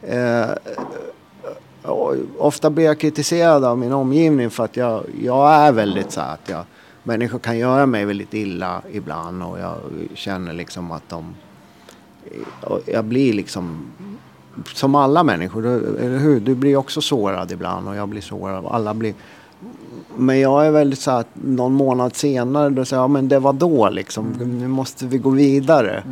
Eh, 0.02 0.50
ofta 2.38 2.70
blir 2.70 2.84
jag 2.84 3.00
kritiserad 3.00 3.64
av 3.64 3.78
min 3.78 3.92
omgivning 3.92 4.50
för 4.50 4.64
att 4.64 4.76
jag, 4.76 5.04
jag 5.22 5.52
är 5.52 5.72
väldigt 5.72 6.12
så 6.12 6.20
att 6.20 6.48
jag, 6.48 6.64
människor 7.06 7.38
kan 7.38 7.58
göra 7.58 7.86
mig 7.86 8.04
väldigt 8.04 8.34
illa 8.34 8.82
ibland 8.92 9.42
och 9.42 9.58
jag 9.58 9.76
känner 10.14 10.52
liksom 10.52 10.90
att 10.90 11.08
de... 11.08 11.34
Jag 12.86 13.04
blir 13.04 13.32
liksom 13.32 13.92
som 14.74 14.94
alla 14.94 15.22
människor, 15.22 15.66
eller 15.66 16.18
hur? 16.18 16.40
Du 16.40 16.54
blir 16.54 16.76
också 16.76 17.00
sårad 17.00 17.52
ibland 17.52 17.88
och 17.88 17.96
jag 17.96 18.08
blir 18.08 18.20
sårad. 18.20 18.64
Alla 18.66 18.94
blir... 18.94 19.14
men 20.16 20.40
jag 20.40 20.66
är 20.66 20.70
väldigt 20.70 20.98
så 20.98 21.10
att 21.10 21.28
någon 21.32 21.72
månad 21.72 22.16
senare 22.16 22.70
då 22.70 22.84
säger 22.84 23.00
jag, 23.00 23.04
ja 23.04 23.08
men 23.08 23.28
det 23.28 23.38
var 23.38 23.52
då 23.52 23.90
liksom. 23.90 24.32
Mm. 24.32 24.58
Nu 24.58 24.68
måste 24.68 25.06
vi 25.06 25.18
gå 25.18 25.30
vidare. 25.30 26.02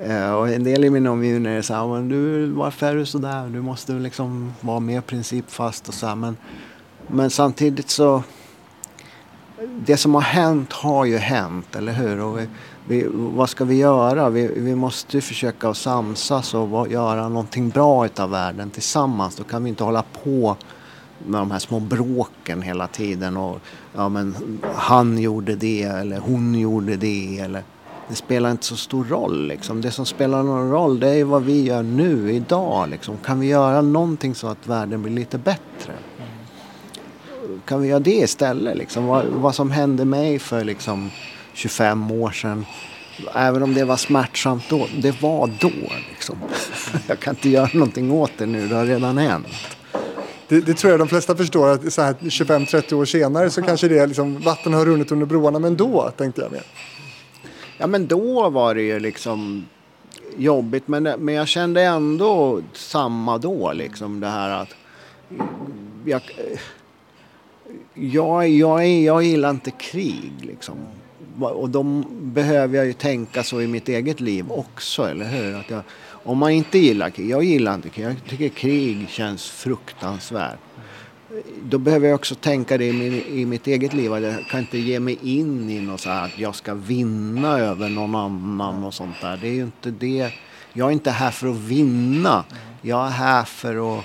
Mm. 0.00 0.22
Uh, 0.22 0.32
och 0.32 0.48
en 0.48 0.64
del 0.64 0.84
i 0.84 0.90
min 0.90 1.06
omgivning 1.06 1.52
är 1.52 1.62
så 1.62 1.74
här, 1.74 1.86
men 1.86 2.08
du, 2.08 2.46
varför 2.46 2.86
är 2.86 2.94
du 2.94 3.06
så 3.06 3.18
där? 3.18 3.48
Du 3.48 3.60
måste 3.60 3.92
liksom 3.92 4.52
vara 4.60 4.80
mer 4.80 5.00
principfast 5.00 5.88
och 5.88 5.94
så 5.94 6.06
här. 6.06 6.14
Men, 6.14 6.36
men 7.06 7.30
samtidigt 7.30 7.90
så, 7.90 8.22
det 9.86 9.96
som 9.96 10.14
har 10.14 10.22
hänt 10.22 10.72
har 10.72 11.04
ju 11.04 11.16
hänt, 11.16 11.76
eller 11.76 11.92
hur? 11.92 12.20
Och 12.20 12.38
vi, 12.38 12.46
vi, 12.88 13.06
vad 13.12 13.48
ska 13.48 13.64
vi 13.64 13.76
göra? 13.76 14.30
Vi, 14.30 14.46
vi 14.56 14.74
måste 14.74 15.20
försöka 15.20 15.68
att 15.68 15.76
samsas 15.76 16.54
och 16.54 16.88
göra 16.88 17.28
någonting 17.28 17.68
bra 17.68 18.06
utav 18.06 18.30
världen 18.30 18.70
tillsammans. 18.70 19.36
Då 19.36 19.44
kan 19.44 19.64
vi 19.64 19.68
inte 19.68 19.84
hålla 19.84 20.04
på 20.24 20.56
med 21.26 21.40
de 21.40 21.50
här 21.50 21.58
små 21.58 21.80
bråken 21.80 22.62
hela 22.62 22.86
tiden. 22.86 23.36
Och, 23.36 23.58
ja, 23.94 24.08
men 24.08 24.34
han 24.74 25.18
gjorde 25.18 25.56
det 25.56 25.82
eller 25.82 26.18
hon 26.18 26.54
gjorde 26.54 26.96
det. 26.96 27.38
Eller, 27.38 27.62
det 28.08 28.14
spelar 28.14 28.50
inte 28.50 28.64
så 28.64 28.76
stor 28.76 29.04
roll. 29.04 29.46
Liksom. 29.46 29.80
Det 29.80 29.90
som 29.90 30.06
spelar 30.06 30.42
någon 30.42 30.70
roll 30.70 31.00
det 31.00 31.08
är 31.08 31.24
vad 31.24 31.42
vi 31.42 31.62
gör 31.62 31.82
nu, 31.82 32.32
idag. 32.32 32.88
Liksom. 32.88 33.16
Kan 33.24 33.40
vi 33.40 33.46
göra 33.46 33.80
någonting 33.80 34.34
så 34.34 34.46
att 34.46 34.66
världen 34.66 35.02
blir 35.02 35.12
lite 35.12 35.38
bättre? 35.38 35.92
Kan 37.64 37.82
vi 37.82 37.88
göra 37.88 38.00
det 38.00 38.10
istället? 38.10 38.76
Liksom? 38.76 39.06
Vad, 39.06 39.24
vad 39.26 39.54
som 39.54 39.70
hände 39.70 40.04
mig 40.04 40.38
för 40.38 40.64
liksom, 40.64 41.10
25 41.52 42.10
år 42.10 42.30
sedan. 42.30 42.66
Även 43.34 43.62
om 43.62 43.74
det 43.74 43.84
var 43.84 43.96
smärtsamt 43.96 44.64
då, 44.68 44.86
det 44.98 45.22
var 45.22 45.50
då. 45.60 45.70
Liksom. 46.10 46.36
Jag 47.08 47.20
kan 47.20 47.34
inte 47.34 47.48
göra 47.48 47.70
någonting 47.72 48.12
åt 48.12 48.32
det 48.38 48.46
nu, 48.46 48.68
det 48.68 48.74
har 48.74 48.86
redan 48.86 49.18
hänt. 49.18 49.46
Det, 50.48 50.60
det, 50.60 50.74
tror 50.74 50.90
jag 50.90 51.00
de 51.00 51.08
flesta 51.08 51.36
förstår 51.36 51.68
att 51.68 51.82
25-30 51.82 52.94
år 52.94 53.04
senare 53.04 53.50
så 53.50 53.62
kanske 53.62 53.88
det 53.88 54.06
liksom, 54.06 54.38
vatten 54.38 54.74
har 54.74 54.84
runnit 54.84 55.12
under 55.12 55.26
broarna. 55.26 55.58
Men 55.58 55.76
då 55.76 56.10
tänkte 56.16 56.40
jag 56.40 56.52
mer. 56.52 56.62
Ja 57.78 57.86
men 57.86 58.06
då 58.06 58.50
var 58.50 58.74
det 58.74 58.82
ju 58.82 59.00
liksom 59.00 59.66
jobbigt. 60.36 60.88
Men, 60.88 61.02
men 61.02 61.34
jag 61.34 61.48
kände 61.48 61.82
ändå 61.82 62.60
samma 62.72 63.38
då 63.38 63.72
liksom 63.72 64.20
det 64.20 64.28
här 64.28 64.50
att 64.50 64.68
jag, 66.04 66.22
jag, 67.94 68.48
jag, 68.48 68.88
jag 68.88 69.22
gillar 69.22 69.50
inte 69.50 69.70
krig 69.70 70.32
liksom. 70.40 70.76
Och 71.40 71.70
då 71.70 71.82
behöver 72.20 72.76
jag 72.76 72.86
ju 72.86 72.92
tänka 72.92 73.42
så 73.42 73.60
i 73.60 73.66
mitt 73.66 73.88
eget 73.88 74.20
liv 74.20 74.52
också, 74.52 75.02
eller 75.02 75.24
hur? 75.24 75.54
Att 75.54 75.70
jag, 75.70 75.82
om 76.24 76.38
man 76.38 76.50
inte 76.50 76.78
gillar 76.78 77.10
krig, 77.10 77.30
jag 77.30 77.44
gillar 77.44 77.74
inte 77.74 77.88
krig, 77.88 78.06
jag 78.06 78.16
tycker 78.28 78.48
krig 78.48 79.08
känns 79.08 79.50
fruktansvärt. 79.50 80.58
Då 81.62 81.78
behöver 81.78 82.08
jag 82.08 82.14
också 82.14 82.34
tänka 82.34 82.78
det 82.78 82.84
i, 82.84 82.92
min, 82.92 83.12
i 83.12 83.46
mitt 83.46 83.66
eget 83.66 83.94
liv. 83.94 84.12
Att 84.12 84.22
jag 84.22 84.46
kan 84.50 84.60
inte 84.60 84.78
ge 84.78 85.00
mig 85.00 85.18
in 85.22 85.70
i 85.70 85.80
något 85.80 86.00
så 86.00 86.10
här 86.10 86.24
att 86.24 86.38
jag 86.38 86.54
ska 86.54 86.74
vinna 86.74 87.58
över 87.58 87.88
någon 87.88 88.14
annan 88.14 88.84
och 88.84 88.94
sånt 88.94 89.20
där. 89.20 89.36
Det 89.36 89.48
är 89.48 89.52
ju 89.52 89.62
inte 89.62 89.90
det. 89.90 90.32
Jag 90.72 90.88
är 90.88 90.92
inte 90.92 91.10
här 91.10 91.30
för 91.30 91.48
att 91.48 91.56
vinna. 91.56 92.44
Jag 92.82 93.06
är 93.06 93.10
här 93.10 93.44
för 93.44 93.98
att 93.98 94.04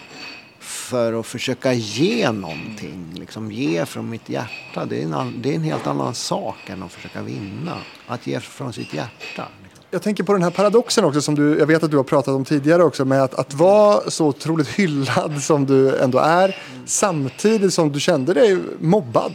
för 0.87 1.19
att 1.19 1.25
försöka 1.25 1.73
ge 1.73 2.31
någonting. 2.31 3.13
Liksom 3.15 3.51
ge 3.51 3.85
från 3.85 4.09
mitt 4.09 4.29
hjärta. 4.29 4.85
Det 4.85 5.01
är, 5.01 5.03
en, 5.03 5.41
det 5.41 5.51
är 5.51 5.55
en 5.55 5.63
helt 5.63 5.87
annan 5.87 6.15
sak 6.15 6.55
än 6.69 6.83
att 6.83 6.91
försöka 6.91 7.21
vinna. 7.21 7.77
Att 8.07 8.27
ge 8.27 8.39
från 8.39 8.73
sitt 8.73 8.93
hjärta. 8.93 9.47
Liksom. 9.63 9.83
Jag 9.91 10.01
tänker 10.01 10.23
på 10.23 10.33
den 10.33 10.43
här 10.43 10.51
paradoxen 10.51 11.05
också 11.05 11.21
som 11.21 11.35
du, 11.35 11.59
jag 11.59 11.65
vet 11.65 11.83
att 11.83 11.91
du 11.91 11.97
har 11.97 12.03
pratat 12.03 12.35
om 12.35 12.45
tidigare 12.45 12.83
också 12.83 13.05
med 13.05 13.23
att, 13.23 13.33
att 13.33 13.53
vara 13.53 14.09
så 14.09 14.27
otroligt 14.27 14.67
hyllad 14.67 15.43
som 15.43 15.65
du 15.65 15.97
ändå 15.97 16.19
är 16.19 16.55
samtidigt 16.85 17.73
som 17.73 17.91
du 17.91 17.99
kände 17.99 18.33
dig 18.33 18.59
mobbad. 18.79 19.33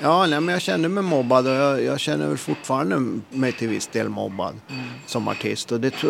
Ja, 0.00 0.26
nej, 0.26 0.40
men 0.40 0.52
jag 0.52 0.62
kände 0.62 0.88
mig 0.88 1.02
mobbad 1.02 1.46
och 1.46 1.52
jag, 1.52 1.84
jag 1.84 2.00
känner 2.00 2.28
väl 2.28 2.36
fortfarande 2.36 3.20
mig 3.30 3.52
till 3.52 3.68
viss 3.68 3.86
del 3.86 4.08
mobbad 4.08 4.54
mm. 4.68 4.82
som 5.06 5.28
artist. 5.28 5.72
Och 5.72 5.80
det, 5.80 6.02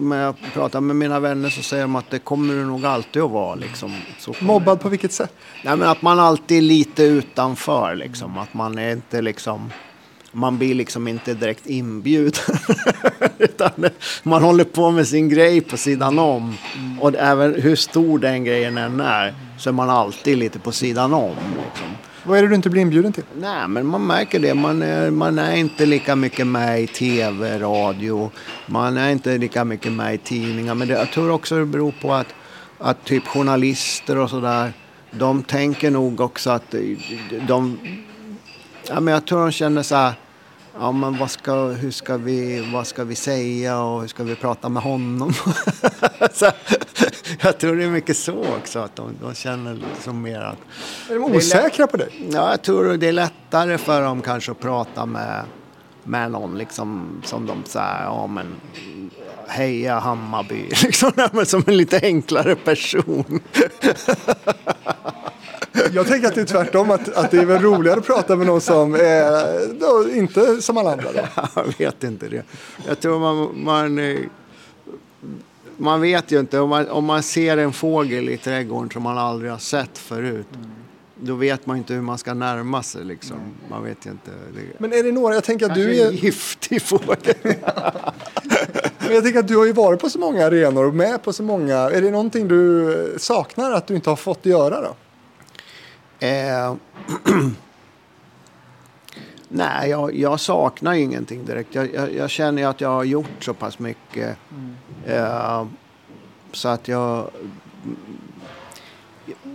när 0.00 0.22
jag 0.22 0.34
pratar 0.52 0.80
med 0.80 0.96
mina 0.96 1.20
vänner 1.20 1.50
så 1.50 1.62
säger 1.62 1.82
de 1.82 1.96
att 1.96 2.10
det 2.10 2.18
kommer 2.18 2.54
det 2.54 2.64
nog 2.64 2.86
alltid 2.86 3.22
att 3.22 3.30
vara. 3.30 3.54
Liksom. 3.54 3.96
mobbad 4.40 4.80
på 4.80 4.88
vilket 4.88 5.12
sätt? 5.12 5.32
Nej, 5.64 5.76
men 5.76 5.88
att 5.88 6.02
man 6.02 6.20
alltid 6.20 6.58
är 6.58 6.62
lite 6.62 7.02
utanför. 7.02 7.94
Liksom. 7.94 8.38
Att 8.38 8.54
man 8.54 8.78
är 8.78 8.92
inte 8.92 9.22
liksom... 9.22 9.72
Man 10.32 10.58
blir 10.58 10.74
liksom 10.74 11.08
inte 11.08 11.34
direkt 11.34 11.66
inbjuden. 11.66 12.56
Utan 13.38 13.70
man 14.22 14.42
håller 14.42 14.64
på 14.64 14.90
med 14.90 15.08
sin 15.08 15.28
grej 15.28 15.60
på 15.60 15.76
sidan 15.76 16.18
om. 16.18 16.56
Mm. 16.76 17.00
Och 17.00 17.14
även 17.14 17.54
hur 17.62 17.76
stor 17.76 18.18
den 18.18 18.44
grejen 18.44 18.78
än 18.78 19.00
är 19.00 19.34
så 19.58 19.68
är 19.68 19.72
man 19.72 19.90
alltid 19.90 20.38
lite 20.38 20.58
på 20.58 20.72
sidan 20.72 21.14
om. 21.14 21.36
Liksom. 21.64 21.86
Vad 22.26 22.38
är 22.38 22.42
det 22.42 22.48
du 22.48 22.54
inte 22.54 22.70
blir 22.70 22.82
inbjuden 22.82 23.12
till? 23.12 23.24
Nej, 23.36 23.68
men 23.68 23.86
man 23.86 24.06
märker 24.06 24.40
det. 24.40 24.54
Man 24.54 24.82
är, 24.82 25.10
man 25.10 25.38
är 25.38 25.56
inte 25.56 25.86
lika 25.86 26.16
mycket 26.16 26.46
med 26.46 26.82
i 26.82 26.86
tv, 26.86 27.58
radio. 27.58 28.30
Man 28.66 28.96
är 28.96 29.10
inte 29.10 29.38
lika 29.38 29.64
mycket 29.64 29.92
med 29.92 30.14
i 30.14 30.18
tidningar. 30.18 30.74
Men 30.74 30.88
det, 30.88 30.94
jag 30.94 31.10
tror 31.10 31.30
också 31.30 31.58
det 31.58 31.66
beror 31.66 31.92
på 32.00 32.14
att, 32.14 32.34
att 32.78 33.04
typ 33.04 33.26
journalister 33.26 34.18
och 34.18 34.30
sådär. 34.30 34.72
De 35.10 35.42
tänker 35.42 35.90
nog 35.90 36.20
också 36.20 36.50
att 36.50 36.74
de... 37.48 37.78
Ja, 38.88 39.00
men 39.00 39.14
jag 39.14 39.26
tror 39.26 39.40
de 39.40 39.52
känner 39.52 39.82
så 39.82 39.94
här 39.96 40.12
Ja, 40.78 40.92
men 40.92 41.18
vad 41.18 41.30
ska, 41.30 41.66
hur 41.66 41.90
ska 41.90 42.16
vi, 42.16 42.70
vad 42.72 42.86
ska 42.86 43.04
vi 43.04 43.14
säga 43.14 43.80
och 43.80 44.00
hur 44.00 44.08
ska 44.08 44.22
vi 44.24 44.34
prata 44.34 44.68
med 44.68 44.82
honom? 44.82 45.32
så, 46.32 46.50
jag 47.40 47.58
tror 47.58 47.76
det 47.76 47.84
är 47.84 47.90
mycket 47.90 48.16
så 48.16 48.44
också, 48.58 48.78
att 48.78 48.96
de, 48.96 49.10
de 49.22 49.34
känner 49.34 49.74
liksom 49.74 50.22
mer 50.22 50.40
att... 50.40 50.58
Är 51.10 51.14
de 51.14 51.24
osäkra 51.24 51.86
på 51.86 51.96
dig? 51.96 52.28
Ja, 52.32 52.50
jag 52.50 52.62
tror 52.62 52.96
det 52.96 53.08
är 53.08 53.12
lättare 53.12 53.78
för 53.78 54.02
dem 54.02 54.22
kanske 54.22 54.52
att 54.52 54.60
prata 54.60 55.06
med, 55.06 55.44
med 56.04 56.30
någon 56.30 56.58
liksom, 56.58 57.20
som 57.24 57.46
de 57.46 57.64
säger, 57.64 58.02
ja 58.04 58.26
men 58.26 58.46
heja 59.48 59.98
Hammarby, 59.98 60.68
liksom, 60.82 61.12
som 61.44 61.64
en 61.66 61.76
lite 61.76 62.00
enklare 62.02 62.54
person. 62.54 63.40
Jag 65.96 66.06
tänker 66.06 66.28
att 66.28 66.34
det 66.34 66.40
är 66.40 66.44
tvärtom, 66.44 66.90
att, 66.90 67.08
att 67.08 67.30
det 67.30 67.38
är 67.38 67.44
väl 67.44 67.62
roligare 67.62 67.98
att 67.98 68.06
prata 68.06 68.36
med 68.36 68.46
någon 68.46 68.60
som 68.60 68.94
är 68.94 69.80
då, 69.80 70.10
inte 70.14 70.62
som 70.62 70.76
alla 70.76 70.92
andra. 70.92 71.12
Då. 71.12 71.20
Jag 71.54 71.78
vet 71.78 72.04
inte 72.04 72.28
det. 72.28 72.42
Jag 72.86 73.00
tror 73.00 73.18
man, 73.18 73.64
man, 73.64 74.18
man 75.76 76.00
vet 76.00 76.32
ju 76.32 76.40
inte. 76.40 76.58
Om 76.58 76.68
man, 76.68 76.88
om 76.88 77.04
man 77.04 77.22
ser 77.22 77.56
en 77.56 77.72
fågel 77.72 78.28
i 78.28 78.36
trädgården 78.36 78.90
som 78.90 79.02
man 79.02 79.18
aldrig 79.18 79.50
har 79.50 79.58
sett 79.58 79.98
förut. 79.98 80.46
Mm. 80.54 80.70
Då 81.14 81.34
vet 81.34 81.66
man 81.66 81.76
inte 81.76 81.94
hur 81.94 82.02
man 82.02 82.18
ska 82.18 82.34
närma 82.34 82.82
sig. 82.82 83.04
Liksom. 83.04 83.36
Man 83.70 83.84
vet 83.84 84.06
inte. 84.06 84.30
Men 84.78 84.92
är 84.92 85.02
det 85.02 85.12
några, 85.12 85.34
jag 85.34 85.44
tänker 85.44 85.66
att 85.66 85.74
du 85.74 86.00
är... 86.00 86.08
en 86.08 86.16
giftig 86.16 86.82
fågel. 86.82 87.34
Men 88.98 89.14
jag 89.14 89.24
tänker 89.24 89.38
att 89.38 89.48
du 89.48 89.56
har 89.56 89.64
ju 89.64 89.72
varit 89.72 90.00
på 90.00 90.10
så 90.10 90.18
många 90.18 90.46
arenor 90.46 90.84
och 90.84 90.94
med 90.94 91.22
på 91.22 91.32
så 91.32 91.42
många. 91.42 91.76
Är 91.76 92.02
det 92.02 92.10
någonting 92.10 92.48
du 92.48 93.14
saknar 93.18 93.72
att 93.72 93.86
du 93.86 93.94
inte 93.94 94.10
har 94.10 94.16
fått 94.16 94.46
göra 94.46 94.80
då? 94.80 94.94
Eh, 96.20 96.74
nej, 99.48 99.90
jag, 99.90 100.14
jag, 100.14 100.40
saknar 100.40 100.92
ingenting 100.92 101.44
direkt. 101.44 101.74
Jag, 101.74 101.94
jag, 101.94 102.14
jag, 102.14 102.30
känner 102.30 102.66
att 102.66 102.80
jag 102.80 102.88
har 102.88 103.04
gjort 103.04 103.44
så 103.44 103.54
pass 103.54 103.78
mycket. 103.78 104.36
Mm. 104.50 104.76
Eh, 105.06 105.66
så 106.52 106.68
att 106.68 106.88
jag... 106.88 107.30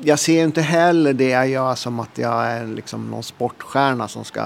Jag 0.01 0.19
ser 0.19 0.43
inte 0.43 0.61
heller 0.61 1.13
det 1.13 1.29
jag 1.29 1.49
gör 1.49 1.75
som 1.75 1.99
att 1.99 2.17
jag 2.17 2.45
är 2.45 2.67
liksom 2.67 3.11
någon 3.11 3.23
sportstjärna 3.23 4.07
som 4.07 4.25
ska, 4.25 4.41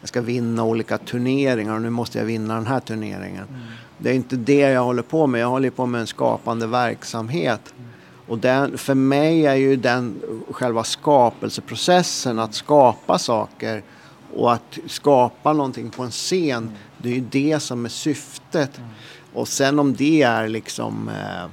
jag 0.00 0.08
ska 0.08 0.20
vinna 0.20 0.64
olika 0.64 0.98
turneringar 0.98 1.74
och 1.74 1.82
nu 1.82 1.90
måste 1.90 2.18
jag 2.18 2.24
vinna 2.24 2.54
den 2.54 2.66
här 2.66 2.80
turneringen. 2.80 3.44
Mm. 3.48 3.60
Det 3.98 4.10
är 4.10 4.14
inte 4.14 4.36
det 4.36 4.58
jag 4.58 4.84
håller 4.84 5.02
på 5.02 5.26
med. 5.26 5.40
Jag 5.40 5.48
håller 5.48 5.70
på 5.70 5.86
med 5.86 6.00
en 6.00 6.06
skapande 6.06 6.66
verksamhet. 6.66 7.74
Mm. 7.78 7.90
Och 8.26 8.38
den, 8.38 8.78
för 8.78 8.94
mig 8.94 9.46
är 9.46 9.54
ju 9.54 9.76
den 9.76 10.22
själva 10.50 10.84
skapelseprocessen, 10.84 12.38
att 12.38 12.54
skapa 12.54 13.18
saker 13.18 13.82
och 14.34 14.52
att 14.52 14.78
skapa 14.86 15.52
någonting 15.52 15.90
på 15.90 16.02
en 16.02 16.10
scen, 16.10 16.70
det 16.98 17.08
är 17.08 17.14
ju 17.14 17.24
det 17.30 17.60
som 17.60 17.84
är 17.84 17.88
syftet. 17.88 18.78
Mm. 18.78 18.90
Och 19.32 19.48
sen 19.48 19.78
om 19.78 19.94
det 19.94 20.22
är 20.22 20.48
liksom 20.48 21.08
eh, 21.08 21.50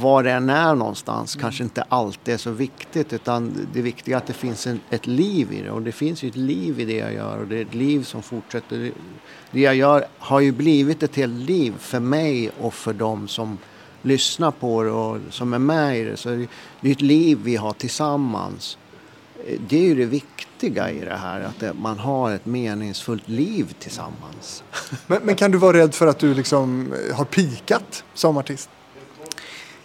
var 0.00 0.22
det 0.22 0.32
än 0.32 0.50
är 0.50 0.74
någonstans 0.74 1.34
mm. 1.34 1.42
kanske 1.42 1.64
inte 1.64 1.82
alltid 1.82 2.34
är 2.34 2.38
så 2.38 2.50
viktigt 2.50 3.12
utan 3.12 3.68
det 3.72 3.82
viktiga 3.82 4.16
är 4.16 4.18
att 4.18 4.26
det 4.26 4.32
finns 4.32 4.66
en, 4.66 4.80
ett 4.90 5.06
liv 5.06 5.52
i 5.52 5.62
det 5.62 5.70
och 5.70 5.82
det 5.82 5.92
finns 5.92 6.22
ju 6.22 6.28
ett 6.28 6.36
liv 6.36 6.80
i 6.80 6.84
det 6.84 6.96
jag 6.96 7.14
gör 7.14 7.38
och 7.38 7.46
det 7.46 7.56
är 7.56 7.62
ett 7.62 7.74
liv 7.74 8.02
som 8.02 8.22
fortsätter. 8.22 8.92
Det 9.50 9.60
jag 9.60 9.74
gör 9.74 10.06
har 10.18 10.40
ju 10.40 10.52
blivit 10.52 11.02
ett 11.02 11.16
helt 11.16 11.48
liv 11.48 11.74
för 11.78 12.00
mig 12.00 12.50
och 12.60 12.74
för 12.74 12.92
dem 12.92 13.28
som 13.28 13.58
lyssnar 14.02 14.50
på 14.50 14.82
det 14.82 14.90
och 14.90 15.18
som 15.30 15.54
är 15.54 15.58
med 15.58 15.98
i 15.98 16.04
det. 16.04 16.16
Så 16.16 16.28
det 16.80 16.88
är 16.88 16.92
ett 16.92 17.00
liv 17.00 17.38
vi 17.42 17.56
har 17.56 17.72
tillsammans. 17.72 18.78
Det 19.68 19.78
är 19.78 19.82
ju 19.82 19.94
det 19.94 20.06
viktiga 20.06 20.90
i 20.90 21.00
det 21.04 21.16
här, 21.16 21.40
att 21.40 21.78
man 21.78 21.98
har 21.98 22.32
ett 22.32 22.46
meningsfullt 22.46 23.28
liv 23.28 23.74
tillsammans. 23.78 24.64
Men, 25.06 25.20
men 25.22 25.36
kan 25.36 25.50
du 25.50 25.58
vara 25.58 25.76
rädd 25.76 25.94
för 25.94 26.06
att 26.06 26.18
du 26.18 26.34
liksom 26.34 26.94
har 27.14 27.24
pikat 27.24 28.04
som 28.14 28.36
artist? 28.36 28.70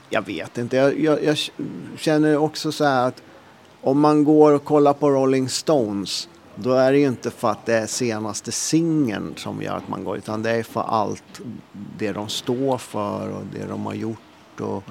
Jag 0.10 0.26
vet 0.26 0.58
inte. 0.58 0.78
Jag, 0.78 1.00
jag, 1.00 1.24
jag 1.24 1.38
känner 1.98 2.38
också 2.38 2.72
så 2.72 2.84
här 2.84 3.08
att 3.08 3.22
om 3.82 4.00
man 4.00 4.24
går 4.24 4.52
och 4.52 4.64
kollar 4.64 4.94
på 4.94 5.10
Rolling 5.10 5.50
Stones 5.50 6.30
då 6.56 6.74
är 6.74 6.92
det 6.92 6.98
ju 6.98 7.08
inte 7.08 7.32
för 7.32 7.52
att 7.52 7.66
det 7.66 7.74
är 7.74 7.88
senaste 7.88 8.52
singeln 8.52 9.34
som 9.38 9.62
gör 9.62 9.78
att 9.78 9.88
man 9.88 10.04
går 10.04 10.18
utan 10.18 10.44
det 10.44 10.52
är 10.52 10.64
för 10.64 10.82
allt 10.82 11.42
det 11.98 12.12
de 12.12 12.30
står 12.30 12.78
för 12.78 13.30
och 13.30 13.44
det 13.54 13.66
de 13.66 13.86
har 13.86 13.94
gjort. 13.94 14.62
Och, 14.62 14.84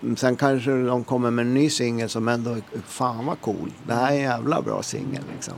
mm. 0.00 0.16
Sen 0.16 0.36
kanske 0.36 0.70
de 0.70 1.04
kommer 1.04 1.30
med 1.30 1.46
en 1.46 1.54
ny 1.54 1.70
singel 1.70 2.08
som 2.08 2.28
ändå 2.28 2.56
fan 2.86 3.26
vad 3.26 3.40
cool. 3.40 3.72
Det 3.86 3.94
här 3.94 4.12
är 4.12 4.16
en 4.16 4.22
jävla 4.22 4.62
bra 4.62 4.82
singel 4.82 5.22
liksom. 5.34 5.54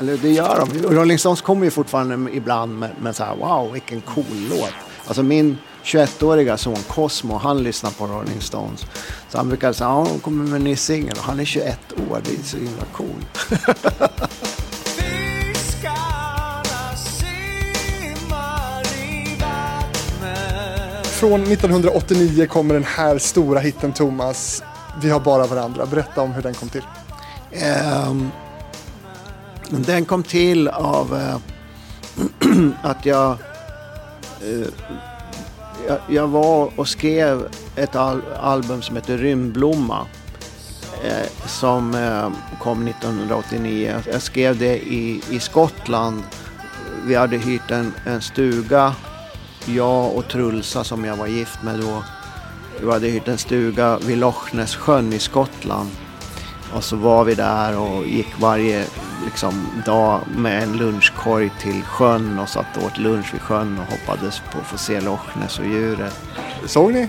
Eller 0.00 0.16
det 0.16 0.30
gör 0.30 0.66
de. 0.66 0.88
Rolling 0.96 1.18
Stones 1.18 1.42
kommer 1.42 1.64
ju 1.64 1.70
fortfarande 1.70 2.32
ibland 2.32 2.78
med, 2.78 2.90
med 3.02 3.16
så 3.16 3.24
här 3.24 3.36
wow 3.36 3.72
vilken 3.72 4.00
cool 4.00 4.24
låt. 4.50 4.74
Alltså 5.06 5.22
min 5.22 5.58
21-åriga 5.84 6.56
son 6.56 6.76
Cosmo, 6.88 7.36
han 7.36 7.62
lyssnar 7.62 7.90
på 7.90 8.06
Rolling 8.06 8.40
Stones. 8.40 8.86
Så 9.28 9.38
han 9.38 9.48
brukar 9.48 9.72
säga, 9.72 9.88
ja, 9.88 10.06
de 10.12 10.20
kommer 10.20 10.44
med 10.44 10.56
en 10.56 10.64
ny 10.64 10.76
singel 10.76 11.16
och 11.18 11.24
han 11.24 11.40
är 11.40 11.44
21 11.44 11.78
år, 12.10 12.20
det 12.24 12.30
är 12.30 12.42
så 12.44 12.56
himla 12.56 12.84
cool. 12.92 13.24
Från 21.04 21.42
1989 21.42 22.46
kommer 22.46 22.74
den 22.74 22.84
här 22.84 23.18
stora 23.18 23.60
hitten 23.60 23.92
Thomas, 23.92 24.62
Vi 25.02 25.10
har 25.10 25.20
bara 25.20 25.46
varandra. 25.46 25.86
Berätta 25.86 26.20
om 26.20 26.32
hur 26.32 26.42
den 26.42 26.54
kom 26.54 26.68
till. 26.68 26.82
Um, 28.08 28.30
den 29.68 30.04
kom 30.04 30.22
till 30.22 30.68
av 30.68 31.14
uh, 31.14 31.36
att 32.82 33.06
jag 33.06 33.36
Eh, 34.44 34.66
jag, 35.86 35.98
jag, 36.08 36.28
var 36.28 36.70
och 36.76 36.88
skrev 36.88 37.48
ett 37.76 37.96
al 37.96 38.22
album 38.40 38.82
som 38.82 38.96
heter 38.96 39.18
Rymdblomma. 39.18 40.06
Eh, 41.04 41.46
som 41.46 41.94
eh, 41.94 42.58
kom 42.58 42.88
1989. 42.88 44.02
Jag 44.12 44.22
skrev 44.22 44.58
det 44.58 44.78
i, 44.78 45.22
i 45.30 45.40
Skottland. 45.40 46.22
Vi 47.06 47.14
hade 47.14 47.36
hyrt 47.36 47.70
en, 47.70 47.92
en 48.06 48.22
stuga. 48.22 48.94
Jag 49.66 50.16
och 50.16 50.28
Trulsa 50.28 50.84
som 50.84 51.04
jag 51.04 51.16
var 51.16 51.26
gift 51.26 51.62
med 51.62 51.80
då. 51.80 52.04
Vi 52.80 52.92
hade 52.92 53.08
hyrt 53.08 53.28
en 53.28 53.38
stuga 53.38 53.98
vid 53.98 54.18
Lochnessjön 54.18 55.12
i 55.12 55.18
Skottland. 55.18 55.90
Och 56.74 56.84
så 56.84 56.96
var 56.96 57.24
vi 57.24 57.34
där 57.34 57.78
och 57.78 58.06
gick 58.06 58.40
varje 58.40 58.84
liksom, 59.24 59.66
dag 59.86 60.20
med 60.36 60.62
en 60.62 60.76
lunchkorg 60.76 61.52
till 61.60 61.82
sjön 61.82 62.38
och 62.38 62.48
satt 62.48 62.76
och 62.76 62.84
åt 62.84 62.98
lunch 62.98 63.34
vid 63.34 63.42
sjön 63.42 63.78
och 63.78 63.92
hoppades 63.92 64.42
på 64.52 64.58
att 64.58 64.66
få 64.66 64.78
se 64.78 65.00
Loch 65.00 65.36
Ness 65.40 65.58
och 65.58 65.66
djuret. 65.66 66.20
Såg 66.66 66.92
ni? 66.92 67.08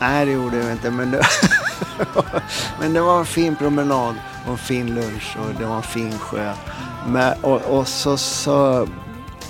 Nej, 0.00 0.26
det 0.26 0.32
gjorde 0.32 0.56
vi 0.56 0.72
inte. 0.72 0.90
Men 0.90 1.10
det, 1.10 1.26
men 2.80 2.92
det 2.92 3.00
var 3.00 3.18
en 3.18 3.26
fin 3.26 3.56
promenad 3.56 4.14
och 4.44 4.52
en 4.52 4.58
fin 4.58 4.94
lunch 4.94 5.36
och 5.38 5.54
det 5.58 5.66
var 5.66 5.76
en 5.76 5.82
fin 5.82 6.18
sjö. 6.18 6.52
Men, 7.08 7.34
och, 7.42 7.78
och 7.78 7.88
så, 7.88 8.16
så 8.16 8.88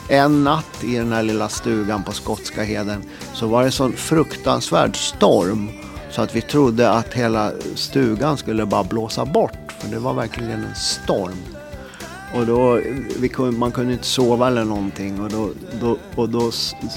en 0.08 0.44
natt 0.44 0.84
i 0.84 0.96
den 0.96 1.12
här 1.12 1.22
lilla 1.22 1.48
stugan 1.48 2.02
på 2.02 2.12
Skotska 2.12 2.62
heden 2.62 3.02
så 3.32 3.46
var 3.46 3.60
det 3.60 3.68
en 3.68 3.72
sån 3.72 3.92
fruktansvärd 3.92 4.96
storm 4.96 5.68
så 6.10 6.22
att 6.22 6.36
vi 6.36 6.40
trodde 6.40 6.90
att 6.90 7.14
hela 7.14 7.52
stugan 7.74 8.36
skulle 8.36 8.66
bara 8.66 8.84
blåsa 8.84 9.24
bort. 9.24 9.72
För 9.78 9.88
det 9.88 9.98
var 9.98 10.14
verkligen 10.14 10.64
en 10.64 10.74
storm. 10.74 11.55
Och 12.36 12.46
då, 12.46 12.80
kunde, 13.32 13.58
man 13.58 13.72
kunde 13.72 13.92
inte 13.92 14.04
sova 14.04 14.46
eller 14.46 14.64
någonting. 14.64 15.20
Och 15.20 15.30
då, 15.30 15.50
då, 15.80 15.98
och 16.14 16.28
då 16.28 16.50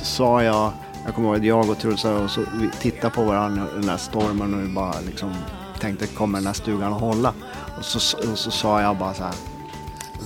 sa 0.04 0.44
jag, 0.44 0.72
jag 1.06 1.16
kommer 1.16 1.28
ihåg 1.28 1.38
att 1.38 1.46
jag 1.46 1.70
och 1.70 1.80
Truls 1.80 2.06
och 2.06 2.32
så, 2.32 2.42
vi 2.54 2.70
tittade 2.80 3.14
på 3.14 3.24
varandra 3.24 3.68
den 3.76 3.90
här 3.90 3.98
stormen 3.98 4.54
och 4.54 4.62
vi 4.62 4.68
bara 4.68 4.96
liksom 5.06 5.36
tänkte, 5.80 6.08
kommer 6.08 6.38
den 6.38 6.48
här 6.48 6.54
stugan 6.54 6.94
att 6.94 7.02
hålla? 7.02 7.34
Och 7.78 7.86
så, 7.86 8.18
och 8.32 8.38
så 8.38 8.52
sa 8.52 8.82
jag 8.82 8.98
bara 8.98 9.14
så 9.14 9.24
här, 9.24 9.36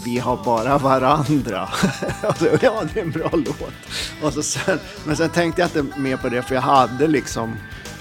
vi 0.06 0.20
har 0.20 0.40
bara 0.46 0.78
varandra. 0.78 1.70
alltså, 2.22 2.48
ja, 2.62 2.84
det 2.94 3.00
är 3.00 3.04
en 3.04 3.12
bra 3.12 3.30
låt. 3.32 3.74
Och 4.24 4.34
så 4.34 4.44
sen, 4.44 4.80
men 5.06 5.16
sen 5.16 5.30
tänkte 5.30 5.62
jag 5.62 5.68
inte 5.68 6.00
mer 6.00 6.18
på 6.18 6.30
det 6.30 6.42
för 6.42 6.56
jag 6.56 6.62
hade 6.62 7.08
liksom 7.08 7.56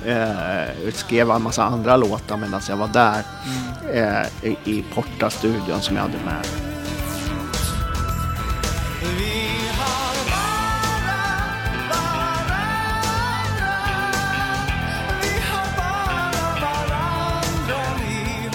eh, 0.04 0.92
skrev 0.92 1.30
en 1.30 1.42
massa 1.42 1.64
andra 1.64 1.96
låtar 1.96 2.36
medan 2.36 2.60
jag 2.68 2.76
var 2.76 2.88
där 2.88 3.22
mm. 3.84 4.24
eh, 4.42 4.50
i, 4.50 4.56
i 4.64 4.84
Porta-studion 4.94 5.80
som 5.80 5.96
jag 5.96 6.02
hade 6.02 6.18
med. 6.24 6.71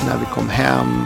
När 0.08 0.18
vi 0.18 0.26
kom 0.26 0.50
hem 0.50 1.06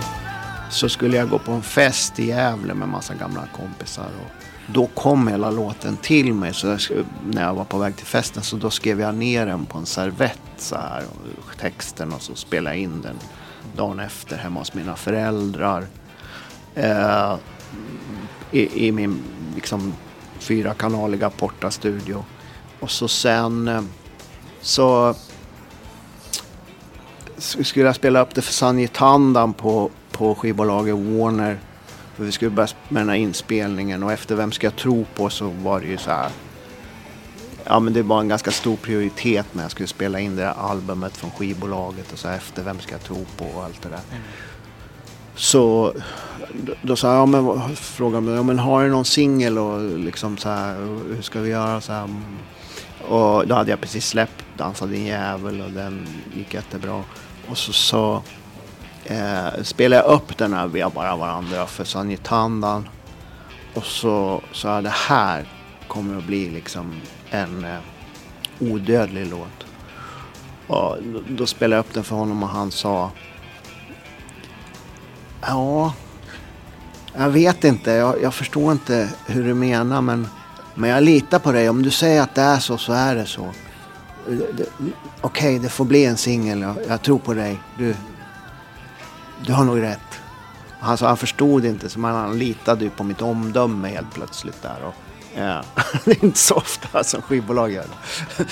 så 0.70 0.90
skulle 0.90 1.18
jag 1.18 1.30
gå 1.30 1.40
på 1.40 1.52
en 1.52 1.62
fest 1.62 2.20
i 2.20 2.28
Gävle 2.28 2.74
med 2.74 2.88
massa 2.90 3.14
gamla 3.14 3.48
kompisar. 3.56 4.06
Och 4.06 4.32
då 4.74 4.88
kom 4.88 5.28
hela 5.28 5.52
låten 5.52 5.98
till 5.98 6.34
mig. 6.34 6.54
Så 6.54 6.68
jag, 6.68 6.80
när 7.26 7.42
jag 7.42 7.54
var 7.54 7.64
på 7.64 7.78
väg 7.78 7.96
till 7.96 8.06
festen 8.06 8.44
så 8.44 8.56
då 8.56 8.70
skrev 8.70 9.00
jag 9.00 9.16
ner 9.16 9.46
den 9.46 9.66
på 9.66 9.78
en 9.78 9.86
servett 9.86 10.42
så 10.58 10.76
här. 10.76 11.04
Och 11.38 11.58
texten 11.58 12.14
och 12.14 12.22
så 12.22 12.36
spelade 12.36 12.76
jag 12.76 12.84
in 12.84 13.02
den 13.02 13.16
dagen 13.76 14.00
efter 14.00 14.38
hemma 14.38 14.60
hos 14.60 14.74
mina 14.74 14.96
föräldrar. 14.96 15.86
Eh, 16.76 17.36
i, 18.52 18.88
i, 18.88 18.92
min 18.92 19.24
liksom 19.56 19.94
fyrakanaliga 20.40 21.30
Porta-studio. 21.30 22.26
Och 22.80 22.92
så 22.92 23.08
sen 23.08 23.68
eh, 23.68 23.82
så 24.62 25.16
skulle 27.42 27.86
jag 27.86 27.96
spela 27.96 28.22
upp 28.22 28.36
det 28.36 28.42
för 28.42 28.54
Sanji 28.54 28.88
Tandan 28.88 29.54
på, 29.54 29.90
på 30.12 30.36
skivbolaget 30.36 30.96
Warner. 30.96 31.60
För 32.16 32.24
vi 32.24 32.32
skulle 32.32 32.52
börja 32.52 32.70
med 32.90 33.02
den 33.02 33.10
här 33.10 33.16
inspelningen 33.16 34.04
och 34.04 34.12
efter 34.12 34.36
Vem 34.36 34.52
ska 34.52 34.68
jag 34.68 34.76
tro 34.76 35.06
på 35.16 35.30
så 35.30 35.50
var 35.50 35.80
det 35.80 35.88
ju 35.88 35.98
så 35.98 36.12
här. 36.12 36.30
Ja 37.66 37.80
men 37.80 37.94
det 37.94 38.02
var 38.02 38.20
en 38.20 38.28
ganska 38.28 38.52
stor 38.52 38.76
prioritet 38.76 39.46
när 39.52 39.64
jag 39.64 39.72
skulle 39.72 39.88
spela 39.88 40.20
in 40.20 40.36
det 40.36 40.46
här 40.46 40.56
albumet 40.58 41.18
från 41.18 41.32
skivbolaget 41.32 42.12
och 42.12 42.20
så 42.20 42.28
här, 42.28 42.38
efter 42.38 42.64
Vem 42.64 42.80
ska 42.80 42.92
jag 42.92 43.04
tro 43.04 43.26
på 43.38 43.46
och 43.46 43.64
allt 43.64 43.82
det 43.82 43.90
där. 43.90 44.00
Mm. 44.12 44.22
Så 45.36 45.94
då, 46.54 46.74
då 46.82 46.96
sa 46.96 47.08
jag, 47.08 47.22
ja, 47.22 47.26
men, 47.26 47.76
frågade 47.76 48.22
mig, 48.22 48.36
ja, 48.36 48.44
men 48.44 48.60
har 48.60 48.84
du 48.84 48.90
någon 48.90 49.06
singel 49.06 49.58
och 49.58 50.00
liksom 50.00 50.38
så 50.38 50.50
här, 50.50 50.76
hur 51.16 51.22
ska 51.22 51.40
vi 51.40 51.50
göra 51.50 51.82
så 51.82 51.94
här? 51.94 52.10
Och 53.08 53.48
då 53.48 53.56
hade 53.56 53.70
jag 53.70 53.82
precis 53.82 54.08
släppt 54.08 54.46
Dansa 54.58 54.86
din 54.86 55.06
jävel 55.06 55.62
och 55.62 55.72
den 55.72 56.08
gick 56.36 56.54
jättebra. 56.54 57.04
Och 57.52 57.58
så, 57.58 57.74
så 57.74 58.24
eh, 59.06 59.64
spelade 59.64 60.02
jag 60.02 60.14
upp 60.16 60.38
den 60.38 60.54
här 60.54 60.68
Vi 60.68 60.82
har 60.82 60.90
bara 60.90 61.16
varandra 61.16 61.66
för 61.66 61.84
Sanji 61.84 62.18
Tandan. 62.18 62.90
Och 63.74 63.84
så 63.84 64.42
sa 64.54 64.76
jag 64.76 64.84
det 64.84 64.94
här 65.08 65.46
kommer 65.88 66.18
att 66.18 66.24
bli 66.24 66.50
liksom 66.50 67.02
en 67.30 67.66
eh, 67.66 67.80
odödlig 68.60 69.28
låt. 69.28 69.66
Och 70.68 70.98
då, 71.04 71.22
då 71.30 71.46
spelade 71.46 71.76
jag 71.76 71.86
upp 71.86 71.94
den 71.94 72.04
för 72.04 72.16
honom 72.16 72.44
och 72.44 72.50
han 72.50 72.72
sa 72.72 73.12
Ja, 75.42 75.94
jag 77.16 77.30
vet 77.30 77.64
inte. 77.64 77.92
Jag, 77.92 78.22
jag, 78.22 78.34
förstår 78.34 78.72
inte 78.72 79.10
hur 79.26 79.44
du 79.44 79.54
menar 79.54 80.02
men, 80.02 80.28
men 80.76 80.90
jag 80.90 81.04
litar 81.04 81.40
på 81.40 81.52
dig. 81.52 81.70
Om 81.70 81.84
du 81.84 81.92
säger 81.92 82.22
att 82.22 82.36
det 82.36 82.42
är 82.42 82.60
så 82.60 82.78
så 82.78 82.94
är 82.94 83.16
det 83.16 83.26
så. 83.26 83.48
Okej, 84.28 84.94
okay, 85.22 85.60
det 85.60 85.70
får 85.70 85.86
bli 85.86 86.06
en 86.06 86.18
singel. 86.18 86.62
Jag, 86.62 86.76
jag, 86.88 87.02
tror 87.02 87.20
på 87.20 87.34
dig. 87.34 87.60
Du, 87.78 87.96
du 89.46 89.54
har 89.54 89.66
nog 89.66 89.82
rätt. 89.82 90.00
Han 90.80 90.98
sa 90.98 91.08
han 91.08 91.18
förstod 91.18 91.66
inte 91.66 91.90
så 91.90 92.00
man, 92.00 92.16
han 92.16 92.40
litade 92.40 92.84
ju 92.84 92.90
på 92.90 93.04
mitt 93.04 93.22
omdöme 93.22 93.88
helt 93.88 94.14
plötsligt 94.14 94.62
där. 94.62 94.78
Och, 94.86 94.94
ja. 95.36 95.64
det 96.06 96.12
är 96.12 96.26
inte 96.26 96.40
så 96.40 96.56
ofta 96.56 97.04
som 97.04 97.22
skivbolag 97.22 97.72
gör 97.72 97.86
det. 97.86 98.48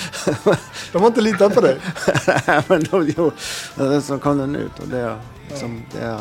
De 0.92 1.02
har 1.02 1.08
inte 1.08 1.20
litat 1.20 1.54
på 1.54 1.60
dig? 1.60 1.80
Nej, 2.46 2.62
men 2.66 2.84
då, 2.90 3.04
jo, 3.16 3.32
så 4.02 4.18
kom 4.18 4.38
den 4.38 4.56
ut 4.56 4.78
och 4.78 4.88
det, 4.88 5.16
liksom, 5.48 5.82
det 5.92 6.18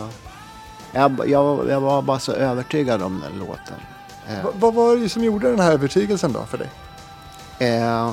jag, 0.92 1.22
jag, 1.28 1.70
jag, 1.70 1.82
var 1.82 2.02
bara 2.02 2.20
så 2.20 2.32
övertygad 2.32 3.02
om 3.02 3.24
den 3.30 3.40
låten. 3.40 3.76
Eh. 4.28 4.44
Va, 4.44 4.52
vad 4.56 4.74
var 4.74 4.96
det 4.96 5.10
som 5.10 5.24
gjorde 5.24 5.50
den 5.50 5.60
här 5.60 5.72
övertygelsen 5.72 6.34
då 6.34 6.46
för 6.46 6.58
dig? 6.58 6.70
Eh, 7.60 8.12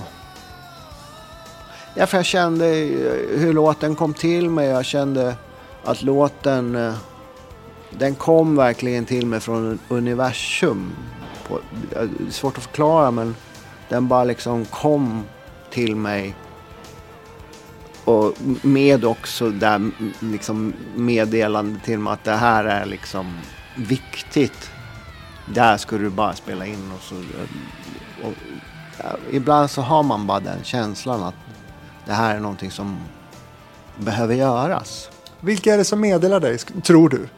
ja, 1.96 2.06
för 2.06 2.18
jag 2.18 2.26
kände 2.26 2.66
eh, 2.66 3.38
hur 3.38 3.52
låten 3.52 3.94
kom 3.94 4.14
till 4.14 4.50
mig. 4.50 4.68
Jag 4.68 4.84
kände 4.84 5.34
att 5.84 6.02
låten, 6.02 6.74
eh, 6.76 6.94
den 7.90 8.14
kom 8.14 8.56
verkligen 8.56 9.04
till 9.04 9.26
mig 9.26 9.40
från 9.40 9.78
universum. 9.88 10.92
På, 11.48 11.60
det 11.90 11.96
är 11.96 12.08
svårt 12.30 12.58
att 12.58 12.64
förklara 12.64 13.10
men 13.10 13.36
den 13.88 14.08
bara 14.08 14.24
liksom 14.24 14.64
kom 14.64 15.24
till 15.70 15.96
mig 15.96 16.34
och 18.04 18.34
med 18.62 19.04
också 19.04 19.50
där 19.50 19.90
liksom 20.20 20.72
meddelande 20.94 21.80
till 21.84 21.98
mig 21.98 22.12
att 22.12 22.24
det 22.24 22.36
här 22.36 22.64
är 22.64 22.86
liksom 22.86 23.38
viktigt. 23.76 24.70
Där 25.54 25.76
ska 25.76 25.98
du 25.98 26.10
bara 26.10 26.34
spela 26.34 26.66
in 26.66 26.92
och 26.96 27.02
så. 27.02 27.14
Och, 28.24 28.32
ja, 29.02 29.16
ibland 29.30 29.70
så 29.70 29.82
har 29.82 30.02
man 30.02 30.26
bara 30.26 30.40
den 30.40 30.64
känslan 30.64 31.22
att 31.22 31.34
det 32.06 32.12
här 32.12 32.36
är 32.36 32.40
någonting 32.40 32.70
som 32.70 32.96
behöver 33.98 34.34
göras. 34.34 35.10
Vilka 35.40 35.74
är 35.74 35.78
det 35.78 35.84
som 35.84 36.00
meddelar 36.00 36.40
dig, 36.40 36.58
tror 36.58 37.08
du? 37.08 37.28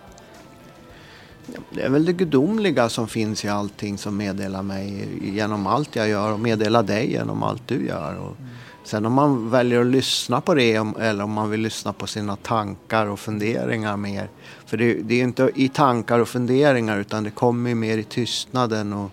Det 1.70 1.82
är 1.82 1.90
väl 1.90 2.04
det 2.04 2.12
gudomliga 2.12 2.88
som 2.88 3.08
finns 3.08 3.44
i 3.44 3.48
allting 3.48 3.98
som 3.98 4.16
meddelar 4.16 4.62
mig 4.62 5.08
genom 5.22 5.66
allt 5.66 5.96
jag 5.96 6.08
gör 6.08 6.32
och 6.32 6.40
meddelar 6.40 6.82
dig 6.82 7.12
genom 7.12 7.42
allt 7.42 7.62
du 7.66 7.86
gör. 7.86 8.16
Och 8.16 8.36
sen 8.84 9.06
om 9.06 9.12
man 9.12 9.50
väljer 9.50 9.80
att 9.80 9.86
lyssna 9.86 10.40
på 10.40 10.54
det 10.54 10.74
eller 10.74 11.24
om 11.24 11.32
man 11.32 11.50
vill 11.50 11.60
lyssna 11.60 11.92
på 11.92 12.06
sina 12.06 12.36
tankar 12.36 13.06
och 13.06 13.20
funderingar 13.20 13.96
mer. 13.96 14.28
För 14.66 14.76
det, 14.76 14.94
det 14.94 15.14
är 15.14 15.22
inte 15.22 15.50
i 15.54 15.68
tankar 15.68 16.18
och 16.18 16.28
funderingar 16.28 16.98
utan 16.98 17.24
det 17.24 17.30
kommer 17.30 17.74
mer 17.74 17.98
i 17.98 18.04
tystnaden 18.04 18.92
och 18.92 19.10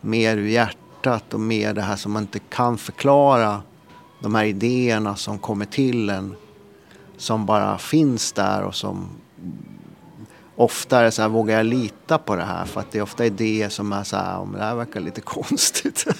mer 0.00 0.36
ur 0.36 0.48
hjärtat 0.48 1.34
och 1.34 1.40
mer 1.40 1.74
det 1.74 1.82
här 1.82 1.96
som 1.96 2.12
man 2.12 2.22
inte 2.22 2.38
kan 2.38 2.78
förklara. 2.78 3.62
De 4.22 4.34
här 4.34 4.44
idéerna 4.44 5.16
som 5.16 5.38
kommer 5.38 5.64
till 5.64 6.10
en 6.10 6.34
som 7.16 7.46
bara 7.46 7.78
finns 7.78 8.32
där 8.32 8.62
och 8.62 8.74
som 8.74 9.08
ofta 10.56 11.00
är 11.00 11.10
så 11.10 11.22
här, 11.22 11.28
vågar 11.28 11.56
jag 11.56 11.66
lita 11.66 12.18
på 12.18 12.36
det 12.36 12.42
här? 12.42 12.64
För 12.64 12.80
att 12.80 12.92
det 12.92 12.98
är 12.98 13.02
ofta 13.02 13.26
idéer 13.26 13.68
som 13.68 13.92
är 13.92 14.04
så 14.04 14.16
här, 14.16 14.38
om 14.38 14.52
det 14.52 14.58
här 14.58 14.74
verkar 14.74 15.00
lite 15.00 15.20
konstigt. 15.24 16.06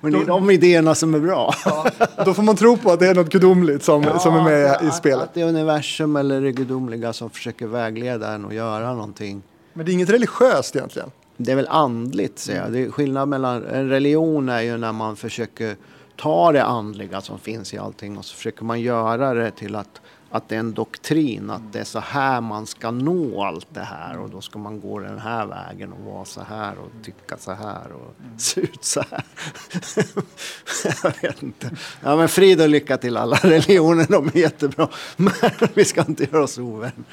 Men 0.00 0.12
det 0.12 0.18
är 0.18 0.24
de 0.24 0.50
idéerna 0.50 0.94
som 0.94 1.14
är 1.14 1.20
bra. 1.20 1.54
Ja, 1.64 1.86
då 2.24 2.34
får 2.34 2.42
man 2.42 2.56
tro 2.56 2.76
på 2.76 2.92
att 2.92 3.00
det 3.00 3.06
är 3.06 3.14
något 3.14 3.32
gudomligt 3.32 3.84
som, 3.84 4.02
ja, 4.02 4.18
som 4.18 4.36
är 4.36 4.42
med 4.42 4.72
att, 4.72 4.82
i 4.82 4.90
spelet. 4.90 5.22
Att 5.22 5.34
det 5.34 5.40
är 5.40 5.48
universum 5.48 6.16
eller 6.16 6.40
det 6.40 6.52
gudomliga 6.52 7.12
som 7.12 7.30
försöker 7.30 7.66
vägleda 7.66 8.32
en 8.32 8.44
och 8.44 8.54
göra 8.54 8.94
någonting. 8.94 9.42
Men 9.72 9.86
det 9.86 9.92
är 9.92 9.94
inget 9.94 10.10
religiöst 10.10 10.76
egentligen? 10.76 11.10
Det 11.36 11.52
är 11.52 11.56
väl 11.56 11.68
andligt, 11.70 12.38
säger 12.38 12.62
jag. 12.62 12.72
Det 12.72 12.84
är 12.84 12.90
skillnad 12.90 13.28
mellan... 13.28 13.66
En 13.66 13.88
religion 13.88 14.48
är 14.48 14.60
ju 14.60 14.76
när 14.76 14.92
man 14.92 15.16
försöker 15.16 15.76
ta 16.20 16.52
det 16.52 16.64
andliga 16.64 17.20
som 17.20 17.38
finns 17.38 17.74
i 17.74 17.78
allting 17.78 18.18
och 18.18 18.24
så 18.24 18.36
försöker 18.36 18.64
man 18.64 18.80
göra 18.80 19.34
det 19.34 19.50
till 19.50 19.76
att 19.76 20.00
att 20.32 20.48
det 20.48 20.54
är 20.54 20.60
en 20.60 20.72
doktrin, 20.72 21.50
att 21.50 21.72
det 21.72 21.80
är 21.80 21.84
så 21.84 21.98
här 21.98 22.40
man 22.40 22.66
ska 22.66 22.90
nå 22.90 23.44
allt 23.44 23.66
det 23.70 23.80
här 23.80 24.18
och 24.18 24.30
då 24.30 24.40
ska 24.40 24.58
man 24.58 24.80
gå 24.80 24.98
den 24.98 25.18
här 25.18 25.46
vägen 25.46 25.92
och 25.92 26.12
vara 26.12 26.24
så 26.24 26.40
här 26.42 26.78
och 26.78 27.04
tycka 27.04 27.36
så 27.36 27.52
här 27.52 27.92
och 27.92 28.40
se 28.40 28.60
ut 28.60 28.84
så 28.84 29.02
här. 29.10 29.24
Jag 31.02 31.22
vet 31.22 31.42
inte. 31.42 31.70
Ja 32.02 32.16
men 32.16 32.28
frid 32.28 32.60
och 32.60 32.68
lycka 32.68 32.96
till 32.96 33.16
alla 33.16 33.36
religioner, 33.42 34.06
de 34.08 34.26
är 34.26 34.36
jättebra. 34.36 34.88
Men 35.16 35.32
vi 35.74 35.84
ska 35.84 36.00
inte 36.00 36.24
göra 36.24 36.42
oss 36.42 36.58
ovän. 36.58 37.04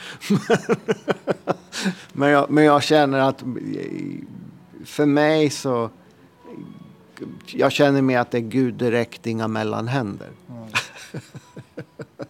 Men 2.14 2.30
jag, 2.30 2.49
men 2.49 2.64
jag 2.64 2.84
känner 2.84 3.20
att 3.20 3.43
för 4.86 5.05
mig 5.05 5.49
så 5.49 5.89
jag 7.45 7.72
känner 7.72 8.01
mer 8.01 8.20
att 8.20 8.32
det 8.32 8.38
är 8.38 8.41
Gud 8.41 8.74
direkt, 8.74 9.28
inga 9.28 9.47
mellanhänder. 9.47 10.28
Mm. 10.49 10.63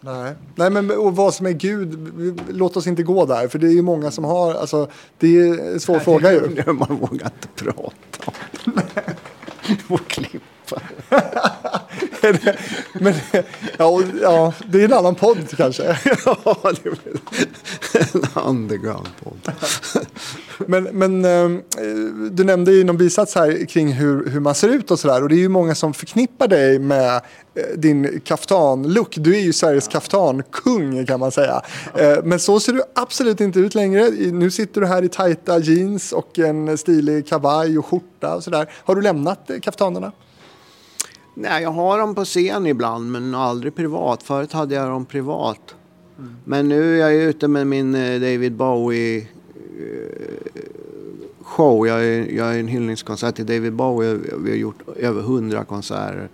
Nej, 0.00 0.34
Nej 0.54 0.70
men 0.70 0.90
och 0.90 1.16
vad 1.16 1.34
som 1.34 1.46
är 1.46 1.50
Gud, 1.50 2.40
låt 2.48 2.76
oss 2.76 2.86
inte 2.86 3.02
gå 3.02 3.26
där. 3.26 3.48
För 3.48 3.58
det 3.58 3.66
är 3.66 3.72
ju 3.72 3.82
många 3.82 4.10
som 4.10 4.24
har, 4.24 4.54
alltså 4.54 4.88
det 5.18 5.38
är 5.38 5.72
en 5.72 5.80
svår 5.80 5.94
Nej, 5.94 6.04
fråga 6.04 6.32
ju. 6.32 6.72
Man 6.72 6.96
vågar 6.96 7.26
inte 7.26 7.48
prata 7.54 8.32
om 8.64 8.72
det. 8.74 9.76
får 9.88 9.98
klippa 9.98 10.44
men, 12.92 13.14
ja, 13.76 14.02
ja, 14.22 14.52
det 14.66 14.80
är 14.80 14.84
en 14.84 14.92
annan 14.92 15.14
podd 15.14 15.56
kanske. 15.56 15.82
ja, 16.24 16.56
det 16.82 16.86
är 16.86 16.96
en 18.16 18.22
underground-podd. 18.34 19.52
Men, 20.66 20.84
men 20.84 21.24
ehm, 21.24 21.62
du 22.30 22.44
nämnde 22.44 22.72
i 22.72 22.84
någon 22.84 22.96
bisats 22.96 23.34
här 23.34 23.66
kring 23.66 23.92
hur, 23.92 24.30
hur 24.30 24.40
man 24.40 24.54
ser 24.54 24.68
ut 24.68 24.90
och 24.90 24.98
sådär. 24.98 25.22
Och 25.22 25.28
det 25.28 25.34
är 25.34 25.38
ju 25.38 25.48
många 25.48 25.74
som 25.74 25.94
förknippar 25.94 26.48
dig 26.48 26.78
med 26.78 27.14
eh, 27.16 27.22
din 27.76 28.20
kaftan-look. 28.24 29.14
Du 29.18 29.36
är 29.36 29.40
ju 29.40 29.52
Sveriges 29.52 29.88
kaftan-kung 29.88 31.06
kan 31.06 31.20
man 31.20 31.30
säga. 31.30 31.62
Eh, 31.94 32.18
men 32.24 32.38
så 32.38 32.60
ser 32.60 32.72
du 32.72 32.82
absolut 32.94 33.40
inte 33.40 33.60
ut 33.60 33.74
längre. 33.74 34.10
Nu 34.32 34.50
sitter 34.50 34.80
du 34.80 34.86
här 34.86 35.02
i 35.02 35.08
tajta 35.08 35.58
jeans 35.58 36.12
och 36.12 36.38
en 36.38 36.78
stilig 36.78 37.26
kavaj 37.26 37.78
och 37.78 37.86
skjorta 37.86 38.34
och 38.34 38.44
sådär. 38.44 38.70
Har 38.74 38.94
du 38.94 39.02
lämnat 39.02 39.50
eh, 39.50 39.60
kaftanerna? 39.60 40.12
Nej, 41.34 41.62
jag 41.62 41.70
har 41.70 41.98
dem 41.98 42.14
på 42.14 42.24
scen 42.24 42.66
ibland 42.66 43.12
men 43.12 43.34
aldrig 43.34 43.74
privat. 43.74 44.22
Förut 44.22 44.52
hade 44.52 44.74
jag 44.74 44.88
dem 44.88 45.06
privat. 45.06 45.74
Mm. 46.18 46.36
Men 46.44 46.68
nu 46.68 46.94
är 47.02 47.10
jag 47.10 47.14
ute 47.14 47.48
med 47.48 47.66
min 47.66 47.92
David 47.92 48.56
Bowie 48.56 49.26
show. 51.42 51.86
Jag 51.86 52.04
är, 52.04 52.26
jag 52.32 52.54
är 52.54 52.60
en 52.60 52.68
hyllningskonsert 52.68 53.34
till 53.34 53.46
David 53.46 53.72
Bowie. 53.72 54.18
Vi 54.38 54.50
har 54.50 54.56
gjort 54.56 54.88
över 54.96 55.20
100 55.20 55.64
konserter. 55.64 56.14
Mm. 56.14 56.28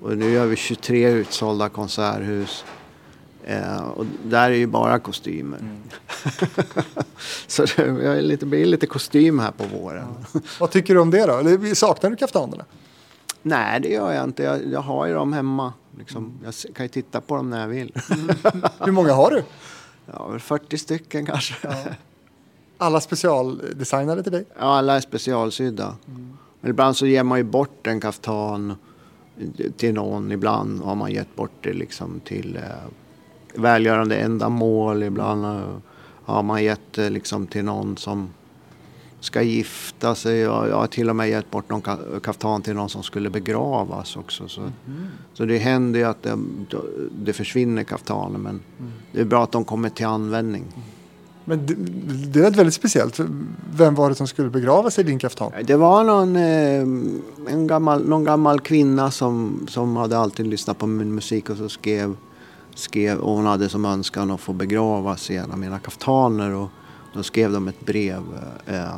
Och 0.00 0.16
nu 0.16 0.30
gör 0.30 0.46
vi 0.46 0.56
23 0.56 1.10
utsålda 1.10 1.68
konserthus. 1.68 2.64
Eh, 3.44 3.88
och 3.88 4.06
där 4.24 4.50
är 4.50 4.54
ju 4.54 4.66
bara 4.66 4.98
kostymer. 4.98 5.58
Mm. 5.58 5.82
så 7.46 7.64
det, 7.76 8.22
lite, 8.22 8.46
blir 8.46 8.64
lite 8.64 8.86
kostym 8.86 9.38
här 9.38 9.50
på 9.50 9.64
våren. 9.64 10.06
Ja. 10.32 10.40
Vad 10.60 10.70
tycker 10.70 10.94
du 10.94 11.00
om 11.00 11.10
det 11.10 11.26
då? 11.26 11.74
Saknar 11.74 12.10
du 12.10 12.16
kaftanerna? 12.16 12.64
Nej, 13.42 13.80
det 13.80 13.88
gör 13.88 14.12
jag 14.12 14.24
inte. 14.24 14.42
Jag, 14.42 14.66
jag 14.66 14.80
har 14.80 15.06
ju 15.06 15.14
dem 15.14 15.32
hemma. 15.32 15.72
Liksom. 15.98 16.24
Mm. 16.24 16.38
Jag 16.44 16.74
kan 16.74 16.84
ju 16.84 16.88
titta 16.88 17.20
på 17.20 17.36
dem 17.36 17.50
när 17.50 17.60
jag 17.60 17.68
vill. 17.68 17.92
Mm. 18.10 18.62
Hur 18.80 18.92
många 18.92 19.12
har 19.12 19.30
du? 19.30 19.42
Ja, 20.06 20.38
40 20.38 20.78
stycken 20.78 21.26
kanske. 21.26 21.54
Ja. 21.62 21.74
Alla 22.78 23.00
specialdesignade 23.00 24.22
till 24.22 24.32
dig? 24.32 24.44
Ja, 24.58 24.64
alla 24.64 24.96
är 24.96 25.00
specialsydda. 25.00 25.96
Mm. 26.08 26.36
Men 26.60 26.70
ibland 26.70 26.96
så 26.96 27.06
ger 27.06 27.22
man 27.22 27.38
ju 27.38 27.44
bort 27.44 27.86
en 27.86 28.00
kaftan 28.00 28.74
till 29.76 29.94
någon. 29.94 30.32
Ibland 30.32 30.82
har 30.82 30.94
man 30.94 31.12
gett 31.12 31.36
bort 31.36 31.52
det 31.60 31.72
liksom 31.72 32.20
till 32.24 32.56
eh, 32.56 32.62
välgörande 33.54 34.16
ändamål. 34.16 35.02
Ibland 35.02 35.44
eh, 35.44 35.76
har 36.24 36.42
man 36.42 36.64
gett 36.64 36.92
det 36.92 37.10
liksom 37.10 37.46
till 37.46 37.64
någon 37.64 37.96
som 37.96 38.28
ska 39.20 39.42
gifta 39.42 40.14
sig. 40.14 40.38
Jag, 40.38 40.68
jag 40.68 40.76
har 40.76 40.86
till 40.86 41.10
och 41.10 41.16
med 41.16 41.28
gett 41.28 41.50
bort 41.50 41.70
någon 41.70 41.82
kaftan 42.20 42.62
till 42.62 42.74
någon 42.74 42.88
som 42.88 43.02
skulle 43.02 43.30
begravas 43.30 44.16
också. 44.16 44.48
Så, 44.48 44.60
mm. 44.60 44.72
så 45.34 45.44
det 45.44 45.58
händer 45.58 46.00
ju 46.00 46.06
att 46.06 46.22
det, 46.22 46.38
det 47.18 47.32
försvinner 47.32 47.84
kaftaner 47.84 48.38
men 48.38 48.60
mm. 48.78 48.92
det 49.12 49.20
är 49.20 49.24
bra 49.24 49.44
att 49.44 49.52
de 49.52 49.64
kommer 49.64 49.88
till 49.88 50.06
användning. 50.06 50.64
Men 51.48 51.66
det, 51.66 51.74
det 52.32 52.46
är 52.46 52.50
väldigt 52.50 52.74
speciellt. 52.74 53.20
Vem 53.70 53.94
var 53.94 54.08
det 54.08 54.14
som 54.14 54.26
skulle 54.26 54.50
begrava 54.50 54.90
sig 54.90 55.04
i 55.04 55.06
din 55.06 55.18
kaftan? 55.18 55.52
Det 55.64 55.76
var 55.76 56.04
någon, 56.04 56.36
eh, 56.36 56.80
en 57.52 57.66
gammal, 57.66 58.08
någon 58.08 58.24
gammal 58.24 58.60
kvinna 58.60 59.10
som, 59.10 59.66
som 59.68 59.96
hade 59.96 60.18
alltid 60.18 60.46
lyssnat 60.46 60.78
på 60.78 60.86
min 60.86 61.14
musik 61.14 61.50
och 61.50 61.56
så 61.56 61.68
skrev, 61.68 62.16
skrev 62.74 63.18
och 63.18 63.32
hon 63.36 63.46
hade 63.46 63.68
som 63.68 63.84
önskan 63.84 64.30
att 64.30 64.40
få 64.40 64.52
begravas 64.52 65.30
i 65.30 65.36
en 65.36 65.52
av 65.52 65.58
mina 65.58 65.78
kaftaner. 65.78 66.54
Och 66.54 66.68
då 67.14 67.22
skrev 67.22 67.52
de 67.52 67.68
ett 67.68 67.86
brev, 67.86 68.22
eh, 68.66 68.96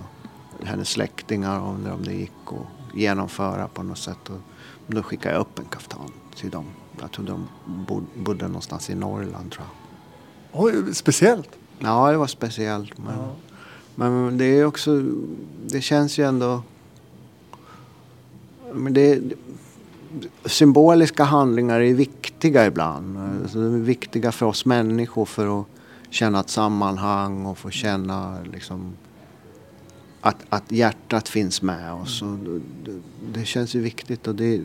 hennes 0.63 0.89
släktingar, 0.89 1.69
undrade 1.69 1.95
om 1.95 2.05
det 2.05 2.15
gick 2.15 2.33
att 2.47 2.97
genomföra 2.99 3.69
på 3.69 3.83
något 3.83 3.99
sätt. 3.99 4.29
Och 4.29 4.39
då 4.87 5.03
skickade 5.03 5.35
jag 5.35 5.41
upp 5.41 5.59
en 5.59 5.65
kaftan 5.65 6.13
till 6.37 6.51
dem. 6.51 6.65
Jag 7.01 7.13
tror 7.13 7.27
de 7.27 7.49
bodde 8.15 8.47
någonstans 8.47 8.91
i 8.91 8.95
Norrland 8.95 9.53
tror 9.53 9.67
jag. 9.67 10.65
Oj, 10.65 10.95
speciellt. 10.95 11.49
Ja, 11.79 12.11
det 12.11 12.17
var 12.17 12.27
speciellt. 12.27 12.99
Men, 12.99 13.15
ja. 13.17 13.35
men 13.95 14.39
det 14.39 14.45
är 14.45 14.65
också, 14.65 15.03
det 15.67 15.81
känns 15.81 16.19
ju 16.19 16.25
ändå... 16.25 16.63
Men 18.73 18.95
det, 18.95 19.23
symboliska 20.45 21.25
handlingar 21.25 21.81
är 21.81 21.95
viktiga 21.95 22.67
ibland. 22.67 23.19
Alltså, 23.43 23.59
de 23.59 23.75
är 23.75 23.79
viktiga 23.79 24.33
för 24.33 24.47
oss 24.47 24.65
människor 24.65 25.25
för 25.25 25.61
att 25.61 25.67
känna 26.11 26.41
ett 26.41 26.51
sammanhang 26.51 27.47
och 27.47 27.59
få 27.59 27.71
känna 27.71 28.39
liksom, 28.53 28.93
att, 30.21 30.37
att 30.49 30.73
hjärtat 30.73 31.29
finns 31.29 31.63
med 31.63 31.93
oss. 31.93 32.23
Mm. 32.23 32.63
Det, 32.85 33.01
det, 33.41 33.45
känns 33.45 33.75
ju 33.75 33.81
viktigt 33.81 34.27
och 34.27 34.35
det, 34.35 34.61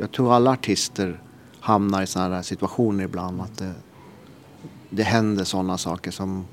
jag 0.00 0.12
tror 0.12 0.34
alla 0.34 0.50
artister 0.50 1.20
hamnar 1.60 2.02
i 2.02 2.06
sådana 2.06 2.42
situationer 2.42 3.04
ibland. 3.04 3.40
Att 3.40 3.58
det, 3.58 3.72
det 4.90 5.02
händer 5.02 5.44
sådana 5.44 5.78
saker 5.78 6.10
som, 6.10 6.46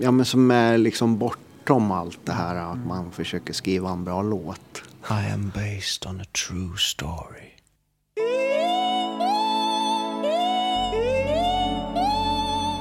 ja, 0.00 0.10
men 0.10 0.26
som 0.26 0.50
är 0.50 0.78
liksom 0.78 1.18
bortom 1.18 1.90
allt 1.90 2.18
det 2.24 2.32
här 2.32 2.56
att 2.56 2.86
man 2.86 3.10
försöker 3.10 3.52
skriva 3.52 3.90
en 3.90 4.04
bra 4.04 4.22
låt. 4.22 4.82
I 5.10 5.32
am 5.32 5.52
based 5.54 6.06
on 6.06 6.20
a 6.20 6.24
true 6.48 6.76
story. 6.78 7.48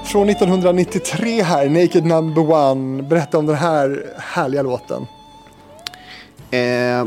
Från 0.06 0.30
1993 0.30 1.42
här, 1.42 1.70
Naked 1.70 2.06
Number 2.06 2.52
One. 2.52 3.04
Berätta 3.04 3.38
om 3.38 3.46
den 3.46 3.56
här 3.56 4.14
härliga 4.18 4.62
låten. 4.62 5.08
Eh, 6.52 7.06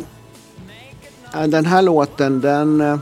den 1.47 1.66
här 1.66 1.82
låten, 1.82 2.41
den, 2.41 2.80
eh, 2.80 2.99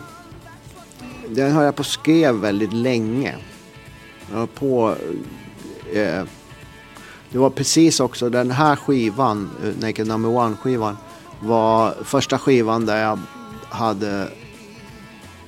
den 1.28 1.52
har 1.52 1.62
jag 1.62 1.76
på 1.76 1.84
skrev 1.84 2.34
väldigt 2.34 2.72
länge 2.72 3.36
på... 4.54 4.94
Eh, 5.92 6.24
det 7.30 7.38
var 7.38 7.50
precis 7.50 8.00
också 8.00 8.30
den 8.30 8.50
här 8.50 8.76
skivan, 8.76 9.50
eh, 9.64 9.86
Naked 9.86 10.06
Number 10.06 10.30
One-skivan, 10.30 10.96
var 11.40 11.94
första 12.04 12.38
skivan 12.38 12.86
där 12.86 13.02
jag 13.02 13.18
hade 13.68 14.28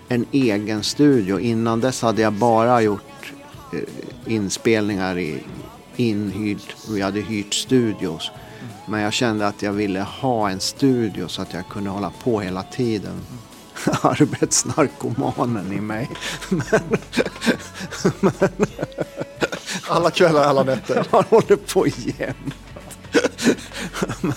en 0.09 0.27
egen 0.33 0.83
studio. 0.83 1.41
Innan 1.41 1.81
dess 1.81 2.03
hade 2.03 2.23
jag 2.23 2.33
bara 2.33 2.83
gjort 2.83 3.33
eh, 3.73 4.33
inspelningar 4.35 5.19
i 5.19 5.43
inhyrt, 5.97 6.77
vi 6.91 7.01
hade 7.01 7.21
hyrt 7.21 7.55
studios. 7.55 8.31
Men 8.87 9.01
jag 9.01 9.13
kände 9.13 9.47
att 9.47 9.63
jag 9.63 9.73
ville 9.73 10.01
ha 10.01 10.51
en 10.51 10.61
studio 10.61 11.29
så 11.29 11.43
att 11.43 11.53
jag 11.53 11.69
kunde 11.69 11.91
hålla 11.91 12.13
på 12.23 12.41
hela 12.41 12.63
tiden. 12.63 13.21
Arbetsnarkomanen 14.03 15.73
i 15.73 15.81
mig. 15.81 16.11
men, 16.49 16.91
men, 18.21 18.51
alla 19.89 20.11
kvällar, 20.11 20.43
alla 20.45 20.63
nätter. 20.63 21.07
Man 21.13 21.25
håller 21.31 21.57
på 21.57 21.87
jämt. 21.87 22.55
men, 24.21 24.33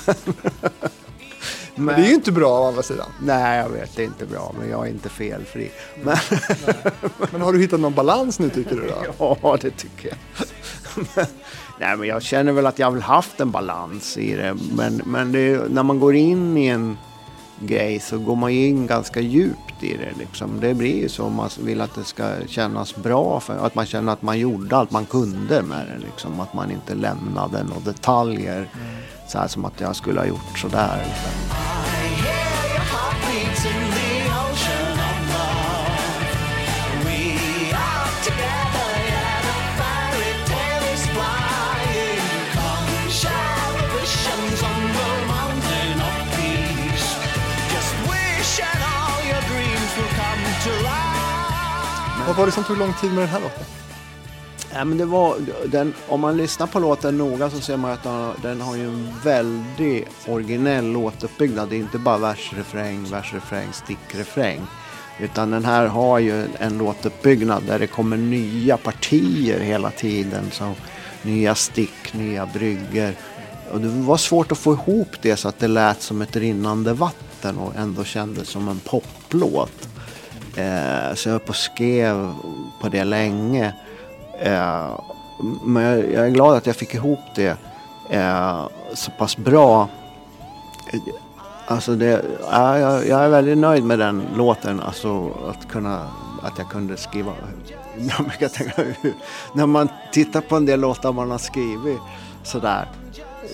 men, 1.75 1.95
det 1.95 2.01
är 2.01 2.07
ju 2.07 2.13
inte 2.13 2.31
bra 2.31 2.59
å 2.59 2.67
andra 2.67 2.83
sidan. 2.83 3.07
Nej, 3.21 3.57
jag 3.57 3.69
vet, 3.69 3.95
det 3.95 4.01
är 4.01 4.05
inte 4.05 4.25
bra. 4.25 4.55
Men 4.59 4.69
jag 4.69 4.87
är 4.87 4.91
inte 4.91 5.09
felfri. 5.09 5.71
Men, 6.03 6.17
men 7.31 7.41
har 7.41 7.53
du 7.53 7.59
hittat 7.59 7.79
någon 7.79 7.93
balans 7.93 8.39
nu 8.39 8.49
tycker 8.49 8.75
du 8.75 8.87
då? 8.87 9.37
Ja, 9.41 9.57
det 9.61 9.71
tycker 9.71 10.07
jag. 10.07 10.17
men, 11.15 11.25
nej, 11.79 11.97
men 11.97 12.07
jag 12.07 12.23
känner 12.23 12.51
väl 12.51 12.65
att 12.65 12.79
jag 12.79 12.91
har 12.91 12.99
haft 12.99 13.39
en 13.39 13.51
balans 13.51 14.17
i 14.17 14.35
det. 14.35 14.57
Men, 14.75 15.01
men 15.05 15.31
det, 15.31 15.71
när 15.71 15.83
man 15.83 15.99
går 15.99 16.15
in 16.15 16.57
i 16.57 16.67
en 16.67 16.97
grej 17.59 17.99
så 17.99 18.19
går 18.19 18.35
man 18.35 18.49
in 18.49 18.87
ganska 18.87 19.19
djupt 19.19 19.83
i 19.83 19.97
det. 19.97 20.19
Liksom. 20.19 20.59
Det 20.59 20.73
blir 20.73 21.01
ju 21.01 21.09
så 21.09 21.23
om 21.23 21.33
man 21.35 21.49
vill 21.59 21.81
att 21.81 21.95
det 21.95 22.03
ska 22.03 22.23
kännas 22.47 22.95
bra. 22.95 23.39
För 23.39 23.65
att 23.65 23.75
man 23.75 23.85
känner 23.85 24.13
att 24.13 24.21
man 24.21 24.39
gjorde 24.39 24.77
allt 24.77 24.91
man 24.91 25.05
kunde 25.05 25.61
med 25.61 25.87
det. 25.87 26.05
Liksom. 26.05 26.39
Att 26.39 26.53
man 26.53 26.71
inte 26.71 26.95
lämnade 26.95 27.63
några 27.63 27.79
detaljer. 27.79 28.57
Mm. 28.57 28.97
Så 29.27 29.37
här 29.37 29.47
som 29.47 29.65
att 29.65 29.81
jag 29.81 29.95
skulle 29.95 30.19
ha 30.19 30.27
gjort 30.27 30.59
sådär. 30.59 31.05
Liksom. 31.07 31.96
Vad 52.27 52.35
var 52.35 52.45
det 52.45 52.51
som 52.51 52.63
tog 52.63 52.77
lång 52.77 52.93
tid 52.93 53.11
med 53.11 53.19
den 53.19 53.29
här 53.29 53.39
låten? 53.39 53.63
Ja, 54.73 54.85
men 54.85 54.97
det 54.97 55.05
var, 55.05 55.35
den, 55.65 55.93
om 56.07 56.21
man 56.21 56.37
lyssnar 56.37 56.67
på 56.67 56.79
låten 56.79 57.17
noga 57.17 57.49
så 57.49 57.59
ser 57.59 57.77
man 57.77 57.91
att 57.91 58.03
den, 58.03 58.31
den 58.41 58.61
har 58.61 58.75
ju 58.75 58.87
en 58.87 59.13
väldigt 59.23 60.07
originell 60.27 60.85
låtuppbyggnad. 60.91 61.69
Det 61.69 61.75
är 61.75 61.79
inte 61.79 61.99
bara 61.99 62.17
vers, 62.17 62.53
refräng, 62.55 63.03
vers, 63.11 63.33
refräng, 63.33 63.73
stick, 63.73 64.15
refräng. 64.15 64.61
Utan 65.19 65.51
den 65.51 65.65
här 65.65 65.85
har 65.87 66.19
ju 66.19 66.47
en 66.59 66.77
låtuppbyggnad 66.77 67.63
där 67.67 67.79
det 67.79 67.87
kommer 67.87 68.17
nya 68.17 68.77
partier 68.77 69.59
hela 69.59 69.91
tiden. 69.91 70.43
Så 70.51 70.73
nya 71.21 71.55
stick, 71.55 72.13
nya 72.13 72.45
brygger. 72.45 73.15
Och 73.71 73.81
det 73.81 73.87
var 73.87 74.17
svårt 74.17 74.51
att 74.51 74.57
få 74.57 74.73
ihop 74.73 75.15
det 75.21 75.35
så 75.35 75.47
att 75.47 75.59
det 75.59 75.67
lät 75.67 76.01
som 76.01 76.21
ett 76.21 76.35
rinnande 76.35 76.93
vatten 76.93 77.57
och 77.57 77.75
ändå 77.75 78.03
kändes 78.03 78.47
som 78.47 78.67
en 78.67 78.79
poplåt. 78.79 79.89
Eh, 80.57 81.13
så 81.15 81.29
jag 81.29 81.33
höll 81.33 81.39
på 81.39 81.49
och 81.49 81.55
skrev 81.55 82.33
på 82.81 82.89
det 82.89 83.03
länge. 83.03 83.73
Eh, 84.39 84.99
men 85.63 85.83
jag, 85.83 86.11
jag, 86.13 86.25
är 86.25 86.29
glad 86.29 86.57
att 86.57 86.65
jag 86.65 86.75
fick 86.75 86.93
ihop 86.93 87.19
det 87.35 87.57
eh, 88.09 88.67
så 88.93 89.11
pass 89.11 89.37
bra. 89.37 89.89
Eh, 90.93 90.99
alltså 91.65 91.95
det, 91.95 92.25
ja, 92.51 92.79
jag, 92.79 93.07
jag, 93.07 93.23
är 93.23 93.29
väldigt 93.29 93.57
nöjd 93.57 93.83
med 93.83 93.99
den 93.99 94.23
låten. 94.35 94.79
Alltså 94.79 95.31
att 95.49 95.67
kunna, 95.67 96.07
att 96.43 96.57
jag 96.57 96.69
kunde 96.69 96.97
skriva. 96.97 97.31
Jag 97.99 98.25
brukar 98.25 98.47
tänka, 98.47 98.83
när 99.53 99.65
man 99.65 99.89
tittar 100.11 100.41
på 100.41 100.55
en 100.55 100.65
del 100.65 100.79
låtar 100.79 101.11
man 101.11 101.31
har 101.31 101.37
skrivit 101.37 101.99
sådär. 102.43 102.87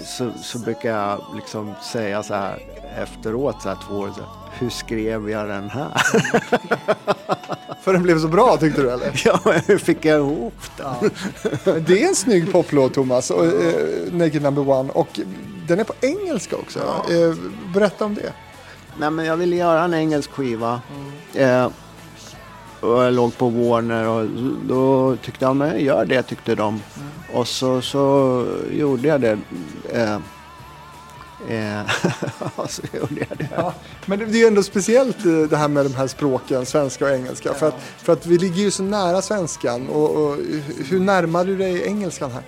Så, 0.05 0.31
så 0.41 0.59
brukar 0.59 0.89
jag 0.89 1.21
liksom 1.35 1.73
säga 1.83 2.23
så 2.23 2.33
här 2.33 2.59
efteråt, 2.97 3.61
så 3.61 3.69
här 3.69 3.77
två 3.87 3.95
år 3.95 4.11
så 4.15 4.23
hur 4.59 4.69
skrev 4.69 5.29
jag 5.29 5.47
den 5.47 5.69
här? 5.69 5.91
För 7.81 7.93
den 7.93 8.03
blev 8.03 8.19
så 8.19 8.27
bra 8.27 8.57
tyckte 8.57 8.81
du 8.81 8.91
eller? 8.91 9.21
Ja, 9.25 9.39
hur 9.67 9.77
fick 9.77 10.05
jag 10.05 10.17
ihop 10.19 10.53
den? 10.77 11.11
Ja. 11.65 11.73
Det 11.79 12.03
är 12.03 12.07
en 12.07 12.15
snygg 12.15 12.51
poplåt 12.51 12.93
Thomas, 12.93 13.31
och, 13.31 13.45
eh, 13.45 14.13
Naked 14.13 14.41
Number 14.41 14.69
One. 14.69 14.91
Och 14.91 15.19
den 15.67 15.79
är 15.79 15.83
på 15.83 15.93
engelska 16.01 16.55
också. 16.55 16.79
Ja. 16.79 17.15
Eh, 17.15 17.33
berätta 17.73 18.05
om 18.05 18.15
det. 18.15 18.33
Nej, 18.97 19.11
men 19.11 19.25
jag 19.25 19.37
ville 19.37 19.55
göra 19.55 19.83
en 19.83 19.93
engelsk 19.93 20.31
skiva. 20.31 20.81
Mm. 21.35 21.63
Eh, 21.65 21.71
och 22.84 23.03
jag 23.03 23.13
låg 23.13 23.38
på 23.38 23.49
Warner 23.49 24.07
och 24.07 24.27
då 24.67 25.15
tyckte 25.15 25.45
jag, 25.45 25.55
men 25.55 25.79
gör 25.79 26.05
det 26.05 26.23
tyckte 26.23 26.55
de. 26.55 26.67
Mm. 26.67 27.09
Och 27.34 27.47
så, 27.47 27.81
så 27.81 28.45
gjorde 28.71 29.07
jag 29.07 29.21
det. 29.21 29.38
Eh, 29.89 30.19
Eh, 31.47 31.81
så 32.69 32.81
gjorde 32.93 33.25
jag 33.29 33.38
det. 33.38 33.49
Ja, 33.55 33.73
men 34.05 34.19
det 34.19 34.25
är 34.25 34.39
ju 34.39 34.45
ändå 34.45 34.63
speciellt 34.63 35.25
eh, 35.25 35.41
det 35.49 35.57
här 35.57 35.67
med 35.67 35.86
de 35.86 35.95
här 35.95 36.07
språken, 36.07 36.65
svenska 36.65 37.05
och 37.05 37.11
engelska. 37.11 37.49
Ja. 37.49 37.55
För, 37.55 37.67
att, 37.67 37.81
för 37.97 38.13
att 38.13 38.25
vi 38.25 38.38
ligger 38.38 38.61
ju 38.61 38.71
så 38.71 38.84
nära 38.84 39.21
svenskan. 39.21 39.89
Och, 39.89 40.15
och 40.15 40.38
hur 40.89 40.99
närmar 40.99 41.45
du 41.45 41.57
dig 41.57 41.84
engelskan 41.84 42.31
här? 42.31 42.43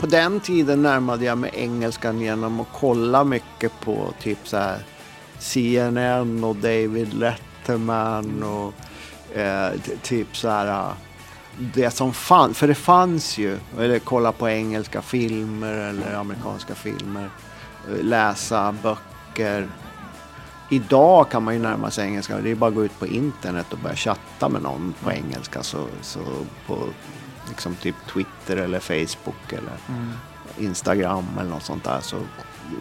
På 0.00 0.06
den 0.06 0.40
tiden 0.40 0.82
närmade 0.82 1.24
jag 1.24 1.38
mig 1.38 1.50
engelskan 1.54 2.20
genom 2.20 2.60
att 2.60 2.68
kolla 2.72 3.24
mycket 3.24 3.72
på 3.84 4.12
typ 4.22 4.38
så 4.44 4.56
här 4.56 4.84
CNN 5.38 6.44
och 6.44 6.56
David 6.56 7.14
Letterman 7.68 8.42
och 8.42 8.74
eh, 9.38 9.72
typ 10.02 10.36
så 10.36 10.48
här 10.48 10.92
det 11.74 11.90
som 11.90 12.12
fanns, 12.12 12.58
för 12.58 12.68
det 12.68 12.74
fanns 12.74 13.38
ju, 13.38 13.58
eller 13.78 13.98
kolla 13.98 14.32
på 14.32 14.48
engelska 14.48 15.02
filmer 15.02 15.72
eller 15.72 16.14
amerikanska 16.14 16.74
filmer 16.74 17.30
läsa 18.02 18.74
böcker. 18.82 19.68
Idag 20.70 21.30
kan 21.30 21.42
man 21.42 21.54
ju 21.54 21.60
närma 21.60 21.90
sig 21.90 22.04
engelska. 22.04 22.40
Det 22.40 22.50
är 22.50 22.54
bara 22.54 22.68
att 22.68 22.74
gå 22.74 22.84
ut 22.84 22.98
på 22.98 23.06
internet 23.06 23.72
och 23.72 23.78
börja 23.78 23.96
chatta 23.96 24.48
med 24.48 24.62
någon 24.62 24.94
på 25.02 25.12
engelska. 25.12 25.62
Så, 25.62 25.86
så 26.02 26.20
på 26.66 26.78
liksom 27.48 27.74
typ 27.74 27.96
Twitter 28.12 28.56
eller 28.56 28.80
Facebook 28.80 29.52
eller 29.52 29.72
mm. 29.88 30.12
Instagram 30.58 31.26
eller 31.40 31.50
något 31.50 31.62
sånt 31.62 31.84
där. 31.84 32.00
Så 32.00 32.16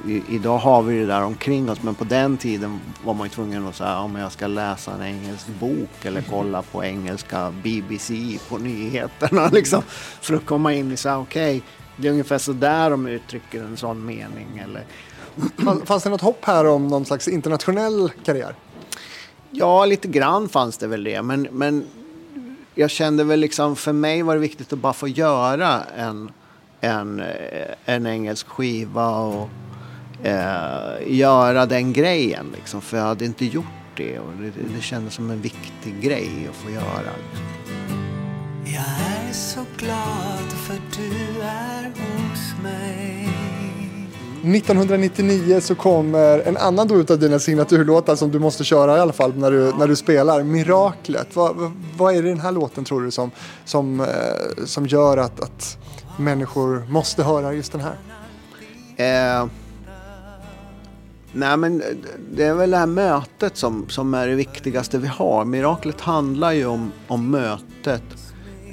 i, 0.08 0.24
idag 0.30 0.58
har 0.58 0.82
vi 0.82 1.00
det 1.00 1.06
där 1.06 1.24
omkring 1.24 1.70
oss. 1.70 1.84
Men 1.84 1.96
på 1.96 2.04
den 2.04 2.38
tiden 2.38 2.80
var 3.04 3.14
man 3.14 3.28
ju 3.28 3.34
tvungen 3.34 3.68
att 3.68 3.76
säga 3.76 4.00
om 4.00 4.16
jag 4.16 4.32
ska 4.32 4.48
läsa 4.48 4.92
en 4.94 5.02
engelsk 5.02 5.48
bok 5.60 5.90
eller 6.06 6.20
mm. 6.20 6.32
kolla 6.32 6.62
på 6.62 6.84
engelska 6.84 7.54
BBC 7.64 8.40
på 8.50 8.58
nyheterna. 8.58 9.50
Liksom, 9.54 9.82
för 10.22 10.34
att 10.34 10.46
komma 10.46 10.74
in 10.74 10.92
i 10.92 10.98
så 10.98 11.10
här, 11.10 11.20
okej. 11.20 11.58
Okay, 11.58 11.62
det 11.98 12.08
är 12.08 12.12
ungefär 12.12 12.38
så 12.38 12.54
där 12.54 12.90
de 12.90 13.08
uttrycker 13.08 13.64
en 13.64 13.78
sån 13.78 14.06
mening. 14.06 14.64
Eller... 14.64 14.84
Fanns 15.86 16.04
det 16.04 16.10
något 16.10 16.22
hopp 16.22 16.46
här 16.46 16.68
om 16.68 16.88
någon 16.88 17.06
slags 17.06 17.28
internationell 17.28 18.12
karriär? 18.26 18.56
Ja, 19.52 19.86
lite 19.86 20.08
grann 20.08 20.50
fanns 20.50 20.78
det 20.78 20.88
väl 20.88 21.04
det. 21.04 21.22
Men, 21.22 21.48
men 21.52 21.88
jag 22.76 22.90
kände 22.90 23.24
väl 23.24 23.40
liksom, 23.40 23.76
för 23.76 23.94
mig 23.94 24.22
var 24.22 24.34
det 24.34 24.42
viktigt 24.42 24.74
att 24.74 24.80
bara 24.80 24.94
få 24.94 25.08
göra 25.08 25.84
en, 25.98 26.32
en, 26.82 27.20
eh, 27.20 27.76
en 27.86 28.08
engelsk 28.08 28.48
skiva 28.48 29.10
och 29.10 29.50
eh, 30.24 31.18
göra 31.18 31.66
den 31.66 31.94
grejen. 31.94 32.46
Liksom, 32.56 32.82
för 32.82 32.98
jag 32.98 33.04
hade 33.04 33.26
inte 33.26 33.46
gjort 33.46 33.66
det 33.98 34.20
och 34.20 34.32
det, 34.42 34.52
det 34.76 34.82
kändes 34.82 35.14
som 35.14 35.32
en 35.32 35.42
viktig 35.42 36.02
grej 36.02 36.48
att 36.50 36.56
få 36.56 36.72
göra. 36.72 37.14
Jag 38.66 39.28
är 39.28 39.34
så 39.34 39.66
glad 39.78 40.52
för 40.52 40.76
du 40.98 41.42
är 41.42 41.84
hos 41.84 42.64
mig 42.64 43.30
1999 44.56 45.62
så 45.62 45.76
kommer 45.76 46.40
en 46.40 46.58
annan 46.58 46.88
då 46.88 46.96
utav 46.96 47.20
dina 47.20 47.40
signaturlåtar 47.40 48.16
som 48.16 48.32
du 48.32 48.40
måste 48.40 48.64
köra 48.64 48.98
i 48.98 49.00
alla 49.00 49.14
fall 49.14 49.36
när 49.36 49.52
du, 49.52 49.74
när 49.80 49.88
du 49.88 49.96
spelar. 49.96 50.44
Miraklet. 50.44 51.36
Vad, 51.36 51.72
vad 51.98 52.16
är 52.16 52.22
det 52.22 52.28
i 52.28 52.32
den 52.32 52.40
här 52.40 52.52
låten 52.52 52.86
tror 52.86 53.02
du 53.02 53.12
som, 53.12 53.32
som, 53.66 54.00
eh, 54.00 54.08
som 54.66 54.88
gör 54.88 55.18
att, 55.18 55.40
att 55.40 55.78
människor 56.18 56.86
måste 56.90 57.24
höra 57.24 57.54
just 57.54 57.72
den 57.72 57.82
här? 57.82 57.96
Eh, 59.42 59.48
nej 61.34 61.58
men 61.58 61.84
det 62.32 62.44
är 62.44 62.54
väl 62.54 62.72
det 62.72 62.78
här 62.78 62.86
mötet 62.86 63.58
som, 63.58 63.90
som 63.90 64.14
är 64.14 64.28
det 64.28 64.36
viktigaste 64.36 64.98
vi 64.98 65.08
har. 65.08 65.46
Miraklet 65.46 66.02
handlar 66.02 66.52
ju 66.52 66.66
om, 66.66 66.92
om 67.08 67.32
mötet 67.32 68.04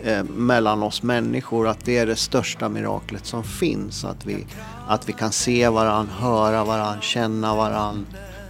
eh, 0.03 0.25
mellan 0.25 0.83
oss 0.83 1.03
människor. 1.03 1.69
Att 1.69 1.85
det 1.85 1.99
är 1.99 2.07
det 2.07 2.17
största 2.17 2.69
miraklet 2.69 3.27
som 3.27 3.45
finns. 3.45 4.05
Att 4.05 4.27
vi, 4.27 4.47
att 4.89 5.09
vi 5.09 5.13
kan 5.13 5.33
se 5.33 5.69
varandra, 5.69 6.13
höra 6.13 6.65
varandra, 6.65 7.01
känna 7.01 7.57
varandra. 7.57 8.05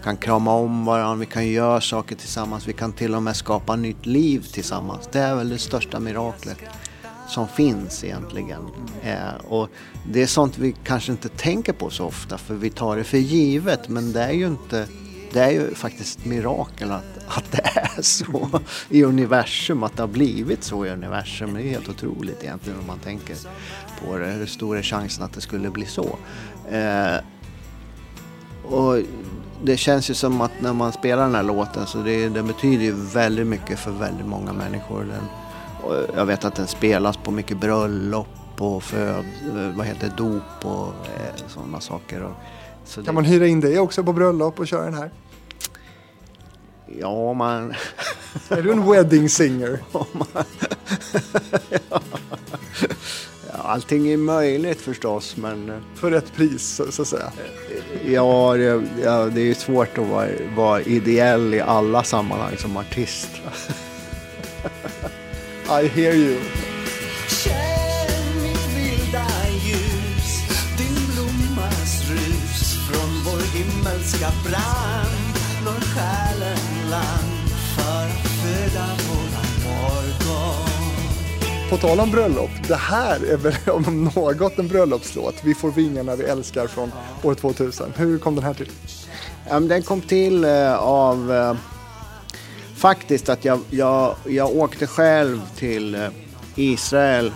Kan 0.04 0.16
krama 0.16 0.54
om 0.54 0.84
varandra, 0.84 1.14
vi 1.14 1.26
kan 1.26 1.46
göra 1.46 1.80
saker 1.80 2.16
tillsammans. 2.16 2.68
Vi 2.68 2.72
kan 2.72 2.92
till 2.92 3.14
och 3.14 3.22
med 3.22 3.36
skapa 3.36 3.76
nytt 3.76 4.06
liv 4.06 4.46
tillsammans. 4.52 5.08
Det 5.12 5.18
är 5.18 5.34
väl 5.34 5.48
det 5.48 5.58
största 5.58 6.00
miraklet 6.00 6.58
som 7.28 7.48
finns 7.48 8.04
egentligen. 8.04 8.60
Eh, 9.02 9.34
och 9.48 9.68
det 10.06 10.22
är 10.22 10.26
sånt 10.26 10.58
vi 10.58 10.74
kanske 10.84 11.12
inte 11.12 11.28
tänker 11.28 11.72
på 11.72 11.90
så 11.90 12.04
ofta 12.04 12.38
för 12.38 12.54
vi 12.54 12.70
tar 12.70 12.96
det 12.96 13.04
för 13.04 13.18
givet 13.18 13.88
men 13.88 14.12
det 14.12 14.22
är 14.22 14.32
ju 14.32 14.46
inte 14.46 14.88
det 15.34 15.40
är 15.40 15.50
ju 15.50 15.74
faktiskt 15.74 16.18
ett 16.18 16.24
mirakel 16.24 16.90
att, 16.90 17.18
att 17.26 17.52
det 17.52 17.62
är 17.74 18.02
så 18.02 18.60
i 18.88 19.04
universum, 19.04 19.82
att 19.82 19.96
det 19.96 20.02
har 20.02 20.08
blivit 20.08 20.64
så 20.64 20.86
i 20.86 20.90
universum. 20.90 21.54
Det 21.54 21.62
är 21.62 21.68
helt 21.68 21.88
otroligt 21.88 22.42
egentligen 22.42 22.78
om 22.78 22.86
man 22.86 22.98
tänker 22.98 23.36
på 24.00 24.18
det. 24.18 24.26
Hur 24.26 24.46
stor 24.46 24.78
är 24.78 24.82
chansen 24.82 25.24
att 25.24 25.32
det 25.32 25.40
skulle 25.40 25.70
bli 25.70 25.86
så? 25.86 26.18
Eh, 26.70 27.16
och 28.64 28.98
det 29.62 29.76
känns 29.76 30.10
ju 30.10 30.14
som 30.14 30.40
att 30.40 30.60
när 30.60 30.72
man 30.72 30.92
spelar 30.92 31.22
den 31.22 31.34
här 31.34 31.42
låten 31.42 31.86
så 31.86 31.98
det, 31.98 32.28
den 32.28 32.46
betyder 32.46 32.84
ju 32.84 32.92
väldigt 32.92 33.46
mycket 33.46 33.78
för 33.78 33.90
väldigt 33.90 34.26
många 34.26 34.52
människor. 34.52 35.00
Den, 35.00 35.24
jag 36.14 36.26
vet 36.26 36.44
att 36.44 36.54
den 36.54 36.66
spelas 36.66 37.16
på 37.16 37.30
mycket 37.30 37.56
bröllop 37.56 38.28
och 38.58 38.82
föd, 38.82 39.24
vad 39.76 39.86
heter 39.86 40.12
dop 40.16 40.64
och 40.64 40.88
eh, 40.88 41.46
sådana 41.48 41.80
saker. 41.80 42.34
Så 42.84 42.94
kan 42.94 43.04
det... 43.04 43.12
man 43.12 43.24
hyra 43.24 43.46
in 43.46 43.60
dig 43.60 43.78
också 43.78 44.04
på 44.04 44.12
bröllop 44.12 44.60
och 44.60 44.66
köra 44.66 44.84
den 44.84 44.94
här? 44.94 45.10
Ja, 46.98 47.32
man... 47.32 47.74
Är 48.48 48.62
du 48.62 48.72
en 48.72 48.90
wedding 48.90 49.28
singer? 49.28 49.78
ja. 51.70 52.00
Allting 53.52 54.08
är 54.08 54.16
möjligt 54.16 54.80
förstås, 54.80 55.36
men... 55.36 55.70
Eh, 55.70 55.76
För 55.94 56.10
rätt 56.10 56.32
pris, 56.32 56.80
så, 56.90 57.02
att 57.02 57.08
säga? 57.08 57.32
Ja, 58.04 58.54
det, 58.56 58.82
ja, 59.02 59.26
det 59.26 59.40
är 59.40 59.54
svårt 59.54 59.98
att 59.98 60.06
vara, 60.06 60.28
vara 60.56 60.80
ideell 60.80 61.54
i 61.54 61.60
alla 61.60 62.02
sammanhang 62.02 62.56
som 62.56 62.76
artist. 62.76 63.30
I 65.68 65.88
hear 65.88 66.14
you. 66.14 66.40
himmelska 73.54 74.30
brand 74.44 75.34
når 75.64 75.80
själen 75.80 76.90
land 76.90 77.48
för 77.76 78.06
att 78.06 78.28
föda 78.42 78.86
våran 78.86 79.50
morgon. 79.64 81.00
På 81.70 81.76
tal 81.76 82.00
om 82.00 82.10
bröllop, 82.10 82.50
det 82.68 82.74
här 82.74 83.32
är 83.32 83.36
väl 83.36 83.54
om 83.70 84.10
något 84.14 84.58
en 84.58 84.68
bröllopslåt. 84.68 85.34
Vi 85.44 85.54
får 85.54 85.70
vingarna 85.70 86.16
vi 86.16 86.24
älskar 86.24 86.66
från 86.66 86.92
år 87.22 87.34
2000. 87.34 87.92
Hur 87.96 88.18
kom 88.18 88.34
den 88.34 88.44
här 88.44 88.54
till? 88.54 88.70
Den 89.68 89.82
kom 89.82 90.00
till 90.00 90.44
eh, 90.44 90.74
av 90.74 91.32
eh, 91.32 91.54
faktiskt 92.84 93.28
att 93.28 93.44
jag, 93.44 93.60
jag, 93.70 94.16
jag 94.28 94.56
åkte 94.56 94.86
själv 94.86 95.40
till 95.56 95.94
eh, 95.94 96.08
Israel 96.54 97.32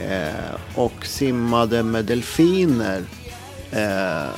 eh, 0.00 0.54
och 0.74 1.06
simmade 1.06 1.82
med 1.82 2.04
delfiner 2.04 3.04
eh, 3.70 4.28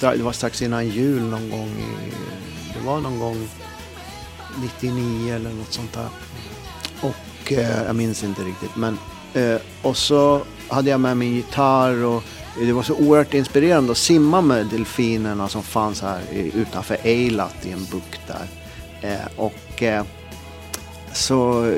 det 0.00 0.22
var 0.22 0.32
strax 0.32 0.62
innan 0.62 0.88
jul 0.88 1.22
någon 1.22 1.50
gång. 1.50 1.68
I, 1.68 2.12
det 2.74 2.86
var 2.86 3.00
någon 3.00 3.18
gång 3.18 3.48
99 4.80 5.34
eller 5.34 5.50
något 5.50 5.72
sånt 5.72 5.92
där. 5.92 6.08
Och 7.00 7.52
eh, 7.52 7.82
jag 7.86 7.96
minns 7.96 8.24
inte 8.24 8.42
riktigt. 8.42 8.76
Men, 8.76 8.98
eh, 9.34 9.60
och 9.82 9.96
så 9.96 10.42
hade 10.68 10.90
jag 10.90 11.00
med 11.00 11.16
min 11.16 11.34
gitarr 11.34 12.04
och 12.04 12.22
det 12.60 12.72
var 12.72 12.82
så 12.82 12.94
oerhört 12.94 13.34
inspirerande 13.34 13.92
att 13.92 13.98
simma 13.98 14.40
med 14.40 14.66
delfinerna 14.66 15.48
som 15.48 15.62
fanns 15.62 16.02
här 16.02 16.20
utanför 16.32 16.96
Eilat 17.02 17.66
i 17.66 17.72
en 17.72 17.84
bukt 17.84 18.20
där. 18.26 18.57
Eh, 19.02 19.26
och, 19.36 19.82
eh, 19.82 20.04
så, 21.12 21.72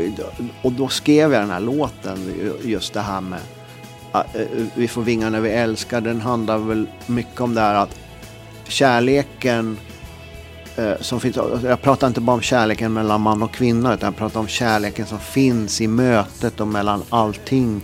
och 0.63 0.73
då 0.73 0.89
skrev 0.89 1.33
jag 1.33 1.43
den 1.43 1.51
här 1.51 1.61
låten, 1.61 2.35
just 2.65 2.93
det 2.93 3.01
här 3.01 3.21
med 3.21 3.41
ah, 4.13 4.25
Eh, 4.35 4.67
vi 4.75 4.89
får 4.89 5.03
vingar 5.03 5.31
när 5.31 5.41
vi 5.41 5.51
älskar, 5.51 6.01
den 6.01 6.21
handlar 6.21 6.59
väl 6.59 6.87
mycket 7.07 7.41
om 7.41 7.55
det 7.55 7.61
här 7.61 7.75
att 7.75 7.99
kärleken 8.69 9.79
eh, 10.77 10.93
som 11.01 11.21
finns, 11.21 11.37
jag 11.63 11.83
pratar 11.83 12.07
inte 12.07 12.21
bara 12.21 12.35
om 12.35 12.43
kärleken 12.43 12.93
mellan 12.93 13.21
man 13.21 13.43
och 13.43 13.53
kvinna 13.53 13.95
utan 13.95 14.07
jag 14.07 14.17
pratar 14.17 14.41
om 14.41 14.49
kärleken 14.49 15.07
som 15.07 15.19
finns 15.19 15.81
i 15.81 15.89
mötet 15.89 16.61
och 16.61 16.69
mellan 16.69 17.03
allting. 17.09 17.83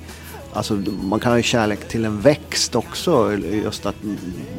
Alltså, 0.57 0.75
man 1.03 1.21
kan 1.21 1.33
ha 1.33 1.43
kärlek 1.43 1.89
till 1.89 2.05
en 2.05 2.21
växt 2.21 2.75
också. 2.75 3.33
Just 3.65 3.87
att 3.87 3.95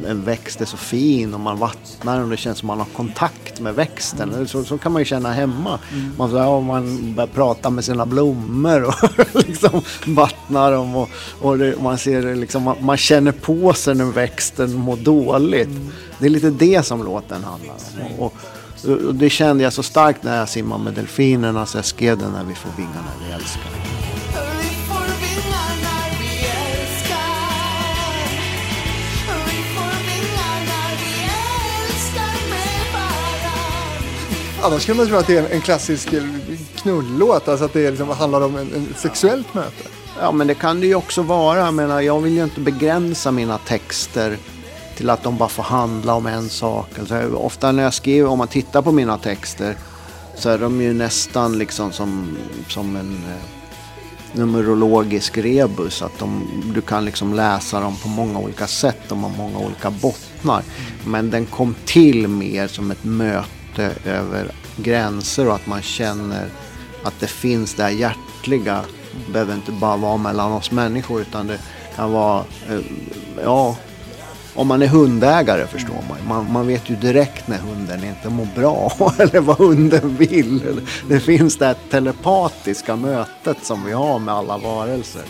en 0.06 0.24
växt 0.24 0.60
är 0.60 0.64
så 0.64 0.76
fin 0.76 1.34
och 1.34 1.40
man 1.40 1.58
vattnar 1.58 2.22
och 2.22 2.28
det 2.28 2.36
känns 2.36 2.58
som 2.58 2.66
man 2.66 2.78
har 2.78 2.86
kontakt 2.86 3.60
med 3.60 3.74
växten. 3.74 4.32
Mm. 4.32 4.48
Så, 4.48 4.64
så 4.64 4.78
kan 4.78 4.92
man 4.92 5.02
ju 5.02 5.06
känna 5.06 5.32
hemma. 5.32 5.78
Mm. 5.92 6.12
Man, 6.18 6.34
ja, 6.34 6.60
man 6.60 7.14
börjar 7.14 7.28
prata 7.28 7.70
med 7.70 7.84
sina 7.84 8.06
blommor 8.06 8.84
och 8.84 8.94
liksom 9.46 9.82
vattnar 10.06 10.72
dem. 10.72 10.96
Och, 10.96 11.08
och 11.40 11.58
det, 11.58 11.82
man, 11.82 11.98
ser 11.98 12.34
liksom, 12.34 12.62
man, 12.62 12.76
man, 12.80 12.96
känner 12.96 13.32
på 13.32 13.72
sig 13.72 13.94
när 13.94 14.04
växten 14.04 14.74
mår 14.74 14.96
dåligt. 14.96 15.68
Mm. 15.68 15.88
Det 16.18 16.26
är 16.26 16.30
lite 16.30 16.50
det 16.50 16.86
som 16.86 17.04
låten 17.04 17.44
handlar 17.44 17.74
om. 17.74 18.18
Och, 18.18 18.34
och, 19.06 19.14
det 19.14 19.30
kände 19.30 19.64
jag 19.64 19.72
så 19.72 19.82
starkt 19.82 20.24
när 20.24 20.38
jag 20.38 20.48
simmade 20.48 20.84
med 20.84 20.94
delfinerna 20.94 21.66
så 21.66 21.78
jag 21.78 21.84
skrev 21.84 22.18
den 22.18 22.32
när 22.32 22.44
vi 22.44 22.54
får 22.54 22.70
vingar 22.76 23.02
när 23.20 23.26
vi 23.26 23.32
älskar. 23.32 24.07
Annars 34.62 34.82
skulle 34.82 34.96
man 34.96 35.06
tro 35.06 35.16
att 35.16 35.26
det 35.26 35.36
är 35.36 35.42
en, 35.42 35.52
en 35.52 35.60
klassisk 35.60 36.14
knullåt, 36.76 37.48
alltså 37.48 37.64
att 37.64 37.72
det 37.72 37.90
liksom 37.90 38.08
handlar 38.08 38.40
om 38.40 38.56
en, 38.56 38.74
en 38.74 38.94
sexuellt 38.96 39.54
möte. 39.54 39.88
Ja, 40.20 40.32
men 40.32 40.46
det 40.46 40.54
kan 40.54 40.80
det 40.80 40.86
ju 40.86 40.94
också 40.94 41.22
vara. 41.22 41.58
Jag 41.58 41.74
menar, 41.74 42.00
jag 42.00 42.20
vill 42.20 42.32
ju 42.32 42.44
inte 42.44 42.60
begränsa 42.60 43.30
mina 43.30 43.58
texter 43.58 44.36
till 44.96 45.10
att 45.10 45.22
de 45.22 45.36
bara 45.36 45.48
får 45.48 45.62
handla 45.62 46.14
om 46.14 46.26
en 46.26 46.48
sak. 46.48 46.98
Alltså, 46.98 47.34
ofta 47.34 47.72
när 47.72 47.82
jag 47.82 47.94
skriver, 47.94 48.28
om 48.28 48.38
man 48.38 48.48
tittar 48.48 48.82
på 48.82 48.92
mina 48.92 49.18
texter, 49.18 49.76
så 50.34 50.50
är 50.50 50.58
de 50.58 50.80
ju 50.80 50.92
nästan 50.92 51.58
liksom 51.58 51.92
som, 51.92 52.36
som 52.68 52.96
en 52.96 53.22
eh, 53.28 54.38
numerologisk 54.38 55.38
rebus. 55.38 56.02
Att 56.02 56.18
de, 56.18 56.48
du 56.74 56.80
kan 56.80 57.04
liksom 57.04 57.34
läsa 57.34 57.80
dem 57.80 57.96
på 58.02 58.08
många 58.08 58.38
olika 58.38 58.66
sätt. 58.66 58.98
De 59.08 59.24
har 59.24 59.30
många 59.30 59.58
olika 59.58 59.90
bottnar. 59.90 60.62
Men 61.06 61.30
den 61.30 61.46
kom 61.46 61.74
till 61.84 62.28
mer 62.28 62.68
som 62.68 62.90
ett 62.90 63.04
möte 63.04 63.57
möte 63.78 64.10
över 64.10 64.50
gränser 64.76 65.48
och 65.48 65.54
att 65.54 65.66
man 65.66 65.82
känner 65.82 66.48
att 67.02 67.20
det 67.20 67.26
finns 67.26 67.74
det 67.74 67.82
här 67.82 67.90
hjärtliga. 67.90 68.84
Det 69.26 69.32
behöver 69.32 69.54
inte 69.54 69.72
bara 69.72 69.96
vara 69.96 70.16
mellan 70.16 70.52
oss 70.52 70.70
människor 70.70 71.20
utan 71.20 71.46
det 71.46 71.58
kan 71.96 72.12
vara, 72.12 72.44
eh, 72.68 72.80
ja, 73.44 73.76
om 74.54 74.66
man 74.66 74.82
är 74.82 74.86
hundägare 74.86 75.66
förstår 75.66 76.04
man. 76.08 76.28
man. 76.28 76.52
Man 76.52 76.66
vet 76.66 76.90
ju 76.90 76.96
direkt 76.96 77.48
när 77.48 77.58
hunden 77.58 78.04
inte 78.04 78.28
mår 78.28 78.48
bra 78.54 78.92
eller 79.18 79.40
vad 79.40 79.58
hunden 79.58 80.16
vill. 80.16 80.80
Det 81.08 81.20
finns 81.20 81.56
det 81.56 81.66
här 81.66 81.76
telepatiska 81.90 82.96
mötet 82.96 83.64
som 83.64 83.84
vi 83.84 83.92
har 83.92 84.18
med 84.18 84.34
alla 84.34 84.58
varelser. 84.58 85.22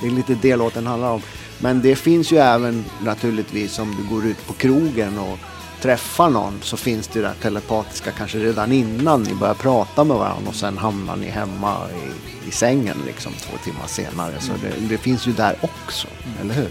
Det 0.00 0.06
är 0.06 0.10
lite 0.10 0.38
det 0.42 0.56
låten 0.56 0.86
handlar 0.86 1.10
om. 1.10 1.20
Men 1.58 1.82
det 1.82 1.96
finns 1.96 2.32
ju 2.32 2.36
även 2.36 2.84
naturligtvis 3.00 3.78
om 3.78 3.96
du 3.96 4.14
går 4.14 4.26
ut 4.26 4.46
på 4.46 4.52
krogen 4.52 5.18
och 5.18 5.38
träffar 5.80 6.30
någon 6.30 6.58
så 6.62 6.76
finns 6.76 7.08
det 7.08 7.20
där 7.20 7.34
telepatiska 7.42 8.10
kanske 8.10 8.38
redan 8.38 8.72
innan 8.72 9.22
ni 9.22 9.34
börjar 9.34 9.54
prata 9.54 10.04
med 10.04 10.16
varandra 10.16 10.48
och 10.48 10.54
sen 10.54 10.78
hamnar 10.78 11.16
ni 11.16 11.26
hemma 11.26 11.76
i, 11.90 12.48
i 12.48 12.50
sängen 12.50 12.96
liksom 13.06 13.32
två 13.32 13.56
timmar 13.64 13.86
senare. 13.86 14.32
Så 14.40 14.52
det, 14.62 14.88
det 14.88 14.98
finns 14.98 15.26
ju 15.26 15.32
där 15.32 15.56
också, 15.60 16.08
mm. 16.24 16.38
eller 16.40 16.54
hur? 16.54 16.70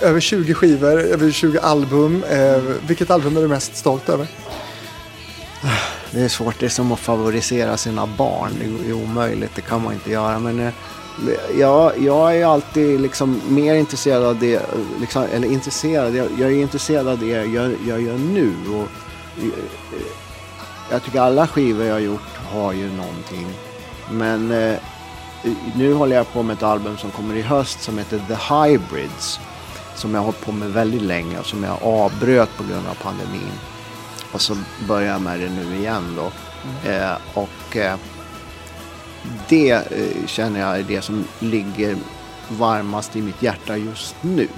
Över 0.00 0.20
20 0.20 0.54
skivor, 0.54 1.00
över 1.00 1.30
20 1.30 1.58
album. 1.58 2.24
Eh, 2.24 2.58
vilket 2.86 3.10
album 3.10 3.36
är 3.36 3.40
du 3.40 3.48
mest 3.48 3.76
stolt 3.76 4.08
över? 4.08 4.26
Det 6.10 6.20
är 6.20 6.28
svårt, 6.28 6.58
det 6.58 6.66
är 6.66 6.70
som 6.70 6.92
att 6.92 6.98
favorisera 6.98 7.76
sina 7.76 8.06
barn. 8.06 8.50
Det 8.60 8.88
är 8.88 8.92
omöjligt, 8.92 9.54
det 9.54 9.60
kan 9.60 9.82
man 9.82 9.94
inte 9.94 10.10
göra. 10.10 10.38
Men 10.38 10.60
eh, 10.60 10.72
Ja, 11.58 11.94
jag 11.96 12.36
är 12.36 12.46
alltid 12.46 13.00
liksom 13.00 13.40
mer 13.48 13.74
intresserad 13.74 14.24
av 14.24 14.38
det, 14.38 14.62
liksom, 15.00 15.22
eller 15.32 15.48
intresserad, 15.48 16.14
jag, 16.14 16.28
jag, 16.38 16.52
är 16.52 16.62
intresserad 16.62 17.08
av 17.08 17.18
det 17.18 17.26
jag, 17.26 17.76
jag 17.86 18.02
gör 18.02 18.18
nu. 18.18 18.52
Och, 18.68 18.88
jag 20.90 21.02
tycker 21.02 21.20
alla 21.20 21.46
skivor 21.46 21.84
jag 21.84 21.94
har 21.94 22.00
gjort 22.00 22.36
har 22.52 22.72
ju 22.72 22.92
någonting. 22.92 23.46
Men 24.10 24.50
eh, 24.50 24.78
nu 25.74 25.94
håller 25.94 26.16
jag 26.16 26.32
på 26.32 26.42
med 26.42 26.56
ett 26.56 26.62
album 26.62 26.96
som 26.96 27.10
kommer 27.10 27.34
i 27.34 27.42
höst 27.42 27.82
som 27.82 27.98
heter 27.98 28.22
The 28.28 28.54
Hybrids. 28.54 29.40
Som 29.94 30.14
jag 30.14 30.20
har 30.20 30.24
hållit 30.24 30.44
på 30.44 30.52
med 30.52 30.72
väldigt 30.72 31.02
länge 31.02 31.38
och 31.38 31.46
som 31.46 31.64
jag 31.64 31.82
avbröt 31.82 32.56
på 32.56 32.62
grund 32.62 32.86
av 32.86 32.94
pandemin. 32.94 33.52
Och 34.32 34.40
så 34.40 34.56
börjar 34.88 35.12
jag 35.12 35.20
med 35.20 35.40
det 35.40 35.50
nu 35.50 35.76
igen 35.76 36.16
då. 36.16 36.32
Mm. 36.64 37.02
Eh, 37.02 37.16
och 37.34 37.76
eh, 37.76 37.96
det 39.48 39.70
eh, 39.70 40.26
känner 40.26 40.60
jag 40.60 40.78
är 40.78 40.82
det 40.82 41.02
som 41.02 41.24
ligger 41.38 41.96
varmast 42.48 43.16
i 43.16 43.22
mitt 43.22 43.42
hjärta 43.42 43.76
just 43.76 44.14
nu. 44.20 44.48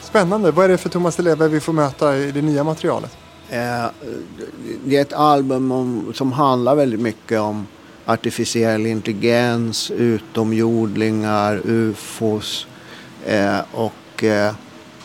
Spännande. 0.00 0.50
Vad 0.50 0.64
är 0.64 0.68
det 0.68 0.78
för 0.78 0.88
Thomas 0.88 1.18
Leve 1.18 1.48
vi 1.48 1.60
får 1.60 1.72
möta 1.72 2.16
i 2.16 2.32
det 2.32 2.42
nya 2.42 2.64
materialet? 2.64 3.16
Eh, 3.48 3.86
det 4.84 4.96
är 4.96 5.02
ett 5.02 5.12
album 5.12 5.72
om, 5.72 6.12
som 6.14 6.32
handlar 6.32 6.74
väldigt 6.74 7.00
mycket 7.00 7.40
om 7.40 7.66
artificiell 8.04 8.86
intelligens, 8.86 9.90
utomjordingar, 9.90 11.60
ufos 11.64 12.66
eh, 13.26 13.58
och 13.72 14.24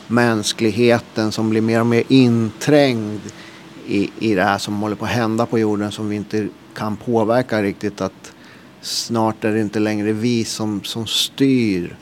mänskligheten 0.07 1.31
som 1.31 1.49
blir 1.49 1.61
mer 1.61 1.79
och 1.79 1.85
mer 1.85 2.03
inträngd 2.07 3.21
i, 3.87 4.11
i 4.19 4.35
det 4.35 4.43
här 4.43 4.57
som 4.57 4.81
håller 4.81 4.95
på 4.95 5.05
att 5.05 5.11
hända 5.11 5.45
på 5.45 5.59
jorden 5.59 5.91
som 5.91 6.09
vi 6.09 6.15
inte 6.15 6.47
kan 6.73 6.95
påverka 6.95 7.63
riktigt. 7.63 8.01
Att 8.01 8.33
snart 8.81 9.43
är 9.43 9.51
det 9.51 9.61
inte 9.61 9.79
längre 9.79 10.11
vi 10.11 10.45
som, 10.45 10.83
som 10.83 11.07
styr 11.07 11.95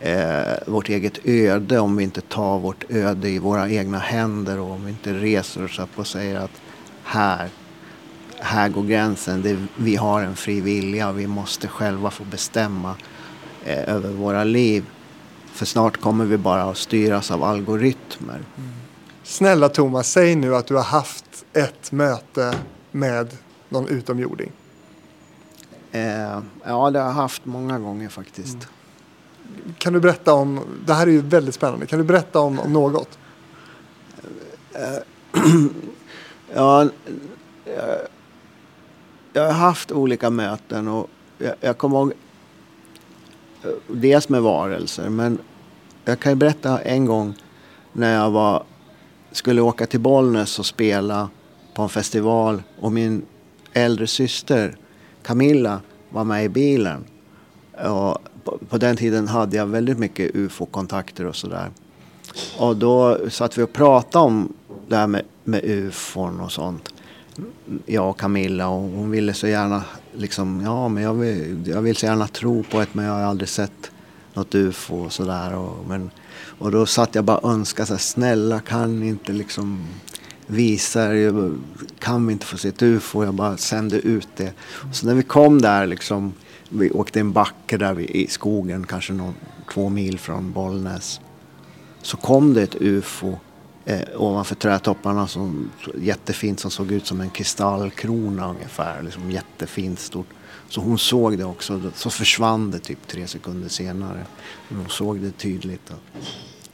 eh, 0.00 0.54
vårt 0.66 0.88
eget 0.88 1.18
öde 1.24 1.78
om 1.78 1.96
vi 1.96 2.04
inte 2.04 2.20
tar 2.20 2.58
vårt 2.58 2.90
öde 2.90 3.28
i 3.28 3.38
våra 3.38 3.70
egna 3.70 3.98
händer 3.98 4.58
och 4.58 4.70
om 4.70 4.84
vi 4.84 4.90
inte 4.90 5.12
reser 5.12 5.64
oss 5.64 5.78
upp 5.78 5.98
och 5.98 6.06
säger 6.06 6.38
att 6.38 6.60
här, 7.02 7.48
här 8.38 8.68
går 8.68 8.82
gränsen. 8.82 9.42
Det, 9.42 9.66
vi 9.76 9.96
har 9.96 10.22
en 10.22 10.36
fri 10.36 10.60
vilja 10.60 11.08
och 11.08 11.18
vi 11.18 11.26
måste 11.26 11.68
själva 11.68 12.10
få 12.10 12.24
bestämma 12.24 12.94
eh, 13.64 13.94
över 13.94 14.10
våra 14.10 14.44
liv. 14.44 14.84
För 15.52 15.66
snart 15.66 15.96
kommer 15.96 16.24
vi 16.24 16.36
bara 16.36 16.62
att 16.62 16.76
styras 16.76 17.30
av 17.30 17.42
algoritmer. 17.42 18.40
Mm. 18.56 18.70
Snälla 19.22 19.68
Thomas, 19.68 20.10
säg 20.10 20.36
nu 20.36 20.56
att 20.56 20.66
du 20.66 20.74
har 20.74 20.82
haft 20.82 21.44
ett 21.52 21.92
möte 21.92 22.54
med 22.90 23.36
någon 23.68 23.88
utomjording. 23.88 24.52
Eh, 25.96 26.42
ja, 26.64 26.90
det 26.90 26.98
har 26.98 27.06
jag 27.06 27.12
haft 27.12 27.44
många 27.44 27.78
gånger 27.78 28.08
faktiskt. 28.08 28.54
Mm. 28.54 29.74
Kan 29.78 29.92
du 29.92 30.00
berätta 30.00 30.34
om, 30.34 30.60
det 30.86 30.94
här 30.94 31.06
är 31.06 31.10
ju 31.10 31.20
väldigt 31.20 31.54
spännande, 31.54 31.86
kan 31.86 31.98
du 31.98 32.04
berätta 32.04 32.40
om, 32.40 32.60
om 32.60 32.72
något? 32.72 33.18
ja, 36.54 36.88
jag 39.32 39.44
har 39.46 39.52
haft 39.52 39.92
olika 39.92 40.30
möten 40.30 40.88
och 40.88 41.10
jag, 41.38 41.54
jag 41.60 41.78
kommer 41.78 41.98
ihåg 41.98 42.12
eh, 43.64 43.70
dels 43.88 44.28
med 44.28 44.42
varelser 44.42 45.08
men 45.08 45.38
jag 46.04 46.20
kan 46.20 46.32
ju 46.32 46.36
berätta 46.36 46.80
en 46.80 47.06
gång 47.06 47.34
när 47.92 48.14
jag 48.14 48.30
var, 48.30 48.64
skulle 49.32 49.60
åka 49.60 49.86
till 49.86 50.00
Bollnäs 50.00 50.58
och 50.58 50.66
spela 50.66 51.28
på 51.74 51.82
en 51.82 51.88
festival 51.88 52.62
och 52.80 52.92
min 52.92 53.26
äldre 53.72 54.06
syster 54.06 54.76
Camilla 55.22 55.80
var 56.10 56.24
med 56.24 56.44
i 56.44 56.48
bilen. 56.48 57.04
Och 57.72 58.18
på, 58.44 58.58
på 58.68 58.78
den 58.78 58.96
tiden 58.96 59.28
hade 59.28 59.56
jag 59.56 59.66
väldigt 59.66 59.98
mycket 59.98 60.34
ufo-kontakter 60.34 61.26
och 61.26 61.36
sådär. 61.36 61.70
Och 62.58 62.76
då 62.76 63.18
satt 63.30 63.58
vi 63.58 63.62
och 63.62 63.72
pratade 63.72 64.24
om 64.24 64.52
det 64.88 64.96
här 64.96 65.06
med, 65.06 65.22
med 65.44 65.64
ufon 65.64 66.40
och 66.40 66.52
sånt. 66.52 66.94
Jag 67.86 68.10
och 68.10 68.20
Camilla 68.20 68.68
och 68.68 68.82
hon 68.90 69.10
ville 69.10 69.34
så 69.34 69.46
gärna 69.46 69.84
liksom, 70.12 70.60
ja 70.64 70.88
men 70.88 71.02
jag 71.02 71.14
vill, 71.14 71.62
jag 71.66 71.82
vill 71.82 71.96
så 71.96 72.06
gärna 72.06 72.28
tro 72.28 72.62
på 72.62 72.80
ett, 72.80 72.94
men 72.94 73.04
jag 73.04 73.12
har 73.12 73.22
aldrig 73.22 73.48
sett 73.48 73.90
något 74.34 74.54
ufo 74.54 75.04
och 75.04 75.12
sådär. 75.12 75.54
Och, 75.54 75.86
och 76.58 76.70
då 76.70 76.86
satt 76.86 77.14
jag 77.14 77.24
bara 77.24 77.38
och 77.38 77.50
önskade 77.50 77.86
så 77.86 77.92
här, 77.92 77.98
snälla 77.98 78.60
kan 78.60 79.02
inte 79.02 79.32
liksom 79.32 79.86
visar, 80.46 81.52
kan 81.98 82.26
vi 82.26 82.32
inte 82.32 82.46
få 82.46 82.58
se 82.58 82.68
ett 82.68 82.82
ufo? 82.82 83.24
Jag 83.24 83.34
bara 83.34 83.56
sände 83.56 83.96
ut 83.96 84.28
det. 84.36 84.52
Så 84.92 85.06
när 85.06 85.14
vi 85.14 85.22
kom 85.22 85.60
där 85.60 85.86
liksom 85.86 86.34
vi 86.68 86.90
åkte 86.90 87.20
en 87.20 87.32
backe 87.32 87.76
där 87.76 88.00
i 88.00 88.26
skogen, 88.26 88.86
kanske 88.86 89.12
någon, 89.12 89.34
två 89.74 89.88
mil 89.88 90.18
från 90.18 90.52
Bollnäs. 90.52 91.20
Så 92.02 92.16
kom 92.16 92.54
det 92.54 92.62
ett 92.62 92.76
UFO 92.80 93.38
eh, 93.84 94.00
ovanför 94.16 94.54
trädtopparna 94.54 95.26
som 95.26 95.70
jättefint 96.00 96.60
som 96.60 96.70
såg 96.70 96.92
ut 96.92 97.06
som 97.06 97.20
en 97.20 97.30
kristallkrona 97.30 98.50
ungefär. 98.50 99.02
Liksom 99.02 99.30
jättefint 99.30 99.98
stort. 99.98 100.26
Så 100.68 100.80
hon 100.80 100.98
såg 100.98 101.38
det 101.38 101.44
också. 101.44 101.90
Så 101.94 102.10
försvann 102.10 102.70
det 102.70 102.78
typ 102.78 103.06
tre 103.06 103.26
sekunder 103.26 103.68
senare. 103.68 104.26
Men 104.68 104.78
hon 104.78 104.88
såg 104.88 105.20
det 105.20 105.30
tydligt. 105.30 105.92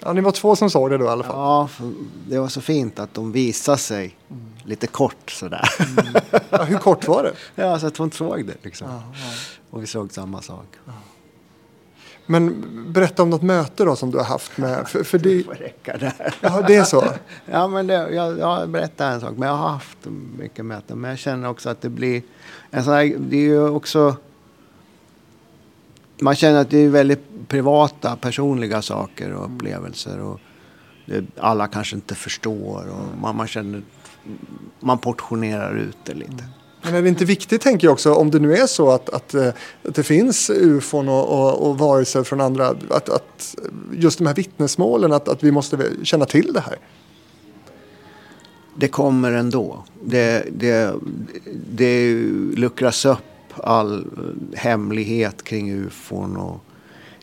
Ja, 0.04 0.12
ni 0.12 0.20
var 0.20 0.32
två 0.32 0.56
som 0.56 0.70
såg 0.70 0.90
det 0.90 0.98
då 0.98 1.04
i 1.04 1.08
alla 1.08 1.24
fall? 1.24 1.36
Ja, 1.36 1.68
det 2.28 2.38
var 2.38 2.48
så 2.48 2.60
fint 2.60 2.98
att 2.98 3.14
de 3.14 3.32
visade 3.32 3.78
sig 3.78 4.16
mm. 4.30 4.42
lite 4.64 4.86
kort 4.86 5.30
sådär. 5.30 5.68
Mm. 5.98 6.14
Ja, 6.50 6.62
hur 6.62 6.78
kort 6.78 7.08
var 7.08 7.22
det? 7.22 7.32
Ja, 7.62 7.78
så 7.78 7.86
att 7.86 7.96
hon 7.96 8.12
såg 8.12 8.46
det 8.46 8.54
liksom. 8.62 8.88
Ja, 8.90 9.02
ja. 9.14 9.30
Och 9.70 9.82
vi 9.82 9.86
såg 9.86 10.12
samma 10.12 10.42
sak. 10.42 10.66
Men 12.26 12.64
berätta 12.92 13.22
om 13.22 13.30
något 13.30 13.42
möte 13.42 13.84
då 13.84 13.96
som 13.96 14.10
du 14.10 14.18
har 14.18 14.24
haft 14.24 14.58
med... 14.58 14.88
För, 14.88 15.04
för 15.04 15.18
det... 15.18 15.44
får 15.44 15.54
räcka 15.54 15.96
där. 15.96 16.34
Ja, 16.40 16.62
det 16.66 16.76
är 16.76 16.84
så? 16.84 17.04
ja, 17.50 17.68
men 17.68 17.86
det, 17.86 17.94
jag, 17.94 18.38
jag 18.38 18.68
berättar 18.68 19.10
en 19.10 19.20
sak. 19.20 19.32
Men 19.36 19.48
jag 19.48 19.56
har 19.56 19.68
haft 19.68 19.98
mycket 20.38 20.64
möten. 20.64 21.00
Men 21.00 21.10
jag 21.10 21.18
känner 21.18 21.48
också 21.48 21.70
att 21.70 21.80
det 21.80 21.88
blir... 21.88 22.22
En 22.70 22.84
sån 22.84 22.92
här, 22.92 23.16
det 23.18 23.36
är 23.36 23.40
ju 23.40 23.68
också... 23.68 24.16
Man 26.22 26.34
känner 26.34 26.60
att 26.60 26.70
det 26.70 26.78
är 26.78 26.88
väldigt 26.88 27.48
privata, 27.48 28.16
personliga 28.16 28.82
saker 28.82 29.32
och 29.32 29.44
upplevelser. 29.44 30.20
Och 30.20 30.40
det, 31.06 31.24
alla 31.38 31.66
kanske 31.66 31.96
inte 31.96 32.14
förstår. 32.14 32.88
Och 32.90 33.20
man, 33.20 33.36
man 33.36 33.46
känner... 33.46 33.82
Man 34.80 34.98
portionerar 34.98 35.76
ut 35.76 35.96
det 36.04 36.14
lite. 36.14 36.44
Men 36.82 36.94
är 36.94 37.02
det 37.02 37.08
inte 37.08 37.24
viktigt, 37.24 37.60
tänker 37.60 37.86
jag 37.86 37.92
också, 37.92 38.14
om 38.14 38.30
det 38.30 38.38
nu 38.38 38.56
är 38.56 38.66
så 38.66 38.90
att, 38.90 39.08
att, 39.08 39.34
eh, 39.34 39.48
att 39.84 39.94
det 39.94 40.02
finns 40.02 40.50
ufon 40.50 41.08
och, 41.08 41.28
och, 41.28 41.68
och 41.68 41.78
varelser 41.78 42.22
från 42.22 42.40
andra, 42.40 42.68
att, 42.68 43.08
att 43.08 43.56
just 43.92 44.18
de 44.18 44.26
här 44.26 44.34
vittnesmålen, 44.34 45.12
att, 45.12 45.28
att 45.28 45.42
vi 45.42 45.50
måste 45.50 45.78
känna 46.02 46.24
till 46.24 46.52
det 46.52 46.60
här? 46.60 46.76
Det 48.76 48.88
kommer 48.88 49.32
ändå. 49.32 49.84
Det, 50.04 50.46
det, 50.52 50.94
det 51.70 52.14
luckras 52.56 53.04
upp 53.04 53.18
all 53.56 53.98
eh, 53.98 54.58
hemlighet 54.58 55.42
kring 55.42 55.72
ufon 55.72 56.36
och 56.36 56.64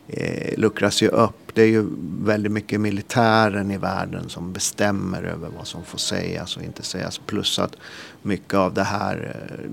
eh, 0.08 0.58
luckras 0.58 1.02
ju 1.02 1.08
upp. 1.08 1.54
Det 1.54 1.62
är 1.62 1.66
ju 1.66 1.86
väldigt 2.22 2.52
mycket 2.52 2.80
militären 2.80 3.70
i 3.70 3.78
världen 3.78 4.28
som 4.28 4.52
bestämmer 4.52 5.22
över 5.22 5.48
vad 5.58 5.66
som 5.66 5.84
får 5.84 5.98
sägas 5.98 6.56
och 6.56 6.62
inte 6.62 6.82
sägas. 6.82 7.18
Plus 7.18 7.58
att 7.58 7.76
mycket 8.22 8.54
av 8.54 8.74
det 8.74 8.84
här 8.84 9.36
eh, 9.48 9.70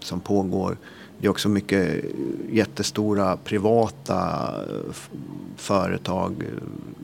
som 0.00 0.20
pågår 0.20 0.76
det 1.18 1.26
är 1.26 1.30
också 1.30 1.48
mycket 1.48 2.04
eh, 2.04 2.10
jättestora 2.50 3.36
privata 3.36 4.18
eh, 4.68 4.94
företag, 5.56 6.44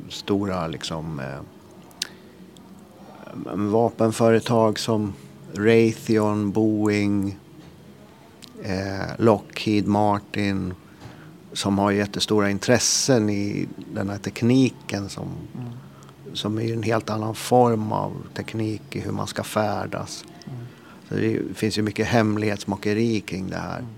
stora 0.08 0.66
liksom 0.66 1.20
eh, 1.20 1.40
vapenföretag 3.54 4.78
som 4.78 5.12
Raytheon, 5.54 6.50
Boeing, 6.50 7.38
eh, 8.62 9.06
Lockheed 9.18 9.86
Martin 9.86 10.74
som 11.52 11.78
har 11.78 11.90
jättestora 11.90 12.50
intressen 12.50 13.30
i 13.30 13.68
den 13.94 14.10
här 14.10 14.18
tekniken 14.18 15.08
som, 15.08 15.28
mm. 15.54 15.72
som 16.32 16.58
är 16.58 16.72
en 16.72 16.82
helt 16.82 17.10
annan 17.10 17.34
form 17.34 17.92
av 17.92 18.12
teknik 18.34 18.82
i 18.90 19.00
hur 19.00 19.12
man 19.12 19.26
ska 19.26 19.42
färdas. 19.42 20.24
Mm. 20.46 20.58
Så 21.08 21.14
det 21.14 21.54
finns 21.54 21.78
ju 21.78 21.82
mycket 21.82 22.06
hemlighetsmakeri 22.06 23.20
kring 23.20 23.50
det 23.50 23.56
här. 23.56 23.78
Mm. 23.78 23.90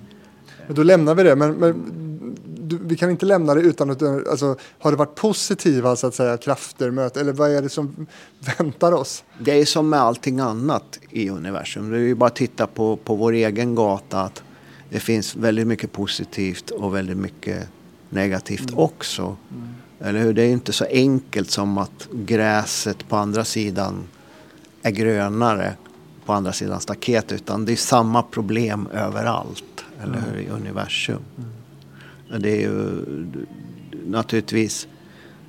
Men 0.66 0.76
då 0.76 0.82
lämnar 0.82 1.14
vi 1.14 1.22
det. 1.22 1.36
Men, 1.36 1.52
men 1.52 1.92
du, 2.44 2.78
vi 2.82 2.96
kan 2.96 3.10
inte 3.10 3.26
lämna 3.26 3.54
det 3.54 3.60
utan 3.60 3.90
att 3.90 4.02
alltså, 4.02 4.56
har 4.78 4.90
det 4.90 4.96
varit 4.96 5.14
positiva 5.14 5.96
så 5.96 6.06
att 6.06 6.14
säga, 6.14 6.36
krafter, 6.36 6.90
möte, 6.90 7.20
eller 7.20 7.32
vad 7.32 7.50
är 7.50 7.62
det 7.62 7.68
som 7.68 8.06
väntar 8.58 8.92
oss? 8.92 9.24
Det 9.38 9.60
är 9.60 9.64
som 9.64 9.88
med 9.88 10.00
allting 10.00 10.40
annat 10.40 10.98
i 11.10 11.30
universum. 11.30 11.90
Det 11.90 11.96
är 11.96 12.00
ju 12.00 12.14
bara 12.14 12.26
att 12.26 12.36
titta 12.36 12.66
på, 12.66 12.96
på 12.96 13.14
vår 13.14 13.32
egen 13.32 13.74
gata. 13.74 14.20
Att 14.20 14.42
det 14.94 15.00
finns 15.00 15.36
väldigt 15.36 15.66
mycket 15.66 15.92
positivt 15.92 16.70
och 16.70 16.94
väldigt 16.94 17.16
mycket 17.16 17.68
negativt 18.10 18.68
mm. 18.68 18.78
också. 18.78 19.22
Mm. 19.22 19.68
Eller 20.00 20.20
hur? 20.20 20.32
Det 20.32 20.42
är 20.42 20.50
inte 20.50 20.72
så 20.72 20.84
enkelt 20.84 21.50
som 21.50 21.78
att 21.78 22.08
gräset 22.12 23.08
på 23.08 23.16
andra 23.16 23.44
sidan 23.44 24.04
är 24.82 24.90
grönare 24.90 25.74
på 26.24 26.32
andra 26.32 26.52
sidan 26.52 26.80
staket 26.80 27.32
utan 27.32 27.64
det 27.64 27.72
är 27.72 27.76
samma 27.76 28.22
problem 28.22 28.88
överallt. 28.92 29.84
Eller 30.02 30.24
hur? 30.30 30.40
I 30.40 30.48
universum. 30.48 31.22
Mm. 31.38 32.42
Det 32.42 32.50
är 32.50 32.60
ju 32.60 33.04
naturligtvis 34.06 34.88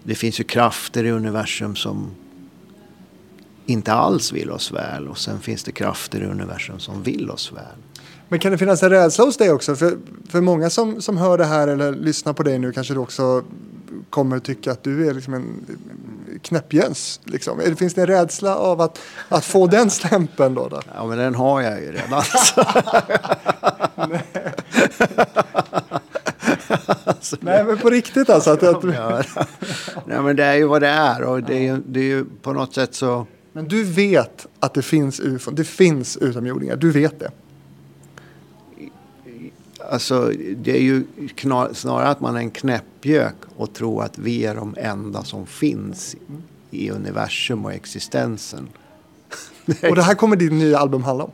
det 0.04 0.16
finns 0.16 0.40
ju 0.40 0.44
krafter 0.44 1.04
i 1.04 1.12
universum 1.12 1.76
som 1.76 2.12
inte 3.66 3.94
alls 3.94 4.34
vill 4.34 4.52
oss 4.52 4.72
väl 4.72 5.08
och 5.08 5.18
sen 5.18 5.40
finns 5.40 5.64
det 5.64 5.72
krafter 5.72 6.22
i 6.22 6.26
universum 6.26 6.80
som 6.80 7.04
vill 7.04 7.30
oss 7.30 7.52
väl. 7.52 7.85
Men 8.30 8.39
kan 8.39 8.52
det 8.52 8.57
finnas 8.57 8.84
en 8.84 8.89
rädsla 8.89 9.26
hos 9.26 9.38
dig 9.38 9.52
också? 9.52 9.76
För, 9.76 9.97
för 10.30 10.41
många 10.41 10.69
som, 10.69 11.02
som 11.02 11.18
hör 11.18 11.38
det 11.38 11.45
här 11.45 11.68
eller 11.68 11.91
lyssnar 11.91 12.34
på 12.34 12.43
dig 12.43 12.60
nu 12.60 12.72
kanske 12.72 12.93
du 12.93 12.99
också 12.99 13.43
kommer 14.10 14.39
tycka 14.39 14.72
att 14.72 14.84
du 14.84 15.10
är 15.10 15.14
liksom 15.14 15.34
en 15.34 15.65
knäppjöns. 16.41 17.19
Liksom. 17.23 17.76
Finns 17.77 17.93
det 17.93 18.02
en 18.02 18.07
rädsla 18.07 18.56
av 18.56 18.81
att, 18.81 18.99
att 19.30 19.45
få 19.45 19.68
den 19.68 19.89
stämpeln 19.89 20.53
då, 20.56 20.68
då? 20.68 20.81
Ja, 20.95 21.06
men 21.06 21.18
den 21.18 21.35
har 21.35 21.61
jag 21.61 21.81
ju 21.81 21.91
redan. 21.91 22.23
Nej. 24.10 24.23
alltså, 27.03 27.38
Nej, 27.39 27.64
men 27.64 27.77
på 27.77 27.89
riktigt 27.89 28.30
alltså? 28.30 28.52
Att, 28.52 28.64
att... 28.64 28.84
Nej, 30.06 30.22
men 30.22 30.35
det 30.35 30.43
är 30.43 30.56
ju 30.56 30.65
vad 30.65 30.81
det 30.81 30.88
är 30.88 31.23
och 31.23 31.43
det 31.43 31.53
är 31.53 31.61
ju, 31.61 31.81
det 31.88 31.99
är 31.99 32.03
ju 32.03 32.26
på 32.41 32.53
något 32.53 32.73
sätt 32.73 32.95
så... 32.95 33.27
Men 33.53 33.68
du 33.68 33.84
vet 33.84 34.47
att 34.60 34.73
det 34.73 34.81
finns 34.81 35.19
ufon, 35.19 35.56
det 35.56 35.64
finns 35.64 36.18
utomjordingar, 36.18 36.76
du 36.76 36.91
vet 36.91 37.19
det? 37.19 37.31
Alltså, 39.90 40.32
det 40.56 40.72
är 40.72 40.82
ju 40.82 41.03
snarare 41.74 42.07
att 42.07 42.20
man 42.20 42.36
är 42.36 42.40
en 42.40 42.52
knäppgök 42.52 43.36
och 43.57 43.74
tror 43.74 44.03
att 44.03 44.18
vi 44.18 44.45
är 44.45 44.56
de 44.56 44.76
enda 44.78 45.24
som 45.24 45.45
finns 45.45 46.16
i 46.72 46.90
universum 46.90 47.66
och 47.66 47.74
existensen. 47.74 48.68
Och 49.90 49.95
det 49.95 50.02
här 50.02 50.16
kommer 50.16 50.36
din 50.36 50.57
nya 50.57 50.80
album 50.80 51.03
handla 51.03 51.24
om? 51.24 51.32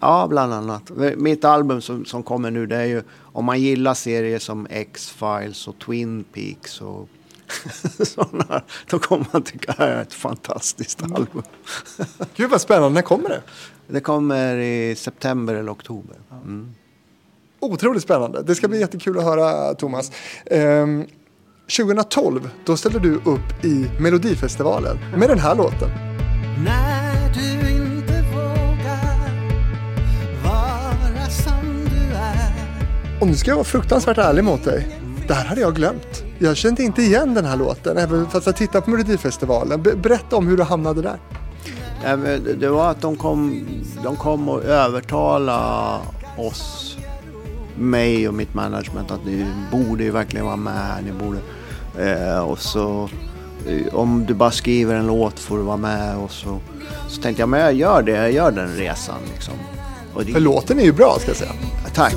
Ja, 0.00 0.26
bland 0.28 0.52
annat. 0.52 0.90
Mitt 1.16 1.44
album 1.44 1.80
som, 1.80 2.04
som 2.04 2.22
kommer 2.22 2.50
nu 2.50 2.66
det 2.66 2.76
är 2.76 2.84
ju 2.84 3.02
om 3.10 3.44
man 3.44 3.60
gillar 3.60 3.94
serier 3.94 4.38
som 4.38 4.66
X-Files 4.70 5.68
och 5.68 5.78
Twin 5.78 6.24
Peaks 6.32 6.80
och 6.80 7.08
sådana, 8.06 8.62
då 8.90 8.98
kommer 8.98 9.26
man 9.32 9.42
tycka 9.42 9.70
att 9.70 9.78
det 9.78 9.84
här 9.84 9.90
är 9.90 10.02
ett 10.02 10.14
fantastiskt 10.14 11.02
album. 11.02 11.42
Gud 12.36 12.50
vad 12.50 12.60
spännande, 12.60 12.94
när 12.94 13.02
kommer 13.02 13.28
det? 13.28 13.42
Det 13.86 14.00
kommer 14.00 14.56
i 14.56 14.96
september 14.96 15.54
eller 15.54 15.72
oktober. 15.72 16.16
Mm. 16.30 16.74
Otroligt 17.62 18.02
spännande, 18.02 18.42
det 18.42 18.54
ska 18.54 18.68
bli 18.68 18.80
jättekul 18.80 19.18
att 19.18 19.24
höra 19.24 19.74
Thomas. 19.74 20.12
Ehm, 20.46 21.06
2012, 21.76 22.50
då 22.66 22.76
ställde 22.76 22.98
du 22.98 23.14
upp 23.14 23.64
i 23.64 23.90
Melodifestivalen 24.00 24.98
med 25.16 25.28
den 25.28 25.38
här 25.38 25.54
låten. 25.54 25.88
När 26.64 27.32
du 27.34 27.70
inte 27.70 28.24
vågar 28.34 29.30
vara 30.44 31.30
som 31.30 31.84
du 31.84 32.14
är 32.16 33.20
Och 33.20 33.26
nu 33.26 33.34
ska 33.34 33.50
jag 33.50 33.56
vara 33.56 33.64
fruktansvärt 33.64 34.18
ärlig 34.18 34.44
mot 34.44 34.64
dig. 34.64 34.98
Det 35.28 35.34
här 35.34 35.44
hade 35.44 35.60
jag 35.60 35.74
glömt. 35.74 36.24
Jag 36.38 36.56
kände 36.56 36.82
inte 36.82 37.02
igen 37.02 37.34
den 37.34 37.44
här 37.44 37.56
låten, 37.56 37.96
även 37.96 38.26
fast 38.30 38.46
jag 38.46 38.56
tittade 38.56 38.84
på 38.84 38.90
Melodifestivalen. 38.90 39.82
Berätta 39.82 40.36
om 40.36 40.46
hur 40.46 40.56
du 40.56 40.62
hamnade 40.62 41.02
där. 41.02 41.18
Det 42.54 42.68
var 42.68 42.90
att 42.90 43.00
de 43.00 43.16
kom, 43.16 43.66
de 44.02 44.16
kom 44.16 44.48
och 44.48 44.64
övertalade 44.64 45.98
oss, 46.36 46.91
mig 47.76 48.28
och 48.28 48.34
mitt 48.34 48.54
management 48.54 49.10
att 49.10 49.24
ni 49.24 49.46
borde 49.70 50.04
ju 50.04 50.10
verkligen 50.10 50.46
vara 50.46 50.56
med 50.56 50.72
här. 50.72 51.02
Ni 51.02 51.12
borde. 51.12 51.38
Eh, 52.10 52.38
och 52.38 52.58
så 52.58 53.08
eh, 53.66 53.94
om 53.94 54.26
du 54.26 54.34
bara 54.34 54.50
skriver 54.50 54.94
en 54.94 55.06
låt 55.06 55.38
får 55.38 55.56
du 55.58 55.62
vara 55.62 55.76
med. 55.76 56.16
Och 56.16 56.30
så, 56.30 56.60
så 57.08 57.22
tänkte 57.22 57.42
jag, 57.42 57.48
men 57.48 57.60
jag 57.60 57.74
gör 57.74 58.02
det, 58.02 58.12
jag 58.12 58.32
gör 58.32 58.50
den 58.50 58.76
resan. 58.76 59.18
Liksom. 59.34 59.54
Det... 60.26 60.32
För 60.32 60.40
låten 60.40 60.78
är 60.78 60.84
ju 60.84 60.92
bra 60.92 61.16
ska 61.20 61.30
jag 61.30 61.36
säga. 61.36 61.52
Tack. 61.94 62.14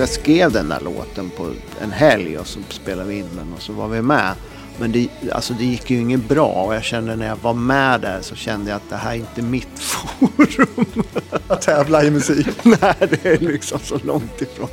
Jag 0.00 0.08
skrev 0.08 0.52
den 0.52 0.68
där 0.68 0.80
låten 0.80 1.30
på 1.30 1.50
en 1.82 1.90
helg 1.90 2.38
och 2.38 2.46
så 2.46 2.58
spelade 2.68 3.08
vi 3.08 3.18
in 3.18 3.28
den 3.36 3.52
och 3.52 3.62
så 3.62 3.72
var 3.72 3.88
vi 3.88 4.02
med. 4.02 4.34
Men 4.78 4.92
det, 4.92 5.08
alltså 5.32 5.54
det 5.54 5.64
gick 5.64 5.90
ju 5.90 6.00
inget 6.00 6.28
bra 6.28 6.46
och 6.46 6.74
jag 6.74 6.84
kände 6.84 7.16
när 7.16 7.26
jag 7.26 7.36
var 7.36 7.54
med 7.54 8.00
där 8.00 8.18
så 8.22 8.34
kände 8.34 8.70
jag 8.70 8.76
att 8.76 8.90
det 8.90 8.96
här 8.96 9.10
är 9.10 9.14
inte 9.14 9.42
mitt 9.42 9.78
forum. 9.78 11.04
Att 11.48 11.62
tävla 11.62 12.04
i 12.04 12.10
musik? 12.10 12.46
Nej, 12.62 12.94
det 12.98 13.24
är 13.24 13.38
liksom 13.38 13.78
så 13.78 13.98
långt 14.02 14.42
ifrån. 14.42 14.68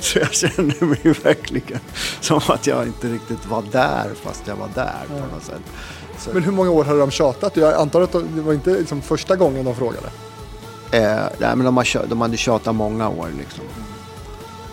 Så 0.00 0.18
jag 0.18 0.34
kände 0.34 0.86
mig 0.86 1.14
verkligen 1.22 1.80
som 2.20 2.40
att 2.48 2.66
jag 2.66 2.86
inte 2.86 3.08
riktigt 3.08 3.46
var 3.46 3.64
där 3.72 4.10
fast 4.22 4.42
jag 4.46 4.56
var 4.56 4.70
där 4.74 5.02
på 5.08 5.34
något 5.34 5.44
sätt. 5.44 5.62
Så. 6.18 6.30
Men 6.32 6.42
hur 6.42 6.52
många 6.52 6.70
år 6.70 6.84
hade 6.84 6.98
de 6.98 7.10
tjatat? 7.10 7.56
Jag 7.56 7.74
antar 7.74 8.02
att 8.02 8.12
det 8.12 8.42
var 8.42 8.52
inte 8.52 8.70
liksom 8.70 9.02
första 9.02 9.36
gången 9.36 9.64
de 9.64 9.74
frågade? 9.74 10.06
Eh, 10.90 11.24
nej, 11.38 11.56
men 11.56 11.64
de, 11.64 11.76
har, 11.76 12.06
de 12.06 12.20
hade 12.20 12.36
tjatat 12.36 12.74
många 12.74 13.08
år 13.08 13.28
liksom 13.38 13.64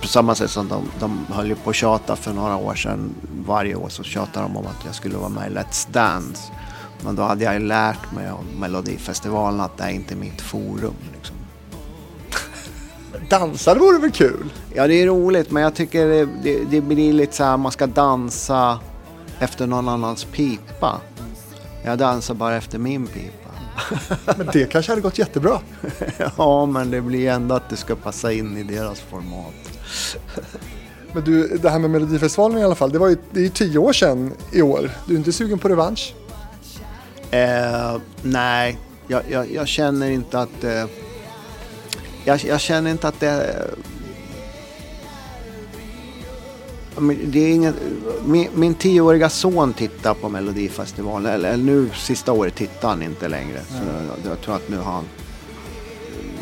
på 0.05 0.09
samma 0.09 0.35
sätt 0.35 0.51
som 0.51 0.67
de, 0.67 0.83
de 0.99 1.25
höll 1.33 1.47
ju 1.47 1.55
på 1.55 1.69
att 1.69 1.75
tjata 1.75 2.15
för 2.15 2.33
några 2.33 2.55
år 2.55 2.75
sedan. 2.75 3.15
Varje 3.45 3.75
år 3.75 3.89
så 3.89 4.03
tjatade 4.03 4.45
de 4.45 4.57
om 4.57 4.65
att 4.65 4.85
jag 4.85 4.95
skulle 4.95 5.17
vara 5.17 5.29
med 5.29 5.51
i 5.51 5.55
Let's 5.55 5.91
Dance. 5.91 6.51
Men 7.03 7.15
då 7.15 7.23
hade 7.23 7.43
jag 7.43 7.53
ju 7.53 7.59
lärt 7.59 8.11
mig 8.11 8.29
av 8.29 8.45
Melodifestivalen 8.59 9.61
att 9.61 9.77
det 9.77 9.83
är 9.83 9.89
inte 9.89 10.15
mitt 10.15 10.41
forum. 10.41 10.93
Liksom. 11.13 11.35
Det 13.65 13.79
vore 13.79 13.99
väl 13.99 14.11
kul? 14.11 14.49
Ja, 14.73 14.87
det 14.87 14.93
är 14.93 15.07
roligt, 15.07 15.51
men 15.51 15.63
jag 15.63 15.75
tycker 15.75 16.07
det, 16.07 16.27
det, 16.43 16.63
det 16.69 16.81
blir 16.81 17.13
lite 17.13 17.35
så 17.35 17.43
här, 17.43 17.57
man 17.57 17.71
ska 17.71 17.87
dansa 17.87 18.79
efter 19.39 19.67
någon 19.67 19.89
annans 19.89 20.23
pipa. 20.23 21.01
Jag 21.83 21.97
dansar 21.97 22.33
bara 22.33 22.55
efter 22.55 22.79
min 22.79 23.07
pipa. 23.07 23.49
Men 24.37 24.49
det 24.53 24.71
kanske 24.71 24.91
hade 24.91 25.01
gått 25.01 25.19
jättebra. 25.19 25.59
ja, 26.37 26.65
men 26.65 26.91
det 26.91 27.01
blir 27.01 27.29
ändå 27.29 27.55
att 27.55 27.69
det 27.69 27.75
ska 27.75 27.95
passa 27.95 28.31
in 28.31 28.57
i 28.57 28.63
deras 28.63 28.99
format. 28.99 29.64
Men 31.13 31.23
du, 31.23 31.57
det 31.57 31.69
här 31.69 31.79
med 31.79 31.89
Melodifestivalen 31.89 32.57
i 32.57 32.63
alla 32.63 32.75
fall, 32.75 32.91
det, 32.91 32.99
var 32.99 33.07
ju, 33.07 33.17
det 33.31 33.39
är 33.39 33.43
ju 33.43 33.49
tio 33.49 33.77
år 33.77 33.93
sedan 33.93 34.33
i 34.51 34.61
år. 34.61 34.91
Du 35.07 35.13
är 35.13 35.17
inte 35.17 35.31
sugen 35.31 35.59
på 35.59 35.69
revansch? 35.69 36.13
Eh, 37.31 37.97
nej, 38.21 38.77
jag, 39.07 39.21
jag, 39.29 39.51
jag, 39.51 39.67
känner 39.67 40.09
inte 40.09 40.39
att... 40.39 40.63
Eh, 40.63 40.85
jag, 42.25 42.43
jag, 42.43 42.61
känner 42.61 42.91
inte 42.91 43.07
att 43.07 43.19
det... 43.19 43.67
det 47.25 47.39
är 47.39 47.53
inget, 47.53 47.75
min, 48.25 48.49
min 48.55 48.75
tioåriga 48.75 49.29
son 49.29 49.73
tittar 49.73 50.13
på 50.13 50.29
Melodifestivalen. 50.29 51.33
Eller, 51.33 51.49
eller 51.49 51.63
nu 51.63 51.89
sista 51.95 52.31
året 52.31 52.55
tittar 52.55 52.89
han 52.89 53.01
inte 53.01 53.27
längre. 53.27 53.61
Så 53.69 53.75
jag, 53.75 54.31
jag 54.31 54.41
tror 54.41 54.55
att 54.55 54.69
nu 54.69 54.77
har 54.77 54.91
han 54.91 55.05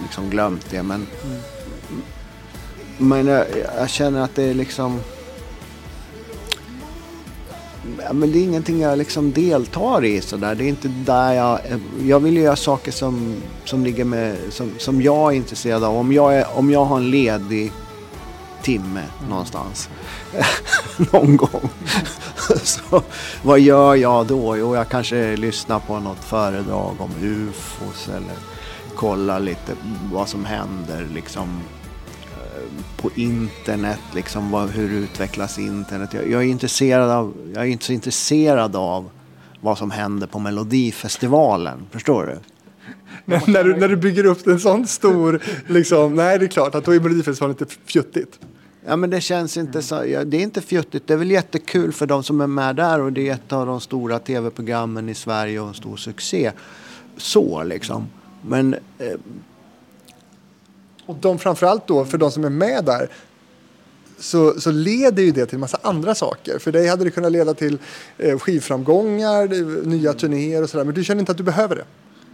liksom 0.04 0.30
glömt 0.30 0.66
det. 0.70 0.84
Men, 0.84 1.08
mm. 1.26 1.40
Men 2.98 3.28
jag, 3.28 3.46
jag, 3.80 3.90
känner 3.90 4.22
att 4.22 4.36
det 4.36 4.44
är 4.44 4.54
liksom... 4.54 5.00
Ja, 8.04 8.14
men 8.14 8.32
det 8.32 8.38
är 8.38 8.44
ingenting 8.44 8.82
jag 8.82 8.98
liksom 8.98 9.32
deltar 9.32 10.06
i 10.06 10.22
sådär. 10.22 10.56
Det 10.56 10.64
är 10.64 10.68
inte 10.68 10.88
där 10.88 11.34
jag... 11.34 11.60
Jag 12.04 12.20
vill 12.20 12.38
ju 12.38 12.44
göra 12.44 12.56
saker 12.56 12.92
som, 12.92 13.36
som 13.66 13.84
ligger 13.84 14.06
med... 14.06 14.38
Som, 14.50 14.72
som 14.78 15.02
jag 15.02 15.34
är 15.34 15.38
intresserad 15.38 15.84
av. 15.84 15.98
Om 15.98 16.14
jag, 16.14 16.36
är, 16.36 16.58
om 16.58 16.72
jag 16.72 16.86
har 16.86 16.98
en 16.98 17.12
ledig 17.12 17.72
timme 18.62 19.00
mm. 19.20 19.30
någonstans. 19.30 19.90
Någon 21.12 21.38
gång. 21.38 21.70
så 22.64 23.02
vad 23.44 23.60
gör 23.60 23.96
jag 23.96 24.26
då? 24.26 24.58
Jo, 24.58 24.76
jag 24.76 24.90
kanske 24.90 25.36
lyssnar 25.36 25.80
på 25.80 26.00
något 26.00 26.24
föredrag 26.24 26.96
om 27.00 27.12
UFOs 27.22 28.08
eller 28.08 28.36
kollar 28.96 29.40
lite 29.40 29.76
vad 30.12 30.30
som 30.30 30.46
händer 30.46 31.08
liksom 31.14 31.62
på 32.98 33.10
internet, 33.16 34.00
liksom, 34.16 34.52
vad, 34.52 34.70
hur 34.70 34.92
utvecklas 34.92 35.60
internet? 35.60 36.14
Jag, 36.14 36.30
jag, 36.30 36.44
är 36.44 36.48
intresserad 36.48 37.10
av, 37.10 37.34
jag 37.54 37.64
är 37.64 37.68
inte 37.68 37.86
så 37.86 37.94
intresserad 37.94 38.76
av 38.76 39.10
vad 39.62 39.78
som 39.78 39.92
händer 39.92 40.28
på 40.28 40.40
Melodifestivalen. 40.40 41.86
Förstår 41.92 42.26
du? 42.26 42.38
när, 43.26 43.52
när, 43.52 43.64
du, 43.64 43.76
när 43.76 43.88
du 43.88 43.96
bygger 43.96 44.26
upp 44.26 44.48
en 44.48 44.60
sån 44.60 44.88
stor, 44.88 45.42
liksom, 45.68 46.16
nej 46.16 46.40
det 46.40 46.46
är 46.46 46.48
klart 46.48 46.76
att 46.76 46.86
då 46.86 46.92
är 46.92 47.00
Melodifestivalen 47.00 47.56
lite 47.60 47.76
fjuttigt. 47.86 48.40
Ja 48.86 48.96
men 48.96 49.10
det 49.10 49.22
känns 49.22 49.58
inte 49.58 49.82
så, 49.82 49.96
ja, 50.08 50.24
det 50.24 50.38
är 50.38 50.42
inte 50.42 50.62
fjuttigt. 50.62 51.08
Det 51.08 51.14
är 51.14 51.18
väl 51.18 51.32
jättekul 51.32 51.92
för 51.92 52.06
de 52.06 52.24
som 52.24 52.42
är 52.42 52.48
med 52.48 52.76
där 52.76 53.02
och 53.02 53.14
det 53.14 53.30
är 53.30 53.34
ett 53.34 53.54
av 53.54 53.66
de 53.66 53.82
stora 53.82 54.20
tv-programmen 54.20 55.10
i 55.10 55.16
Sverige 55.16 55.60
och 55.60 55.68
en 55.68 55.74
stor 55.74 55.98
succé. 55.98 56.52
Så 57.18 57.64
liksom. 57.64 58.08
Men 58.42 58.74
eh, 58.74 59.08
och 61.06 61.16
de 61.16 61.40
framförallt 61.40 61.88
då, 61.88 62.06
för 62.06 62.18
de 62.18 62.32
som 62.32 62.44
är 62.44 62.50
med 62.50 62.86
där, 62.86 63.10
så, 64.18 64.62
så 64.62 64.72
leder 64.72 65.24
ju 65.24 65.32
det 65.32 65.46
till 65.46 65.56
en 65.56 65.60
massa 65.60 65.80
andra 65.82 66.16
saker. 66.16 66.60
För 66.60 66.72
dig 66.72 66.88
hade 66.88 67.04
det 67.04 67.12
kunnat 67.12 67.32
leda 67.32 67.54
till 67.54 67.78
eh, 68.18 68.40
skivframgångar, 68.40 69.48
nya 69.86 70.14
turnéer 70.14 70.64
och 70.64 70.70
sådär. 70.70 70.84
Men 70.84 70.96
du 70.96 71.04
känner 71.04 71.20
inte 71.20 71.32
att 71.32 71.38
du 71.38 71.44
behöver 71.44 71.76
det? 71.76 71.86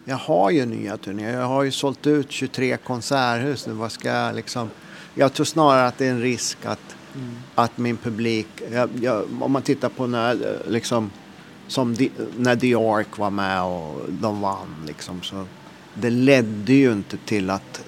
Jag 0.06 0.16
har 0.16 0.50
ju 0.50 0.66
nya 0.66 0.98
turnéer. 0.98 1.40
Jag 1.40 1.48
har 1.48 1.64
ju 1.64 1.72
sålt 1.72 2.08
ut 2.08 2.32
23 2.32 2.78
konserthus 2.78 3.68
nu. 3.68 3.74
Vad 3.74 3.92
ska 3.92 4.10
jag 4.10 4.36
liksom... 4.36 4.70
Jag 5.16 5.34
tror 5.34 5.46
snarare 5.46 5.88
att 5.88 5.98
det 5.98 6.06
är 6.06 6.12
en 6.12 6.22
risk 6.22 6.58
att, 6.66 6.96
mm. 7.16 7.36
att 7.56 7.78
min 7.78 7.98
publik... 7.98 8.48
Jag, 8.72 8.90
jag, 9.02 9.26
om 9.42 9.52
man 9.52 9.62
tittar 9.62 9.90
på 9.90 10.08
när, 10.08 10.58
liksom, 10.68 11.12
som 11.68 11.96
de, 11.96 12.12
när 12.38 12.56
The 12.56 12.76
Ark 12.76 13.18
var 13.18 13.30
med 13.30 13.64
och 13.64 14.02
de 14.10 14.42
vann 14.42 14.76
liksom. 14.88 15.22
Så 15.22 15.46
det 15.94 16.10
ledde 16.10 16.74
ju 16.74 16.92
inte 16.92 17.18
till 17.18 17.50
att, 17.50 17.84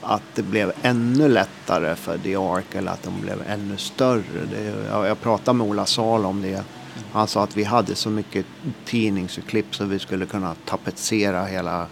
att 0.00 0.22
det 0.34 0.42
blev 0.42 0.72
ännu 0.82 1.28
lättare 1.28 1.96
för 1.96 2.18
The 2.18 2.36
Ark 2.36 2.74
eller 2.74 2.92
att 2.92 3.02
de 3.02 3.20
blev 3.20 3.42
ännu 3.48 3.76
större. 3.76 4.44
Det, 4.50 4.86
jag, 4.88 5.06
jag 5.06 5.20
pratade 5.20 5.58
med 5.58 5.66
Ola 5.66 5.86
Sal 5.86 6.24
om 6.24 6.42
det. 6.42 6.64
Han 7.12 7.28
sa 7.28 7.42
att 7.42 7.56
vi 7.56 7.64
hade 7.64 7.94
så 7.94 8.10
mycket 8.10 8.46
tidningsurklipp 8.84 9.74
så 9.74 9.84
vi 9.84 9.98
skulle 9.98 10.26
kunna 10.26 10.54
tapetsera 10.64 11.44
hela 11.44 11.86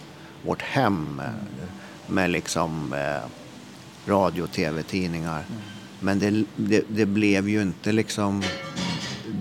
vårt 0.45 0.61
hem 0.61 1.15
med, 1.15 1.33
med 2.07 2.29
liksom 2.29 2.93
eh, 2.93 3.29
radio 4.09 4.43
och 4.43 4.51
tv-tidningar. 4.51 5.43
Men 5.99 6.19
det, 6.19 6.43
det, 6.55 6.83
det, 6.87 7.05
blev 7.05 7.49
ju 7.49 7.61
inte 7.61 7.91
liksom... 7.91 8.43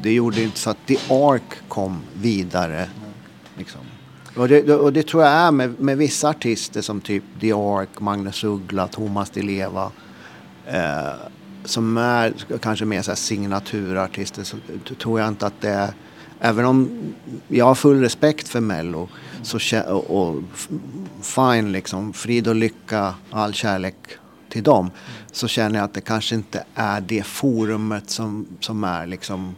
Det 0.02 0.12
gjorde 0.12 0.42
inte 0.42 0.58
så 0.58 0.70
att 0.70 0.86
The 0.86 0.96
Ark 1.10 1.68
kom 1.68 2.02
vidare. 2.14 2.88
Liksom. 3.56 3.80
Och 4.38 4.48
det, 4.48 4.74
och 4.74 4.92
det 4.92 5.06
tror 5.06 5.22
jag 5.22 5.32
är 5.32 5.50
med, 5.50 5.80
med 5.80 5.98
vissa 5.98 6.28
artister 6.28 6.80
som 6.80 7.00
typ 7.00 7.24
The 7.40 7.52
Ark, 7.52 8.00
Magnus 8.00 8.44
Uggla, 8.44 8.88
Thomas 8.88 9.30
Di 9.30 9.42
Leva. 9.42 9.90
Eh, 10.66 11.12
som 11.64 11.96
är 11.96 12.34
kanske 12.62 12.84
mer 12.84 13.02
så 13.02 13.10
här 13.10 13.16
signaturartister 13.16 14.44
så 14.44 14.56
tror 15.02 15.20
jag 15.20 15.28
inte 15.28 15.46
att 15.46 15.60
det 15.60 15.70
är 15.70 15.92
även 16.40 16.64
om 16.64 16.90
jag 17.48 17.64
har 17.64 17.74
full 17.74 18.00
respekt 18.00 18.48
för 18.48 18.60
Mello 18.60 19.08
så, 19.42 19.80
och, 19.80 20.10
och 20.10 20.42
fine 21.22 21.72
liksom, 21.72 22.12
frid 22.12 22.48
och 22.48 22.54
lycka, 22.54 23.14
all 23.30 23.52
kärlek 23.52 23.94
till 24.48 24.62
dem. 24.62 24.90
Så 25.32 25.48
känner 25.48 25.78
jag 25.78 25.84
att 25.84 25.94
det 25.94 26.00
kanske 26.00 26.34
inte 26.34 26.64
är 26.74 27.00
det 27.00 27.26
forumet 27.26 28.10
som, 28.10 28.46
som 28.60 28.84
är 28.84 29.06
liksom 29.06 29.54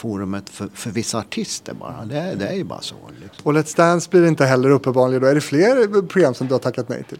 forumet 0.00 0.48
för, 0.48 0.68
för 0.74 0.90
vissa 0.90 1.18
artister 1.18 1.74
bara. 1.74 2.04
Det, 2.04 2.34
det 2.34 2.48
är 2.48 2.54
ju 2.54 2.64
bara 2.64 2.80
så. 2.80 2.94
Liksom. 3.20 3.40
Och 3.42 3.52
Let's 3.52 3.76
Dance 3.76 4.10
blir 4.10 4.26
inte 4.26 4.46
heller 4.46 4.70
uppenbarligen. 4.70 5.22
Då 5.22 5.28
är 5.28 5.34
det 5.34 5.40
fler 5.40 6.02
program 6.06 6.34
som 6.34 6.46
du 6.46 6.54
har 6.54 6.58
tackat 6.58 6.88
nej 6.88 7.04
till? 7.08 7.18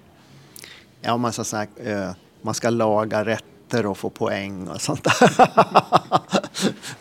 Ja, 1.01 1.17
man 1.17 1.33
ska, 1.33 1.45
säga, 1.45 1.67
eh, 1.85 2.11
man 2.43 2.55
ska 2.55 2.71
laga 2.71 3.25
rätter 3.25 3.87
och 3.87 3.99
få 3.99 4.11
poäng 4.11 4.69
och 4.69 4.81
sånt 4.81 5.05
där. 5.05 5.49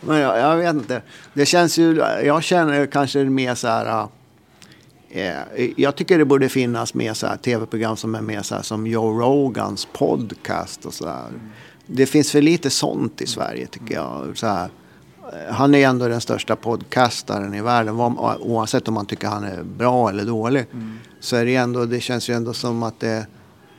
Men 0.00 0.18
jag, 0.18 0.38
jag, 0.38 0.56
vet 0.56 0.74
inte. 0.74 1.02
Det 1.34 1.46
känns 1.46 1.78
ju, 1.78 1.96
jag 2.24 2.42
känner 2.42 2.86
kanske 2.86 3.24
mer 3.24 3.54
så 3.54 3.68
här 3.68 4.08
Eh, 5.12 5.70
jag 5.76 5.96
tycker 5.96 6.18
det 6.18 6.24
borde 6.24 6.48
finnas 6.48 6.94
mer 6.94 7.14
så 7.14 7.26
här 7.26 7.36
tv-program 7.36 7.96
som 7.96 8.14
är 8.14 8.20
mer 8.20 8.42
så 8.42 8.54
här 8.54 8.62
som 8.62 8.86
Joe 8.86 9.20
Rogans 9.20 9.88
podcast 9.92 10.86
och 10.86 10.94
så 10.94 11.04
där. 11.04 11.26
Det 11.86 12.06
finns 12.06 12.32
för 12.32 12.42
lite 12.42 12.70
sånt 12.70 13.20
i 13.20 13.26
Sverige 13.26 13.66
tycker 13.66 13.94
jag. 13.94 14.32
Så 14.34 14.46
här, 14.46 14.64
eh, 14.64 14.70
han 15.50 15.74
är 15.74 15.88
ändå 15.88 16.08
den 16.08 16.20
största 16.20 16.56
podcastaren 16.56 17.54
i 17.54 17.60
världen. 17.60 18.00
Oavsett 18.40 18.88
om 18.88 18.94
man 18.94 19.06
tycker 19.06 19.28
han 19.28 19.44
är 19.44 19.62
bra 19.62 20.08
eller 20.08 20.24
dålig. 20.24 20.66
Mm. 20.72 20.98
Så 21.20 21.36
är 21.36 21.44
det 21.44 21.54
ändå, 21.54 21.84
det 21.84 22.00
känns 22.00 22.30
ju 22.30 22.34
ändå 22.34 22.52
som 22.52 22.82
att 22.82 23.00
det, 23.00 23.26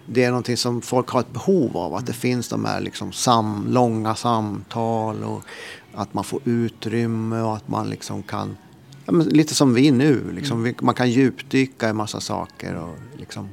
det 0.06 0.24
är 0.24 0.30
någonting 0.30 0.58
som 0.58 0.82
folk 0.82 1.10
har 1.10 1.20
ett 1.20 1.34
behov 1.34 1.78
av. 1.78 1.96
Att 1.96 2.06
det 2.06 2.14
finns 2.14 2.50
de 2.50 2.66
här 2.66 2.82
liksom 2.82 3.12
sam, 3.12 3.66
långa 3.70 4.16
samtal 4.16 5.24
och 5.24 5.42
att 5.94 6.14
man 6.14 6.24
får 6.24 6.42
utrymme 6.46 7.42
och 7.42 7.56
att 7.56 7.68
man 7.68 7.90
liksom 7.90 8.24
kan 8.24 8.58
ja, 9.06 9.14
lite 9.14 9.56
som 9.56 9.74
vi 9.74 9.92
nu. 9.92 10.32
Liksom. 10.32 10.60
Mm. 10.60 10.76
Man 10.82 10.96
kan 10.96 11.10
djupdyka 11.10 11.90
i 11.90 11.94
massa 11.94 12.20
saker. 12.20 12.76
Och, 12.76 12.96
liksom, 13.18 13.50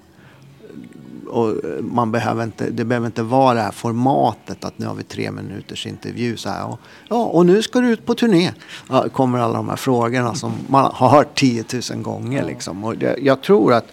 och 1.29 1.57
man 1.81 2.13
behöver 2.13 2.45
inte, 2.45 2.71
det 2.71 2.85
behöver 2.85 3.07
inte 3.07 3.23
vara 3.23 3.55
det 3.55 3.61
här 3.61 3.71
formatet 3.71 4.65
att 4.65 4.79
nu 4.79 4.87
har 4.87 4.95
vi 4.95 5.03
tre 5.03 5.31
minuters 5.31 5.87
intervju. 5.87 6.37
Så 6.37 6.49
här, 6.49 6.67
och, 6.67 6.81
ja, 7.09 7.17
och 7.17 7.47
nu 7.47 7.63
ska 7.63 7.81
du 7.81 7.89
ut 7.89 8.07
på 8.07 8.15
turné. 8.15 8.53
Ja, 8.89 9.09
kommer 9.09 9.39
alla 9.39 9.57
de 9.57 9.69
här 9.69 9.77
frågorna 9.77 10.35
som 10.35 10.53
man 10.69 10.91
har 10.95 11.09
hört 11.09 11.39
tiotusen 11.39 12.03
gånger. 12.03 12.45
Liksom. 12.45 12.85
Och 12.85 12.95
jag, 13.01 13.23
jag 13.23 13.43
tror 13.43 13.73
att 13.73 13.87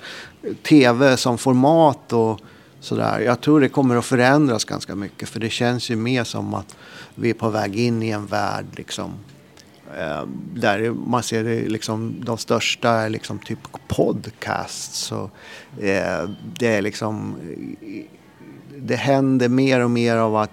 tv 0.64 1.18
som 1.18 1.38
format 1.38 2.14
och 2.14 2.40
sådär. 2.80 3.20
Jag 3.20 3.42
tror 3.42 3.62
det 3.62 3.70
kommer 3.70 3.96
att 3.96 4.06
förändras 4.06 4.66
ganska 4.66 4.96
mycket. 4.96 5.30
För 5.30 5.40
det 5.40 5.50
känns 5.50 5.90
ju 5.90 5.96
mer 5.96 6.24
som 6.24 6.54
att 6.54 6.76
vi 7.16 7.30
är 7.30 7.34
på 7.34 7.50
väg 7.50 7.76
in 7.76 8.04
i 8.04 8.10
en 8.10 8.26
värld 8.26 8.66
liksom, 8.76 9.12
Eh, 9.12 9.35
där 10.54 10.92
man 10.92 11.24
ser 11.24 11.44
det 11.44 11.70
liksom, 11.70 12.16
de 12.26 12.38
största 12.38 12.90
är 12.90 13.10
liksom 13.10 13.40
typ 13.40 13.60
podcasts. 13.88 14.98
Så, 15.00 15.24
eh, 15.82 16.30
det 16.60 16.68
är 16.68 16.82
liksom, 16.82 17.36
det 18.78 18.96
händer 18.96 19.50
mer 19.50 19.80
och 19.80 19.92
mer 19.92 20.18
av 20.18 20.36
att 20.36 20.52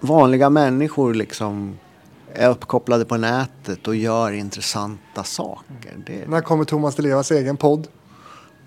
vanliga 0.00 0.50
människor 0.50 1.14
liksom 1.14 1.78
är 2.34 2.48
uppkopplade 2.48 3.04
på 3.04 3.16
nätet 3.16 3.88
och 3.88 3.96
gör 3.96 4.32
intressanta 4.32 5.24
saker. 5.24 5.96
Det... 6.06 6.28
När 6.28 6.40
kommer 6.40 6.64
Thomas 6.64 6.96
Di 6.96 7.02
Levas 7.02 7.30
egen 7.30 7.56
podd? 7.56 7.88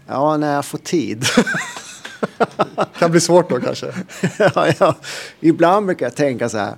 Ja, 0.07 0.37
när 0.37 0.53
jag 0.55 0.65
får 0.65 0.77
tid. 0.77 1.25
kan 2.99 3.11
bli 3.11 3.21
svårt 3.21 3.49
då 3.49 3.59
kanske? 3.59 3.93
ja, 4.39 4.67
ja, 4.79 4.95
ibland 5.39 5.85
brukar 5.85 6.05
jag 6.05 6.15
tänka 6.15 6.49
så 6.49 6.57
här 6.57 6.75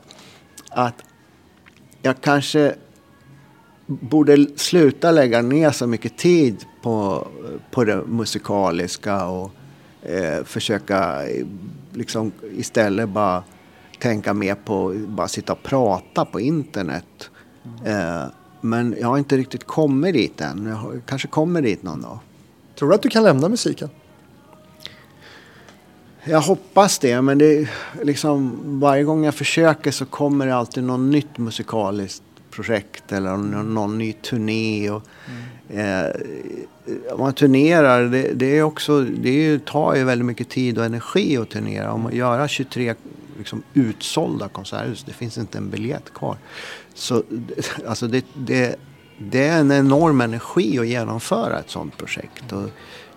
att 0.69 1.03
jag 2.07 2.21
kanske 2.21 2.75
borde 3.85 4.47
sluta 4.55 5.11
lägga 5.11 5.41
ner 5.41 5.71
så 5.71 5.87
mycket 5.87 6.17
tid 6.17 6.65
på, 6.81 7.27
på 7.71 7.83
det 7.83 8.03
musikaliska 8.05 9.25
och 9.25 9.51
eh, 10.01 10.43
försöka 10.43 11.21
liksom 11.93 12.31
istället 12.57 13.09
bara 13.09 13.43
tänka 13.99 14.33
mer 14.33 14.55
på 14.55 14.95
bara 15.07 15.27
sitta 15.27 15.53
och 15.53 15.63
prata 15.63 16.25
på 16.25 16.39
internet. 16.39 17.29
Eh, 17.85 18.23
men 18.61 18.95
jag 18.99 19.07
har 19.07 19.17
inte 19.17 19.37
riktigt 19.37 19.63
kommit 19.63 20.13
dit 20.13 20.41
än. 20.41 20.65
Jag 20.65 21.01
kanske 21.05 21.27
kommer 21.27 21.61
dit 21.61 21.83
någon 21.83 22.01
dag. 22.01 22.19
Tror 22.79 22.89
du 22.89 22.95
att 22.95 23.01
du 23.01 23.09
kan 23.09 23.23
lämna 23.23 23.49
musiken? 23.49 23.89
Jag 26.29 26.41
hoppas 26.41 26.99
det, 26.99 27.21
men 27.21 27.37
det 27.37 27.69
liksom, 28.03 28.59
varje 28.79 29.03
gång 29.03 29.25
jag 29.25 29.35
försöker 29.35 29.91
så 29.91 30.05
kommer 30.05 30.47
det 30.47 30.55
alltid 30.55 30.83
något 30.83 30.99
nytt 30.99 31.37
musikaliskt 31.37 32.23
projekt 32.51 33.11
eller 33.11 33.29
någon, 33.37 33.73
någon 33.73 33.97
ny 33.97 34.13
turné. 34.13 34.89
Och, 34.89 35.03
mm. 35.69 36.05
eh, 36.05 37.17
man 37.17 37.33
turnerar, 37.33 38.03
det, 38.03 38.33
det, 38.33 38.57
är 38.57 38.63
också, 38.63 39.01
det 39.01 39.65
tar 39.65 39.95
ju 39.95 40.03
väldigt 40.03 40.25
mycket 40.25 40.49
tid 40.49 40.77
och 40.77 40.85
energi 40.85 41.37
att 41.37 41.49
turnera. 41.49 41.93
Om 41.93 42.01
man 42.01 42.15
gör 42.15 42.47
23 42.47 42.95
liksom, 43.37 43.63
utsålda 43.73 44.47
konserthus, 44.47 45.03
det 45.03 45.13
finns 45.13 45.37
inte 45.37 45.57
en 45.57 45.69
biljett 45.69 46.13
kvar. 46.13 46.37
Så 46.93 47.23
alltså 47.87 48.07
det, 48.07 48.25
det, 48.33 48.75
det 49.17 49.47
är 49.47 49.59
en 49.59 49.71
enorm 49.71 50.21
energi 50.21 50.79
att 50.79 50.87
genomföra 50.87 51.59
ett 51.59 51.69
sånt 51.69 51.97
projekt. 51.97 52.51
Och 52.51 52.69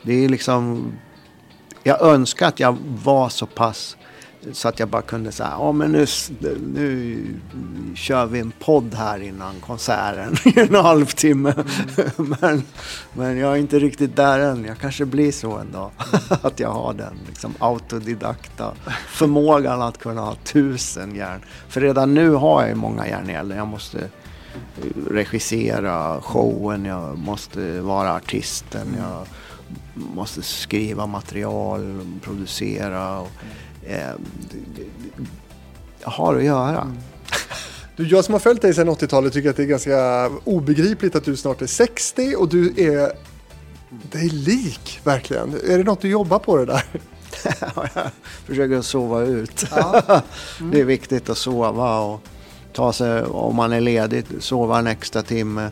det 0.03 0.25
är 0.25 0.29
liksom 0.29 0.93
jag 1.83 2.03
önskar 2.03 2.49
att 2.49 2.61
jag 2.61 2.77
var 3.05 3.29
så 3.29 3.47
pass 3.47 3.97
så 4.53 4.69
att 4.69 4.79
jag 4.79 4.89
bara 4.89 5.03
kunde 5.03 5.33
säga, 5.33 5.51
ja 5.59 5.73
men 5.73 5.93
nu, 5.93 6.07
nu 6.75 7.25
kör 7.95 8.27
vi 8.27 8.41
en 8.41 8.53
podd 8.59 8.95
här 8.95 9.23
innan 9.23 9.61
konserten 9.61 10.37
i 10.45 10.61
en 10.61 10.75
halvtimme. 10.75 11.53
Mm. 11.53 12.35
men, 12.41 12.63
men 13.13 13.39
jag 13.39 13.53
är 13.53 13.57
inte 13.57 13.79
riktigt 13.79 14.17
där 14.17 14.39
än. 14.39 14.65
Jag 14.65 14.79
kanske 14.79 15.05
blir 15.05 15.33
så 15.33 15.57
en 15.57 15.73
dag. 15.73 15.91
att 16.43 16.61
jag 16.61 16.71
har 16.71 16.93
den 16.95 17.19
liksom, 17.29 17.55
autodidakta 17.59 18.73
förmågan 19.09 19.83
att 19.83 19.99
kunna 19.99 20.21
ha 20.21 20.35
tusen 20.35 21.15
järn. 21.15 21.41
För 21.69 21.81
redan 21.81 22.15
nu 22.15 22.31
har 22.31 22.67
jag 22.67 22.77
många 22.77 23.09
järn 23.09 23.31
i 23.31 23.33
elden. 23.33 23.59
Jag 23.59 23.69
måste 23.69 23.99
regissera 25.11 26.21
showen, 26.21 26.85
jag 26.85 27.19
måste 27.19 27.81
vara 27.81 28.15
artisten. 28.15 28.97
Jag, 28.99 29.27
måste 29.95 30.43
skriva 30.43 31.07
material, 31.07 32.01
producera. 32.23 33.21
Och, 33.21 33.31
eh, 33.87 34.15
har 36.03 36.37
att 36.37 36.45
göra. 36.45 36.81
Mm. 36.81 36.99
Du, 37.97 38.07
jag 38.07 38.25
som 38.25 38.35
har 38.35 38.39
följt 38.39 38.63
dig 38.63 38.75
sedan 38.75 38.89
80-talet 38.89 39.33
tycker 39.33 39.51
att 39.51 39.57
det 39.57 39.63
är 39.63 39.67
ganska 39.67 40.31
obegripligt 40.45 41.17
att 41.17 41.25
du 41.25 41.37
snart 41.37 41.63
är 41.63 41.67
60 41.67 42.35
och 42.37 42.49
du 42.49 42.75
är 42.77 43.13
dig 44.13 44.29
lik 44.29 45.01
verkligen. 45.05 45.55
Är 45.55 45.79
det 45.79 45.85
något 45.85 46.01
du 46.01 46.09
jobbar 46.09 46.39
på 46.39 46.57
det 46.57 46.65
där? 46.65 46.85
jag 47.95 48.11
försöker 48.47 48.83
sova 48.83 49.23
ut. 49.23 49.67
Ja. 49.71 50.23
Mm. 50.61 50.71
det 50.73 50.81
är 50.81 50.85
viktigt 50.85 51.31
att 51.31 51.39
sova 51.39 52.01
och 52.01 52.21
ta 52.73 52.93
sig, 52.93 53.23
om 53.23 53.57
man 53.57 53.73
är 53.73 53.81
ledig, 53.81 54.25
sova 54.41 54.79
en 54.79 54.87
extra 54.87 55.23
timme 55.23 55.71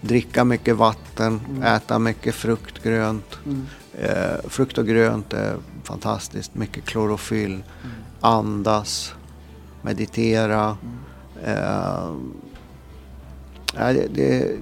dricka 0.00 0.44
mycket 0.44 0.76
vatten, 0.76 1.40
mm. 1.50 1.62
äta 1.62 1.98
mycket 1.98 2.34
frukt, 2.34 2.82
grönt. 2.82 3.38
Mm. 3.44 3.66
Eh, 3.98 4.48
frukt 4.48 4.78
och 4.78 4.86
grönt 4.86 5.32
är 5.32 5.56
fantastiskt. 5.84 6.54
Mycket 6.54 6.84
klorofyll. 6.84 7.52
Mm. 7.52 7.64
Andas, 8.20 9.14
meditera. 9.82 10.76
Eh, 11.44 12.10
det, 13.74 14.06
det, 14.14 14.56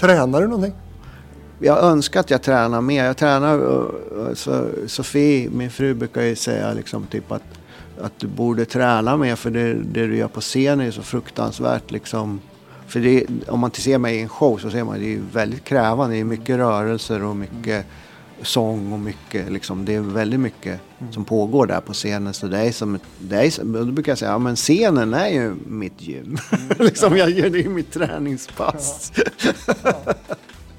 Tränar 0.00 0.40
du 0.40 0.46
någonting? 0.46 0.74
Jag 1.60 1.84
önskar 1.84 2.20
att 2.20 2.30
jag 2.30 2.42
tränar 2.42 2.80
mer. 2.80 3.04
Jag 3.04 3.16
tränar, 3.16 3.60
så 4.34 4.68
Sofie, 4.86 5.50
min 5.50 5.70
fru, 5.70 5.94
brukar 5.94 6.22
ju 6.22 6.36
säga 6.36 6.72
liksom 6.72 7.06
typ 7.06 7.32
att, 7.32 7.42
att 8.00 8.12
du 8.18 8.26
borde 8.26 8.64
träna 8.64 9.16
mer 9.16 9.36
för 9.36 9.50
det, 9.50 9.74
det 9.74 10.06
du 10.06 10.16
gör 10.16 10.28
på 10.28 10.40
scen 10.40 10.80
är 10.80 10.90
så 10.90 11.02
fruktansvärt 11.02 11.90
liksom 11.90 12.40
för 12.88 13.00
det, 13.00 13.26
om 13.48 13.60
man 13.60 13.68
inte 13.68 13.80
ser 13.80 13.98
mig 13.98 14.16
i 14.16 14.20
en 14.20 14.28
show 14.28 14.58
så 14.58 14.70
ser 14.70 14.84
man 14.84 14.94
att 14.94 15.00
det 15.00 15.14
är 15.14 15.20
väldigt 15.32 15.64
krävande. 15.64 16.16
Det 16.16 16.20
är 16.20 16.24
mycket 16.24 16.56
rörelser 16.56 17.24
och 17.24 17.36
mycket 17.36 17.86
sång 18.42 18.92
och 18.92 18.98
mycket, 18.98 19.52
liksom, 19.52 19.84
det 19.84 19.94
är 19.94 20.00
väldigt 20.00 20.40
mycket 20.40 20.80
mm. 20.98 21.12
som 21.12 21.24
pågår 21.24 21.66
där 21.66 21.80
på 21.80 21.92
scenen. 21.92 22.34
Så 22.34 22.46
det 22.46 22.58
är 22.58 22.72
som, 22.72 22.98
det 23.18 23.36
är, 23.36 23.64
då 23.84 23.92
brukar 23.92 24.12
jag 24.12 24.18
säga, 24.18 24.30
ja 24.30 24.38
men 24.38 24.56
scenen 24.56 25.14
är 25.14 25.28
ju 25.28 25.54
mitt 25.66 26.02
gym. 26.02 26.38
Mm. 26.52 26.86
liksom 26.86 27.16
jag 27.16 27.30
gör 27.30 27.50
det 27.50 27.58
i 27.58 27.68
mitt 27.68 27.92
träningspass. 27.92 29.12
Ja. 29.42 29.52
Ja. 29.82 30.14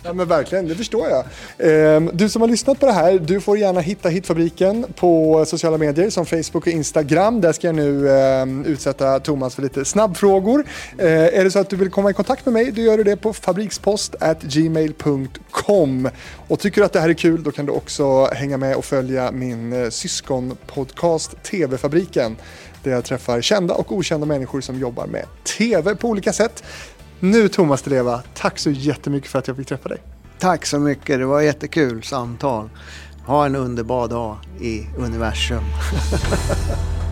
Ja 0.10 0.14
men 0.14 0.27
verkligen, 0.27 0.68
det 0.68 0.76
förstår 0.76 1.07
jag. 1.10 1.26
Ehm, 1.57 2.10
du 2.14 2.30
som 2.30 2.41
har 2.41 2.49
lyssnat 2.49 2.80
på 2.80 2.86
det 2.86 2.91
här, 2.91 3.19
du 3.19 3.41
får 3.41 3.57
gärna 3.57 3.80
hitta 3.80 4.10
Hitfabriken 4.10 4.86
på 4.95 5.45
sociala 5.45 5.77
medier 5.77 6.10
som 6.10 6.26
Facebook 6.26 6.56
och 6.56 6.68
Instagram. 6.68 7.41
Där 7.41 7.53
ska 7.53 7.68
jag 7.68 7.76
nu 7.76 8.10
ehm, 8.10 8.65
utsätta 8.65 9.19
Thomas 9.19 9.56
för 9.56 9.61
lite 9.61 9.86
snabbfrågor. 9.86 10.65
Ehm, 10.98 11.07
är 11.10 11.44
det 11.44 11.52
så 11.52 11.60
att 11.60 11.69
du 11.69 11.76
vill 11.76 11.90
komma 11.90 12.10
i 12.10 12.14
kontakt 12.14 12.45
med 12.45 12.53
mig, 12.53 12.72
då 12.72 12.81
gör 12.81 12.98
du 12.98 13.03
det 13.03 13.18
på 13.18 13.34
fabrikspost@gmail.com. 13.34 16.10
Och 16.48 16.60
tycker 16.60 16.81
du 16.81 16.86
att 16.86 16.94
det 16.94 16.99
här 16.99 17.10
är 17.10 17.14
kul, 17.14 17.44
då 17.44 17.52
kan 17.52 17.65
du 17.65 17.72
också 17.72 18.26
hänga 18.26 18.57
med 18.57 18.76
och 18.76 18.86
följa 18.86 19.31
min 19.31 19.73
eh, 19.73 19.90
syskonpodcast 19.90 21.44
TV-fabriken 21.44 22.36
där 22.84 22.91
jag 22.91 23.06
träffar 23.06 23.41
kända 23.41 23.73
och 23.73 23.91
okända 23.91 24.26
människor 24.26 24.61
som 24.61 24.80
jobbar 24.80 25.07
med 25.07 25.26
TV 25.57 25.95
på 25.95 26.07
olika 26.07 26.34
sätt. 26.34 26.64
Nu 27.22 27.48
Thomas 27.48 27.82
Deleva, 27.82 28.22
tack 28.34 28.60
så 28.60 28.70
jättemycket 28.72 29.30
för 29.30 29.40
att 29.40 29.48
jag 29.48 29.58
fick 29.58 29.68
träffa 29.68 29.90
dig. 29.90 29.98
Tack 30.40 30.66
så 30.66 30.80
mycket, 30.80 31.20
det 31.20 31.26
var 31.26 31.41
jättekul 31.41 32.04
samtal. 32.04 32.70
Ha 33.26 33.46
en 33.46 33.56
underbar 33.56 34.08
dag 34.08 34.38
i 34.60 34.88
universum. 34.98 35.64